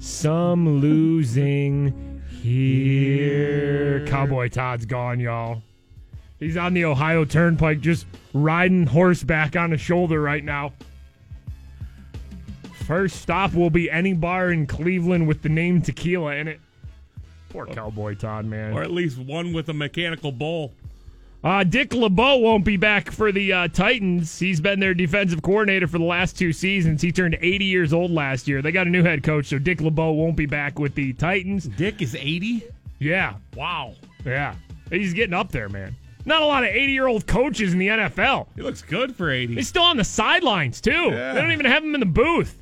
some 0.00 0.80
losing 0.80 2.20
here? 2.42 4.04
Cowboy 4.08 4.48
Todd's 4.48 4.86
gone, 4.86 5.20
y'all. 5.20 5.62
He's 6.40 6.56
on 6.56 6.74
the 6.74 6.86
Ohio 6.86 7.24
Turnpike 7.24 7.78
just 7.78 8.06
riding 8.34 8.88
horseback 8.88 9.54
on 9.54 9.72
a 9.72 9.78
shoulder 9.78 10.20
right 10.20 10.42
now. 10.42 10.72
First 12.72 13.22
stop 13.22 13.54
will 13.54 13.70
be 13.70 13.88
any 13.88 14.14
bar 14.14 14.50
in 14.50 14.66
Cleveland 14.66 15.28
with 15.28 15.42
the 15.42 15.48
name 15.48 15.80
tequila 15.80 16.34
in 16.34 16.48
it. 16.48 16.60
Poor 17.50 17.66
Cowboy 17.66 18.14
Todd, 18.14 18.46
man. 18.46 18.72
Or 18.72 18.82
at 18.82 18.90
least 18.90 19.18
one 19.18 19.52
with 19.52 19.68
a 19.68 19.74
mechanical 19.74 20.32
bull. 20.32 20.72
Uh, 21.42 21.64
Dick 21.64 21.94
LeBeau 21.94 22.36
won't 22.36 22.64
be 22.66 22.76
back 22.76 23.10
for 23.10 23.32
the 23.32 23.52
uh, 23.52 23.68
Titans. 23.68 24.38
He's 24.38 24.60
been 24.60 24.78
their 24.78 24.92
defensive 24.92 25.40
coordinator 25.42 25.86
for 25.86 25.96
the 25.98 26.04
last 26.04 26.38
two 26.38 26.52
seasons. 26.52 27.00
He 27.00 27.12
turned 27.12 27.38
80 27.40 27.64
years 27.64 27.92
old 27.94 28.10
last 28.10 28.46
year. 28.46 28.60
They 28.60 28.72
got 28.72 28.86
a 28.86 28.90
new 28.90 29.02
head 29.02 29.22
coach, 29.22 29.46
so 29.46 29.58
Dick 29.58 29.80
LeBeau 29.80 30.12
won't 30.12 30.36
be 30.36 30.44
back 30.46 30.78
with 30.78 30.94
the 30.94 31.12
Titans. 31.14 31.66
Dick 31.66 32.02
is 32.02 32.14
80? 32.14 32.62
Yeah, 32.98 33.34
Wow. 33.56 33.94
yeah. 34.26 34.54
He's 34.90 35.14
getting 35.14 35.32
up 35.34 35.50
there, 35.50 35.70
man. 35.70 35.96
Not 36.26 36.42
a 36.42 36.46
lot 36.46 36.62
of 36.64 36.68
80 36.70 36.92
year 36.92 37.06
old 37.06 37.26
coaches 37.26 37.72
in 37.72 37.78
the 37.78 37.88
NFL. 37.88 38.48
He 38.54 38.60
looks 38.60 38.82
good 38.82 39.16
for 39.16 39.30
80. 39.30 39.54
He's 39.54 39.68
still 39.68 39.84
on 39.84 39.96
the 39.96 40.04
sidelines 40.04 40.82
too. 40.82 40.90
Yeah. 41.10 41.32
They 41.32 41.40
don't 41.40 41.52
even 41.52 41.64
have 41.64 41.82
him 41.82 41.94
in 41.94 42.00
the 42.00 42.06
booth. 42.06 42.59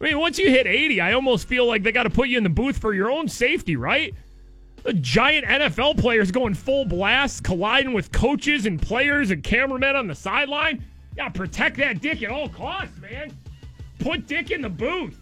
I 0.00 0.04
mean, 0.04 0.18
once 0.18 0.38
you 0.38 0.50
hit 0.50 0.66
80, 0.66 1.00
I 1.00 1.12
almost 1.12 1.46
feel 1.46 1.66
like 1.66 1.82
they 1.82 1.92
got 1.92 2.02
to 2.02 2.10
put 2.10 2.28
you 2.28 2.36
in 2.38 2.44
the 2.44 2.50
booth 2.50 2.78
for 2.78 2.94
your 2.94 3.10
own 3.10 3.28
safety, 3.28 3.76
right? 3.76 4.14
The 4.82 4.92
giant 4.92 5.46
NFL 5.46 5.98
players 5.98 6.30
going 6.30 6.54
full 6.54 6.84
blast, 6.84 7.42
colliding 7.42 7.92
with 7.92 8.12
coaches 8.12 8.66
and 8.66 8.80
players 8.80 9.30
and 9.30 9.42
cameramen 9.42 9.96
on 9.96 10.06
the 10.06 10.14
sideline. 10.14 10.84
To 11.16 11.30
protect 11.30 11.76
that 11.78 12.00
dick 12.00 12.22
at 12.22 12.30
all 12.30 12.48
costs, 12.48 12.98
man. 13.00 13.32
Put 14.00 14.26
Dick 14.26 14.50
in 14.50 14.60
the 14.60 14.68
booth. 14.68 15.18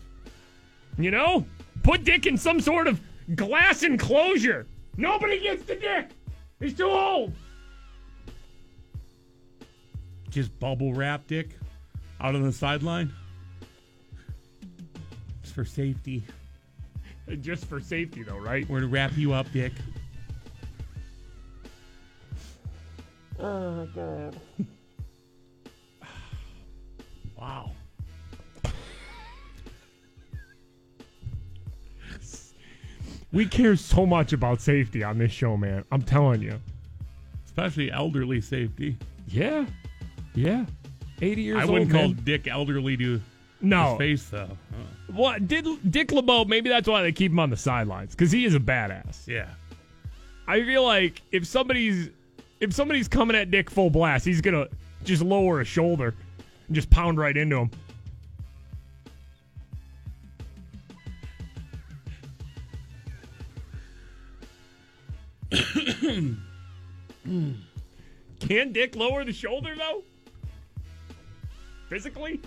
You 0.99 1.11
know? 1.11 1.47
Put 1.83 2.05
Dick 2.05 2.27
in 2.27 2.37
some 2.37 2.61
sort 2.61 2.87
of 2.87 3.01
glass 3.37 3.83
enclosure. 3.83 4.67
Nobody 4.97 5.39
gets 5.41 5.65
the 5.65 5.77
Dick. 5.77 6.09
He's 6.61 6.75
too 6.75 6.91
old. 6.91 7.33
Just 10.31 10.59
bubble 10.59 10.95
wrap 10.95 11.27
Dick 11.27 11.59
out 12.21 12.35
on 12.35 12.43
the 12.43 12.53
sideline. 12.53 13.13
Just 15.53 15.55
for 15.55 15.65
safety. 15.67 16.23
Just 17.43 17.67
for 17.67 17.79
safety, 17.79 18.23
though, 18.23 18.39
right? 18.39 18.67
We're 18.71 18.81
to 18.81 18.87
wrap 18.87 19.15
you 19.19 19.35
up, 19.35 19.53
Dick. 19.53 19.73
Oh, 23.39 23.87
God. 23.95 24.37
Wow. 27.37 27.73
We 33.33 33.47
care 33.47 33.75
so 33.77 34.07
much 34.07 34.33
about 34.33 34.61
safety 34.61 35.03
on 35.03 35.19
this 35.19 35.33
show, 35.33 35.57
man. 35.57 35.85
I'm 35.91 36.03
telling 36.03 36.41
you. 36.41 36.61
Especially 37.45 37.91
elderly 37.91 38.41
safety. 38.41 38.97
Yeah. 39.27 39.67
Yeah. 40.35 40.67
80 41.21 41.43
years 41.43 41.59
I 41.59 41.63
old. 41.63 41.71
wouldn't 41.73 41.91
call 41.91 42.09
man. 42.09 42.21
Dick 42.25 42.47
elderly 42.47 42.97
to 42.99 43.21
No. 43.61 43.91
his 43.91 43.99
face, 43.99 44.29
though. 44.31 44.57
Oh. 44.75 44.77
What 45.13 45.47
did 45.47 45.67
Dick 45.91 46.11
LeBeau? 46.11 46.47
Maybe 46.47 46.71
that's 46.71 46.89
why 46.89 47.03
they 47.03 47.13
keep 47.13 47.33
him 47.33 47.39
on 47.39 47.51
the 47.51 47.57
sidelines 47.57 48.13
because 48.13 48.33
he 48.33 48.47
is 48.47 48.55
a 48.55 48.61
badass. 48.61 49.27
Yeah. 49.27 49.49
I 50.47 50.63
feel 50.63 50.85
like 50.85 51.21
if 51.33 51.47
somebody's 51.47 52.11
if 52.61 52.73
somebody's 52.73 53.09
coming 53.09 53.37
at 53.37 53.51
Dick 53.51 53.71
full 53.71 53.91
blast, 53.91 54.25
he's 54.25 54.41
gonna 54.41 54.69
just 55.05 55.23
lower 55.23 55.61
a 55.61 55.65
shoulder 55.65 56.15
and 56.67 56.75
just 56.75 56.89
pound 56.89 57.19
right 57.19 57.37
into 57.37 57.57
him. 57.57 57.71
Can 68.41 68.73
Dick 68.73 68.97
lower 68.97 69.25
the 69.25 69.33
shoulder 69.33 69.75
though? 69.77 70.03
Physically? 71.89 72.41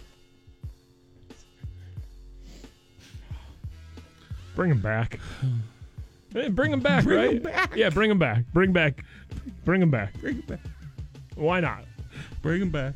Bring 4.55 4.71
him 4.71 4.81
back. 4.81 5.19
Eh, 6.35 6.49
Bring 6.49 6.71
him 6.73 6.79
back, 6.81 7.03
Bring 7.03 7.17
right? 7.17 7.35
him 7.37 7.41
back. 7.43 7.75
Yeah, 7.75 7.89
bring 7.89 8.11
him 8.11 8.19
back. 8.19 8.43
Bring 8.53 8.73
back. 8.73 9.03
Bring 9.63 9.81
him 9.81 9.89
back. 9.91 10.13
Bring 10.19 10.35
him 10.35 10.41
back. 10.41 10.59
Why 11.35 11.59
not? 11.59 11.85
Bring 12.41 12.61
him 12.61 12.69
back. 12.71 12.93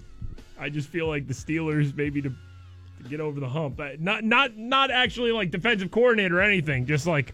I 0.59 0.69
just 0.69 0.89
feel 0.89 1.07
like 1.07 1.27
the 1.27 1.33
Steelers 1.33 1.95
maybe 1.95 2.21
to, 2.21 2.29
to 2.29 3.09
get 3.09 3.19
over 3.21 3.39
the 3.39 3.47
hump. 3.47 3.79
Not 3.99 4.23
not 4.23 4.57
not 4.57 4.91
actually 4.91 5.31
like 5.31 5.51
defensive 5.51 5.89
coordinator 5.91 6.39
or 6.39 6.41
anything. 6.41 6.85
Just 6.85 7.07
like 7.07 7.33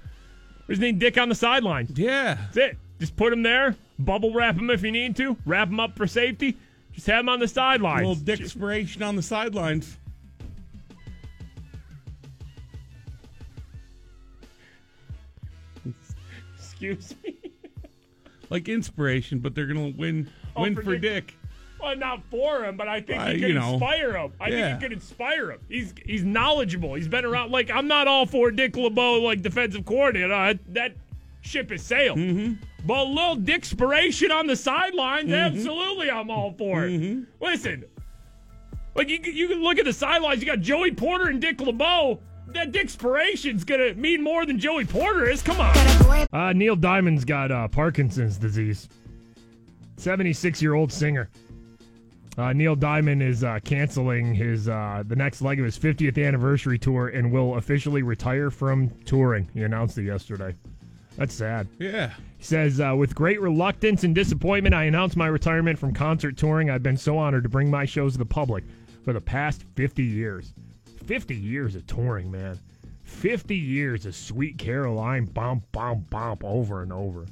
Just 0.68 0.82
need 0.82 1.00
Dick 1.00 1.18
on 1.18 1.30
the 1.30 1.36
sideline. 1.36 1.88
Yeah. 1.96 2.36
That's 2.36 2.58
it. 2.58 2.78
Just 3.00 3.16
put 3.16 3.34
him 3.34 3.42
there. 3.44 3.76
Bubble 4.00 4.34
wrap 4.34 4.56
him 4.58 4.70
if 4.70 4.84
you 4.84 4.92
need 4.92 5.16
to. 5.18 5.36
Wrap 5.46 5.70
him 5.70 5.80
up 5.80 5.96
for 5.96 6.06
safety. 6.08 6.56
Just 6.94 7.08
have 7.08 7.22
him 7.22 7.30
on 7.30 7.40
the 7.40 7.46
A 7.46 7.48
sidelines. 7.48 8.08
little 8.08 8.24
dick 8.24 8.40
inspiration 8.40 9.02
on 9.04 9.16
the 9.16 9.22
sidelines. 9.22 9.98
Excuse 16.82 17.16
me. 17.24 17.36
Like 18.52 18.70
inspiration, 18.70 19.40
but 19.40 19.56
they're 19.56 19.66
gonna 19.66 19.92
win 19.98 20.30
Oh, 20.56 20.62
win 20.62 20.76
for 20.76 20.84
for 20.84 20.98
Dick. 20.98 21.28
Dick. 21.28 21.36
Well, 21.82 21.96
not 21.98 22.24
for 22.30 22.64
him, 22.64 22.78
but 22.78 22.88
I 22.88 23.02
think 23.02 23.20
Uh, 23.20 23.26
he 23.32 23.38
you 23.40 23.46
could 23.48 23.56
know. 23.56 23.74
inspire 23.74 24.16
him. 24.16 24.34
I 24.40 24.50
Yeah. 24.50 24.56
think 24.70 24.82
he 24.82 24.84
could 24.88 24.94
inspire 24.94 25.52
him. 25.52 25.60
He's 25.68 25.96
he's 26.06 26.24
knowledgeable. 26.24 26.94
He's 26.94 27.08
been 27.08 27.26
around. 27.26 27.52
Like 27.52 27.72
I'm 27.72 27.88
not 27.88 28.08
all 28.08 28.28
for 28.28 28.52
Dick 28.52 28.78
LeBeau, 28.78 29.22
like 29.22 29.42
defensive 29.42 29.84
coordinator. 29.86 30.32
Uh, 30.32 30.54
that 30.70 30.94
ship 31.42 31.72
has 31.72 31.82
sailed. 31.82 32.20
Mm-hmm. 32.20 32.54
But 32.86 32.98
a 33.00 33.04
little 33.10 33.36
Dick 33.36 33.56
inspiration 33.56 34.32
on 34.32 34.46
the 34.46 34.56
sidelines, 34.56 35.32
Mm-hmm. 35.32 35.58
absolutely, 35.58 36.12
I'm 36.12 36.30
all 36.30 36.54
for 36.56 36.86
it. 36.86 37.26
Listen, 37.42 37.84
like 38.94 39.10
you 39.10 39.18
you 39.24 39.48
can 39.48 39.64
look 39.64 39.80
at 39.80 39.86
the 39.86 39.94
sidelines. 39.94 40.40
You 40.40 40.46
got 40.46 40.60
Joey 40.60 40.92
Porter 40.92 41.30
and 41.30 41.42
Dick 41.42 41.60
LeBeau. 41.62 42.20
That 42.56 42.72
Dick 42.72 42.84
inspiration's 42.84 43.66
gonna 43.66 43.94
mean 43.96 44.24
more 44.24 44.46
than 44.46 44.58
Joey 44.58 44.86
Porter 44.86 45.30
is. 45.30 45.44
Come 45.44 45.60
on. 45.60 45.76
Uh, 46.32 46.54
Neil 46.54 46.78
Diamond's 46.78 47.26
got 47.26 47.52
uh, 47.52 47.68
Parkinson's 47.68 48.38
disease. 48.38 48.88
76 49.98 50.62
year 50.62 50.74
old 50.74 50.90
singer. 50.90 51.30
Uh, 52.38 52.54
Neil 52.54 52.76
Diamond 52.78 53.22
is 53.22 53.44
uh, 53.44 53.60
canceling 53.66 54.34
his 54.34 54.70
uh, 54.70 55.04
the 55.06 55.18
next 55.18 55.42
leg 55.42 55.60
of 55.60 55.66
his 55.66 55.78
50th 55.78 56.26
anniversary 56.26 56.80
tour 56.80 57.10
and 57.10 57.30
will 57.30 57.56
officially 57.58 58.04
retire 58.04 58.50
from 58.50 58.90
touring. 59.04 59.50
He 59.54 59.64
announced 59.64 59.98
it 59.98 60.04
yesterday. 60.04 60.56
That's 61.18 61.34
sad. 61.34 61.68
Yeah. 61.78 62.14
He 62.38 62.44
says, 62.44 62.80
uh, 62.80 62.96
with 62.98 63.16
great 63.16 63.42
reluctance 63.42 64.06
and 64.06 64.16
disappointment, 64.16 64.74
I 64.74 64.86
announced 64.86 65.18
my 65.18 65.28
retirement 65.28 65.78
from 65.78 65.94
concert 65.94 66.38
touring. 66.38 66.70
I've 66.70 66.84
been 66.84 66.98
so 66.98 67.18
honored 67.18 67.44
to 67.44 67.50
bring 67.50 67.70
my 67.70 67.84
shows 67.84 68.14
to 68.14 68.20
the 68.20 68.26
public 68.26 68.64
for 69.04 69.12
the 69.12 69.22
past 69.22 69.64
50 69.76 70.04
years. 70.04 70.54
50 71.06 71.36
years 71.36 71.76
of 71.76 71.86
touring, 71.88 72.32
man. 72.32 72.60
50 73.04 73.56
years 73.56 74.06
of 74.06 74.16
Sweet 74.16 74.58
Caroline, 74.58 75.26
bump, 75.26 75.64
bump, 75.72 76.10
bump, 76.10 76.44
over 76.44 76.82
and 76.82 76.92
over. 76.92 77.26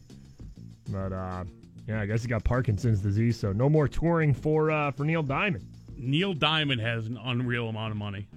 But, 0.89 1.11
uh, 1.11 1.43
yeah, 1.87 2.01
I 2.01 2.05
guess 2.05 2.21
he 2.21 2.27
got 2.27 2.43
Parkinson's 2.43 2.99
disease, 2.99 3.37
so 3.37 3.51
no 3.51 3.69
more 3.69 3.87
touring 3.87 4.33
for 4.33 4.71
uh, 4.71 4.91
for 4.91 5.03
Neil 5.03 5.23
Diamond. 5.23 5.65
Neil 5.97 6.33
Diamond 6.33 6.81
has 6.81 7.07
an 7.07 7.17
unreal 7.23 7.69
amount 7.69 7.91
of 7.91 7.97
money. 7.97 8.27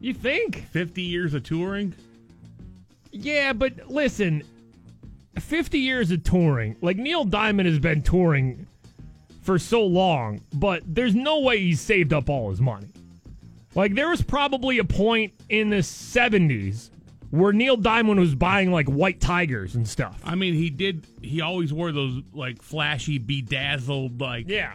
You 0.00 0.12
think? 0.12 0.66
50 0.68 1.02
years 1.02 1.34
of 1.34 1.44
touring? 1.44 1.94
Yeah, 3.12 3.52
but 3.52 3.88
listen, 3.88 4.42
50 5.38 5.78
years 5.78 6.10
of 6.10 6.24
touring. 6.24 6.76
Like 6.80 6.96
Neil 6.96 7.24
Diamond 7.24 7.68
has 7.68 7.78
been 7.78 8.02
touring 8.02 8.66
for 9.42 9.58
so 9.58 9.84
long, 9.84 10.40
but 10.54 10.82
there's 10.86 11.14
no 11.14 11.40
way 11.40 11.60
he's 11.60 11.80
saved 11.80 12.12
up 12.12 12.28
all 12.28 12.50
his 12.50 12.60
money. 12.60 12.88
Like 13.74 13.94
there 13.94 14.08
was 14.08 14.22
probably 14.22 14.78
a 14.78 14.84
point 14.84 15.32
in 15.48 15.70
the 15.70 15.78
70s 15.78 16.90
where 17.30 17.52
Neil 17.52 17.76
Diamond 17.76 18.20
was 18.20 18.34
buying 18.34 18.70
like 18.70 18.86
white 18.86 19.20
tigers 19.20 19.74
and 19.74 19.88
stuff. 19.88 20.20
I 20.24 20.34
mean, 20.36 20.54
he 20.54 20.70
did. 20.70 21.06
He 21.20 21.40
always 21.40 21.72
wore 21.72 21.90
those 21.90 22.22
like 22.32 22.62
flashy, 22.62 23.18
bedazzled, 23.18 24.20
like 24.20 24.48
Yeah. 24.48 24.74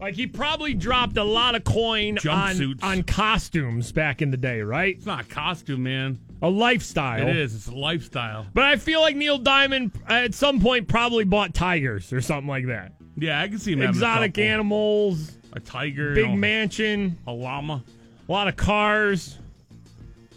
Like 0.00 0.14
he 0.14 0.26
probably 0.28 0.74
dropped 0.74 1.16
a 1.16 1.24
lot 1.24 1.56
of 1.56 1.64
coin 1.64 2.18
on, 2.18 2.22
Jumpsuits. 2.22 2.84
on 2.84 3.02
costumes 3.02 3.90
back 3.90 4.22
in 4.22 4.30
the 4.30 4.36
day, 4.36 4.60
right? 4.62 4.96
It's 4.96 5.06
not 5.06 5.24
a 5.24 5.28
costume, 5.28 5.82
man. 5.84 6.18
A 6.40 6.48
lifestyle. 6.48 7.26
It 7.26 7.36
is. 7.36 7.52
It's 7.54 7.66
a 7.66 7.74
lifestyle. 7.74 8.46
But 8.54 8.62
I 8.64 8.76
feel 8.76 9.00
like 9.00 9.16
Neil 9.16 9.38
Diamond 9.38 9.90
uh, 10.08 10.12
at 10.14 10.34
some 10.34 10.60
point 10.60 10.86
probably 10.86 11.24
bought 11.24 11.52
tigers 11.52 12.12
or 12.12 12.20
something 12.20 12.46
like 12.46 12.66
that. 12.68 12.92
Yeah, 13.16 13.40
I 13.40 13.48
can 13.48 13.58
see 13.58 13.72
him 13.72 13.80
having 13.80 13.96
a 13.96 13.98
Exotic 13.98 14.34
couple. 14.34 14.44
animals, 14.44 15.32
a 15.52 15.58
tiger, 15.58 16.14
big 16.14 16.32
mansion, 16.32 17.18
a 17.26 17.32
llama, 17.32 17.82
a 18.28 18.32
lot 18.32 18.48
of 18.48 18.56
cars, 18.56 19.38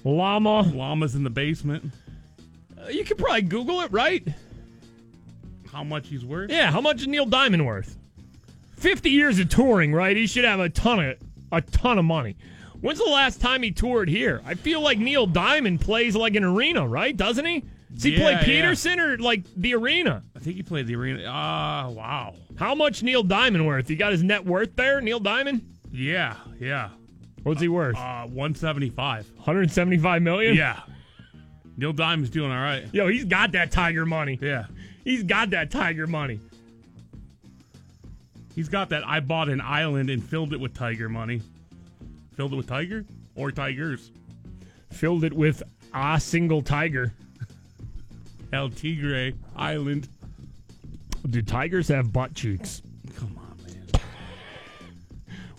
llama. 0.04 0.64
llamas 0.74 1.16
in 1.16 1.24
the 1.24 1.30
basement. 1.30 1.92
Uh, 2.80 2.88
you 2.90 3.04
could 3.04 3.18
probably 3.18 3.42
Google 3.44 3.82
it, 3.82 3.92
right? 3.92 4.26
How 5.72 5.84
much 5.84 6.08
he's 6.08 6.26
worth? 6.26 6.50
Yeah, 6.52 6.72
how 6.72 6.82
much 6.82 7.02
is 7.02 7.08
Neil 7.08 7.26
Diamond 7.26 7.66
worth? 7.66 7.98
50 8.78 9.10
years 9.10 9.40
of 9.40 9.50
touring, 9.50 9.94
right? 9.94 10.18
He 10.18 10.28
should 10.28 10.44
have 10.46 10.60
a 10.60 10.70
ton 10.70 11.00
of 11.00 11.18
a 11.52 11.62
ton 11.62 11.98
of 12.00 12.06
money. 12.06 12.36
When's 12.82 12.98
the 13.00 13.06
last 13.06 13.40
time 13.42 13.62
he 13.62 13.72
toured 13.72 14.10
here? 14.10 14.42
I 14.46 14.56
feel 14.56 14.82
like 14.82 14.98
Neil 14.98 15.28
Diamond 15.28 15.82
plays 15.82 16.16
like 16.16 16.36
an 16.36 16.44
arena, 16.44 16.88
right? 16.88 17.16
Doesn't 17.16 17.46
he? 17.46 17.64
Does 17.94 18.04
he 18.04 18.14
Yeah, 18.14 18.20
play 18.22 18.32
yeah. 18.34 18.44
Petersen 18.44 19.00
or 19.00 19.18
like 19.18 19.44
the 19.56 19.76
arena? 19.76 20.24
I 20.36 20.40
think 20.40 20.56
he 20.56 20.64
played 20.64 20.88
the 20.88 20.96
arena. 20.96 21.24
Ah, 21.28 21.90
wow. 21.90 22.34
How 22.58 22.74
much 22.74 23.04
Neil 23.04 23.22
Diamond 23.22 23.68
worth? 23.68 23.88
He 23.88 23.96
got 23.96 24.14
his 24.14 24.24
net 24.24 24.44
worth 24.46 24.76
there, 24.76 25.00
Neil 25.02 25.20
Diamond? 25.20 25.62
Yeah, 25.92 26.36
yeah. 26.60 26.90
What's 27.44 27.62
he 27.62 27.68
worth? 27.68 27.98
Uh, 27.98 28.28
one 28.28 28.54
seventy 28.56 28.90
five. 28.90 29.30
175 29.36 30.22
million? 30.22 30.56
Yeah. 30.56 30.80
Neil 31.78 31.94
Diamond's 31.94 32.30
doing 32.30 32.52
all 32.52 32.62
right. 32.62 32.86
Yo, 32.94 33.08
he's 33.08 33.26
got 33.26 33.54
that 33.54 33.72
tiger 33.72 34.06
money. 34.06 34.38
Yeah. 34.42 34.66
He's 35.04 35.24
got 35.24 35.50
that 35.52 35.72
tiger 35.72 36.06
money. 36.06 36.40
He's 38.56 38.70
got 38.70 38.90
that. 38.90 39.08
I 39.08 39.20
bought 39.22 39.50
an 39.50 39.62
island 39.62 40.10
and 40.10 40.24
filled 40.24 40.54
it 40.54 40.60
with 40.60 40.74
tiger 40.74 41.10
money. 41.10 41.42
Filled 42.36 42.54
it 42.54 42.58
with 42.58 42.68
tiger 42.68 43.06
or 43.36 43.52
tigers. 43.52 44.12
Filled 44.92 45.24
it 45.24 45.34
with 45.34 45.64
a 45.94 46.20
single 46.20 46.62
tiger. 46.62 47.14
El 48.54 48.70
Tigre 48.70 49.34
Island. 49.56 50.10
Do 51.30 51.42
tigers 51.42 51.88
have 51.88 52.12
butt 52.12 52.34
cheeks? 52.34 52.82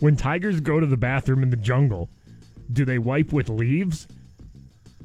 Come 0.03 0.11
on, 0.11 0.15
man. 0.15 0.15
When 0.15 0.17
tigers 0.17 0.61
go 0.61 0.81
to 0.81 0.87
the 0.87 0.97
bathroom 0.97 1.43
in 1.43 1.51
the 1.51 1.57
jungle, 1.57 2.09
do 2.73 2.85
they 2.85 2.99
wipe 2.99 3.33
with 3.33 3.49
leaves? 3.49 4.09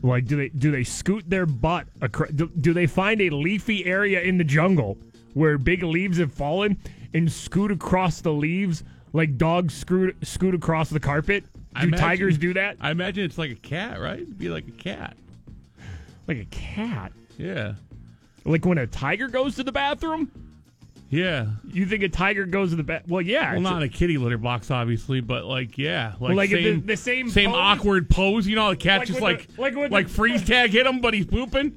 Like, 0.01 0.25
do 0.25 0.37
they 0.37 0.49
do 0.49 0.71
they 0.71 0.83
scoot 0.83 1.29
their 1.29 1.45
butt? 1.45 1.87
Across, 2.01 2.31
do, 2.31 2.49
do 2.61 2.73
they 2.73 2.85
find 2.87 3.19
a 3.21 3.29
leafy 3.29 3.85
area 3.85 4.21
in 4.21 4.37
the 4.37 4.43
jungle 4.43 4.97
where 5.33 5.57
big 5.57 5.83
leaves 5.83 6.17
have 6.19 6.31
fallen 6.33 6.77
and 7.13 7.31
scoot 7.31 7.71
across 7.71 8.21
the 8.21 8.31
leaves 8.31 8.83
like 9.13 9.37
dogs 9.37 9.73
scoot 9.73 10.15
scoot 10.23 10.53
across 10.55 10.89
the 10.89 10.99
carpet? 10.99 11.43
Do 11.75 11.87
imagine- 11.87 11.99
tigers 12.05 12.37
do 12.37 12.53
that? 12.53 12.77
I 12.79 12.91
imagine 12.91 13.23
it's 13.25 13.37
like 13.37 13.51
a 13.51 13.55
cat, 13.55 13.99
right? 13.99 14.19
It'd 14.19 14.37
be 14.37 14.49
like 14.49 14.67
a 14.67 14.71
cat. 14.71 15.17
Like 16.27 16.37
a 16.39 16.45
cat? 16.45 17.11
Yeah. 17.37 17.73
Like 18.45 18.65
when 18.65 18.77
a 18.77 18.87
tiger 18.87 19.27
goes 19.27 19.55
to 19.55 19.63
the 19.63 19.71
bathroom? 19.71 20.31
Yeah. 21.09 21.47
You 21.71 21.85
think 21.85 22.03
a 22.03 22.09
tiger 22.09 22.45
goes 22.45 22.71
to 22.71 22.75
the 22.75 22.83
bed? 22.83 23.03
Well, 23.07 23.21
yeah. 23.21 23.53
Well, 23.53 23.61
not 23.61 23.81
a 23.81 23.87
kitty 23.87 24.17
litter 24.17 24.37
box, 24.37 24.69
obviously, 24.71 25.21
but 25.21 25.45
like, 25.45 25.77
yeah, 25.77 26.13
like, 26.19 26.35
Like 26.35 26.49
the- 26.49 26.63
same, 26.63 26.85
the 26.85 26.97
same 26.97 27.29
same 27.29 27.51
pose? 27.51 27.59
awkward 27.59 28.09
pose. 28.09 28.45
You 28.45 28.55
know, 28.57 28.69
the 28.71 28.75
cat 28.75 28.99
Like 28.99 29.07
just 29.07 29.21
like 29.21 29.47
the- 29.55 29.61
like 29.61 29.75
with 29.75 29.91
like 29.91 30.07
the- 30.07 30.13
freeze 30.13 30.43
tag 30.47 30.71
hit 30.71 30.85
him, 30.85 30.99
but 30.99 31.13
he's 31.13 31.25
pooping. 31.25 31.73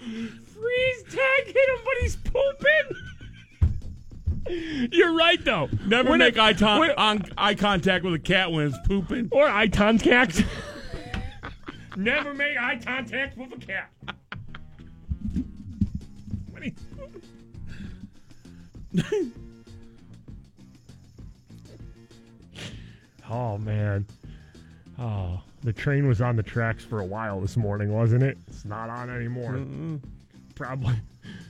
freeze 0.00 1.02
tag 1.10 1.46
hit 1.46 1.56
him, 1.56 1.78
but 1.84 1.94
he's 2.00 2.16
pooping. 2.16 2.90
You're 4.92 5.12
right 5.16 5.44
though. 5.44 5.68
Never 5.86 6.10
When 6.10 6.20
make 6.20 6.36
a- 6.36 6.42
eye, 6.42 6.52
ton- 6.52 6.78
when- 6.80 6.90
on, 6.92 7.24
eye 7.36 7.54
contact 7.56 8.04
with 8.04 8.14
a 8.14 8.18
cat 8.20 8.52
when 8.52 8.68
it's 8.68 8.78
pooping. 8.86 9.28
or 9.32 9.48
eye 9.48 9.66
contact. 9.68 10.44
Never 11.96 12.32
make 12.34 12.56
eye 12.58 12.78
contact 12.84 13.36
with 13.36 13.52
a 13.52 13.56
cat. 13.66 13.90
oh 23.30 23.58
man. 23.58 24.06
Oh, 24.98 25.40
the 25.62 25.72
train 25.72 26.08
was 26.08 26.20
on 26.20 26.36
the 26.36 26.42
tracks 26.42 26.84
for 26.84 27.00
a 27.00 27.04
while 27.04 27.40
this 27.40 27.56
morning, 27.56 27.92
wasn't 27.92 28.22
it? 28.22 28.38
It's 28.48 28.64
not 28.64 28.88
on 28.88 29.10
anymore. 29.10 29.60
Probably. 30.54 30.94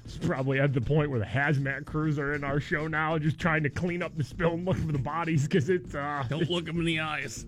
It's 0.06 0.16
probably 0.18 0.60
at 0.60 0.72
the 0.72 0.80
point 0.80 1.10
where 1.10 1.18
the 1.18 1.26
hazmat 1.26 1.84
crews 1.84 2.16
are 2.20 2.32
in 2.34 2.44
our 2.44 2.60
show 2.60 2.86
now, 2.86 3.18
just 3.18 3.40
trying 3.40 3.64
to 3.64 3.68
clean 3.68 4.04
up 4.04 4.16
the 4.16 4.22
spill 4.22 4.52
and 4.54 4.64
look 4.64 4.76
for 4.76 4.92
the 4.92 4.98
bodies 5.00 5.48
because 5.48 5.68
it's 5.68 5.96
uh, 5.96 6.24
Don't 6.30 6.48
look 6.48 6.64
them 6.66 6.78
in 6.78 6.84
the 6.84 7.00
eyes. 7.00 7.44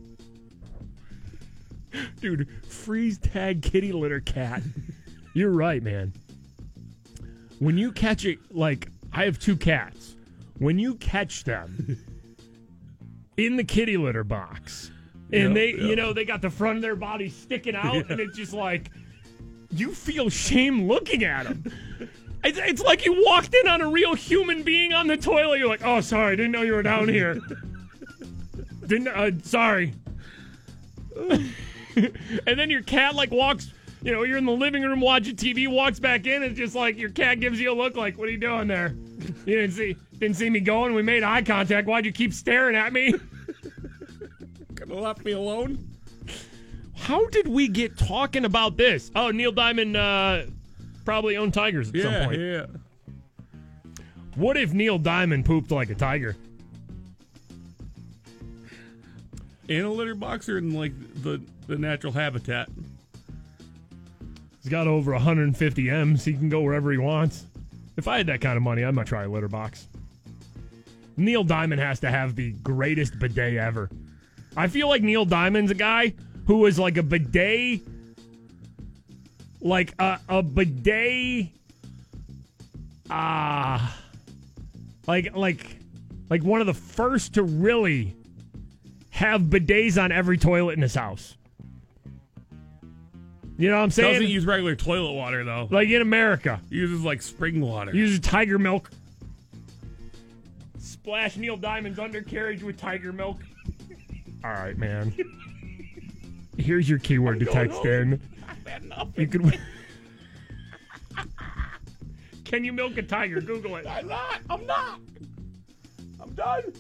dude, 2.20 2.48
freeze 2.68 3.16
tag 3.16 3.62
kitty 3.62 3.92
litter 3.92 4.18
cat. 4.18 4.60
You're 5.34 5.52
right, 5.52 5.80
man. 5.80 6.12
When 7.60 7.78
you 7.78 7.92
catch 7.92 8.24
it, 8.24 8.40
like 8.50 8.88
I 9.18 9.24
have 9.24 9.40
two 9.40 9.56
cats. 9.56 10.14
When 10.58 10.78
you 10.78 10.94
catch 10.94 11.42
them 11.42 11.96
in 13.36 13.56
the 13.56 13.64
kitty 13.64 13.96
litter 13.96 14.22
box, 14.22 14.92
and 15.32 15.48
Yeah, 15.48 15.54
they, 15.54 15.74
yeah. 15.74 15.82
you 15.82 15.96
know, 15.96 16.12
they 16.12 16.24
got 16.24 16.40
the 16.40 16.50
front 16.50 16.76
of 16.76 16.82
their 16.82 16.94
body 16.94 17.28
sticking 17.28 17.74
out, 17.74 18.08
and 18.10 18.20
it's 18.20 18.36
just 18.36 18.52
like 18.52 18.92
you 19.72 19.92
feel 19.92 20.28
shame 20.30 20.86
looking 20.86 21.24
at 21.24 21.44
them. 21.44 21.64
It's, 22.44 22.56
it's 22.56 22.80
like 22.80 23.04
you 23.04 23.20
walked 23.26 23.52
in 23.52 23.66
on 23.66 23.80
a 23.80 23.88
real 23.88 24.14
human 24.14 24.62
being 24.62 24.92
on 24.92 25.08
the 25.08 25.16
toilet. 25.16 25.58
You're 25.58 25.66
like, 25.66 25.84
oh, 25.84 26.00
sorry, 26.00 26.36
didn't 26.36 26.52
know 26.52 26.62
you 26.62 26.72
were 26.74 26.84
down 26.84 27.08
here. 27.08 27.40
didn't, 28.86 29.08
uh, 29.08 29.32
sorry. 29.42 29.92
and 31.16 31.50
then 32.46 32.70
your 32.70 32.82
cat 32.82 33.16
like 33.16 33.32
walks 33.32 33.72
You 34.02 34.12
know, 34.12 34.22
you're 34.22 34.38
in 34.38 34.44
the 34.44 34.52
living 34.52 34.84
room 34.84 35.00
watching 35.00 35.34
TV, 35.34 35.66
walks 35.66 35.98
back 35.98 36.28
in, 36.28 36.44
and 36.44 36.54
just 36.54 36.76
like 36.76 36.96
your 36.96 37.10
cat 37.10 37.40
gives 37.40 37.60
you 37.60 37.72
a 37.72 37.74
look 37.74 37.96
like, 37.96 38.16
"What 38.16 38.28
are 38.28 38.30
you 38.30 38.38
doing 38.38 38.68
there? 38.68 38.94
You 39.18 39.56
didn't 39.60 39.72
see 39.72 39.96
didn't 40.18 40.36
see 40.36 40.50
me 40.50 40.60
going. 40.60 40.94
We 40.94 41.02
made 41.02 41.22
eye 41.22 41.42
contact. 41.42 41.86
Why'd 41.86 42.06
you 42.06 42.12
keep 42.12 42.32
staring 42.32 42.76
at 42.76 42.92
me?" 42.92 43.12
Could 44.74 44.88
have 44.90 44.98
left 44.98 45.24
me 45.24 45.32
alone. 45.32 45.78
How 46.96 47.26
did 47.28 47.48
we 47.48 47.68
get 47.68 47.96
talking 47.98 48.44
about 48.44 48.76
this? 48.76 49.10
Oh, 49.14 49.30
Neil 49.30 49.52
Diamond 49.52 49.96
uh, 49.96 50.42
probably 51.04 51.36
owned 51.36 51.54
tigers 51.54 51.88
at 51.88 52.00
some 52.02 52.24
point. 52.26 52.40
yeah. 52.40 52.66
What 54.34 54.56
if 54.56 54.72
Neil 54.72 54.98
Diamond 54.98 55.44
pooped 55.44 55.70
like 55.70 55.90
a 55.90 55.94
tiger? 55.94 56.36
In 59.68 59.84
a 59.84 59.90
litter 59.92 60.14
box 60.14 60.48
or 60.48 60.58
in 60.58 60.74
like 60.74 60.92
the 61.22 61.40
the 61.66 61.76
natural 61.76 62.12
habitat. 62.12 62.68
He's 64.62 64.70
got 64.70 64.86
over 64.86 65.12
150 65.12 65.90
M's. 65.90 66.24
He 66.24 66.34
can 66.34 66.48
go 66.48 66.60
wherever 66.60 66.90
he 66.92 66.98
wants. 66.98 67.44
If 67.98 68.06
I 68.06 68.18
had 68.18 68.28
that 68.28 68.40
kind 68.40 68.56
of 68.56 68.62
money, 68.62 68.84
I 68.84 68.92
might 68.92 69.08
try 69.08 69.24
a 69.24 69.28
litter 69.28 69.48
box. 69.48 69.88
Neil 71.16 71.42
Diamond 71.42 71.80
has 71.80 71.98
to 72.00 72.10
have 72.10 72.36
the 72.36 72.52
greatest 72.52 73.18
bidet 73.18 73.56
ever. 73.56 73.90
I 74.56 74.68
feel 74.68 74.88
like 74.88 75.02
Neil 75.02 75.24
Diamond's 75.24 75.72
a 75.72 75.74
guy 75.74 76.14
who 76.46 76.64
is 76.66 76.78
like 76.78 76.96
a 76.96 77.02
bidet, 77.02 77.80
like 79.60 79.94
a, 79.98 80.20
a 80.28 80.44
bidet, 80.44 81.48
ah, 83.10 83.98
like 85.08 85.34
like 85.34 85.66
like 86.30 86.44
one 86.44 86.60
of 86.60 86.68
the 86.68 86.74
first 86.74 87.34
to 87.34 87.42
really 87.42 88.14
have 89.10 89.42
bidets 89.42 90.00
on 90.00 90.12
every 90.12 90.38
toilet 90.38 90.74
in 90.74 90.82
his 90.82 90.94
house. 90.94 91.36
You 93.58 93.68
know 93.68 93.76
what 93.76 93.82
I'm 93.82 93.90
saying? 93.90 94.14
Doesn't 94.14 94.28
use 94.28 94.46
regular 94.46 94.76
toilet 94.76 95.12
water 95.14 95.42
though. 95.44 95.66
like 95.70 95.88
in 95.88 96.00
America. 96.00 96.60
Uses 96.70 97.02
like 97.04 97.20
spring 97.20 97.60
water. 97.60 97.92
Uses 97.92 98.20
tiger 98.20 98.56
milk. 98.58 98.88
Splash 100.78 101.36
Neil 101.36 101.56
Diamond's 101.56 101.98
undercarriage 101.98 102.62
with 102.62 102.76
tiger 102.78 103.12
milk. 103.12 103.40
All 104.44 104.52
right, 104.52 104.78
man. 104.78 105.12
Here's 106.56 106.88
your 106.88 107.00
keyword 107.00 107.40
to 107.40 107.46
text 107.46 107.84
in. 107.84 108.20
You 109.16 109.26
could. 109.26 109.58
Can 112.44 112.64
you 112.64 112.72
milk 112.72 112.96
a 112.96 113.02
tiger? 113.02 113.40
Google 113.40 113.76
it. 113.76 113.86
I'm 113.86 114.06
not. 114.06 114.40
I'm 114.50 114.66
not. 114.66 115.00
I'm 116.20 116.30
done. 116.34 116.72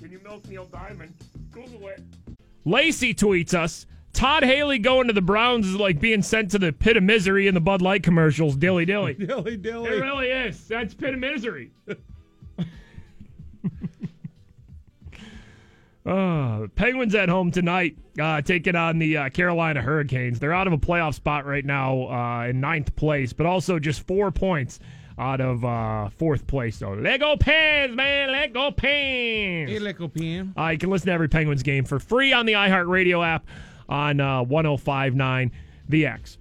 Can 0.00 0.10
you 0.12 0.20
milk 0.24 0.46
Neil 0.48 0.64
Diamond? 0.66 1.14
Google 1.52 1.88
it. 1.88 2.02
Lacey 2.66 3.14
tweets 3.14 3.54
us. 3.54 3.86
Todd 4.12 4.42
Haley 4.42 4.78
going 4.78 5.06
to 5.06 5.12
the 5.12 5.22
Browns 5.22 5.66
is 5.66 5.76
like 5.76 6.00
being 6.00 6.20
sent 6.20 6.50
to 6.50 6.58
the 6.58 6.72
pit 6.72 6.96
of 6.96 7.02
misery 7.02 7.46
in 7.46 7.54
the 7.54 7.60
Bud 7.60 7.80
Light 7.80 8.02
commercials. 8.02 8.56
Dilly 8.56 8.84
dilly. 8.84 9.14
Dilly 9.26 9.56
dilly. 9.56 9.90
It 9.90 10.00
really 10.02 10.28
is. 10.28 10.66
That's 10.66 10.92
pit 10.92 11.14
of 11.14 11.20
misery. 11.20 11.70
Uh, 16.04 16.68
Penguins 16.76 17.16
at 17.16 17.28
home 17.28 17.50
tonight, 17.50 17.96
uh, 18.20 18.40
taking 18.40 18.76
on 18.76 19.00
the 19.00 19.16
uh, 19.16 19.28
Carolina 19.28 19.82
Hurricanes. 19.82 20.38
They're 20.38 20.52
out 20.52 20.68
of 20.68 20.72
a 20.72 20.78
playoff 20.78 21.14
spot 21.14 21.44
right 21.44 21.64
now 21.64 22.06
uh, 22.06 22.46
in 22.46 22.60
ninth 22.60 22.94
place, 22.94 23.32
but 23.32 23.44
also 23.44 23.80
just 23.80 24.06
four 24.06 24.30
points 24.30 24.78
out 25.18 25.40
of 25.40 25.64
uh, 25.64 26.08
fourth 26.10 26.46
place. 26.46 26.76
So 26.78 26.92
Lego 26.92 27.36
Pens, 27.36 27.94
man, 27.94 28.30
Lego 28.30 28.70
Pens. 28.70 29.70
Hey, 29.70 29.78
Lickle 29.78 30.12
PM. 30.12 30.54
Uh, 30.56 30.68
you 30.68 30.78
can 30.78 30.90
listen 30.90 31.06
to 31.06 31.12
every 31.12 31.28
Penguins 31.28 31.62
game 31.62 31.84
for 31.84 31.98
free 31.98 32.32
on 32.32 32.46
the 32.46 32.52
iHeartRadio 32.54 33.26
app 33.26 33.46
on 33.88 34.20
uh, 34.20 34.42
1059 34.42 35.52
The 35.88 36.06
X. 36.06 36.38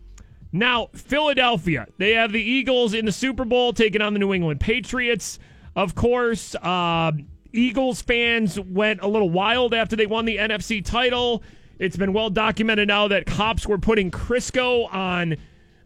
Now, 0.51 0.87
Philadelphia, 0.93 1.87
they 1.97 2.13
have 2.13 2.31
the 2.31 2.41
Eagles 2.41 2.93
in 2.93 3.05
the 3.05 3.11
Super 3.11 3.43
Bowl 3.45 3.73
taking 3.73 4.01
on 4.01 4.13
the 4.13 4.19
New 4.19 4.33
England 4.33 4.59
Patriots. 4.61 5.37
Of 5.75 5.95
course, 5.95 6.55
uh, 6.55 7.11
Eagles 7.51 8.01
fans 8.01 8.59
went 8.59 9.01
a 9.01 9.07
little 9.07 9.29
wild 9.29 9.73
after 9.73 9.95
they 9.95 10.05
won 10.05 10.25
the 10.25 10.37
NFC 10.37 10.83
title. 10.83 11.43
It's 11.77 11.97
been 11.97 12.13
well 12.13 12.29
documented 12.29 12.87
now 12.87 13.09
that 13.09 13.25
cops 13.25 13.67
were 13.67 13.77
putting 13.77 14.11
Crisco 14.11 14.93
on 14.93 15.35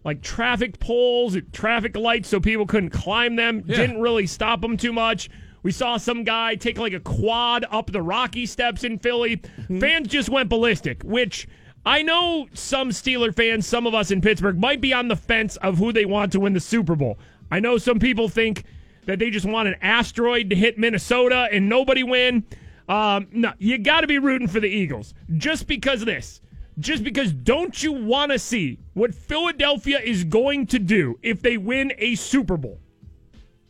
like 0.04 0.22
traffic 0.22 0.80
poles, 0.80 1.38
traffic 1.52 1.96
lights, 1.96 2.30
so 2.30 2.40
people 2.40 2.66
couldn't 2.66 2.92
climb 2.92 3.36
them. 3.36 3.62
Didn't 3.62 4.02
really 4.02 4.28
stop 4.28 4.62
them 4.62 4.78
too 4.78 4.94
much. 4.94 5.30
We 5.62 5.72
saw 5.72 5.98
some 5.98 6.24
guy 6.24 6.56
take 6.56 6.78
like 6.78 6.94
a 6.94 7.02
quad 7.02 7.66
up 7.70 7.92
the 7.92 8.02
Rocky 8.02 8.46
steps 8.46 8.84
in 8.84 8.98
Philly. 9.00 9.42
Fans 9.80 10.08
just 10.08 10.30
went 10.30 10.50
ballistic, 10.50 11.04
which 11.04 11.48
I 11.86 12.02
know 12.02 12.48
some 12.54 12.90
Steeler 12.92 13.36
fans, 13.36 13.68
some 13.68 13.86
of 13.86 13.94
us 13.94 14.12
in 14.12 14.22
Pittsburgh, 14.22 14.58
might 14.58 14.80
be 14.80 14.94
on 14.94 15.08
the 15.08 15.16
fence 15.16 15.58
of 15.58 15.78
who 15.78 15.92
they 15.92 16.06
want 16.06 16.32
to 16.32 16.40
win 16.40 16.54
the 16.54 16.60
Super 16.60 16.96
Bowl. 16.96 17.20
I 17.52 17.60
know 17.60 17.78
some 17.78 18.00
people 18.00 18.30
think 18.30 18.64
that 19.06 19.20
they 19.20 19.30
just 19.30 19.46
want 19.46 19.68
an 19.68 19.76
asteroid 19.82 20.50
to 20.52 20.56
hit 20.56 20.78
Minnesota 20.78 21.50
and 21.52 21.68
nobody 21.68 22.04
win. 22.04 22.46
Um, 22.88 23.28
no, 23.32 23.54
you 23.58 23.78
got 23.78 24.02
to 24.02 24.08
be 24.08 24.20
rooting 24.20 24.48
for 24.48 24.60
the 24.60 24.68
Eagles 24.68 25.14
just 25.38 25.68
because 25.68 26.02
of 26.02 26.06
this. 26.06 26.42
Just 26.80 27.04
because 27.04 27.34
don't 27.34 27.82
you 27.84 27.92
want 27.92 28.32
to 28.32 28.40
see 28.40 28.80
what 28.94 29.14
Philadelphia 29.14 30.00
is 30.00 30.24
going 30.24 30.68
to 30.68 30.80
do 30.80 31.20
if 31.22 31.42
they 31.42 31.58
win 31.58 31.94
a 31.98 32.16
Super 32.16 32.58
Bowl? 32.58 32.80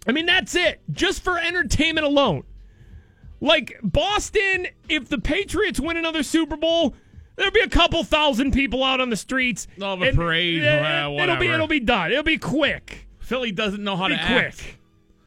I 0.08 0.12
mean, 0.12 0.26
that's 0.26 0.56
it. 0.56 0.82
Just 0.92 1.24
for 1.24 1.38
entertainment 1.40 2.06
alone. 2.06 2.44
Like 3.42 3.78
Boston, 3.82 4.68
if 4.90 5.08
the 5.10 5.18
Patriots 5.18 5.80
win 5.80 5.98
another 5.98 6.24
Super 6.24 6.58
Bowl, 6.58 6.94
there'll 7.36 7.52
be 7.54 7.62
a 7.62 7.70
couple 7.70 8.04
thousand 8.04 8.52
people 8.52 8.84
out 8.84 9.00
on 9.02 9.10
the 9.10 9.16
streets. 9.18 9.68
They'll 9.78 9.92
have 9.92 10.02
a 10.02 10.08
And- 10.10 10.18
parade, 10.18 10.64
uh, 10.66 11.10
It'll 11.22 11.38
be 11.38 11.48
it'll 11.48 11.68
be 11.68 11.80
done. 11.80 12.12
It'll 12.12 12.24
be 12.24 12.38
quick. 12.38 13.08
Philly 13.20 13.52
doesn't 13.52 13.84
know 13.84 13.96
how 13.96 14.08
to 14.10 14.16
quick. 14.18 14.46
act. 14.46 14.64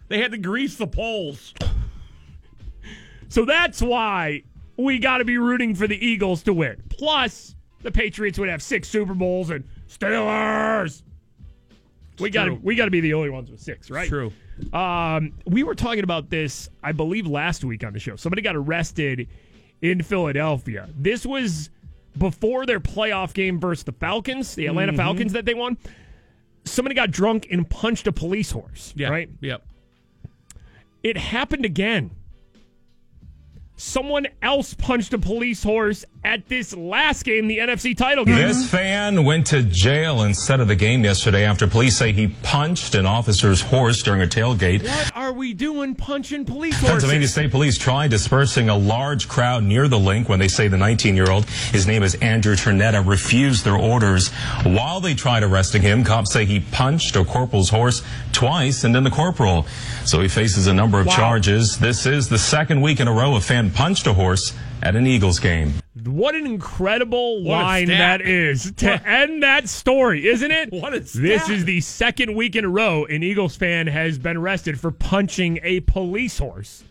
They 0.09 0.18
had 0.18 0.33
to 0.33 0.39
grease 0.39 0.76
the 0.76 0.87
poles. 0.87 1.55
So 3.28 3.45
that's 3.47 3.80
why 3.80 4.43
we 4.76 4.99
got 4.99 5.18
to 5.18 5.24
be 5.24 5.39
rooting 5.39 5.74
for 5.74 5.87
the 5.87 6.05
Eagles 6.05 6.43
to 6.43 6.53
win. 6.53 6.83
Plus, 6.91 7.55
the 7.83 7.91
Patriots 7.93 8.39
would 8.39 8.49
have 8.49 8.62
six 8.62 8.89
Super 8.89 9.14
Bowls 9.14 9.51
and 9.51 9.64
Steelers. 9.89 11.03
We 12.18 12.30
got 12.30 12.45
to 12.47 12.55
we 12.55 12.74
got 12.74 12.85
to 12.87 12.91
be 12.91 13.01
the 13.01 13.14
only 13.14 13.30
ones 13.30 13.51
with 13.51 13.61
six, 13.61 13.91
right? 13.91 14.09
True. 14.09 14.33
Um, 14.72 15.33
we 15.47 15.62
were 15.62 15.74
talking 15.74 16.05
about 16.05 16.30
this, 16.30 16.68
I 16.83 16.93
believe, 16.93 17.26
last 17.26 17.64
week 17.64 17.85
on 17.85 17.93
the 17.95 17.99
show. 17.99 18.16
Somebody 18.16 18.43
got 18.43 18.55
arrested 18.55 19.28
in 19.80 20.03
Philadelphia. 20.03 20.89
This 20.97 21.24
was 21.26 21.70
before 22.18 22.66
their 22.66 22.78
playoff 22.78 23.33
game 23.33 23.59
versus 23.59 23.85
the 23.85 23.93
Falcons, 23.93 24.55
the 24.55 24.66
Atlanta 24.66 24.93
Mhm. 24.93 24.97
Falcons 24.97 25.33
that 25.33 25.47
they 25.47 25.55
won. 25.55 25.78
Somebody 26.64 26.95
got 26.95 27.11
drunk 27.11 27.49
and 27.51 27.68
punched 27.68 28.07
a 28.07 28.12
police 28.12 28.51
horse. 28.51 28.93
Yeah. 28.95 29.09
Right. 29.09 29.30
Yep. 29.41 29.66
It 31.03 31.16
happened 31.16 31.64
again. 31.64 32.11
Someone 33.76 34.28
else 34.43 34.74
punched 34.74 35.12
a 35.14 35.18
police 35.18 35.62
horse 35.64 36.05
at 36.25 36.49
this 36.49 36.75
last 36.75 37.25
game, 37.25 37.49
the 37.49 37.59
NFC 37.59 37.97
title 37.97 38.25
game. 38.25 38.37
This 38.37 38.70
fan 38.70 39.25
went 39.25 39.47
to 39.49 39.62
jail 39.62 40.23
instead 40.23 40.61
of 40.61 40.68
the 40.68 40.77
game 40.77 41.05
yesterday 41.05 41.45
after 41.45 41.66
police 41.66 41.97
say 41.97 42.12
he 42.12 42.29
punched 42.43 42.95
an 42.95 43.07
officer's 43.07 43.61
horse 43.61 44.03
during 44.03 44.23
a 44.23 44.27
tailgate. 44.27 44.83
What 44.85 45.12
are 45.16 45.33
we 45.33 45.53
doing 45.53 45.95
punching 45.95 46.45
police 46.45 46.75
horses? 46.75 46.91
Pennsylvania 46.91 47.29
State 47.29 47.51
Police 47.51 47.77
tried 47.77 48.11
dispersing 48.11 48.68
a 48.68 48.77
large 48.77 49.29
crowd 49.29 49.64
near 49.64 49.89
the 49.89 49.99
Linc 49.99 50.29
when 50.29 50.39
they 50.39 50.49
say 50.49 50.68
the 50.68 50.77
19 50.77 51.16
year 51.16 51.31
old, 51.31 51.45
his 51.47 51.87
name 51.87 52.03
is 52.03 52.14
Andrew 52.16 52.55
Ternetta, 52.55 53.07
refused 53.07 53.64
their 53.64 53.77
orders. 53.77 54.29
While 54.64 55.01
they 55.01 55.14
tried 55.14 55.43
arresting 55.43 55.83
him, 55.83 56.05
cops 56.05 56.33
say 56.33 56.45
he 56.45 56.61
punched 56.61 57.16
a 57.16 57.25
corporal's 57.25 57.70
horse 57.70 58.03
twice 58.33 58.85
and 58.85 58.95
then 58.95 59.03
the 59.05 59.11
corporal. 59.11 59.66
So 60.05 60.20
he 60.20 60.29
faces 60.29 60.66
a 60.68 60.75
number 60.75 61.01
of 61.01 61.07
Wow. 61.07 61.16
charges. 61.16 61.79
This 61.79 62.07
is 62.07 62.29
the 62.29 62.39
second 62.39 62.81
week 62.81 63.01
in 63.01 63.09
a 63.09 63.12
row 63.12 63.35
a 63.35 63.41
fan 63.41 63.70
punched 63.70 64.07
a 64.07 64.12
horse 64.12 64.53
at 64.83 64.95
an 64.97 65.07
Eagles 65.07 65.39
game. 65.41 65.75
What 66.05 66.34
an 66.34 66.47
incredible 66.47 67.43
What 67.43 67.62
line 67.62 67.88
that 67.88 68.22
is 68.22 68.72
to 68.76 69.07
end 69.07 69.43
that 69.43 69.68
story, 69.68 70.26
isn't 70.26 70.51
it? 70.51 70.72
What 70.72 70.95
a 70.95 71.01
This 71.01 71.49
is 71.51 71.64
the 71.66 71.80
second 71.80 72.34
week 72.34 72.57
in 72.57 72.64
a 72.64 72.68
row 72.68 73.05
an 73.05 73.22
Eagles 73.22 73.57
fan 73.57 73.86
has 73.88 74.18
been 74.18 74.38
arrested 74.38 74.80
for 74.80 74.90
punching 74.90 75.61
a 75.62 75.80
police 75.80 76.38
horse. 76.38 76.84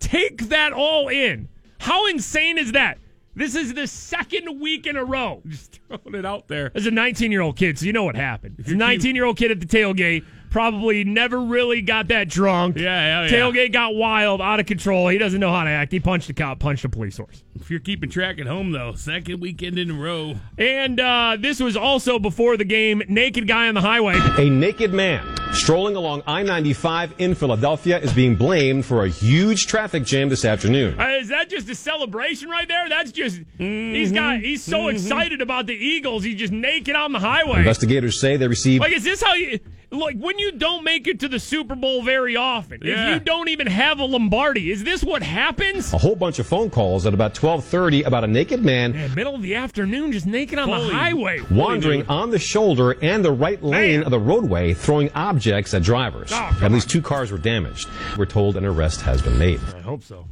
Take 0.00 0.48
that 0.48 0.72
all 0.72 1.08
in. 1.08 1.48
How 1.78 2.06
insane 2.06 2.56
is 2.58 2.72
that? 2.72 2.98
This 3.34 3.54
is 3.54 3.74
the 3.74 3.86
second 3.86 4.60
week 4.60 4.86
in 4.86 4.96
a 4.96 5.04
row. 5.04 5.42
Just 5.46 5.78
throwing 5.86 6.14
it 6.14 6.24
out 6.24 6.48
there. 6.48 6.72
As 6.74 6.86
a 6.86 6.90
19 6.90 7.30
year 7.30 7.42
old 7.42 7.56
kid, 7.56 7.78
so 7.78 7.84
you 7.84 7.92
know 7.92 8.04
what 8.04 8.16
happened. 8.16 8.56
It's 8.58 8.70
a 8.70 8.74
19 8.74 9.14
year 9.14 9.26
old 9.26 9.36
kid 9.36 9.50
at 9.50 9.60
the 9.60 9.66
tailgate 9.66 10.24
Probably 10.56 11.04
never 11.04 11.38
really 11.38 11.82
got 11.82 12.08
that 12.08 12.30
drunk. 12.30 12.78
Yeah, 12.78 12.84
yeah, 12.84 13.24
yeah. 13.24 13.30
Tailgate 13.30 13.74
got 13.74 13.94
wild, 13.94 14.40
out 14.40 14.58
of 14.58 14.64
control. 14.64 15.08
He 15.08 15.18
doesn't 15.18 15.38
know 15.38 15.52
how 15.52 15.64
to 15.64 15.68
act. 15.68 15.92
He 15.92 16.00
punched 16.00 16.30
a 16.30 16.32
cop, 16.32 16.60
punched 16.60 16.82
a 16.86 16.88
police 16.88 17.18
horse. 17.18 17.44
If 17.56 17.70
you're 17.70 17.78
keeping 17.78 18.08
track 18.08 18.38
at 18.38 18.46
home, 18.46 18.72
though, 18.72 18.94
second 18.94 19.42
weekend 19.42 19.78
in 19.78 19.90
a 19.90 19.94
row. 19.94 20.36
And 20.56 20.98
uh, 20.98 21.36
this 21.38 21.60
was 21.60 21.76
also 21.76 22.18
before 22.18 22.56
the 22.56 22.64
game. 22.64 23.02
Naked 23.06 23.46
guy 23.46 23.68
on 23.68 23.74
the 23.74 23.82
highway. 23.82 24.14
A 24.38 24.48
naked 24.48 24.94
man 24.94 25.36
strolling 25.52 25.96
along 25.96 26.22
I 26.26 26.42
95 26.42 27.14
in 27.18 27.34
Philadelphia 27.34 27.98
is 27.98 28.12
being 28.12 28.34
blamed 28.34 28.84
for 28.84 29.04
a 29.04 29.08
huge 29.08 29.66
traffic 29.66 30.04
jam 30.04 30.28
this 30.28 30.44
afternoon. 30.44 30.98
Uh, 30.98 31.18
is 31.20 31.28
that 31.28 31.50
just 31.50 31.68
a 31.68 31.74
celebration 31.74 32.48
right 32.48 32.68
there? 32.68 32.88
That's 32.88 33.12
just 33.12 33.40
he's 33.58 34.12
got 34.12 34.40
he's 34.40 34.62
so 34.62 34.88
excited 34.88 35.40
about 35.40 35.66
the 35.66 35.74
Eagles. 35.74 36.24
He's 36.24 36.36
just 36.36 36.52
naked 36.52 36.94
on 36.94 37.12
the 37.12 37.18
highway. 37.18 37.58
Investigators 37.58 38.18
say 38.18 38.36
they 38.36 38.48
received 38.48 38.82
Like, 38.82 38.92
is 38.92 39.04
this 39.04 39.22
how 39.22 39.34
you 39.34 39.58
like 39.90 40.16
when 40.18 40.38
you 40.38 40.52
don't 40.52 40.82
make 40.84 41.06
it 41.06 41.20
to 41.20 41.28
the 41.28 41.38
Super 41.38 41.74
Bowl 41.74 42.02
very 42.02 42.36
often? 42.36 42.80
Yeah. 42.82 43.08
If 43.08 43.14
you 43.14 43.20
don't 43.20 43.48
even 43.48 43.66
have 43.66 43.98
a 44.00 44.04
Lombardi, 44.04 44.70
is 44.70 44.82
this 44.84 45.02
what 45.04 45.22
happens? 45.22 45.92
a 45.92 45.98
whole 45.98 46.16
bunch 46.16 46.38
of 46.38 46.46
phone 46.46 46.70
calls 46.70 47.06
at 47.06 47.14
about 47.14 47.34
12:30 47.34 48.04
about 48.04 48.24
a 48.24 48.26
naked 48.26 48.64
man 48.64 48.92
Man, 48.92 49.14
middle 49.14 49.34
of 49.34 49.42
the 49.42 49.54
afternoon, 49.54 50.12
just 50.12 50.26
naked 50.26 50.58
on 50.58 50.68
Fully- 50.68 50.88
the 50.88 50.94
highway. 50.94 51.40
wandering 51.50 52.06
on 52.08 52.30
the 52.30 52.38
shoulder 52.38 52.92
and 53.02 53.24
the 53.24 53.32
right 53.32 53.62
lane 53.62 53.98
Man. 54.00 54.04
of 54.04 54.10
the 54.10 54.18
roadway, 54.20 54.74
throwing 54.74 55.10
objects 55.14 55.72
at 55.74 55.82
drivers. 55.82 56.30
Oh, 56.32 56.58
at 56.62 56.72
least 56.72 56.90
two 56.90 57.00
cars 57.02 57.30
were 57.30 57.38
damaged. 57.38 57.88
We're 58.18 58.26
told 58.26 58.56
an 58.56 58.64
arrest 58.64 59.00
has 59.02 59.22
been 59.22 59.38
made. 59.38 59.60
I 59.76 59.80
hope 59.80 60.02
so. 60.02 60.26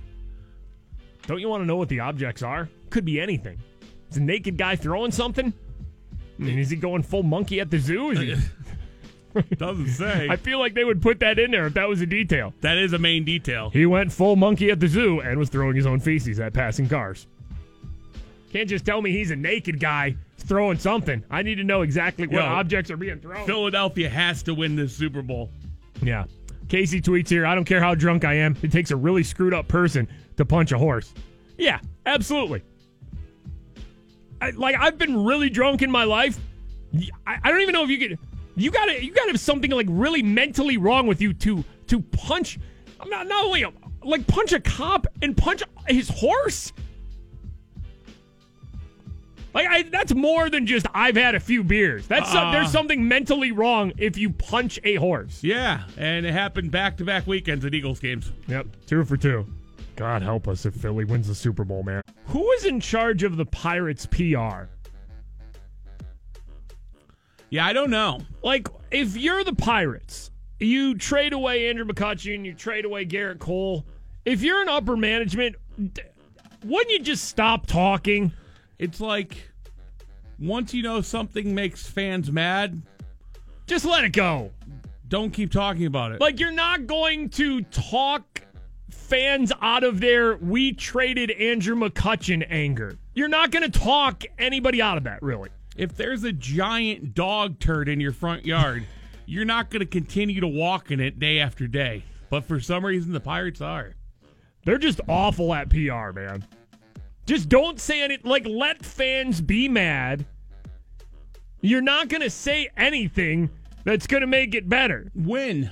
Don't 1.27 1.39
you 1.41 1.49
want 1.49 1.63
to 1.63 1.67
know 1.67 1.77
what 1.77 1.89
the 1.89 2.01
objects 2.01 2.43
are? 2.43 2.69
Could 2.91 3.05
be 3.05 3.21
anything. 3.21 3.59
It's 4.09 4.17
a 4.19 4.21
naked 4.21 4.59
guy 4.59 4.77
throwing 4.77 5.11
something. 5.11 5.53
I 6.39 6.43
mean, 6.43 6.59
is 6.59 6.69
he 6.71 6.77
going 6.77 7.03
full 7.03 7.23
monkey 7.23 7.61
at 7.61 7.71
the 7.71 7.79
zoo? 7.79 8.13
Doesn't 9.57 9.89
say. 9.89 10.28
I 10.30 10.37
feel 10.37 10.59
like 10.59 10.74
they 10.74 10.85
would 10.85 11.03
put 11.03 11.20
that 11.20 11.39
in 11.39 11.51
there 11.51 11.66
if 11.66 11.74
that 11.74 11.89
was 11.89 12.01
a 12.01 12.07
detail. 12.07 12.53
that 12.61 12.78
is 12.78 12.93
a 12.93 12.99
main 12.99 13.24
detail. 13.24 13.70
He 13.70 13.87
went 13.87 14.12
full 14.12 14.37
monkey 14.37 14.70
at 14.70 14.80
the 14.80 14.89
zoo 14.89 15.20
and 15.20 15.39
was 15.39 15.49
throwing 15.49 15.76
his 15.76 15.87
own 15.87 16.01
feces 16.01 16.39
at 16.41 16.53
passing 16.53 16.89
cars. 16.89 17.26
Can't 18.53 18.68
just 18.68 18.87
tell 18.87 19.03
me 19.03 19.11
he's 19.11 19.32
a 19.32 19.37
naked 19.37 19.80
guy 19.80 20.16
throwing 20.39 20.78
something. 20.78 21.24
I 21.30 21.43
need 21.43 21.57
to 21.57 21.64
know 21.64 21.82
exactly 21.82 22.26
what 22.26 22.37
Yo, 22.37 22.49
objects 22.49 22.91
are 22.91 22.97
being 22.97 23.18
thrown. 23.18 23.47
Philadelphia 23.47 24.09
has 24.09 24.43
to 24.45 24.55
win 24.55 24.76
this 24.76 24.95
Super 24.95 25.22
Bowl. 25.22 25.51
Yeah. 26.03 26.24
Casey 26.68 27.01
tweets 27.01 27.28
here 27.28 27.47
I 27.47 27.55
don't 27.55 27.64
care 27.64 27.80
how 27.80 27.95
drunk 27.95 28.24
I 28.24 28.35
am. 28.35 28.57
It 28.62 28.70
takes 28.70 28.91
a 28.91 28.97
really 28.97 29.24
screwed 29.24 29.55
up 29.55 29.66
person 29.68 30.09
to 30.37 30.45
punch 30.45 30.72
a 30.72 30.78
horse. 30.78 31.12
Yeah, 31.59 31.80
absolutely. 32.07 32.62
I, 34.41 34.51
like, 34.51 34.76
I've 34.78 34.99
been 34.99 35.24
really 35.24 35.51
drunk 35.51 35.82
in 35.82 35.91
my 35.91 36.05
life. 36.05 36.39
I 37.26 37.51
don't 37.51 37.61
even 37.61 37.72
know 37.72 37.82
if 37.85 37.91
you 37.91 37.99
could. 37.99 38.18
You 38.57 38.71
gotta, 38.71 39.05
you 39.05 39.13
gotta 39.13 39.33
have 39.33 39.41
something 39.41 39.71
like 39.71 39.87
really 39.91 40.23
mentally 40.23 40.77
wrong 40.77 41.07
with 41.07 41.21
you 41.21 41.33
to 41.35 41.65
to 41.89 42.01
punch. 42.01 42.59
I'm 43.01 43.11
not 43.11 43.27
not 43.27 43.45
only 43.45 43.65
like 44.03 44.27
punch 44.27 44.53
a 44.53 44.61
cop 44.61 45.07
and 45.23 45.37
punch 45.37 45.63
his 45.89 46.09
horse. 46.09 46.73
Like 49.53 49.69
I, 49.69 49.83
that's 49.85 50.13
more 50.15 50.51
than 50.51 50.67
just 50.67 50.87
I've 50.95 51.15
had 51.17 51.35
a 51.37 51.41
few 51.41 51.63
beers. 51.63 52.07
That's 52.09 52.31
some- 52.31 52.49
Uh. 52.49 52.53
there's 52.53 52.71
something 52.73 53.07
mentally 53.07 53.53
wrong 53.53 53.93
if 53.99 54.19
you 54.19 54.31
punch 54.31 54.81
a 54.83 54.97
horse. 54.97 55.43
Yeah, 55.45 55.85
and 55.97 56.27
it 56.27 56.33
happened 56.33 56.71
back 56.73 56.97
to 56.99 57.05
back 57.05 57.27
weekends 57.27 57.65
at 57.65 57.73
Eagles 57.75 58.01
games. 58.01 58.33
Yep, 58.49 58.67
two 58.87 59.05
for 59.05 59.17
two. 59.17 59.47
God 59.97 60.23
help 60.23 60.49
us 60.49 60.67
if 60.67 60.75
Philly 60.75 61.05
wins 61.05 61.29
the 61.29 61.37
Super 61.37 61.63
Bowl, 61.65 61.85
man. 61.85 62.03
Who 62.27 62.51
is 62.53 62.65
in 62.65 62.81
charge 62.81 63.23
of 63.23 63.37
the 63.37 63.47
Pirates 63.47 64.07
PR? 64.07 64.65
Yeah, 67.51 67.66
I 67.66 67.72
don't 67.72 67.90
know. 67.90 68.20
Like, 68.42 68.68
if 68.90 69.16
you're 69.16 69.45
the 69.45 69.55
Pirates, 69.55 70.30
you 70.59 70.97
trade 70.97 71.32
away 71.32 71.68
Andrew 71.68 71.84
McCutchen, 71.84 72.45
you 72.45 72.55
trade 72.55 72.84
away 72.84 73.07
Gerrit 73.07 73.38
Cole. 73.38 73.84
If 74.24 74.42
you're 74.42 74.62
in 74.62 74.68
upper 74.68 74.97
management, 74.97 75.57
wouldn't 76.64 76.90
you 76.90 77.01
just 77.01 77.24
stop 77.24 77.66
talking? 77.66 78.32
It's 78.78 79.01
like 79.01 79.51
once 80.38 80.74
you 80.74 80.82
know 80.82 81.01
something 81.01 81.55
makes 81.55 81.86
fans 81.86 82.30
mad, 82.32 82.82
Just 83.66 83.84
let 83.84 84.05
it 84.05 84.12
go. 84.12 84.51
don't 85.09 85.30
keep 85.30 85.51
talking 85.51 85.86
about 85.86 86.12
it. 86.12 86.20
Like, 86.20 86.40
you're 86.40 86.51
not 86.51 86.86
going 86.86 87.30
to 87.30 87.62
talk 87.62 88.42
fans 88.90 89.53
out 89.61 89.84
of 89.84 90.01
their 90.01 90.36
we 90.36 90.72
traded 90.72 91.30
Andrew 91.30 91.76
McCutchen 91.76 92.45
anger. 92.49 92.97
You're 93.14 93.28
not 93.28 93.51
going 93.51 93.70
to 93.70 93.78
talk 93.78 94.24
anybody 94.38 94.82
out 94.82 94.97
of 94.99 95.05
that, 95.05 95.22
really. 95.22 95.51
If 95.77 95.97
there's 95.97 96.25
a 96.25 96.33
giant 96.33 97.14
dog 97.14 97.59
turd 97.59 97.89
in 97.89 98.01
your 98.01 98.12
front 98.12 98.47
yard, 98.47 98.87
you're 99.27 99.45
not 99.45 99.70
going 99.70 99.81
to 99.81 99.87
continue 99.87 100.41
to 100.41 100.49
walk 100.49 100.91
in 100.91 101.01
it 101.01 101.18
day 101.18 101.41
after 101.41 101.66
day. 101.66 102.05
But 102.31 102.45
for 102.45 102.61
some 102.61 102.85
reason, 102.85 103.12
the 103.12 103.20
Pirates 103.20 103.61
are. 103.61 103.95
They're 104.64 104.79
just 104.79 105.01
awful 105.09 105.53
at 105.53 105.68
PR, 105.68 106.12
man. 106.12 106.47
Just 107.27 107.49
don't 107.49 107.81
say 107.81 108.03
any 108.03 108.18
like 108.22 108.47
let 108.47 108.85
fans 108.85 109.41
be 109.41 109.68
mad. 109.68 110.27
You're 111.61 111.81
not 111.81 112.09
gonna 112.09 112.29
say 112.29 112.68
anything 112.77 113.49
that's 113.85 114.07
gonna 114.07 114.27
make 114.27 114.55
it 114.55 114.68
better. 114.68 115.11
Win. 115.14 115.70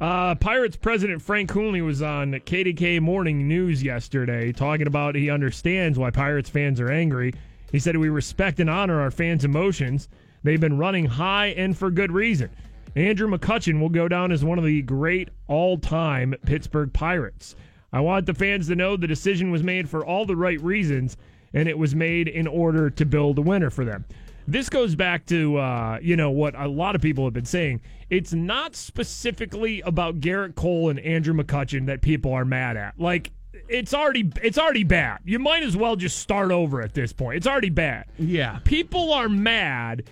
Uh, 0.00 0.34
Pirates 0.36 0.76
president 0.76 1.22
Frank 1.22 1.50
Coonelly 1.50 1.84
was 1.84 2.02
on 2.02 2.32
KDK 2.32 3.00
Morning 3.00 3.46
News 3.46 3.82
yesterday 3.82 4.52
talking 4.52 4.86
about 4.86 5.14
he 5.14 5.30
understands 5.30 5.98
why 5.98 6.10
Pirates 6.10 6.50
fans 6.50 6.80
are 6.80 6.90
angry. 6.90 7.32
He 7.72 7.78
said 7.78 7.96
we 7.96 8.10
respect 8.10 8.60
and 8.60 8.70
honor 8.70 9.00
our 9.00 9.10
fans' 9.10 9.44
emotions. 9.44 10.08
They've 10.44 10.60
been 10.60 10.78
running 10.78 11.06
high 11.06 11.48
and 11.48 11.76
for 11.76 11.90
good 11.90 12.12
reason. 12.12 12.50
Andrew 12.94 13.26
McCutchen 13.28 13.80
will 13.80 13.88
go 13.88 14.06
down 14.06 14.30
as 14.30 14.44
one 14.44 14.58
of 14.58 14.64
the 14.64 14.82
great 14.82 15.30
all-time 15.48 16.34
Pittsburgh 16.44 16.92
Pirates. 16.92 17.56
I 17.92 18.00
want 18.00 18.26
the 18.26 18.34
fans 18.34 18.68
to 18.68 18.76
know 18.76 18.96
the 18.96 19.06
decision 19.06 19.50
was 19.50 19.62
made 19.62 19.88
for 19.88 20.04
all 20.04 20.26
the 20.26 20.36
right 20.36 20.60
reasons, 20.60 21.16
and 21.54 21.68
it 21.68 21.78
was 21.78 21.94
made 21.94 22.28
in 22.28 22.46
order 22.46 22.90
to 22.90 23.04
build 23.06 23.38
a 23.38 23.42
winner 23.42 23.70
for 23.70 23.84
them. 23.84 24.04
This 24.46 24.68
goes 24.68 24.94
back 24.94 25.24
to 25.26 25.56
uh, 25.56 25.98
you 26.02 26.16
know 26.16 26.30
what 26.30 26.54
a 26.58 26.66
lot 26.68 26.96
of 26.96 27.00
people 27.00 27.24
have 27.24 27.32
been 27.32 27.44
saying. 27.44 27.80
It's 28.10 28.32
not 28.32 28.74
specifically 28.74 29.80
about 29.82 30.20
Gerrit 30.20 30.56
Cole 30.56 30.90
and 30.90 30.98
Andrew 31.00 31.32
McCutchen 31.32 31.86
that 31.86 32.02
people 32.02 32.32
are 32.32 32.44
mad 32.44 32.76
at. 32.76 32.98
Like 32.98 33.30
it's 33.68 33.94
already 33.94 34.30
it's 34.42 34.58
already 34.58 34.84
bad. 34.84 35.20
You 35.24 35.38
might 35.38 35.62
as 35.62 35.76
well 35.76 35.96
just 35.96 36.18
start 36.18 36.50
over 36.50 36.82
at 36.82 36.94
this 36.94 37.12
point. 37.12 37.36
It's 37.36 37.46
already 37.46 37.70
bad. 37.70 38.06
Yeah. 38.18 38.60
People 38.64 39.12
are 39.12 39.28
mad 39.28 40.04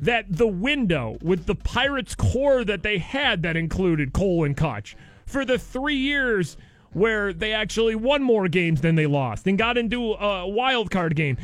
that 0.00 0.26
the 0.28 0.46
window 0.46 1.18
with 1.22 1.46
the 1.46 1.54
Pirates 1.54 2.14
core 2.14 2.64
that 2.64 2.82
they 2.82 2.98
had 2.98 3.42
that 3.42 3.56
included 3.56 4.12
Cole 4.12 4.44
and 4.44 4.56
Kutch 4.56 4.94
for 5.26 5.44
the 5.44 5.58
three 5.58 5.96
years 5.96 6.56
where 6.92 7.32
they 7.32 7.52
actually 7.52 7.94
won 7.94 8.22
more 8.22 8.48
games 8.48 8.80
than 8.80 8.94
they 8.94 9.06
lost 9.06 9.46
and 9.46 9.58
got 9.58 9.76
into 9.76 10.14
a 10.14 10.46
wild 10.46 10.90
card 10.90 11.14
game. 11.16 11.36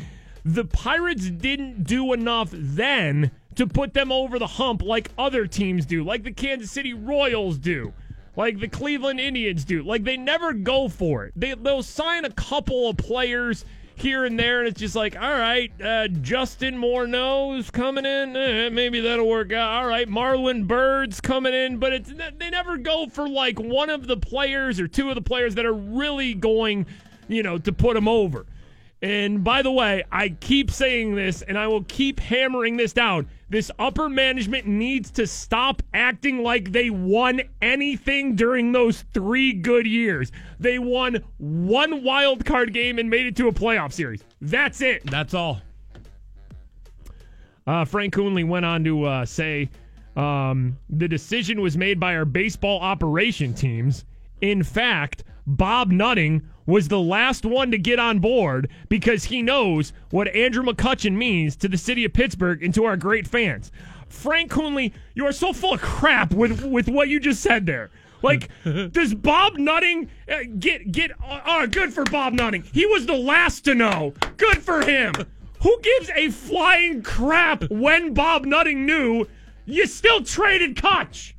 The 0.43 0.65
Pirates 0.65 1.29
didn't 1.29 1.83
do 1.83 2.13
enough 2.13 2.49
then 2.51 3.31
to 3.55 3.67
put 3.67 3.93
them 3.93 4.11
over 4.11 4.37
the 4.37 4.47
hump 4.47 4.81
like 4.81 5.09
other 5.17 5.47
teams 5.47 5.85
do, 5.85 6.03
like 6.03 6.23
the 6.23 6.31
Kansas 6.31 6.71
City 6.71 6.93
Royals 6.93 7.57
do, 7.57 7.93
like 8.35 8.59
the 8.59 8.67
Cleveland 8.67 9.19
Indians 9.19 9.65
do. 9.65 9.83
Like 9.83 10.03
they 10.03 10.17
never 10.17 10.53
go 10.53 10.87
for 10.87 11.25
it. 11.25 11.33
They, 11.35 11.53
they'll 11.53 11.83
sign 11.83 12.25
a 12.25 12.31
couple 12.31 12.89
of 12.89 12.97
players 12.97 13.65
here 13.95 14.25
and 14.25 14.37
there, 14.37 14.59
and 14.59 14.67
it's 14.67 14.79
just 14.79 14.95
like, 14.95 15.15
all 15.15 15.37
right, 15.37 15.71
uh, 15.81 16.07
Justin 16.09 16.75
Morneau's 16.75 17.71
coming 17.71 18.05
in. 18.05 18.35
Eh, 18.35 18.69
maybe 18.69 18.99
that'll 18.99 19.27
work 19.27 19.53
out. 19.53 19.83
All 19.83 19.87
right, 19.87 20.07
Marlon 20.07 20.67
Byrd's 20.67 21.21
coming 21.21 21.53
in, 21.53 21.77
but 21.77 21.93
it's 21.93 22.11
they 22.37 22.49
never 22.49 22.77
go 22.77 23.07
for 23.07 23.27
like 23.27 23.59
one 23.59 23.89
of 23.89 24.07
the 24.07 24.17
players 24.17 24.79
or 24.79 24.87
two 24.87 25.09
of 25.09 25.15
the 25.15 25.21
players 25.21 25.55
that 25.55 25.65
are 25.65 25.73
really 25.73 26.33
going, 26.33 26.85
you 27.27 27.41
know, 27.41 27.57
to 27.57 27.71
put 27.71 27.93
them 27.93 28.07
over. 28.07 28.45
And 29.01 29.43
by 29.43 29.61
the 29.61 29.71
way, 29.71 30.03
I 30.11 30.29
keep 30.29 30.71
saying 30.71 31.15
this 31.15 31.41
and 31.41 31.57
I 31.57 31.67
will 31.67 31.83
keep 31.83 32.19
hammering 32.19 32.77
this 32.77 32.91
down. 32.91 33.27
This 33.47 33.69
upper 33.77 34.09
management 34.09 34.65
needs 34.65 35.11
to 35.11 35.27
stop 35.27 35.83
acting 35.93 36.41
like 36.41 36.71
they 36.71 36.89
won 36.89 37.41
anything 37.61 38.35
during 38.35 38.71
those 38.71 39.03
three 39.13 39.53
good 39.53 39.85
years. 39.85 40.31
They 40.59 40.79
won 40.79 41.23
one 41.37 42.03
wild 42.03 42.43
card 42.43 42.73
game 42.73 42.97
and 42.97 43.09
made 43.09 43.27
it 43.27 43.35
to 43.37 43.47
a 43.47 43.51
playoff 43.51 43.93
series. 43.93 44.23
That's 44.41 44.81
it. 44.81 45.05
That's 45.05 45.33
all. 45.33 45.61
Uh, 47.67 47.85
Frank 47.85 48.13
Coonelly 48.13 48.47
went 48.47 48.65
on 48.65 48.83
to 48.83 49.03
uh, 49.05 49.25
say 49.25 49.69
um, 50.15 50.77
the 50.89 51.07
decision 51.07 51.61
was 51.61 51.77
made 51.77 51.99
by 51.99 52.15
our 52.15 52.25
baseball 52.25 52.79
operation 52.79 53.53
teams. 53.53 54.05
In 54.41 54.63
fact, 54.63 55.23
Bob 55.47 55.91
Nutting 55.91 56.41
was 56.65 56.87
the 56.87 56.99
last 56.99 57.45
one 57.45 57.71
to 57.71 57.77
get 57.77 57.99
on 57.99 58.19
board 58.19 58.69
because 58.89 59.25
he 59.25 59.41
knows 59.41 59.93
what 60.09 60.27
Andrew 60.35 60.63
McCutchen 60.63 61.13
means 61.13 61.55
to 61.57 61.67
the 61.67 61.77
city 61.77 62.05
of 62.05 62.13
Pittsburgh 62.13 62.63
and 62.63 62.73
to 62.73 62.85
our 62.85 62.97
great 62.97 63.27
fans. 63.27 63.71
Frank 64.09 64.51
Coonelly, 64.51 64.93
you 65.13 65.25
are 65.25 65.31
so 65.31 65.53
full 65.53 65.73
of 65.73 65.81
crap 65.81 66.33
with 66.33 66.63
with 66.63 66.87
what 66.87 67.09
you 67.09 67.19
just 67.19 67.41
said 67.41 67.65
there. 67.65 67.89
Like, 68.21 68.49
does 68.91 69.13
Bob 69.13 69.57
Nutting 69.57 70.09
uh, 70.29 70.39
get 70.57 70.91
get? 70.91 71.11
Uh, 71.23 71.41
uh, 71.45 71.65
good 71.65 71.93
for 71.93 72.03
Bob 72.05 72.33
Nutting. 72.33 72.63
He 72.73 72.85
was 72.85 73.05
the 73.05 73.17
last 73.17 73.65
to 73.65 73.75
know. 73.75 74.13
Good 74.37 74.63
for 74.63 74.81
him. 74.81 75.13
Who 75.61 75.79
gives 75.81 76.09
a 76.15 76.29
flying 76.29 77.01
crap 77.01 77.63
when 77.69 78.13
Bob 78.13 78.45
Nutting 78.45 78.85
knew 78.85 79.27
you 79.65 79.87
still 79.87 80.23
traded 80.23 80.75
Kutch? 80.75 81.33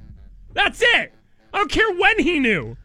That's 0.52 0.82
it. 0.82 1.12
I 1.52 1.58
don't 1.58 1.70
care 1.70 1.92
when 1.94 2.18
he 2.18 2.40
knew. 2.40 2.76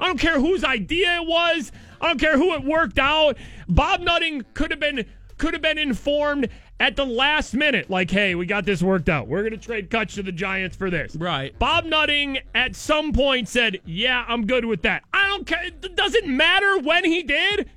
I 0.00 0.06
don't 0.06 0.18
care 0.18 0.40
whose 0.40 0.64
idea 0.64 1.16
it 1.16 1.26
was. 1.26 1.72
I 2.00 2.08
don't 2.08 2.20
care 2.20 2.36
who 2.36 2.54
it 2.54 2.64
worked 2.64 2.98
out. 2.98 3.36
Bob 3.68 4.00
Nutting 4.00 4.44
could 4.54 4.70
have 4.70 4.80
been 4.80 5.04
could 5.38 5.52
have 5.52 5.62
been 5.62 5.78
informed 5.78 6.48
at 6.80 6.96
the 6.96 7.04
last 7.04 7.54
minute, 7.54 7.88
like, 7.88 8.10
hey, 8.10 8.34
we 8.34 8.46
got 8.46 8.64
this 8.64 8.82
worked 8.82 9.08
out. 9.08 9.26
We're 9.28 9.42
gonna 9.42 9.56
trade 9.56 9.90
Kutch 9.90 10.14
to 10.14 10.22
the 10.22 10.32
Giants 10.32 10.76
for 10.76 10.90
this. 10.90 11.14
Right. 11.16 11.56
Bob 11.58 11.84
Nutting 11.84 12.38
at 12.54 12.74
some 12.76 13.12
point 13.12 13.48
said, 13.48 13.80
Yeah, 13.84 14.24
I'm 14.28 14.46
good 14.46 14.64
with 14.64 14.82
that. 14.82 15.02
I 15.12 15.28
don't 15.28 15.46
care. 15.46 15.64
It 15.64 15.96
doesn't 15.96 16.26
matter 16.26 16.78
when 16.78 17.04
he 17.04 17.22
did. 17.22 17.70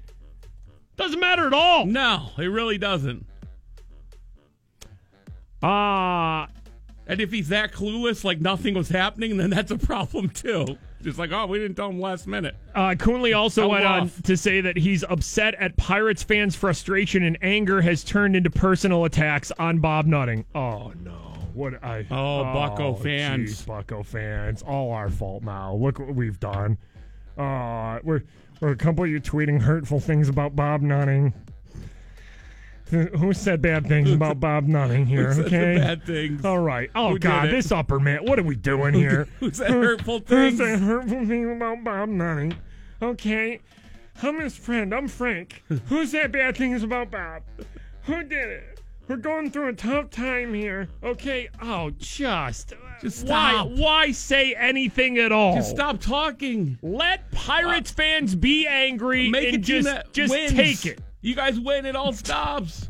Doesn't 0.95 1.19
matter 1.19 1.45
at 1.45 1.53
all. 1.53 1.85
No, 1.85 2.29
it 2.37 2.47
really 2.47 2.77
doesn't. 2.79 3.25
Ah, 5.61 6.47
And 7.07 7.21
if 7.21 7.31
he's 7.31 7.49
that 7.49 7.71
clueless, 7.71 8.23
like 8.23 8.39
nothing 8.41 8.73
was 8.73 8.89
happening, 8.89 9.37
then 9.37 9.49
that's 9.49 9.71
a 9.71 9.77
problem 9.77 10.29
too. 10.29 10.77
Just 11.03 11.19
like, 11.19 11.31
oh, 11.31 11.45
we 11.45 11.59
didn't 11.59 11.75
tell 11.75 11.89
him 11.89 12.01
last 12.01 12.25
minute. 12.27 12.55
Uh, 12.73 12.95
Coonelly 12.97 13.35
also 13.35 13.63
How 13.63 13.69
went 13.69 13.85
on 13.85 14.09
to 14.23 14.35
say 14.35 14.61
that 14.61 14.77
he's 14.77 15.03
upset 15.03 15.53
at 15.55 15.77
Pirates 15.77 16.23
fans' 16.23 16.55
frustration 16.55 17.23
and 17.23 17.37
anger 17.41 17.81
has 17.81 18.03
turned 18.03 18.35
into 18.35 18.49
personal 18.49 19.05
attacks 19.05 19.51
on 19.59 19.79
Bob 19.79 20.07
Nutting. 20.07 20.43
Oh 20.55 20.91
no! 21.03 21.11
What 21.53 21.83
I? 21.83 22.05
Oh, 22.09 22.43
Bucco 22.43 22.95
fans. 22.95 23.61
jeez, 23.61 23.65
Bucco 23.65 24.03
fans, 24.03 24.63
all 24.63 24.91
our 24.91 25.09
fault 25.09 25.43
now. 25.43 25.75
Look 25.75 25.99
what 25.99 26.15
we've 26.15 26.39
done. 26.39 26.77
Uh, 27.37 27.99
we're 28.03 28.23
we're 28.59 28.71
a 28.71 28.75
couple 28.75 29.03
of 29.03 29.09
you 29.09 29.21
tweeting 29.21 29.61
hurtful 29.61 29.99
things 29.99 30.29
about 30.29 30.55
Bob 30.55 30.81
Nutting. 30.81 31.33
Who 32.89 33.33
said 33.33 33.61
bad 33.61 33.85
things 33.87 34.11
about 34.11 34.39
Bob 34.41 34.65
Nutting 34.65 35.05
here? 35.05 35.29
okay, 35.39 35.77
bad 35.77 36.05
things? 36.05 36.45
All 36.45 36.59
right. 36.59 36.89
Oh 36.95 37.09
Who 37.09 37.19
did 37.19 37.21
God, 37.27 37.47
it? 37.47 37.51
this 37.51 37.71
upper 37.71 37.99
man. 37.99 38.25
What 38.25 38.39
are 38.39 38.43
we 38.43 38.55
doing 38.55 38.93
here? 38.93 39.27
Who 39.39 39.51
said 39.51 39.69
hurtful 39.71 40.19
Who 40.19 40.23
things? 40.51 40.57
said 40.57 40.79
hurtful 40.79 41.25
things 41.25 41.49
about 41.55 41.83
Bob 41.83 42.09
Nutting? 42.09 42.55
Okay, 43.01 43.59
I'm 44.23 44.39
his 44.39 44.55
friend. 44.55 44.93
I'm 44.93 45.07
Frank. 45.07 45.63
Who 45.87 46.05
said 46.05 46.31
bad 46.31 46.55
things 46.57 46.83
about 46.83 47.11
Bob? 47.11 47.43
Who 48.03 48.23
did 48.23 48.47
it? 48.49 48.79
We're 49.09 49.17
going 49.17 49.51
through 49.51 49.69
a 49.69 49.73
tough 49.73 50.09
time 50.09 50.53
here. 50.53 50.89
Okay. 51.01 51.47
Oh, 51.61 51.91
just. 51.97 52.73
Just 53.01 53.25
why? 53.25 53.51
stop. 53.51 53.67
Why 53.69 54.11
say 54.11 54.53
anything 54.53 55.17
at 55.17 55.31
all? 55.31 55.55
Just 55.55 55.69
stop 55.69 56.01
talking. 56.01 56.77
Let 56.81 57.31
Pirates 57.31 57.89
fans 57.91 58.35
be 58.35 58.67
angry 58.67 59.29
Make 59.29 59.53
and 59.53 59.63
just 59.63 59.87
just 60.11 60.31
wins. 60.31 60.51
take 60.53 60.85
it. 60.85 60.99
You 61.21 61.35
guys 61.35 61.59
win, 61.59 61.85
it 61.85 61.95
all 61.95 62.13
stops. 62.13 62.89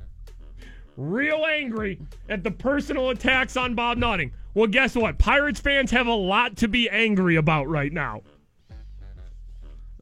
real 0.97 1.45
angry 1.45 1.99
at 2.27 2.43
the 2.43 2.51
personal 2.51 3.09
attacks 3.11 3.55
on 3.55 3.75
Bob 3.75 3.97
Nutting. 3.97 4.31
Well, 4.53 4.67
guess 4.67 4.95
what? 4.95 5.17
Pirates 5.19 5.59
fans 5.59 5.91
have 5.91 6.07
a 6.07 6.13
lot 6.13 6.57
to 6.57 6.67
be 6.67 6.89
angry 6.89 7.35
about 7.35 7.67
right 7.67 7.93
now. 7.93 8.21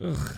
Ugh. 0.01 0.35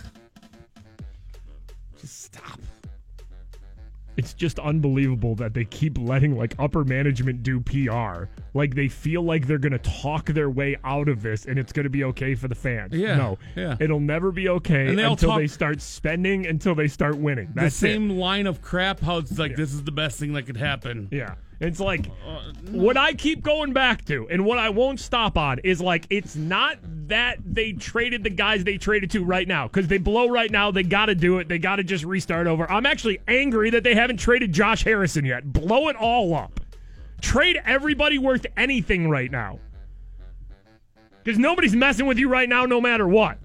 It's 4.18 4.34
just 4.34 4.58
unbelievable 4.58 5.36
that 5.36 5.54
they 5.54 5.64
keep 5.64 5.96
letting 5.96 6.36
like 6.36 6.54
upper 6.58 6.84
management 6.84 7.42
do 7.44 7.60
PR. 7.60 8.24
Like 8.52 8.74
they 8.74 8.88
feel 8.88 9.22
like 9.22 9.46
they're 9.46 9.58
going 9.58 9.72
to 9.72 9.78
talk 9.78 10.26
their 10.26 10.50
way 10.50 10.76
out 10.82 11.08
of 11.08 11.22
this 11.22 11.46
and 11.46 11.58
it's 11.58 11.72
going 11.72 11.84
to 11.84 11.90
be 11.90 12.02
okay 12.04 12.34
for 12.34 12.48
the 12.48 12.54
fans. 12.56 12.92
Yeah, 12.94 13.16
No. 13.16 13.38
yeah. 13.54 13.76
It'll 13.78 14.00
never 14.00 14.32
be 14.32 14.48
okay 14.48 14.88
until 14.88 15.36
they 15.36 15.46
start 15.46 15.80
spending 15.80 16.46
until 16.46 16.74
they 16.74 16.88
start 16.88 17.16
winning. 17.16 17.52
That's 17.54 17.78
the 17.78 17.86
it. 17.88 17.92
same 17.92 18.10
line 18.10 18.46
of 18.48 18.60
crap. 18.60 18.98
How 19.00 19.18
it's 19.18 19.38
like 19.38 19.54
this 19.56 19.72
is 19.72 19.84
the 19.84 19.92
best 19.92 20.18
thing 20.18 20.32
that 20.32 20.42
could 20.46 20.56
happen. 20.56 21.08
Yeah. 21.12 21.36
It's 21.60 21.80
like 21.80 22.06
what 22.70 22.96
I 22.96 23.14
keep 23.14 23.42
going 23.42 23.72
back 23.72 24.04
to 24.06 24.28
and 24.30 24.44
what 24.44 24.58
I 24.58 24.68
won't 24.68 25.00
stop 25.00 25.36
on 25.36 25.58
is 25.60 25.80
like 25.80 26.06
it's 26.08 26.36
not 26.36 26.78
that 27.08 27.38
they 27.44 27.72
traded 27.72 28.22
the 28.22 28.30
guys 28.30 28.62
they 28.62 28.78
traded 28.78 29.10
to 29.12 29.24
right 29.24 29.48
now 29.48 29.66
because 29.66 29.88
they 29.88 29.98
blow 29.98 30.28
right 30.28 30.50
now. 30.50 30.70
They 30.70 30.84
got 30.84 31.06
to 31.06 31.16
do 31.16 31.38
it. 31.38 31.48
They 31.48 31.58
got 31.58 31.76
to 31.76 31.84
just 31.84 32.04
restart 32.04 32.46
over. 32.46 32.70
I'm 32.70 32.86
actually 32.86 33.18
angry 33.26 33.70
that 33.70 33.82
they 33.82 33.94
haven't 33.94 34.18
traded 34.18 34.52
Josh 34.52 34.84
Harrison 34.84 35.24
yet. 35.24 35.52
Blow 35.52 35.88
it 35.88 35.96
all 35.96 36.34
up. 36.34 36.60
Trade 37.20 37.60
everybody 37.64 38.18
worth 38.18 38.46
anything 38.56 39.10
right 39.10 39.30
now 39.30 39.58
because 41.24 41.38
nobody's 41.38 41.74
messing 41.74 42.06
with 42.06 42.18
you 42.18 42.28
right 42.28 42.48
now, 42.48 42.64
no 42.64 42.80
matter 42.80 43.08
what. 43.08 43.38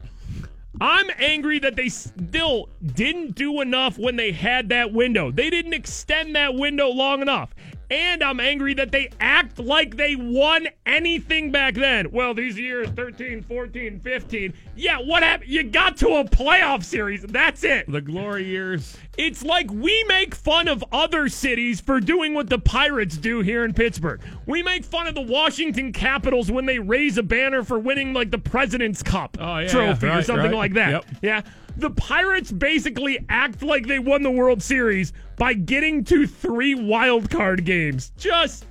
I'm 0.80 1.06
angry 1.20 1.60
that 1.60 1.76
they 1.76 1.90
still 1.90 2.70
didn't 2.84 3.36
do 3.36 3.62
enough 3.62 3.98
when 3.98 4.16
they 4.16 4.32
had 4.32 4.70
that 4.70 4.92
window. 4.92 5.32
They 5.32 5.50
didn't 5.50 5.74
extend 5.74 6.36
that 6.36 6.56
window 6.56 6.90
long 6.90 7.22
enough. 7.22 7.54
And 7.94 8.24
I'm 8.24 8.40
angry 8.40 8.74
that 8.74 8.92
they 8.92 9.10
act 9.20 9.60
like 9.60 9.98
they 9.98 10.16
won 10.16 10.68
anything 10.84 11.52
back 11.52 11.76
then. 11.76 12.10
Well, 12.12 12.34
these 12.34 12.58
years 12.58 12.90
13, 12.90 13.44
14, 13.44 14.00
15. 14.00 14.54
Yeah, 14.76 14.98
what 14.98 15.22
happened? 15.22 15.52
You 15.52 15.62
got 15.62 15.98
to 15.98 16.08
a 16.16 16.24
playoff 16.26 16.84
series. 16.84 17.22
That's 17.22 17.64
it. 17.64 17.86
The 17.88 18.02
glory 18.02 18.46
years. 18.46 18.98
It's 19.16 19.44
like 19.44 19.70
we 19.70 20.04
make 20.08 20.34
fun 20.34 20.68
of 20.68 20.84
other 20.92 21.30
cities 21.30 21.80
for 21.82 22.00
doing 22.00 22.34
what 22.34 22.50
the 22.50 22.58
Pirates 22.58 23.16
do 23.16 23.42
here 23.42 23.64
in 23.64 23.76
Pittsburgh. 23.76 24.22
We 24.48 24.64
make 24.64 24.84
fun 24.86 25.06
of 25.06 25.14
the 25.14 25.22
Washington 25.22 25.94
Capitals 25.94 26.50
when 26.50 26.66
they 26.66 26.80
raise 26.80 27.20
a 27.20 27.24
banner 27.24 27.64
for 27.64 27.78
winning 27.78 28.14
like 28.14 28.32
the 28.32 28.40
President's 28.40 29.04
Cup 29.04 29.38
Oh, 29.40 29.60
yeah, 29.60 29.68
trophy 29.68 30.08
yeah, 30.08 30.18
or 30.18 30.24
something 30.24 30.46
right. 30.46 30.56
like 30.56 30.74
that. 30.74 30.90
Yep. 30.90 31.06
Yeah. 31.22 31.42
The 31.78 31.90
Pirates 31.90 32.52
basically 32.52 33.26
act 33.30 33.64
like 33.64 33.88
they 33.88 34.00
won 34.00 34.22
the 34.24 34.32
World 34.32 34.62
Series 34.62 35.12
by 35.38 35.54
getting 35.54 36.04
to 36.06 36.28
three 36.28 36.76
wild 36.76 37.30
card 37.30 37.66
games. 37.66 38.12
Just 38.18 38.66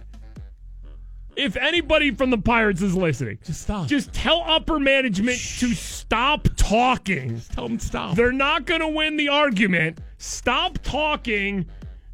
if 1.34 1.56
anybody 1.56 2.10
from 2.10 2.30
the 2.30 2.38
Pirates 2.38 2.82
is 2.82 2.94
listening, 2.94 3.38
Just 3.44 3.62
stop. 3.62 3.86
just 3.86 4.12
tell 4.12 4.42
upper 4.46 4.78
management 4.78 5.38
to 5.58 5.74
stop 5.74 6.46
talking. 6.56 7.40
Tell 7.52 7.68
them 7.68 7.78
stop. 7.78 8.16
They're 8.16 8.32
not 8.32 8.66
going 8.66 8.80
to 8.82 8.88
win 8.88 9.16
the 9.16 9.28
argument. 9.30 9.98
Stop 10.18 10.78
talking. 10.82 11.66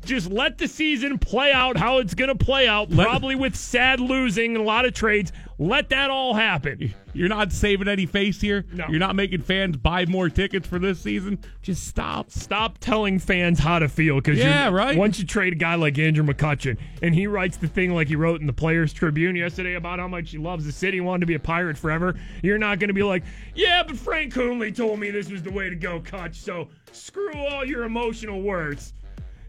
Just 0.05 0.30
let 0.30 0.59
the 0.59 0.68
season 0.68 1.18
play 1.18 1.53
out 1.53 1.76
how 1.76 1.99
it's 1.99 2.14
going 2.14 2.28
to 2.28 2.44
play 2.44 2.66
out, 2.68 2.90
Let- 2.90 3.07
probably 3.07 3.34
with 3.34 3.57
sad 3.57 4.01
losing 4.01 4.55
and 4.55 4.64
a 4.64 4.66
lot 4.66 4.86
of 4.86 4.94
trades. 4.94 5.32
Let 5.61 5.88
that 5.88 6.09
all 6.09 6.34
happen. 6.34 6.94
You're 7.12 7.28
not 7.28 7.51
saving 7.51 7.88
any 7.88 8.07
face 8.07 8.40
here. 8.40 8.64
No. 8.72 8.86
You're 8.88 9.01
not 9.01 9.16
making 9.16 9.42
fans 9.42 9.76
buy 9.76 10.07
more 10.07 10.28
tickets 10.28 10.68
for 10.68 10.78
this 10.78 11.01
season. 11.01 11.40
Just 11.62 11.88
stop. 11.88 12.30
Stop 12.30 12.78
telling 12.78 13.18
fans 13.18 13.59
how 13.59 13.80
to 13.80 13.88
feel 13.88 14.16
because 14.16 14.38
Yeah, 14.38 14.68
right. 14.68 14.96
Once 14.96 15.18
you 15.18 15.26
trade 15.26 15.53
a 15.55 15.57
guy 15.57 15.74
like 15.74 15.99
Andrew 15.99 16.24
McCutchen 16.24 16.78
and 17.03 17.12
he 17.12 17.26
writes 17.26 17.57
the 17.57 17.66
thing 17.66 17.92
like 17.92 18.07
he 18.07 18.14
wrote 18.14 18.40
in 18.40 18.46
the 18.46 18.53
Players 18.53 18.92
Tribune 18.92 19.34
yesterday 19.34 19.74
about 19.74 19.99
how 19.99 20.07
much 20.07 20.30
he 20.30 20.38
loves 20.38 20.64
the 20.64 20.70
city, 20.70 21.01
wanted 21.01 21.20
to 21.20 21.26
be 21.26 21.34
a 21.34 21.40
pirate 21.40 21.76
forever, 21.76 22.14
you're 22.40 22.57
not 22.57 22.78
going 22.78 22.88
to 22.88 22.94
be 22.94 23.03
like, 23.03 23.24
yeah, 23.57 23.82
but 23.82 23.96
Frank 23.96 24.32
Coonelly 24.32 24.74
told 24.74 25.01
me 25.01 25.11
this 25.11 25.28
was 25.28 25.42
the 25.42 25.51
way 25.51 25.68
to 25.68 25.76
go, 25.76 25.99
Kutch. 25.99 26.36
So 26.36 26.68
screw 26.92 27.34
all 27.34 27.64
your 27.64 27.82
emotional 27.82 28.42
words. 28.42 28.92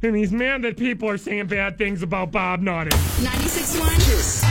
And 0.01 0.15
he's 0.15 0.31
mad 0.31 0.61
that 0.61 0.77
people 0.77 1.09
are 1.09 1.17
saying 1.17 1.47
bad 1.47 1.77
things 1.77 2.01
about 2.01 2.31
Bob 2.31 2.61
Nutting. 2.61 2.91
96.1 2.91 3.95
Kiss. 3.95 4.43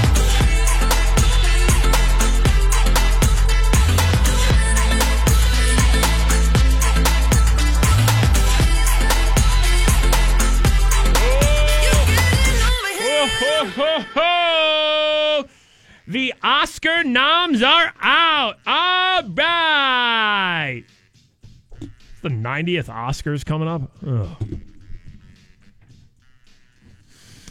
Ho, 13.00 13.26
ho, 13.26 13.64
ho, 13.66 14.04
ho. 14.14 15.48
The 16.06 16.34
Oscar 16.42 17.04
noms 17.04 17.62
are 17.62 17.92
out. 18.00 18.56
All 18.66 19.22
right. 19.30 20.84
The 22.22 22.28
90th 22.28 22.86
Oscars 22.86 23.44
coming 23.46 23.68
up. 23.68 23.90
Ugh. 24.06 24.57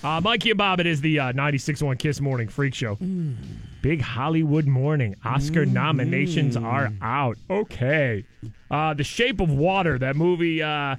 Uh, 0.04 0.22
Mikey 0.22 0.52
and 0.52 0.58
Bob, 0.58 0.80
it 0.80 0.86
is 0.86 1.02
the 1.02 1.20
uh, 1.20 1.34
96.1 1.34 1.98
Kiss 1.98 2.22
Morning 2.22 2.48
Freak 2.48 2.74
Show. 2.74 2.98
Big 3.82 4.02
Hollywood 4.02 4.66
morning. 4.68 5.16
Oscar 5.26 5.66
nominations 5.66 6.56
are 6.56 6.91
out. 7.02 7.38
Okay. 7.50 8.24
Uh, 8.70 8.93
the 8.93 9.04
Shape 9.04 9.39
of 9.39 9.50
Water, 9.50 9.98
that 10.00 10.16
movie, 10.16 10.62
uh, 10.62 10.95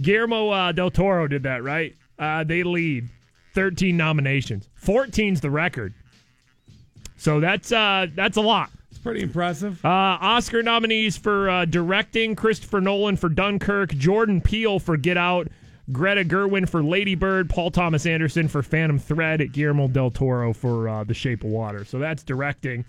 Guillermo 0.00 0.50
uh, 0.50 0.72
del 0.72 0.90
Toro 0.90 1.26
did 1.28 1.42
that, 1.44 1.62
right? 1.62 1.94
Uh, 2.18 2.44
they 2.44 2.62
lead 2.62 3.08
13 3.54 3.96
nominations. 3.96 4.68
14's 4.82 5.40
the 5.40 5.50
record. 5.50 5.94
So 7.16 7.40
that's 7.40 7.72
uh, 7.72 8.08
that's 8.14 8.36
a 8.36 8.40
lot. 8.40 8.70
It's 8.90 8.98
pretty 8.98 9.22
impressive. 9.22 9.82
Uh, 9.84 9.88
Oscar 9.88 10.62
nominees 10.62 11.16
for 11.16 11.48
uh, 11.48 11.64
directing: 11.64 12.34
Christopher 12.36 12.80
Nolan 12.80 13.16
for 13.16 13.28
Dunkirk, 13.28 13.90
Jordan 13.94 14.40
Peele 14.40 14.78
for 14.78 14.96
Get 14.96 15.16
Out, 15.16 15.48
Greta 15.92 16.24
Gerwig 16.24 16.68
for 16.68 16.82
Lady 16.82 17.14
Bird, 17.14 17.50
Paul 17.50 17.70
Thomas 17.70 18.06
Anderson 18.06 18.48
for 18.48 18.62
Phantom 18.62 18.98
Thread, 18.98 19.52
Guillermo 19.52 19.88
del 19.88 20.10
Toro 20.10 20.52
for 20.52 20.88
uh, 20.88 21.04
The 21.04 21.14
Shape 21.14 21.44
of 21.44 21.50
Water. 21.50 21.84
So 21.84 21.98
that's 21.98 22.22
directing. 22.22 22.84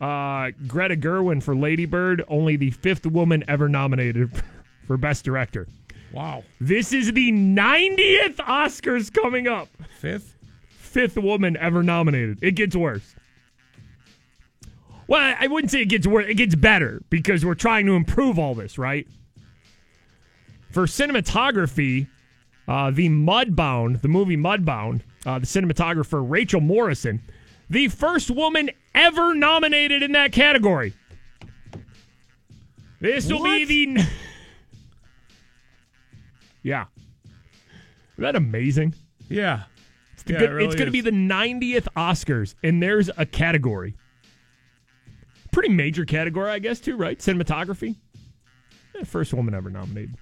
Uh, 0.00 0.50
Greta 0.66 0.96
Gerwig 0.96 1.42
for 1.42 1.54
Lady 1.54 1.84
Bird, 1.84 2.24
only 2.28 2.56
the 2.56 2.70
fifth 2.70 3.04
woman 3.06 3.44
ever 3.48 3.68
nominated 3.68 4.30
for 4.86 4.96
Best 4.96 5.24
Director. 5.24 5.66
Wow. 6.12 6.44
This 6.60 6.92
is 6.92 7.12
the 7.12 7.32
90th 7.32 8.36
Oscars 8.36 9.12
coming 9.12 9.46
up. 9.46 9.68
Fifth? 9.98 10.34
Fifth 10.68 11.18
woman 11.18 11.56
ever 11.58 11.82
nominated. 11.82 12.38
It 12.42 12.52
gets 12.52 12.74
worse. 12.74 13.14
Well, 15.06 15.36
I 15.38 15.46
wouldn't 15.46 15.70
say 15.70 15.82
it 15.82 15.88
gets 15.88 16.06
worse. 16.06 16.26
It 16.28 16.34
gets 16.34 16.54
better 16.54 17.02
because 17.10 17.44
we're 17.44 17.54
trying 17.54 17.86
to 17.86 17.92
improve 17.92 18.38
all 18.38 18.54
this, 18.54 18.78
right? 18.78 19.06
For 20.70 20.84
cinematography, 20.84 22.08
uh, 22.68 22.90
the 22.90 23.08
Mudbound, 23.08 24.02
the 24.02 24.08
movie 24.08 24.36
Mudbound, 24.36 25.00
uh, 25.26 25.38
the 25.38 25.46
cinematographer 25.46 26.22
Rachel 26.28 26.60
Morrison, 26.60 27.20
the 27.70 27.88
first 27.88 28.30
woman 28.30 28.70
ever 28.94 29.34
nominated 29.34 30.02
in 30.02 30.12
that 30.12 30.32
category. 30.32 30.92
This 33.00 33.30
will 33.30 33.42
be 33.42 33.64
the. 33.64 34.06
yeah. 36.62 36.86
Isn't 38.14 38.22
that 38.24 38.36
amazing? 38.36 38.94
Yeah. 39.28 39.62
It's, 40.14 40.24
Yeah, 40.26 40.38
good- 40.40 40.50
it 40.50 40.52
really 40.52 40.66
it's 40.66 40.74
going 40.74 40.86
to 40.86 40.92
be 40.92 41.00
the 41.00 41.10
90th 41.12 41.86
Oscars, 41.96 42.54
and 42.62 42.82
there's 42.82 43.08
a 43.16 43.24
category. 43.24 43.94
Pretty 45.52 45.68
major 45.68 46.04
category, 46.04 46.50
I 46.50 46.58
guess, 46.58 46.80
too, 46.80 46.96
right? 46.96 47.18
Cinematography. 47.18 47.96
Eh, 48.98 49.04
First 49.04 49.32
woman 49.32 49.54
ever 49.54 49.70
nominated. 49.70 50.16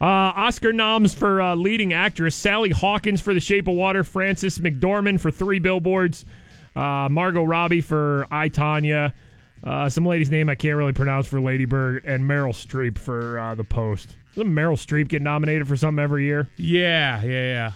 Uh, 0.00 0.32
Oscar 0.34 0.72
noms 0.72 1.12
for 1.12 1.42
uh, 1.42 1.54
leading 1.54 1.92
actress 1.92 2.34
Sally 2.34 2.70
Hawkins 2.70 3.20
for 3.20 3.34
The 3.34 3.40
Shape 3.40 3.68
of 3.68 3.74
Water, 3.74 4.02
Frances 4.02 4.58
McDormand 4.58 5.20
for 5.20 5.30
Three 5.30 5.58
Billboards, 5.58 6.24
uh, 6.74 7.08
Margot 7.10 7.44
Robbie 7.44 7.82
for 7.82 8.26
I 8.30 8.48
Tonya, 8.48 9.12
uh, 9.62 9.88
some 9.90 10.06
lady's 10.06 10.30
name 10.30 10.48
I 10.48 10.54
can't 10.54 10.76
really 10.76 10.94
pronounce 10.94 11.26
for 11.26 11.38
Lady 11.38 11.66
Bird, 11.66 12.02
and 12.06 12.24
Meryl 12.24 12.54
Streep 12.54 12.96
for 12.96 13.38
uh, 13.38 13.54
The 13.54 13.64
Post. 13.64 14.16
Doesn't 14.34 14.50
Meryl 14.50 14.74
Streep 14.74 15.08
get 15.08 15.20
nominated 15.20 15.68
for 15.68 15.76
something 15.76 16.02
every 16.02 16.24
year? 16.24 16.48
Yeah, 16.56 17.22
yeah, 17.22 17.30
yeah. 17.42 17.72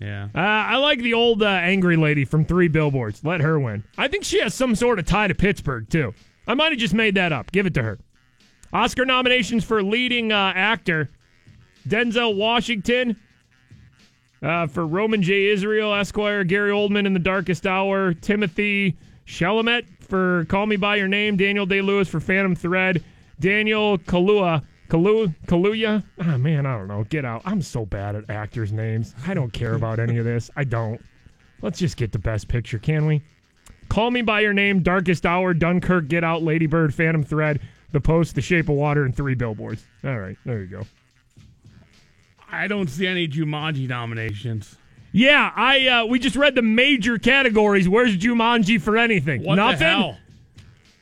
Yeah. 0.00 0.28
Uh, 0.34 0.38
I 0.38 0.76
like 0.76 1.00
the 1.00 1.14
old 1.14 1.42
uh, 1.42 1.46
angry 1.46 1.96
lady 1.96 2.24
from 2.24 2.44
Three 2.44 2.68
Billboards. 2.68 3.24
Let 3.24 3.40
her 3.40 3.58
win. 3.58 3.84
I 3.96 4.08
think 4.08 4.24
she 4.24 4.40
has 4.40 4.54
some 4.54 4.74
sort 4.74 4.98
of 4.98 5.06
tie 5.06 5.26
to 5.28 5.34
Pittsburgh, 5.34 5.88
too. 5.88 6.14
I 6.46 6.54
might 6.54 6.70
have 6.72 6.78
just 6.78 6.94
made 6.94 7.16
that 7.16 7.32
up. 7.32 7.52
Give 7.52 7.66
it 7.66 7.74
to 7.74 7.82
her. 7.82 7.98
Oscar 8.72 9.04
nominations 9.04 9.64
for 9.64 9.82
leading 9.82 10.32
uh, 10.32 10.52
actor 10.54 11.10
Denzel 11.88 12.36
Washington 12.36 13.16
uh, 14.42 14.66
for 14.66 14.86
Roman 14.86 15.22
J. 15.22 15.46
Israel, 15.46 15.94
Esquire, 15.94 16.44
Gary 16.44 16.70
Oldman 16.70 17.06
in 17.06 17.12
The 17.12 17.18
Darkest 17.18 17.66
Hour, 17.66 18.14
Timothy 18.14 18.96
Chalamet 19.26 19.86
for 20.00 20.44
Call 20.46 20.66
Me 20.66 20.76
By 20.76 20.96
Your 20.96 21.08
Name, 21.08 21.36
Daniel 21.36 21.66
Day 21.66 21.80
Lewis 21.80 22.08
for 22.08 22.20
Phantom 22.20 22.54
Thread, 22.54 23.02
Daniel 23.40 23.98
Kalua. 23.98 24.62
Kalu 24.88 25.34
Kaluuya? 25.46 26.02
Oh 26.18 26.38
man, 26.38 26.64
I 26.64 26.78
don't 26.78 26.88
know. 26.88 27.04
Get 27.04 27.24
out. 27.24 27.42
I'm 27.44 27.60
so 27.60 27.84
bad 27.84 28.16
at 28.16 28.30
actors' 28.30 28.72
names. 28.72 29.14
I 29.26 29.34
don't 29.34 29.52
care 29.52 29.74
about 29.74 29.98
any 29.98 30.16
of 30.16 30.24
this. 30.24 30.50
I 30.56 30.64
don't. 30.64 30.98
Let's 31.60 31.78
just 31.78 31.98
get 31.98 32.12
the 32.12 32.18
best 32.18 32.48
picture, 32.48 32.78
can 32.78 33.04
we? 33.04 33.22
Call 33.90 34.10
Me 34.10 34.22
By 34.22 34.40
Your 34.40 34.54
Name, 34.54 34.82
Darkest 34.82 35.26
Hour, 35.26 35.52
Dunkirk, 35.54 36.08
Get 36.08 36.24
Out, 36.24 36.42
Lady 36.42 36.66
Bird, 36.66 36.94
Phantom 36.94 37.22
Thread, 37.22 37.60
The 37.92 38.00
Post, 38.00 38.34
The 38.34 38.40
Shape 38.40 38.68
of 38.68 38.76
Water, 38.76 39.04
and 39.04 39.14
Three 39.14 39.34
Billboards. 39.34 39.84
All 40.04 40.18
right, 40.18 40.38
there 40.46 40.60
you 40.60 40.66
go. 40.66 40.82
I 42.50 42.66
don't 42.66 42.88
see 42.88 43.06
any 43.06 43.28
Jumanji 43.28 43.88
nominations. 43.88 44.76
Yeah, 45.12 45.52
I 45.54 45.86
uh, 45.88 46.06
we 46.06 46.18
just 46.18 46.36
read 46.36 46.54
the 46.54 46.62
major 46.62 47.18
categories. 47.18 47.88
Where's 47.88 48.16
Jumanji 48.16 48.80
for 48.80 48.96
anything? 48.96 49.42
What 49.42 49.56
Nothing. 49.56 49.78
the 49.78 49.84
hell? 49.84 50.18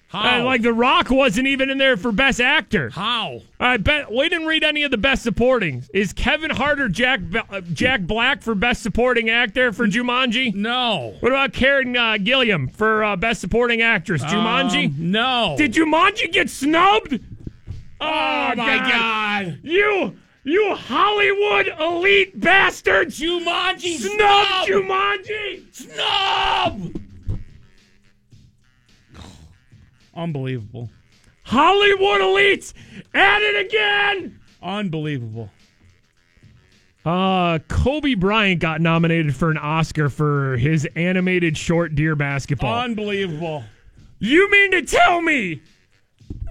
How? 0.08 0.40
Uh, 0.40 0.44
like 0.44 0.62
The 0.62 0.72
Rock 0.72 1.10
wasn't 1.10 1.48
even 1.48 1.68
in 1.68 1.78
there 1.78 1.96
for 1.96 2.12
Best 2.12 2.40
Actor. 2.40 2.90
How? 2.90 3.40
I 3.58 3.76
bet 3.76 4.10
we 4.10 4.28
didn't 4.28 4.46
read 4.46 4.62
any 4.62 4.84
of 4.84 4.92
the 4.92 4.96
Best 4.96 5.24
Supporting. 5.24 5.82
Is 5.92 6.12
Kevin 6.12 6.50
Hart 6.50 6.80
or 6.80 6.88
Jack 6.88 7.20
uh, 7.50 7.60
Jack 7.72 8.02
Black 8.02 8.40
for 8.42 8.54
Best 8.54 8.82
Supporting 8.84 9.30
Actor 9.30 9.72
for 9.72 9.86
Jumanji? 9.88 10.54
No. 10.54 11.16
What 11.20 11.32
about 11.32 11.52
Karen 11.52 11.96
uh, 11.96 12.12
Gillan 12.18 12.70
for 12.72 13.02
uh, 13.02 13.16
Best 13.16 13.40
Supporting 13.40 13.82
Actress? 13.82 14.22
Jumanji? 14.22 14.86
Um, 14.86 15.10
no. 15.10 15.54
Did 15.58 15.72
Jumanji 15.74 16.32
get 16.32 16.48
snubbed? 16.50 17.18
Oh, 18.00 18.52
my 18.56 18.78
God. 18.78 19.58
You, 19.64 20.16
you 20.46 20.74
Hollywood 20.74 21.68
elite 21.80 22.38
bastards! 22.40 23.20
Jumanji 23.20 23.98
Snub 23.98 24.12
snub! 24.16 24.68
Jumanji! 24.68 25.74
Snub! 25.74 27.00
Unbelievable. 30.14 30.88
Hollywood 31.42 32.20
elites 32.20 32.72
at 33.12 33.42
it 33.42 33.66
again! 33.66 34.40
Unbelievable. 34.62 35.50
Uh, 37.04 37.58
Kobe 37.68 38.14
Bryant 38.14 38.60
got 38.60 38.80
nominated 38.80 39.34
for 39.34 39.50
an 39.50 39.58
Oscar 39.58 40.08
for 40.08 40.56
his 40.56 40.88
animated 40.96 41.56
short 41.56 41.94
Dear 41.94 42.16
Basketball. 42.16 42.82
Unbelievable. 42.82 43.64
you 44.18 44.50
mean 44.50 44.70
to 44.72 44.82
tell 44.82 45.20
me 45.20 45.62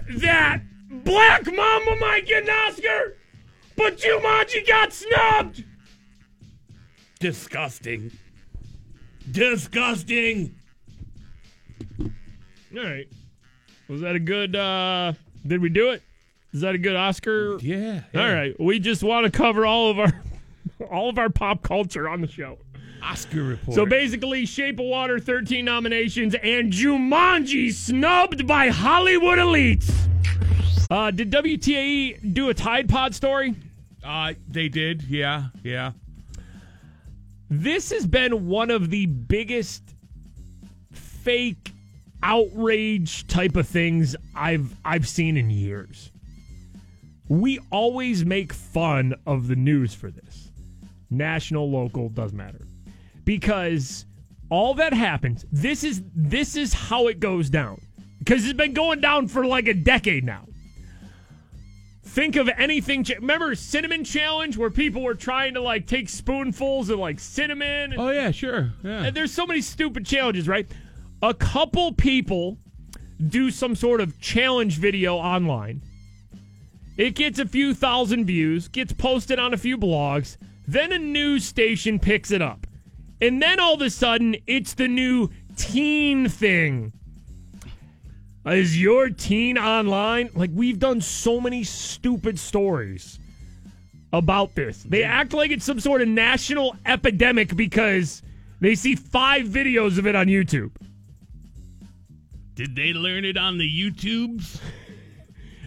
that 0.08 0.62
Black 0.90 1.44
Mamba 1.44 1.96
might 1.96 2.26
get 2.26 2.44
an 2.44 2.50
Oscar, 2.50 3.16
but 3.76 3.98
Jumanji 3.98 4.66
got 4.66 4.92
snubbed? 4.92 5.64
Disgusting. 7.20 8.10
Disgusting. 9.30 10.54
All 12.00 12.82
right. 12.84 13.08
Was 13.88 14.00
that 14.00 14.16
a 14.16 14.18
good, 14.18 14.54
uh, 14.56 15.12
did 15.46 15.60
we 15.60 15.68
do 15.68 15.90
it? 15.90 16.02
Is 16.52 16.60
that 16.62 16.74
a 16.74 16.78
good 16.78 16.96
Oscar? 16.96 17.58
Yeah. 17.58 18.00
All 18.14 18.32
right. 18.32 18.58
We 18.58 18.78
just 18.78 19.02
want 19.02 19.24
to 19.24 19.30
cover 19.30 19.66
all 19.66 19.90
of 19.90 19.98
our, 19.98 20.22
all 20.90 21.08
of 21.08 21.18
our 21.18 21.30
pop 21.30 21.62
culture 21.62 22.08
on 22.08 22.20
the 22.20 22.26
show. 22.28 22.58
Oscar 23.02 23.42
report. 23.42 23.74
So 23.74 23.86
basically, 23.86 24.46
Shape 24.46 24.80
of 24.80 24.86
Water, 24.86 25.18
13 25.18 25.64
nominations, 25.64 26.34
and 26.42 26.72
Jumanji 26.72 27.72
snubbed 27.72 28.46
by 28.46 28.68
Hollywood 28.68 29.38
elites. 29.38 29.92
Uh, 30.90 31.10
did 31.10 31.30
WTAE 31.30 32.32
do 32.34 32.48
a 32.48 32.54
Tide 32.54 32.88
Pod 32.88 33.14
story? 33.14 33.54
Uh, 34.06 34.34
they 34.48 34.68
did. 34.68 35.02
Yeah. 35.02 35.46
Yeah. 35.62 35.92
This 37.50 37.90
has 37.92 38.06
been 38.06 38.46
one 38.46 38.70
of 38.70 38.90
the 38.90 39.06
biggest 39.06 39.82
fake 40.92 41.72
outrage 42.22 43.26
type 43.26 43.56
of 43.56 43.68
things 43.68 44.16
I've 44.34 44.74
I've 44.84 45.06
seen 45.06 45.36
in 45.36 45.50
years. 45.50 46.10
We 47.28 47.58
always 47.70 48.24
make 48.24 48.52
fun 48.52 49.14
of 49.26 49.48
the 49.48 49.56
news 49.56 49.94
for 49.94 50.10
this. 50.10 50.50
National, 51.10 51.70
local, 51.70 52.08
doesn't 52.08 52.36
matter. 52.36 52.66
Because 53.24 54.06
all 54.50 54.74
that 54.74 54.92
happens, 54.92 55.44
this 55.50 55.84
is 55.84 56.02
this 56.14 56.56
is 56.56 56.72
how 56.72 57.08
it 57.08 57.20
goes 57.20 57.50
down. 57.50 57.80
Because 58.18 58.44
it's 58.44 58.54
been 58.54 58.72
going 58.72 59.00
down 59.00 59.28
for 59.28 59.44
like 59.46 59.68
a 59.68 59.74
decade 59.74 60.24
now. 60.24 60.46
Think 62.16 62.36
of 62.36 62.48
anything. 62.56 63.04
ch- 63.04 63.10
Remember 63.16 63.54
cinnamon 63.54 64.02
challenge 64.02 64.56
where 64.56 64.70
people 64.70 65.02
were 65.02 65.14
trying 65.14 65.52
to 65.52 65.60
like 65.60 65.86
take 65.86 66.08
spoonfuls 66.08 66.88
of 66.88 66.98
like 66.98 67.20
cinnamon. 67.20 67.92
Oh, 67.98 68.08
yeah, 68.08 68.30
sure. 68.30 68.72
Yeah. 68.82 69.04
And 69.04 69.14
there's 69.14 69.34
so 69.34 69.46
many 69.46 69.60
stupid 69.60 70.06
challenges, 70.06 70.48
right? 70.48 70.66
A 71.20 71.34
couple 71.34 71.92
people 71.92 72.56
do 73.28 73.50
some 73.50 73.76
sort 73.76 74.00
of 74.00 74.18
challenge 74.18 74.78
video 74.78 75.16
online. 75.16 75.82
It 76.96 77.16
gets 77.16 77.38
a 77.38 77.44
few 77.44 77.74
thousand 77.74 78.24
views, 78.24 78.68
gets 78.68 78.94
posted 78.94 79.38
on 79.38 79.52
a 79.52 79.58
few 79.58 79.76
blogs, 79.76 80.38
then 80.66 80.92
a 80.92 80.98
news 80.98 81.44
station 81.44 81.98
picks 81.98 82.30
it 82.30 82.40
up. 82.40 82.66
And 83.20 83.42
then 83.42 83.60
all 83.60 83.74
of 83.74 83.82
a 83.82 83.90
sudden, 83.90 84.36
it's 84.46 84.72
the 84.72 84.88
new 84.88 85.28
teen 85.58 86.30
thing. 86.30 86.94
Is 88.46 88.80
your 88.80 89.10
teen 89.10 89.58
online? 89.58 90.30
Like, 90.34 90.50
we've 90.54 90.78
done 90.78 91.00
so 91.00 91.40
many 91.40 91.64
stupid 91.64 92.38
stories 92.38 93.18
about 94.12 94.54
this. 94.54 94.84
They 94.84 95.02
act 95.02 95.32
like 95.32 95.50
it's 95.50 95.64
some 95.64 95.80
sort 95.80 96.00
of 96.00 96.08
national 96.08 96.76
epidemic 96.86 97.56
because 97.56 98.22
they 98.60 98.76
see 98.76 98.94
five 98.94 99.46
videos 99.46 99.98
of 99.98 100.06
it 100.06 100.14
on 100.14 100.26
YouTube. 100.26 100.70
Did 102.54 102.76
they 102.76 102.92
learn 102.92 103.24
it 103.24 103.36
on 103.36 103.58
the 103.58 103.68
YouTubes? 103.68 104.60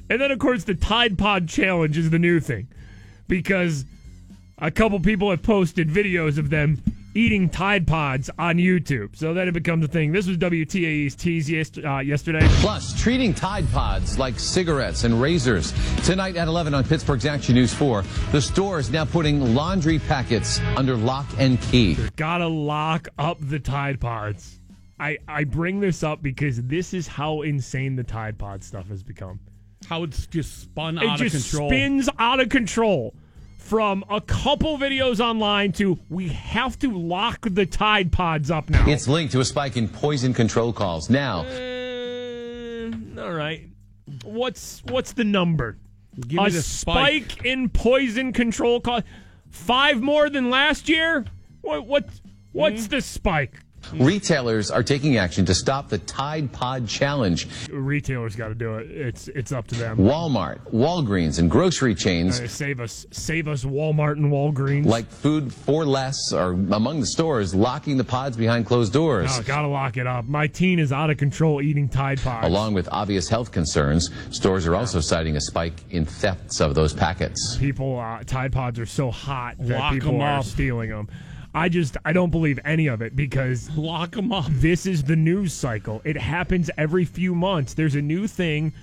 And 0.10 0.22
then, 0.22 0.32
of 0.32 0.40
course, 0.40 0.64
the 0.64 0.74
Tide 0.74 1.18
Pod 1.18 1.48
Challenge 1.48 1.98
is 1.98 2.10
the 2.10 2.18
new 2.18 2.40
thing 2.40 2.68
because 3.28 3.86
a 4.58 4.72
couple 4.72 5.00
people 5.00 5.30
have 5.30 5.44
posted 5.44 5.90
videos 5.90 6.38
of 6.38 6.50
them 6.50 6.82
eating 7.16 7.50
Tide 7.50 7.88
Pods 7.88 8.30
on 8.38 8.58
YouTube. 8.58 9.16
So 9.16 9.34
then 9.34 9.48
it 9.48 9.54
becomes 9.54 9.84
a 9.86 9.88
thing. 9.88 10.12
This 10.12 10.28
was 10.28 10.38
WTAE's 10.38 11.16
tease 11.16 11.50
yes- 11.50 11.72
uh, 11.78 12.00
yesterday. 12.00 12.46
Plus, 12.62 13.00
treating 13.02 13.34
Tide 13.34 13.70
Pods 13.72 14.20
like 14.20 14.40
cigarettes 14.40 15.04
and 15.04 15.22
razors. 15.22 15.74
Tonight 16.06 16.36
at 16.36 16.48
11 16.48 16.74
on 16.74 16.84
Pittsburgh's 16.84 17.26
Action 17.26 17.56
News 17.56 17.74
4, 17.74 18.04
the 18.32 18.42
store 18.42 18.80
is 18.80 18.90
now 18.90 19.06
putting 19.06 19.54
laundry 19.56 20.00
packets 20.00 20.60
under 20.76 20.96
lock 20.96 21.26
and 21.38 21.60
key. 21.62 21.98
Gotta 22.16 22.48
lock 22.48 23.08
up 23.18 23.38
the 23.42 23.60
Tide 23.60 24.00
Pods. 24.00 24.60
I, 25.00 25.18
I 25.28 25.46
bring 25.46 25.80
this 25.80 26.04
up 26.04 26.22
because 26.22 26.62
this 26.64 26.94
is 26.94 27.08
how 27.08 27.42
insane 27.42 27.96
the 27.96 28.04
Tide 28.04 28.38
Pod 28.38 28.64
stuff 28.64 28.88
has 28.90 29.02
become. 29.02 29.40
How 29.88 30.04
it's 30.04 30.28
just 30.28 30.60
spun 30.62 30.98
it 30.98 31.06
out 31.06 31.20
just 31.20 31.36
of 31.36 31.42
control. 31.42 31.72
It 31.72 31.72
just 31.72 32.06
spins 32.06 32.10
out 32.20 32.40
of 32.42 32.50
control. 32.50 33.16
From 33.70 34.04
a 34.10 34.20
couple 34.20 34.78
videos 34.80 35.20
online 35.20 35.72
to 35.74 36.00
we 36.10 36.28
have 36.30 36.78
to 36.80 36.92
lock 36.92 37.46
the 37.52 37.68
Tide 37.68 38.12
Pods 38.12 38.50
up 38.50 38.68
now. 38.70 38.84
It's 38.90 39.08
linked 39.08 39.32
to 39.34 39.40
a 39.42 39.46
spike 39.46 39.78
in 39.78 39.88
poison 39.88 40.34
control 40.34 40.74
calls. 40.74 41.08
Now, 41.10 41.42
Uh, 41.44 43.22
all 43.22 43.32
right. 43.32 43.68
What's 44.24 44.82
what's 44.90 45.14
the 45.14 45.24
number? 45.24 45.78
Give 46.28 46.40
a 46.40 46.44
me 46.46 46.50
the 46.50 46.62
spike. 46.64 47.32
spike 47.32 47.46
in 47.46 47.70
poison 47.70 48.34
control 48.34 48.82
call. 48.82 49.02
Five 49.52 50.02
more 50.02 50.30
than 50.30 50.50
last 50.50 50.90
year. 50.90 51.26
What 51.62 51.86
what 51.86 52.10
what's 52.52 52.86
Hmm? 52.86 52.90
the 52.90 53.02
spike? 53.02 53.60
Retailers 53.94 54.72
are 54.72 54.84
taking 54.84 55.18
action 55.18 55.46
to 55.46 55.56
stop 55.56 55.90
the 55.90 55.98
Tide 56.00 56.52
Pod 56.52 56.88
Challenge. 56.88 57.48
Retailers 57.72 58.36
got 58.36 58.50
to 58.50 58.56
do 58.56 58.76
it. 58.78 58.90
It's 58.92 59.28
it's 59.30 59.52
up 59.52 59.68
to 59.68 59.76
them. 59.76 59.98
Walmart, 59.98 60.60
Walgreens, 60.74 61.40
and 61.40 61.50
grocery 61.50 61.96
chains 61.96 62.40
Uh, 62.40 62.48
save 62.48 62.80
us, 62.80 63.06
save 63.12 63.48
us, 63.48 63.64
Walmart 63.64 64.14
and 64.14 64.32
Walgreens. 64.32 64.86
like 64.86 65.10
Food 65.10 65.54
for 65.54 65.86
Less 65.86 66.32
are 66.34 66.52
among 66.52 67.00
the 67.00 67.06
stores 67.06 67.54
locking 67.56 67.98
the 67.98 68.04
pods 68.04 68.38
behind 68.38 68.66
closed 68.66 68.94
doors. 68.94 69.30
Oh, 69.34 69.42
gotta 69.44 69.68
lock 69.68 69.98
it 69.98 70.08
up. 70.08 70.26
My 70.26 70.48
teen 70.48 70.80
is 70.80 70.92
out 70.92 71.10
of 71.10 71.18
control 71.18 71.62
eating 71.62 71.90
Tide 71.90 72.20
Pods. 72.22 72.46
Along 72.48 72.74
with 72.74 72.88
obvious 72.92 73.28
health 73.30 73.52
concerns, 73.52 74.10
stores 74.32 74.66
are 74.68 74.76
also 74.76 75.00
citing 75.00 75.36
a 75.36 75.42
spike 75.42 75.74
in 75.90 76.06
thefts 76.06 76.60
of 76.62 76.76
those 76.76 76.94
packets. 76.94 77.58
people 77.58 78.00
uh, 78.00 78.24
Tide 78.26 78.52
Pods 78.52 78.80
are 78.80 78.86
so 78.86 79.12
hot 79.12 79.56
that 79.60 79.80
Lock 79.80 79.94
people 79.94 80.16
'em 80.16 80.22
are 80.22 80.44
stealing 80.44 80.90
them. 80.90 81.08
I 81.54 81.68
just 81.70 81.98
I 82.06 82.14
don't 82.14 82.30
believe 82.30 82.60
any 82.64 82.88
of 82.88 83.02
it 83.02 83.16
because 83.16 83.70
Lock 83.76 84.12
them 84.12 84.32
up. 84.32 84.46
this 84.50 84.86
is 84.86 85.04
the 85.04 85.16
news 85.16 85.54
cycle. 85.54 86.02
It 86.06 86.18
happens 86.18 86.70
every 86.78 87.06
few 87.06 87.34
months. 87.34 87.74
There's 87.74 87.96
a 87.96 88.02
new 88.02 88.28
thing. 88.28 88.74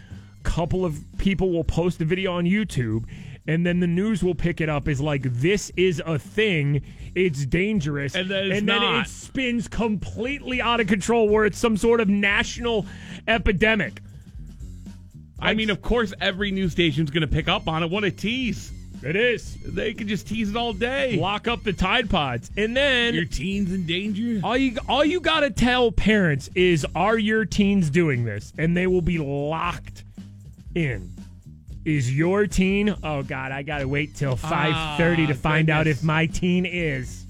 Couple 0.43 0.85
of 0.85 0.99
people 1.19 1.51
will 1.51 1.65
post 1.65 2.01
a 2.01 2.05
video 2.05 2.33
on 2.33 2.45
YouTube, 2.45 3.05
and 3.49 3.67
then 3.67 3.81
the 3.81 3.87
news 3.87 4.23
will 4.23 4.35
pick 4.35 4.61
it 4.61 4.69
up 4.69 4.87
as 4.89 5.01
like 5.01 5.23
this 5.23 5.71
is 5.77 6.01
a 6.07 6.19
thing. 6.19 6.83
It's 7.17 7.47
dangerous, 7.47 8.15
And 8.15 8.29
then 8.31 8.53
it's 8.53 8.67
then 8.67 8.83
it 8.83 9.09
spins 9.09 9.67
completely 9.69 10.61
out 10.61 10.81
of 10.81 10.87
control, 10.87 11.29
where 11.29 11.47
it's 11.47 11.59
some 11.59 11.77
sort 11.77 12.01
of 12.01 12.09
national 12.09 12.87
epidemic. 13.27 14.01
I 15.39 15.55
mean, 15.55 15.71
of 15.71 15.83
course, 15.83 16.15
every 16.21 16.51
news 16.51 16.73
station's 16.73 17.11
going 17.11 17.23
to 17.23 17.27
pick 17.27 17.49
up 17.49 17.69
on 17.69 17.83
it. 17.83 17.91
What 17.91 18.05
a 18.05 18.11
tease. 18.11 18.73
It 19.03 19.15
is. 19.17 19.57
They 19.63 19.95
could 19.95 20.09
just 20.09 20.27
tease 20.27 20.51
it 20.51 20.57
all 20.57 20.73
day. 20.73 21.17
Lock 21.17 21.47
up 21.49 21.63
the 21.63 21.73
Tide 21.73 22.09
Pods, 22.11 22.51
and 22.57 22.77
then 22.77 23.15
Your 23.15 23.25
teen's 23.25 23.73
in 23.73 23.87
danger. 23.87 24.41
All 24.45 24.57
you 24.57 24.77
all 24.89 25.05
you 25.05 25.21
gotta 25.21 25.51
tell 25.51 25.93
parents 25.93 26.49
is, 26.55 26.87
are 26.95 27.19
your 27.19 27.45
teens 27.45 27.91
doing 27.91 28.25
this? 28.25 28.53
And 28.59 28.77
they 28.77 28.87
will 28.87 29.03
be 29.03 29.19
locked 29.19 30.05
in. 30.75 31.13
Is 31.85 32.17
your 32.17 32.47
teen? 32.47 32.95
Oh 33.05 33.23
God, 33.23 33.53
I 33.53 33.63
gotta 33.63 33.87
wait 33.87 34.17
till 34.17 34.35
five 34.35 34.99
thirty 34.99 35.27
to 35.27 35.35
Ah, 35.35 35.37
find 35.37 35.71
out 35.71 35.87
if 35.87 36.03
my 36.03 36.27
teen 36.27 36.67
is. 36.67 37.25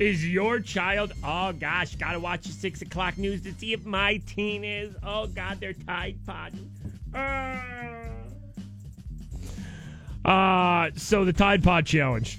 Is 0.00 0.26
your 0.26 0.58
child? 0.58 1.12
Oh 1.22 1.52
gosh, 1.52 1.94
gotta 1.94 2.18
watch 2.18 2.42
the 2.42 2.52
six 2.52 2.82
o'clock 2.82 3.16
news 3.18 3.42
to 3.42 3.52
see 3.52 3.72
if 3.72 3.84
my 3.86 4.16
teen 4.26 4.64
is. 4.64 4.94
Oh 5.04 5.28
God, 5.28 5.60
they're 5.60 5.74
Tide 5.74 6.16
Pod. 6.26 6.52
Uh, 7.14 7.60
so 10.24 11.24
the 11.24 11.32
Tide 11.32 11.62
Pod 11.62 11.86
Challenge. 11.86 12.38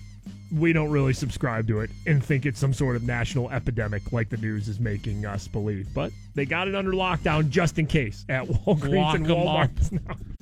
We 0.56 0.74
don't 0.74 0.90
really 0.92 1.12
subscribe 1.12 1.68
to 1.68 1.82
it 1.82 1.90
and 2.06 2.24
think 2.24 2.46
it's 2.46 2.60
some 2.60 2.74
sort 2.74 2.96
of 2.96 3.04
national 3.04 3.50
epidemic 3.50 4.14
like 4.14 4.30
the 4.30 4.38
news 4.38 4.68
is 4.70 4.80
making 4.80 5.26
us 5.26 5.48
believe. 5.48 5.88
But 5.94 6.12
they 6.36 6.46
got 6.46 6.68
it 6.68 6.76
under 6.76 6.92
lockdown 6.92 7.50
just 7.50 7.80
in 7.80 7.88
case 7.88 8.26
at 8.30 8.46
Walgreens 8.48 8.96
Lock 8.96 9.16
and 9.16 9.26
Walmart. 9.28 10.18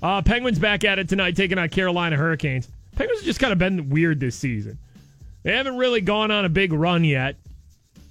Uh, 0.00 0.22
Penguins 0.22 0.60
back 0.60 0.84
at 0.84 1.00
it 1.00 1.08
tonight, 1.08 1.34
taking 1.34 1.58
on 1.58 1.68
Carolina 1.70 2.16
Hurricanes. 2.16 2.68
Penguins 2.94 3.18
have 3.20 3.26
just 3.26 3.40
kind 3.40 3.52
of 3.52 3.58
been 3.58 3.90
weird 3.90 4.20
this 4.20 4.36
season. 4.36 4.78
They 5.42 5.56
haven't 5.56 5.76
really 5.76 6.00
gone 6.00 6.30
on 6.30 6.44
a 6.44 6.48
big 6.48 6.72
run 6.72 7.02
yet. 7.02 7.34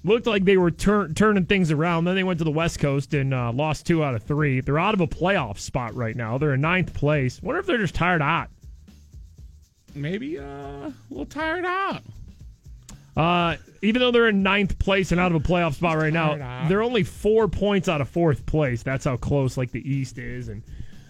Looked 0.04 0.26
like 0.26 0.44
they 0.44 0.58
were 0.58 0.70
tur- 0.70 1.08
turning 1.08 1.46
things 1.46 1.70
around. 1.70 2.04
Then 2.04 2.14
they 2.14 2.24
went 2.24 2.38
to 2.40 2.44
the 2.44 2.50
West 2.50 2.78
Coast 2.78 3.14
and 3.14 3.32
uh, 3.32 3.52
lost 3.52 3.86
two 3.86 4.04
out 4.04 4.14
of 4.14 4.22
three. 4.22 4.60
They're 4.60 4.78
out 4.78 4.92
of 4.92 5.00
a 5.00 5.06
playoff 5.06 5.58
spot 5.58 5.94
right 5.94 6.14
now. 6.14 6.36
They're 6.36 6.54
in 6.54 6.60
ninth 6.60 6.92
place. 6.92 7.42
Wonder 7.42 7.60
if 7.60 7.66
they're 7.66 7.78
just 7.78 7.94
tired 7.94 8.20
out. 8.20 8.48
Maybe 10.00 10.38
uh, 10.38 10.42
a 10.44 10.94
little 11.10 11.26
tired 11.26 11.64
out. 11.64 12.02
Uh, 13.16 13.56
even 13.82 14.00
though 14.00 14.12
they're 14.12 14.28
in 14.28 14.42
ninth 14.44 14.78
place 14.78 15.10
and 15.10 15.20
out 15.20 15.32
of 15.32 15.36
a 15.36 15.44
playoff 15.44 15.74
spot 15.74 15.96
right 15.98 16.12
now, 16.12 16.40
out. 16.40 16.68
they're 16.68 16.82
only 16.82 17.02
four 17.02 17.48
points 17.48 17.88
out 17.88 18.00
of 18.00 18.08
fourth 18.08 18.46
place. 18.46 18.82
That's 18.84 19.04
how 19.04 19.16
close 19.16 19.56
like 19.56 19.72
the 19.72 19.88
East 19.88 20.18
is 20.18 20.48
and 20.48 20.62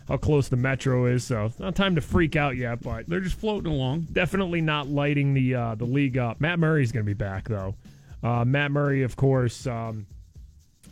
how 0.09 0.16
close 0.16 0.48
the 0.48 0.56
Metro 0.56 1.05
is. 1.05 1.23
So 1.24 1.47
it's 1.47 1.59
not 1.59 1.74
time 1.74 1.94
to 1.97 2.01
freak 2.01 2.35
out 2.35 2.56
yet, 2.56 2.81
but 2.82 3.06
They're 3.06 3.20
just 3.20 3.39
floating 3.39 3.70
along. 3.70 4.06
definitely 4.12 4.62
not 4.62 4.89
lighting 4.89 5.35
the 5.35 5.55
uh, 5.55 5.74
the 5.74 5.85
league 5.85 6.16
up. 6.16 6.40
Matt 6.40 6.59
Murray's 6.59 6.93
going 6.93 7.05
to 7.05 7.10
be 7.10 7.15
back 7.15 7.47
though. 7.47 7.74
Uh, 8.23 8.44
Matt 8.44 8.70
Murray, 8.73 9.02
of 9.02 9.15
course, 9.16 9.66
um, 9.66 10.06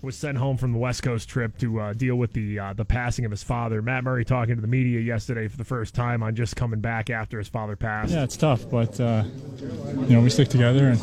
was 0.03 0.17
sent 0.17 0.39
home 0.39 0.57
from 0.57 0.73
the 0.73 0.79
West 0.79 1.03
Coast 1.03 1.29
trip 1.29 1.57
to 1.59 1.81
uh, 1.81 1.93
deal 1.93 2.17
with 2.17 2.33
the 2.33 2.59
uh, 2.59 2.73
the 2.73 2.85
passing 2.85 3.25
of 3.25 3.31
his 3.31 3.43
father. 3.43 3.83
Matt 3.83 4.05
Murray 4.05 4.25
talking 4.25 4.55
to 4.55 4.61
the 4.61 4.67
media 4.67 5.01
yesterday 5.01 5.49
for 5.49 5.57
the 5.57 5.65
first 5.65 5.95
time 5.95 6.23
on 6.23 6.35
just 6.35 6.57
coming 6.57 6.81
back 6.81 7.11
after 7.11 7.39
his 7.39 7.49
father 7.49 7.77
passed. 7.77 8.13
Yeah, 8.13 8.25
it's 8.25 8.37
tough, 8.37 8.69
but 8.71 8.99
uh, 9.01 9.25
you 9.61 10.15
know 10.15 10.21
we 10.21 10.31
stick 10.31 10.49
together, 10.49 10.89
and 10.89 11.01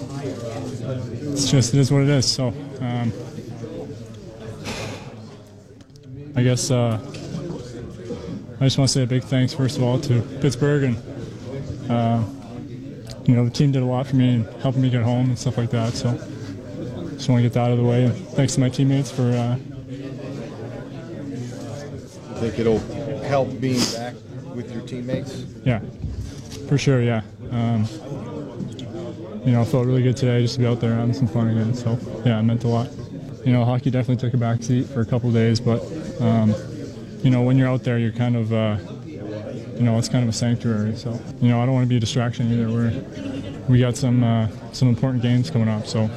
it's 1.34 1.49
just 1.49 1.74
it 1.74 1.80
is 1.80 1.91
what 1.91 2.03
it 2.03 2.10
is. 2.10 2.32
So, 2.32 2.48
um, 2.82 3.11
I 6.36 6.44
guess 6.44 6.72
uh, 6.72 6.99
I 8.60 8.65
just 8.65 8.78
want 8.78 8.90
to 8.90 8.94
say 8.94 9.03
a 9.03 9.07
big 9.07 9.24
thanks 9.24 9.53
first 9.53 9.78
of 9.78 9.84
all 9.84 9.99
to 10.02 10.22
Pittsburgh, 10.40 10.84
and 10.84 11.91
uh, 11.91 12.24
you 13.26 13.36
know 13.36 13.45
the 13.45 13.52
team 13.52 13.72
did 13.72 13.82
a 13.82 13.86
lot 13.86 14.07
for 14.07 14.15
me 14.15 14.36
and 14.36 14.45
helping 14.61 14.82
me 14.82 14.90
get 14.90 15.03
home 15.03 15.26
and 15.28 15.38
stuff 15.38 15.57
like 15.57 15.72
that. 15.72 15.94
So, 15.94 16.18
just 17.23 17.29
want 17.29 17.39
to 17.39 17.43
get 17.43 17.53
that 17.53 17.61
out 17.61 17.71
of 17.71 17.77
the 17.77 17.83
way, 17.85 18.03
and 18.03 18.13
thanks 18.31 18.53
to 18.55 18.59
my 18.59 18.67
teammates 18.67 19.09
for. 19.09 19.21
Uh, 19.21 19.53
I 22.33 22.39
think 22.41 22.59
it'll 22.59 22.79
help 23.23 23.61
being 23.61 23.79
back 23.93 24.13
with 24.53 24.69
your 24.73 24.81
teammates. 24.81 25.45
Yeah, 25.63 25.79
for 26.67 26.77
sure. 26.77 27.01
Yeah. 27.01 27.21
Um, 27.49 27.87
you 29.45 29.53
know, 29.53 29.61
I 29.61 29.63
felt 29.63 29.85
really 29.85 30.03
good 30.03 30.17
today 30.17 30.41
just 30.41 30.55
to 30.55 30.59
be 30.59 30.67
out 30.67 30.81
there 30.81 30.93
having 30.95 31.13
some 31.13 31.29
fun 31.29 31.47
again. 31.47 31.73
So 31.73 31.97
yeah, 32.25 32.39
it 32.39 32.43
meant 32.43 32.65
a 32.65 32.67
lot. 32.67 32.89
You 33.45 33.53
know, 33.53 33.63
hockey 33.63 33.89
definitely 33.89 34.17
took 34.17 34.33
a 34.33 34.37
back 34.37 34.61
seat 34.61 34.87
for 34.87 34.99
a 34.99 35.05
couple 35.05 35.29
of 35.29 35.33
days, 35.33 35.61
but 35.61 35.81
um, 36.19 36.53
you 37.23 37.29
know, 37.29 37.41
when 37.41 37.57
you're 37.57 37.69
out 37.69 37.85
there, 37.85 37.97
you're 37.97 38.11
kind 38.11 38.35
of, 38.35 38.51
uh, 38.51 38.75
you 39.05 39.83
know, 39.83 39.97
it's 39.97 40.09
kind 40.09 40.23
of 40.23 40.29
a 40.29 40.33
sanctuary. 40.33 40.97
So 40.97 41.17
you 41.39 41.47
know, 41.47 41.61
I 41.61 41.65
don't 41.65 41.73
want 41.73 41.85
to 41.85 41.89
be 41.89 41.95
a 41.95 42.01
distraction 42.01 42.51
either. 42.51 42.69
We're 42.69 42.91
we 43.69 43.79
got 43.79 43.95
some 43.95 44.25
uh, 44.25 44.49
some 44.73 44.89
important 44.89 45.23
games 45.23 45.49
coming 45.49 45.69
up, 45.69 45.87
so 45.87 46.09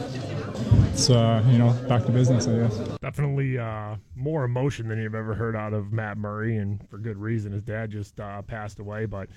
it's 0.92 1.10
uh, 1.10 1.42
you 1.48 1.58
know 1.58 1.72
back 1.88 2.04
to 2.06 2.12
business, 2.12 2.48
I 2.48 2.56
guess. 2.56 2.76
Definitely 3.00 3.58
uh, 3.58 3.96
more 4.14 4.44
emotion 4.44 4.88
than 4.88 4.98
you've 5.00 5.14
ever 5.14 5.34
heard 5.34 5.54
out 5.54 5.72
of 5.72 5.92
Matt 5.92 6.18
Murray, 6.18 6.56
and 6.56 6.86
for 6.88 6.98
good 6.98 7.16
reason. 7.16 7.52
His 7.52 7.62
dad 7.62 7.90
just 7.90 8.18
uh, 8.18 8.42
passed 8.42 8.78
away, 8.78 9.06
but 9.06 9.28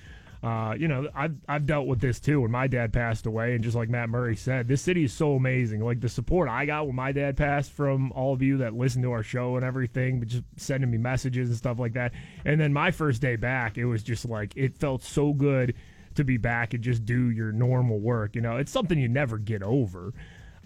uh, 0.42 0.74
you 0.78 0.88
know 0.88 1.08
I've 1.14 1.36
I've 1.48 1.66
dealt 1.66 1.86
with 1.86 2.00
this 2.00 2.18
too. 2.18 2.40
When 2.40 2.50
my 2.50 2.66
dad 2.66 2.92
passed 2.92 3.26
away, 3.26 3.54
and 3.54 3.62
just 3.62 3.76
like 3.76 3.88
Matt 3.88 4.08
Murray 4.08 4.36
said, 4.36 4.68
this 4.68 4.82
city 4.82 5.04
is 5.04 5.12
so 5.12 5.34
amazing. 5.34 5.84
Like 5.84 6.00
the 6.00 6.08
support 6.08 6.48
I 6.48 6.64
got 6.64 6.86
when 6.86 6.96
my 6.96 7.12
dad 7.12 7.36
passed 7.36 7.72
from 7.72 8.10
all 8.12 8.32
of 8.32 8.42
you 8.42 8.58
that 8.58 8.74
listen 8.74 9.02
to 9.02 9.12
our 9.12 9.22
show 9.22 9.56
and 9.56 9.64
everything, 9.64 10.18
but 10.18 10.28
just 10.28 10.44
sending 10.56 10.90
me 10.90 10.98
messages 10.98 11.48
and 11.48 11.58
stuff 11.58 11.78
like 11.78 11.92
that. 11.92 12.12
And 12.44 12.60
then 12.60 12.72
my 12.72 12.90
first 12.90 13.20
day 13.20 13.36
back, 13.36 13.76
it 13.76 13.84
was 13.84 14.02
just 14.02 14.24
like 14.24 14.54
it 14.56 14.78
felt 14.78 15.02
so 15.02 15.32
good 15.32 15.74
to 16.14 16.24
be 16.24 16.36
back 16.36 16.74
and 16.74 16.82
just 16.82 17.04
do 17.04 17.30
your 17.30 17.52
normal 17.52 17.98
work. 17.98 18.34
You 18.34 18.40
know, 18.40 18.56
it's 18.56 18.72
something 18.72 18.98
you 18.98 19.08
never 19.08 19.38
get 19.38 19.62
over. 19.62 20.12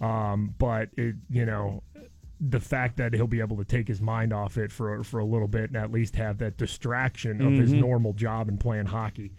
Um, 0.01 0.55
but 0.59 0.89
it, 0.97 1.15
you 1.31 1.47
know, 1.47 1.83
the 2.41 2.61
fact 2.61 2.97
that 2.97 3.15
he'll 3.15 3.27
be 3.29 3.41
able 3.41 3.57
to 3.57 3.65
take 3.65 3.87
his 3.89 4.01
mind 4.01 4.33
off 4.33 4.59
it 4.59 4.73
for 4.73 5.03
for 5.05 5.21
a 5.21 5.25
little 5.25 5.49
bit 5.49 5.71
and 5.71 5.77
at 5.77 5.93
least 5.93 6.17
have 6.17 6.39
that 6.39 6.57
distraction 6.57 7.41
of 7.41 7.55
his 7.55 7.73
Mhm. 7.73 7.79
normal 7.81 8.13
job 8.13 8.49
and 8.49 8.59
playing 8.59 8.87
hockey. 8.87 9.33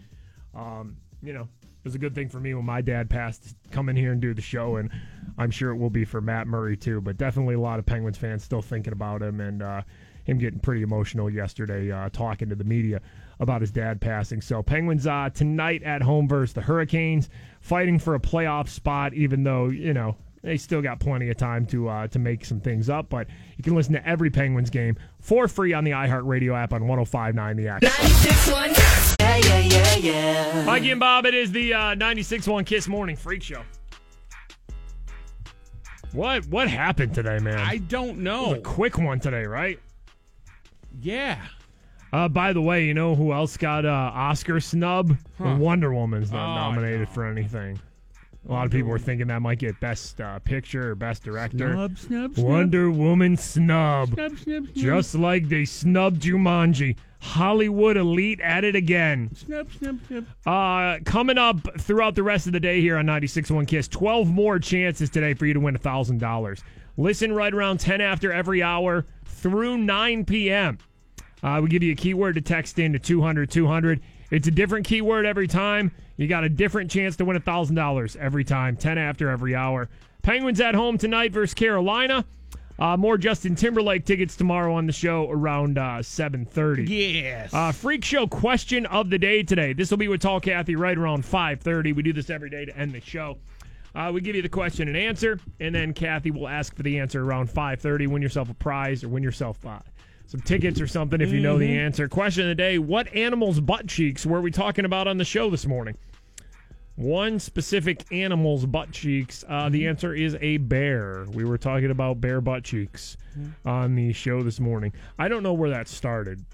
Um, 0.54 0.96
you 1.22 1.32
know, 1.34 1.42
it 1.62 1.84
was 1.84 1.94
a 1.94 1.98
good 1.98 2.14
thing 2.14 2.28
for 2.28 2.40
me 2.40 2.54
when 2.54 2.64
my 2.64 2.80
dad 2.80 3.10
passed 3.10 3.44
to 3.44 3.54
come 3.70 3.88
in 3.88 3.96
here 3.96 4.12
and 4.12 4.20
do 4.20 4.32
the 4.34 4.42
show, 4.42 4.76
and 4.76 4.90
I'm 5.38 5.50
sure 5.50 5.70
it 5.70 5.76
will 5.76 5.90
be 5.90 6.04
for 6.04 6.20
Matt 6.20 6.46
Murray 6.46 6.76
too. 6.76 7.00
But 7.00 7.16
definitely 7.18 7.54
a 7.54 7.60
lot 7.60 7.78
of 7.78 7.86
Penguins 7.86 8.16
fans 8.18 8.42
still 8.42 8.62
thinking 8.62 8.92
about 8.92 9.22
him 9.22 9.40
and 9.40 9.62
uh, 9.62 9.82
him 10.24 10.38
getting 10.38 10.58
pretty 10.58 10.82
emotional 10.82 11.30
yesterday, 11.30 11.92
uh, 11.92 12.08
talking 12.08 12.48
to 12.48 12.54
the 12.56 12.64
media 12.64 13.00
about 13.38 13.60
his 13.60 13.70
dad 13.70 14.00
passing. 14.00 14.40
So 14.40 14.62
Penguins 14.62 15.06
uh, 15.06 15.30
tonight 15.32 15.82
at 15.84 16.02
home 16.02 16.26
versus 16.26 16.54
the 16.54 16.62
Hurricanes, 16.62 17.28
fighting 17.60 17.98
for 17.98 18.14
a 18.14 18.20
playoff 18.20 18.68
spot, 18.68 19.14
even 19.14 19.44
though 19.44 19.68
you 19.68 19.92
know 19.94 20.16
they 20.46 20.56
still 20.56 20.80
got 20.80 21.00
plenty 21.00 21.28
of 21.28 21.36
time 21.36 21.66
to 21.66 21.88
uh, 21.88 22.06
to 22.08 22.18
make 22.20 22.44
some 22.44 22.60
things 22.60 22.88
up. 22.88 23.08
But 23.10 23.26
you 23.56 23.64
can 23.64 23.74
listen 23.74 23.92
to 23.94 24.08
every 24.08 24.30
Penguins 24.30 24.70
game 24.70 24.96
for 25.20 25.48
free 25.48 25.72
on 25.72 25.82
the 25.84 25.90
iHeartRadio 25.90 26.54
app 26.56 26.72
on 26.72 26.82
105.9 26.82 27.56
The 27.56 27.68
Action. 27.68 29.16
Yeah, 29.18 29.36
yeah, 29.38 29.58
yeah, 29.58 29.96
yeah. 29.96 30.64
Mikey 30.64 30.90
and 30.92 31.00
Bob, 31.00 31.26
it 31.26 31.34
is 31.34 31.50
the 31.50 31.74
uh, 31.74 31.78
96.1 31.96 32.64
Kiss 32.64 32.86
Morning 32.86 33.16
Freak 33.16 33.42
Show. 33.42 33.62
What 36.12 36.46
what 36.46 36.68
happened 36.68 37.12
today, 37.14 37.38
man? 37.40 37.58
I 37.58 37.78
don't 37.78 38.10
It 38.10 38.14
was 38.14 38.18
know. 38.18 38.54
a 38.54 38.60
quick 38.60 38.98
one 38.98 39.18
today, 39.20 39.44
right? 39.44 39.78
Yeah. 41.00 41.40
Uh, 42.12 42.28
by 42.28 42.52
the 42.52 42.62
way, 42.62 42.84
you 42.86 42.94
know 42.94 43.14
who 43.16 43.32
else 43.32 43.56
got 43.56 43.84
uh, 43.84 43.90
Oscar 44.14 44.60
snub? 44.60 45.16
Huh. 45.38 45.56
Wonder 45.58 45.92
Woman's 45.92 46.30
not 46.32 46.52
Oh, 46.52 46.54
nominated 46.70 47.08
for 47.08 47.26
anything. 47.26 47.78
A 48.48 48.52
lot 48.52 48.64
of 48.64 48.70
people 48.70 48.90
were 48.90 48.98
thinking 48.98 49.26
that 49.26 49.42
might 49.42 49.58
get 49.58 49.78
Best 49.80 50.20
uh, 50.20 50.38
Picture 50.38 50.92
or 50.92 50.94
Best 50.94 51.24
Director. 51.24 51.72
Snub, 51.72 51.98
snub, 51.98 52.34
snub. 52.34 52.46
Wonder 52.46 52.90
Woman 52.92 53.36
snub. 53.36 54.14
Snub, 54.14 54.38
snub, 54.38 54.64
snub. 54.64 54.74
Just 54.74 55.14
like 55.16 55.48
they 55.48 55.64
snubbed 55.64 56.22
Jumanji. 56.22 56.96
Hollywood 57.20 57.96
elite 57.96 58.40
at 58.40 58.62
it 58.62 58.76
again. 58.76 59.34
Snub, 59.34 59.72
snub, 59.72 59.98
snub. 60.06 60.26
Uh, 60.46 60.98
coming 61.04 61.38
up 61.38 61.58
throughout 61.80 62.14
the 62.14 62.22
rest 62.22 62.46
of 62.46 62.52
the 62.52 62.60
day 62.60 62.80
here 62.80 62.96
on 62.96 63.06
96.1 63.06 63.66
Kiss, 63.66 63.88
12 63.88 64.28
more 64.28 64.60
chances 64.60 65.10
today 65.10 65.34
for 65.34 65.46
you 65.46 65.54
to 65.54 65.60
win 65.60 65.76
$1,000. 65.76 66.62
Listen 66.96 67.32
right 67.32 67.52
around 67.52 67.80
10 67.80 68.00
after 68.00 68.32
every 68.32 68.62
hour 68.62 69.06
through 69.24 69.78
9 69.78 70.24
p.m. 70.24 70.78
Uh, 71.42 71.60
we 71.62 71.68
give 71.68 71.82
you 71.82 71.92
a 71.92 71.96
keyword 71.96 72.36
to 72.36 72.40
text 72.40 72.78
in 72.78 72.92
to 72.92 72.98
200 72.98 73.50
200. 73.50 74.00
It's 74.30 74.46
a 74.46 74.50
different 74.52 74.86
keyword 74.86 75.26
every 75.26 75.48
time. 75.48 75.90
You 76.16 76.28
got 76.28 76.44
a 76.44 76.48
different 76.48 76.90
chance 76.90 77.16
to 77.16 77.24
win 77.24 77.38
$1,000 77.38 78.16
every 78.16 78.44
time, 78.44 78.76
10 78.76 78.98
after 78.98 79.28
every 79.28 79.54
hour. 79.54 79.88
Penguins 80.22 80.60
at 80.60 80.74
home 80.74 80.98
tonight 80.98 81.32
versus 81.32 81.54
Carolina. 81.54 82.24
Uh, 82.78 82.96
more 82.96 83.16
Justin 83.16 83.54
Timberlake 83.54 84.04
tickets 84.04 84.36
tomorrow 84.36 84.74
on 84.74 84.86
the 84.86 84.92
show 84.92 85.30
around 85.30 85.78
uh, 85.78 86.00
7.30. 86.00 86.88
Yes. 86.88 87.54
Uh, 87.54 87.72
freak 87.72 88.04
show 88.04 88.26
question 88.26 88.84
of 88.86 89.08
the 89.08 89.18
day 89.18 89.42
today. 89.42 89.72
This 89.72 89.90
will 89.90 89.98
be 89.98 90.08
with 90.08 90.20
Tall 90.20 90.40
Kathy 90.40 90.76
right 90.76 90.96
around 90.96 91.24
5.30. 91.24 91.94
We 91.94 92.02
do 92.02 92.12
this 92.12 92.28
every 92.28 92.50
day 92.50 92.66
to 92.66 92.76
end 92.76 92.92
the 92.92 93.00
show. 93.00 93.38
Uh, 93.94 94.10
we 94.12 94.20
give 94.20 94.36
you 94.36 94.42
the 94.42 94.48
question 94.48 94.88
and 94.88 94.96
answer, 94.96 95.40
and 95.58 95.74
then 95.74 95.94
Kathy 95.94 96.30
will 96.30 96.48
ask 96.48 96.74
for 96.76 96.82
the 96.82 96.98
answer 96.98 97.24
around 97.24 97.48
5.30. 97.48 98.08
Win 98.08 98.20
yourself 98.20 98.50
a 98.50 98.54
prize 98.54 99.02
or 99.02 99.08
win 99.08 99.22
yourself 99.22 99.64
uh, 99.64 99.78
some 100.26 100.40
tickets 100.40 100.80
or 100.80 100.86
something 100.86 101.20
if 101.20 101.32
you 101.32 101.40
know 101.40 101.58
the 101.58 101.68
Mhm. 101.68 101.78
answer. 101.86 102.08
Question 102.08 102.44
of 102.44 102.48
the 102.48 102.54
day, 102.56 102.78
what 102.78 103.12
animal's 103.14 103.60
butt 103.60 103.86
cheeks 103.86 104.26
were 104.26 104.40
we 104.40 104.50
talking 104.50 104.84
about 104.84 105.06
on 105.06 105.18
the 105.18 105.24
show 105.24 105.48
this 105.50 105.66
morning? 105.66 105.96
One 106.96 107.38
specific 107.38 108.04
animal's 108.10 108.64
butt 108.66 108.90
cheeks. 108.90 109.44
Uh, 109.46 109.68
the 109.68 109.86
answer 109.86 110.14
is 110.14 110.36
a 110.40 110.56
bear. 110.56 111.26
We 111.30 111.44
were 111.44 111.58
talking 111.58 111.90
about 111.90 112.20
bear 112.20 112.40
butt 112.40 112.64
cheeks 112.64 113.16
on 113.64 113.94
the 113.94 114.12
show 114.14 114.42
this 114.42 114.58
morning. 114.58 114.92
I 115.18 115.28
don't 115.28 115.42
know 115.42 115.52
where 115.52 115.70
that 115.70 115.88
started. 115.88 116.44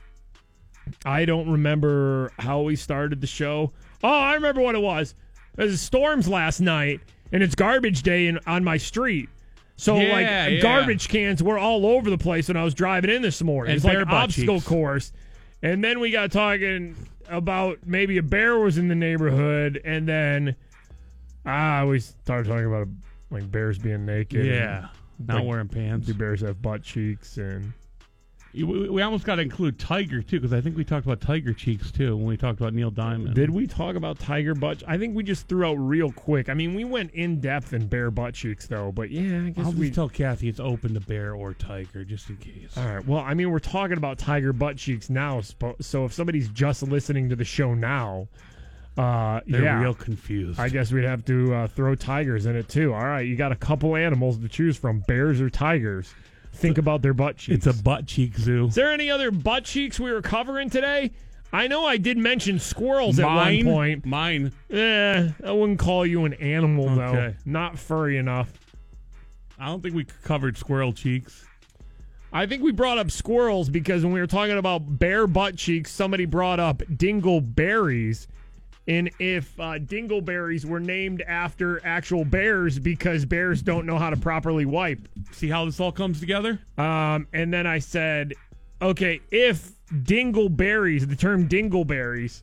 I 1.06 1.24
don't 1.24 1.48
remember 1.48 2.32
how 2.40 2.60
we 2.62 2.74
started 2.74 3.20
the 3.20 3.26
show. 3.28 3.72
Oh, 4.02 4.08
I 4.08 4.34
remember 4.34 4.60
what 4.60 4.74
it 4.74 4.82
was. 4.82 5.14
It 5.56 5.62
was 5.62 5.80
storms 5.80 6.26
last 6.28 6.60
night, 6.60 7.00
and 7.30 7.40
it's 7.42 7.54
garbage 7.54 8.02
day 8.02 8.26
in, 8.26 8.38
on 8.46 8.64
my 8.64 8.76
street. 8.78 9.28
So 9.82 9.98
Yeah, 9.98 10.12
like 10.12 10.26
yeah. 10.26 10.60
garbage 10.60 11.08
cans 11.08 11.42
were 11.42 11.58
all 11.58 11.84
over 11.86 12.08
the 12.08 12.16
place 12.16 12.46
when 12.46 12.56
I 12.56 12.62
was 12.62 12.72
driving 12.72 13.10
in 13.10 13.20
this 13.20 13.42
morning. 13.42 13.74
It's 13.74 13.84
like 13.84 13.96
an 13.96 14.08
obstacle 14.08 14.58
cheeks. 14.58 14.68
course. 14.68 15.12
And 15.60 15.82
then 15.82 15.98
we 15.98 16.12
got 16.12 16.30
talking 16.30 16.94
about 17.28 17.78
maybe 17.84 18.16
a 18.18 18.22
bear 18.22 18.60
was 18.60 18.78
in 18.78 18.86
the 18.86 18.94
neighborhood, 18.94 19.80
and 19.84 20.06
then 20.06 20.54
ah, 21.44 21.84
we 21.84 21.98
started 21.98 22.48
talking 22.48 22.66
about 22.66 22.86
like 23.32 23.50
bears 23.50 23.76
being 23.76 24.06
naked. 24.06 24.46
Yeah, 24.46 24.86
not 25.18 25.38
like, 25.38 25.46
wearing 25.46 25.68
pants. 25.68 26.06
Do 26.06 26.14
bears 26.14 26.42
have 26.42 26.62
butt 26.62 26.84
cheeks? 26.84 27.36
And 27.36 27.72
We, 28.54 28.64
we- 28.64 29.02
almost 29.02 29.24
got 29.24 29.36
to 29.36 29.42
include 29.42 29.78
Tiger 29.78 30.22
too, 30.22 30.38
because 30.38 30.52
I 30.52 30.60
think 30.60 30.76
we 30.76 30.84
talked 30.84 31.06
about 31.06 31.20
Tiger 31.20 31.52
cheeks 31.52 31.90
too 31.90 32.16
when 32.16 32.26
we 32.26 32.36
talked 32.36 32.60
about 32.60 32.74
Neil 32.74 32.90
Diamond. 32.90 33.34
did 33.34 33.48
we 33.50 33.66
talk 33.66 33.96
about 33.96 34.18
tiger 34.18 34.54
butt? 34.54 34.82
I 34.86 34.98
think 34.98 35.16
we 35.16 35.22
just 35.22 35.48
threw 35.48 35.64
out 35.66 35.74
real 35.74 36.12
quick. 36.12 36.48
I 36.48 36.54
mean, 36.54 36.74
we 36.74 36.84
went 36.84 37.12
in 37.12 37.40
depth 37.40 37.72
in 37.72 37.86
bear 37.86 38.10
butt 38.10 38.34
cheeks 38.34 38.66
though, 38.66 38.92
but 38.92 39.10
yeah, 39.10 39.44
I 39.46 39.50
guess 39.50 39.64
I'll 39.66 39.72
we. 39.72 39.86
just 39.86 39.94
tell 39.94 40.08
Kathy 40.08 40.48
it's 40.48 40.60
open 40.60 40.94
to 40.94 41.00
bear 41.00 41.34
or 41.34 41.54
tiger, 41.54 42.04
just 42.04 42.28
in 42.28 42.36
case. 42.36 42.76
All 42.76 42.84
right. 42.86 43.06
Well, 43.06 43.20
I 43.20 43.34
mean, 43.34 43.50
we're 43.50 43.58
talking 43.58 43.96
about 43.96 44.18
tiger 44.18 44.52
butt 44.52 44.76
cheeks 44.76 45.08
now, 45.10 45.40
so 45.80 46.04
if 46.04 46.12
somebody's 46.12 46.48
just 46.48 46.82
listening 46.82 47.28
to 47.30 47.36
the 47.36 47.44
show 47.44 47.74
now, 47.74 48.28
uh, 48.98 49.40
They're 49.46 49.62
yeah, 49.62 49.80
real 49.80 49.94
confused. 49.94 50.60
I 50.60 50.68
guess 50.68 50.92
we'd 50.92 51.04
have 51.04 51.24
to 51.24 51.54
uh, 51.54 51.66
throw 51.68 51.94
tigers 51.94 52.44
in 52.44 52.54
it 52.56 52.68
too. 52.68 52.92
All 52.92 53.04
right, 53.04 53.26
you 53.26 53.36
got 53.36 53.50
a 53.50 53.56
couple 53.56 53.96
animals 53.96 54.38
to 54.38 54.48
choose 54.48 54.76
from: 54.76 55.00
bears 55.08 55.40
or 55.40 55.48
tigers. 55.48 56.12
Think 56.52 56.78
about 56.78 57.02
their 57.02 57.14
butt 57.14 57.38
cheeks. 57.38 57.66
It's 57.66 57.78
a 57.78 57.82
butt 57.82 58.06
cheek 58.06 58.36
zoo. 58.36 58.66
Is 58.66 58.74
there 58.74 58.92
any 58.92 59.10
other 59.10 59.30
butt 59.30 59.64
cheeks 59.64 59.98
we 59.98 60.12
were 60.12 60.22
covering 60.22 60.70
today? 60.70 61.10
I 61.52 61.66
know 61.66 61.84
I 61.84 61.98
did 61.98 62.16
mention 62.16 62.58
squirrels 62.58 63.18
Mine? 63.18 63.60
at 63.60 63.66
one 63.66 63.74
point. 63.74 64.06
Mine. 64.06 64.52
Eh, 64.70 65.30
I 65.44 65.50
wouldn't 65.50 65.78
call 65.78 66.06
you 66.06 66.24
an 66.24 66.34
animal 66.34 66.94
though. 66.94 67.34
Not 67.44 67.78
furry 67.78 68.16
enough. 68.16 68.52
I 69.58 69.66
don't 69.66 69.82
think 69.82 69.94
we 69.94 70.04
covered 70.04 70.56
squirrel 70.56 70.92
cheeks. 70.92 71.44
I 72.32 72.46
think 72.46 72.62
we 72.62 72.72
brought 72.72 72.96
up 72.96 73.10
squirrels 73.10 73.68
because 73.68 74.02
when 74.02 74.12
we 74.12 74.20
were 74.20 74.26
talking 74.26 74.56
about 74.56 74.98
bear 74.98 75.26
butt 75.26 75.56
cheeks, 75.56 75.90
somebody 75.90 76.24
brought 76.24 76.58
up 76.58 76.78
dingleberries. 76.78 78.26
And 78.88 79.10
if 79.20 79.58
uh, 79.60 79.78
dingleberries 79.78 80.64
were 80.64 80.80
named 80.80 81.22
after 81.22 81.84
actual 81.86 82.24
bears 82.24 82.78
because 82.78 83.24
bears 83.24 83.62
don't 83.62 83.86
know 83.86 83.98
how 83.98 84.10
to 84.10 84.16
properly 84.16 84.64
wipe. 84.64 85.06
See 85.30 85.48
how 85.48 85.64
this 85.64 85.78
all 85.78 85.92
comes 85.92 86.18
together? 86.18 86.60
Um, 86.76 87.28
and 87.32 87.52
then 87.52 87.66
I 87.66 87.78
said, 87.78 88.34
okay, 88.80 89.20
if 89.30 89.70
dingleberries, 89.90 91.08
the 91.08 91.14
term 91.14 91.48
dingleberries, 91.48 92.42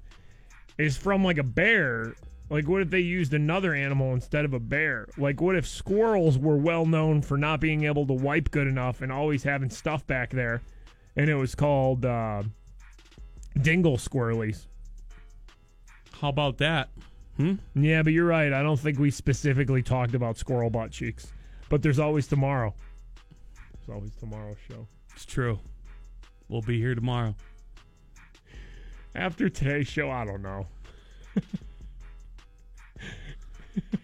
is 0.78 0.96
from 0.96 1.26
like 1.26 1.38
a 1.38 1.44
bear, 1.44 2.16
like 2.50 2.70
what 2.70 2.82
if 2.82 2.90
they 2.90 3.02
used 3.02 3.34
another 3.34 3.74
animal 3.74 4.14
instead 4.14 4.46
of 4.46 4.54
a 4.54 4.60
bear? 4.60 5.10
Like 5.18 5.42
what 5.42 5.58
if 5.58 5.68
squirrels 5.68 6.38
were 6.38 6.56
well 6.56 6.86
known 6.86 7.22
for 7.22 7.38
not 7.38 7.60
being 7.60 7.84
able 7.84 8.08
to 8.08 8.14
wipe 8.14 8.50
good 8.52 8.68
enough 8.68 9.02
and 9.02 9.12
always 9.12 9.44
having 9.44 9.70
stuff 9.70 10.08
back 10.08 10.30
there, 10.30 10.62
and 11.18 11.30
it 11.30 11.36
was 11.36 11.54
called 11.54 12.06
uh, 12.06 12.44
dingle 13.62 13.98
squirrelies? 13.98 14.68
How 16.20 16.30
about 16.30 16.58
that? 16.58 16.90
Hmm? 17.38 17.56
Yeah, 17.76 18.04
but 18.04 18.12
you're 18.12 18.26
right. 18.26 18.52
I 18.52 18.62
don't 18.62 18.80
think 18.80 19.00
we 19.00 19.10
specifically 19.10 19.82
talked 19.82 20.14
about 20.14 20.38
squirrel 20.38 20.70
butt 20.70 20.92
cheeks. 20.92 21.32
But 21.70 21.82
there's 21.82 22.00
always 22.00 22.28
tomorrow. 22.28 22.74
There's 23.74 23.96
always 23.96 24.14
tomorrow's 24.16 24.58
show. 24.70 24.86
It's 25.16 25.26
true. 25.26 25.60
We'll 26.50 26.62
be 26.62 26.78
here 26.78 26.94
tomorrow. 26.94 27.36
After 29.16 29.48
today's 29.50 29.88
show, 29.88 30.12
I 30.12 30.26
don't 30.26 30.42
know. 30.42 30.68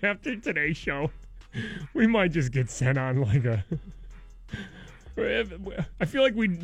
After 0.04 0.38
today's 0.38 0.78
show, 0.78 1.12
we 1.94 2.08
might 2.08 2.32
just 2.32 2.52
get 2.52 2.70
sent 2.70 2.98
on 2.98 3.22
like 3.22 3.44
a. 3.44 3.66
I 5.18 6.06
feel 6.06 6.22
like 6.22 6.36
we 6.36 6.60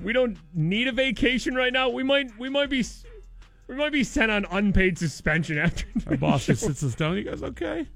we 0.00 0.12
don't 0.12 0.36
need 0.52 0.86
a 0.86 0.92
vacation 0.92 1.54
right 1.54 1.72
now. 1.72 1.88
We 1.88 2.02
might 2.04 2.36
we 2.38 2.48
might 2.48 2.70
be 2.70 2.84
we 3.68 3.74
might 3.74 3.92
be 3.92 4.04
sent 4.04 4.30
on 4.30 4.46
unpaid 4.50 4.98
suspension 4.98 5.58
after 5.58 5.84
Our 5.96 6.00
today's 6.02 6.20
boss 6.20 6.46
just 6.46 6.60
show. 6.62 6.68
sits 6.68 6.82
us 6.84 6.94
down. 6.94 7.16
You 7.16 7.24
guys 7.24 7.42
okay? 7.42 7.86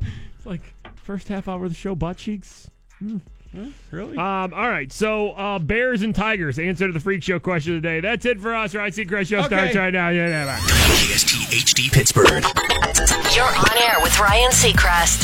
It's 0.00 0.46
like 0.46 0.62
first 0.96 1.28
half 1.28 1.48
hour 1.48 1.64
of 1.64 1.70
the 1.70 1.76
show, 1.76 1.94
butt 1.94 2.16
cheeks. 2.16 2.68
Huh? 3.00 3.18
Really? 3.92 4.16
Um, 4.18 4.52
all 4.52 4.68
right, 4.68 4.90
so 4.90 5.30
uh, 5.30 5.60
Bears 5.60 6.02
and 6.02 6.12
Tigers. 6.12 6.58
Answer 6.58 6.88
to 6.88 6.92
the 6.92 6.98
freak 6.98 7.22
show 7.22 7.38
question 7.38 7.76
of 7.76 7.82
the 7.82 7.88
day. 7.88 8.00
That's 8.00 8.26
it 8.26 8.40
for 8.40 8.52
us. 8.52 8.74
Right, 8.74 8.92
see, 8.92 9.04
Chris 9.04 9.28
show 9.28 9.42
starts 9.42 9.76
right 9.76 9.92
now. 9.92 10.08
Yeah, 10.08 10.26
yeah, 10.28 10.44
bye. 10.46 10.58
KSTHD 10.58 11.92
Pittsburgh. 11.92 12.42
You're 13.36 13.44
on 13.46 13.78
air 13.78 13.98
with 14.02 14.18
Ryan 14.18 14.50
Seacrest. 14.50 15.22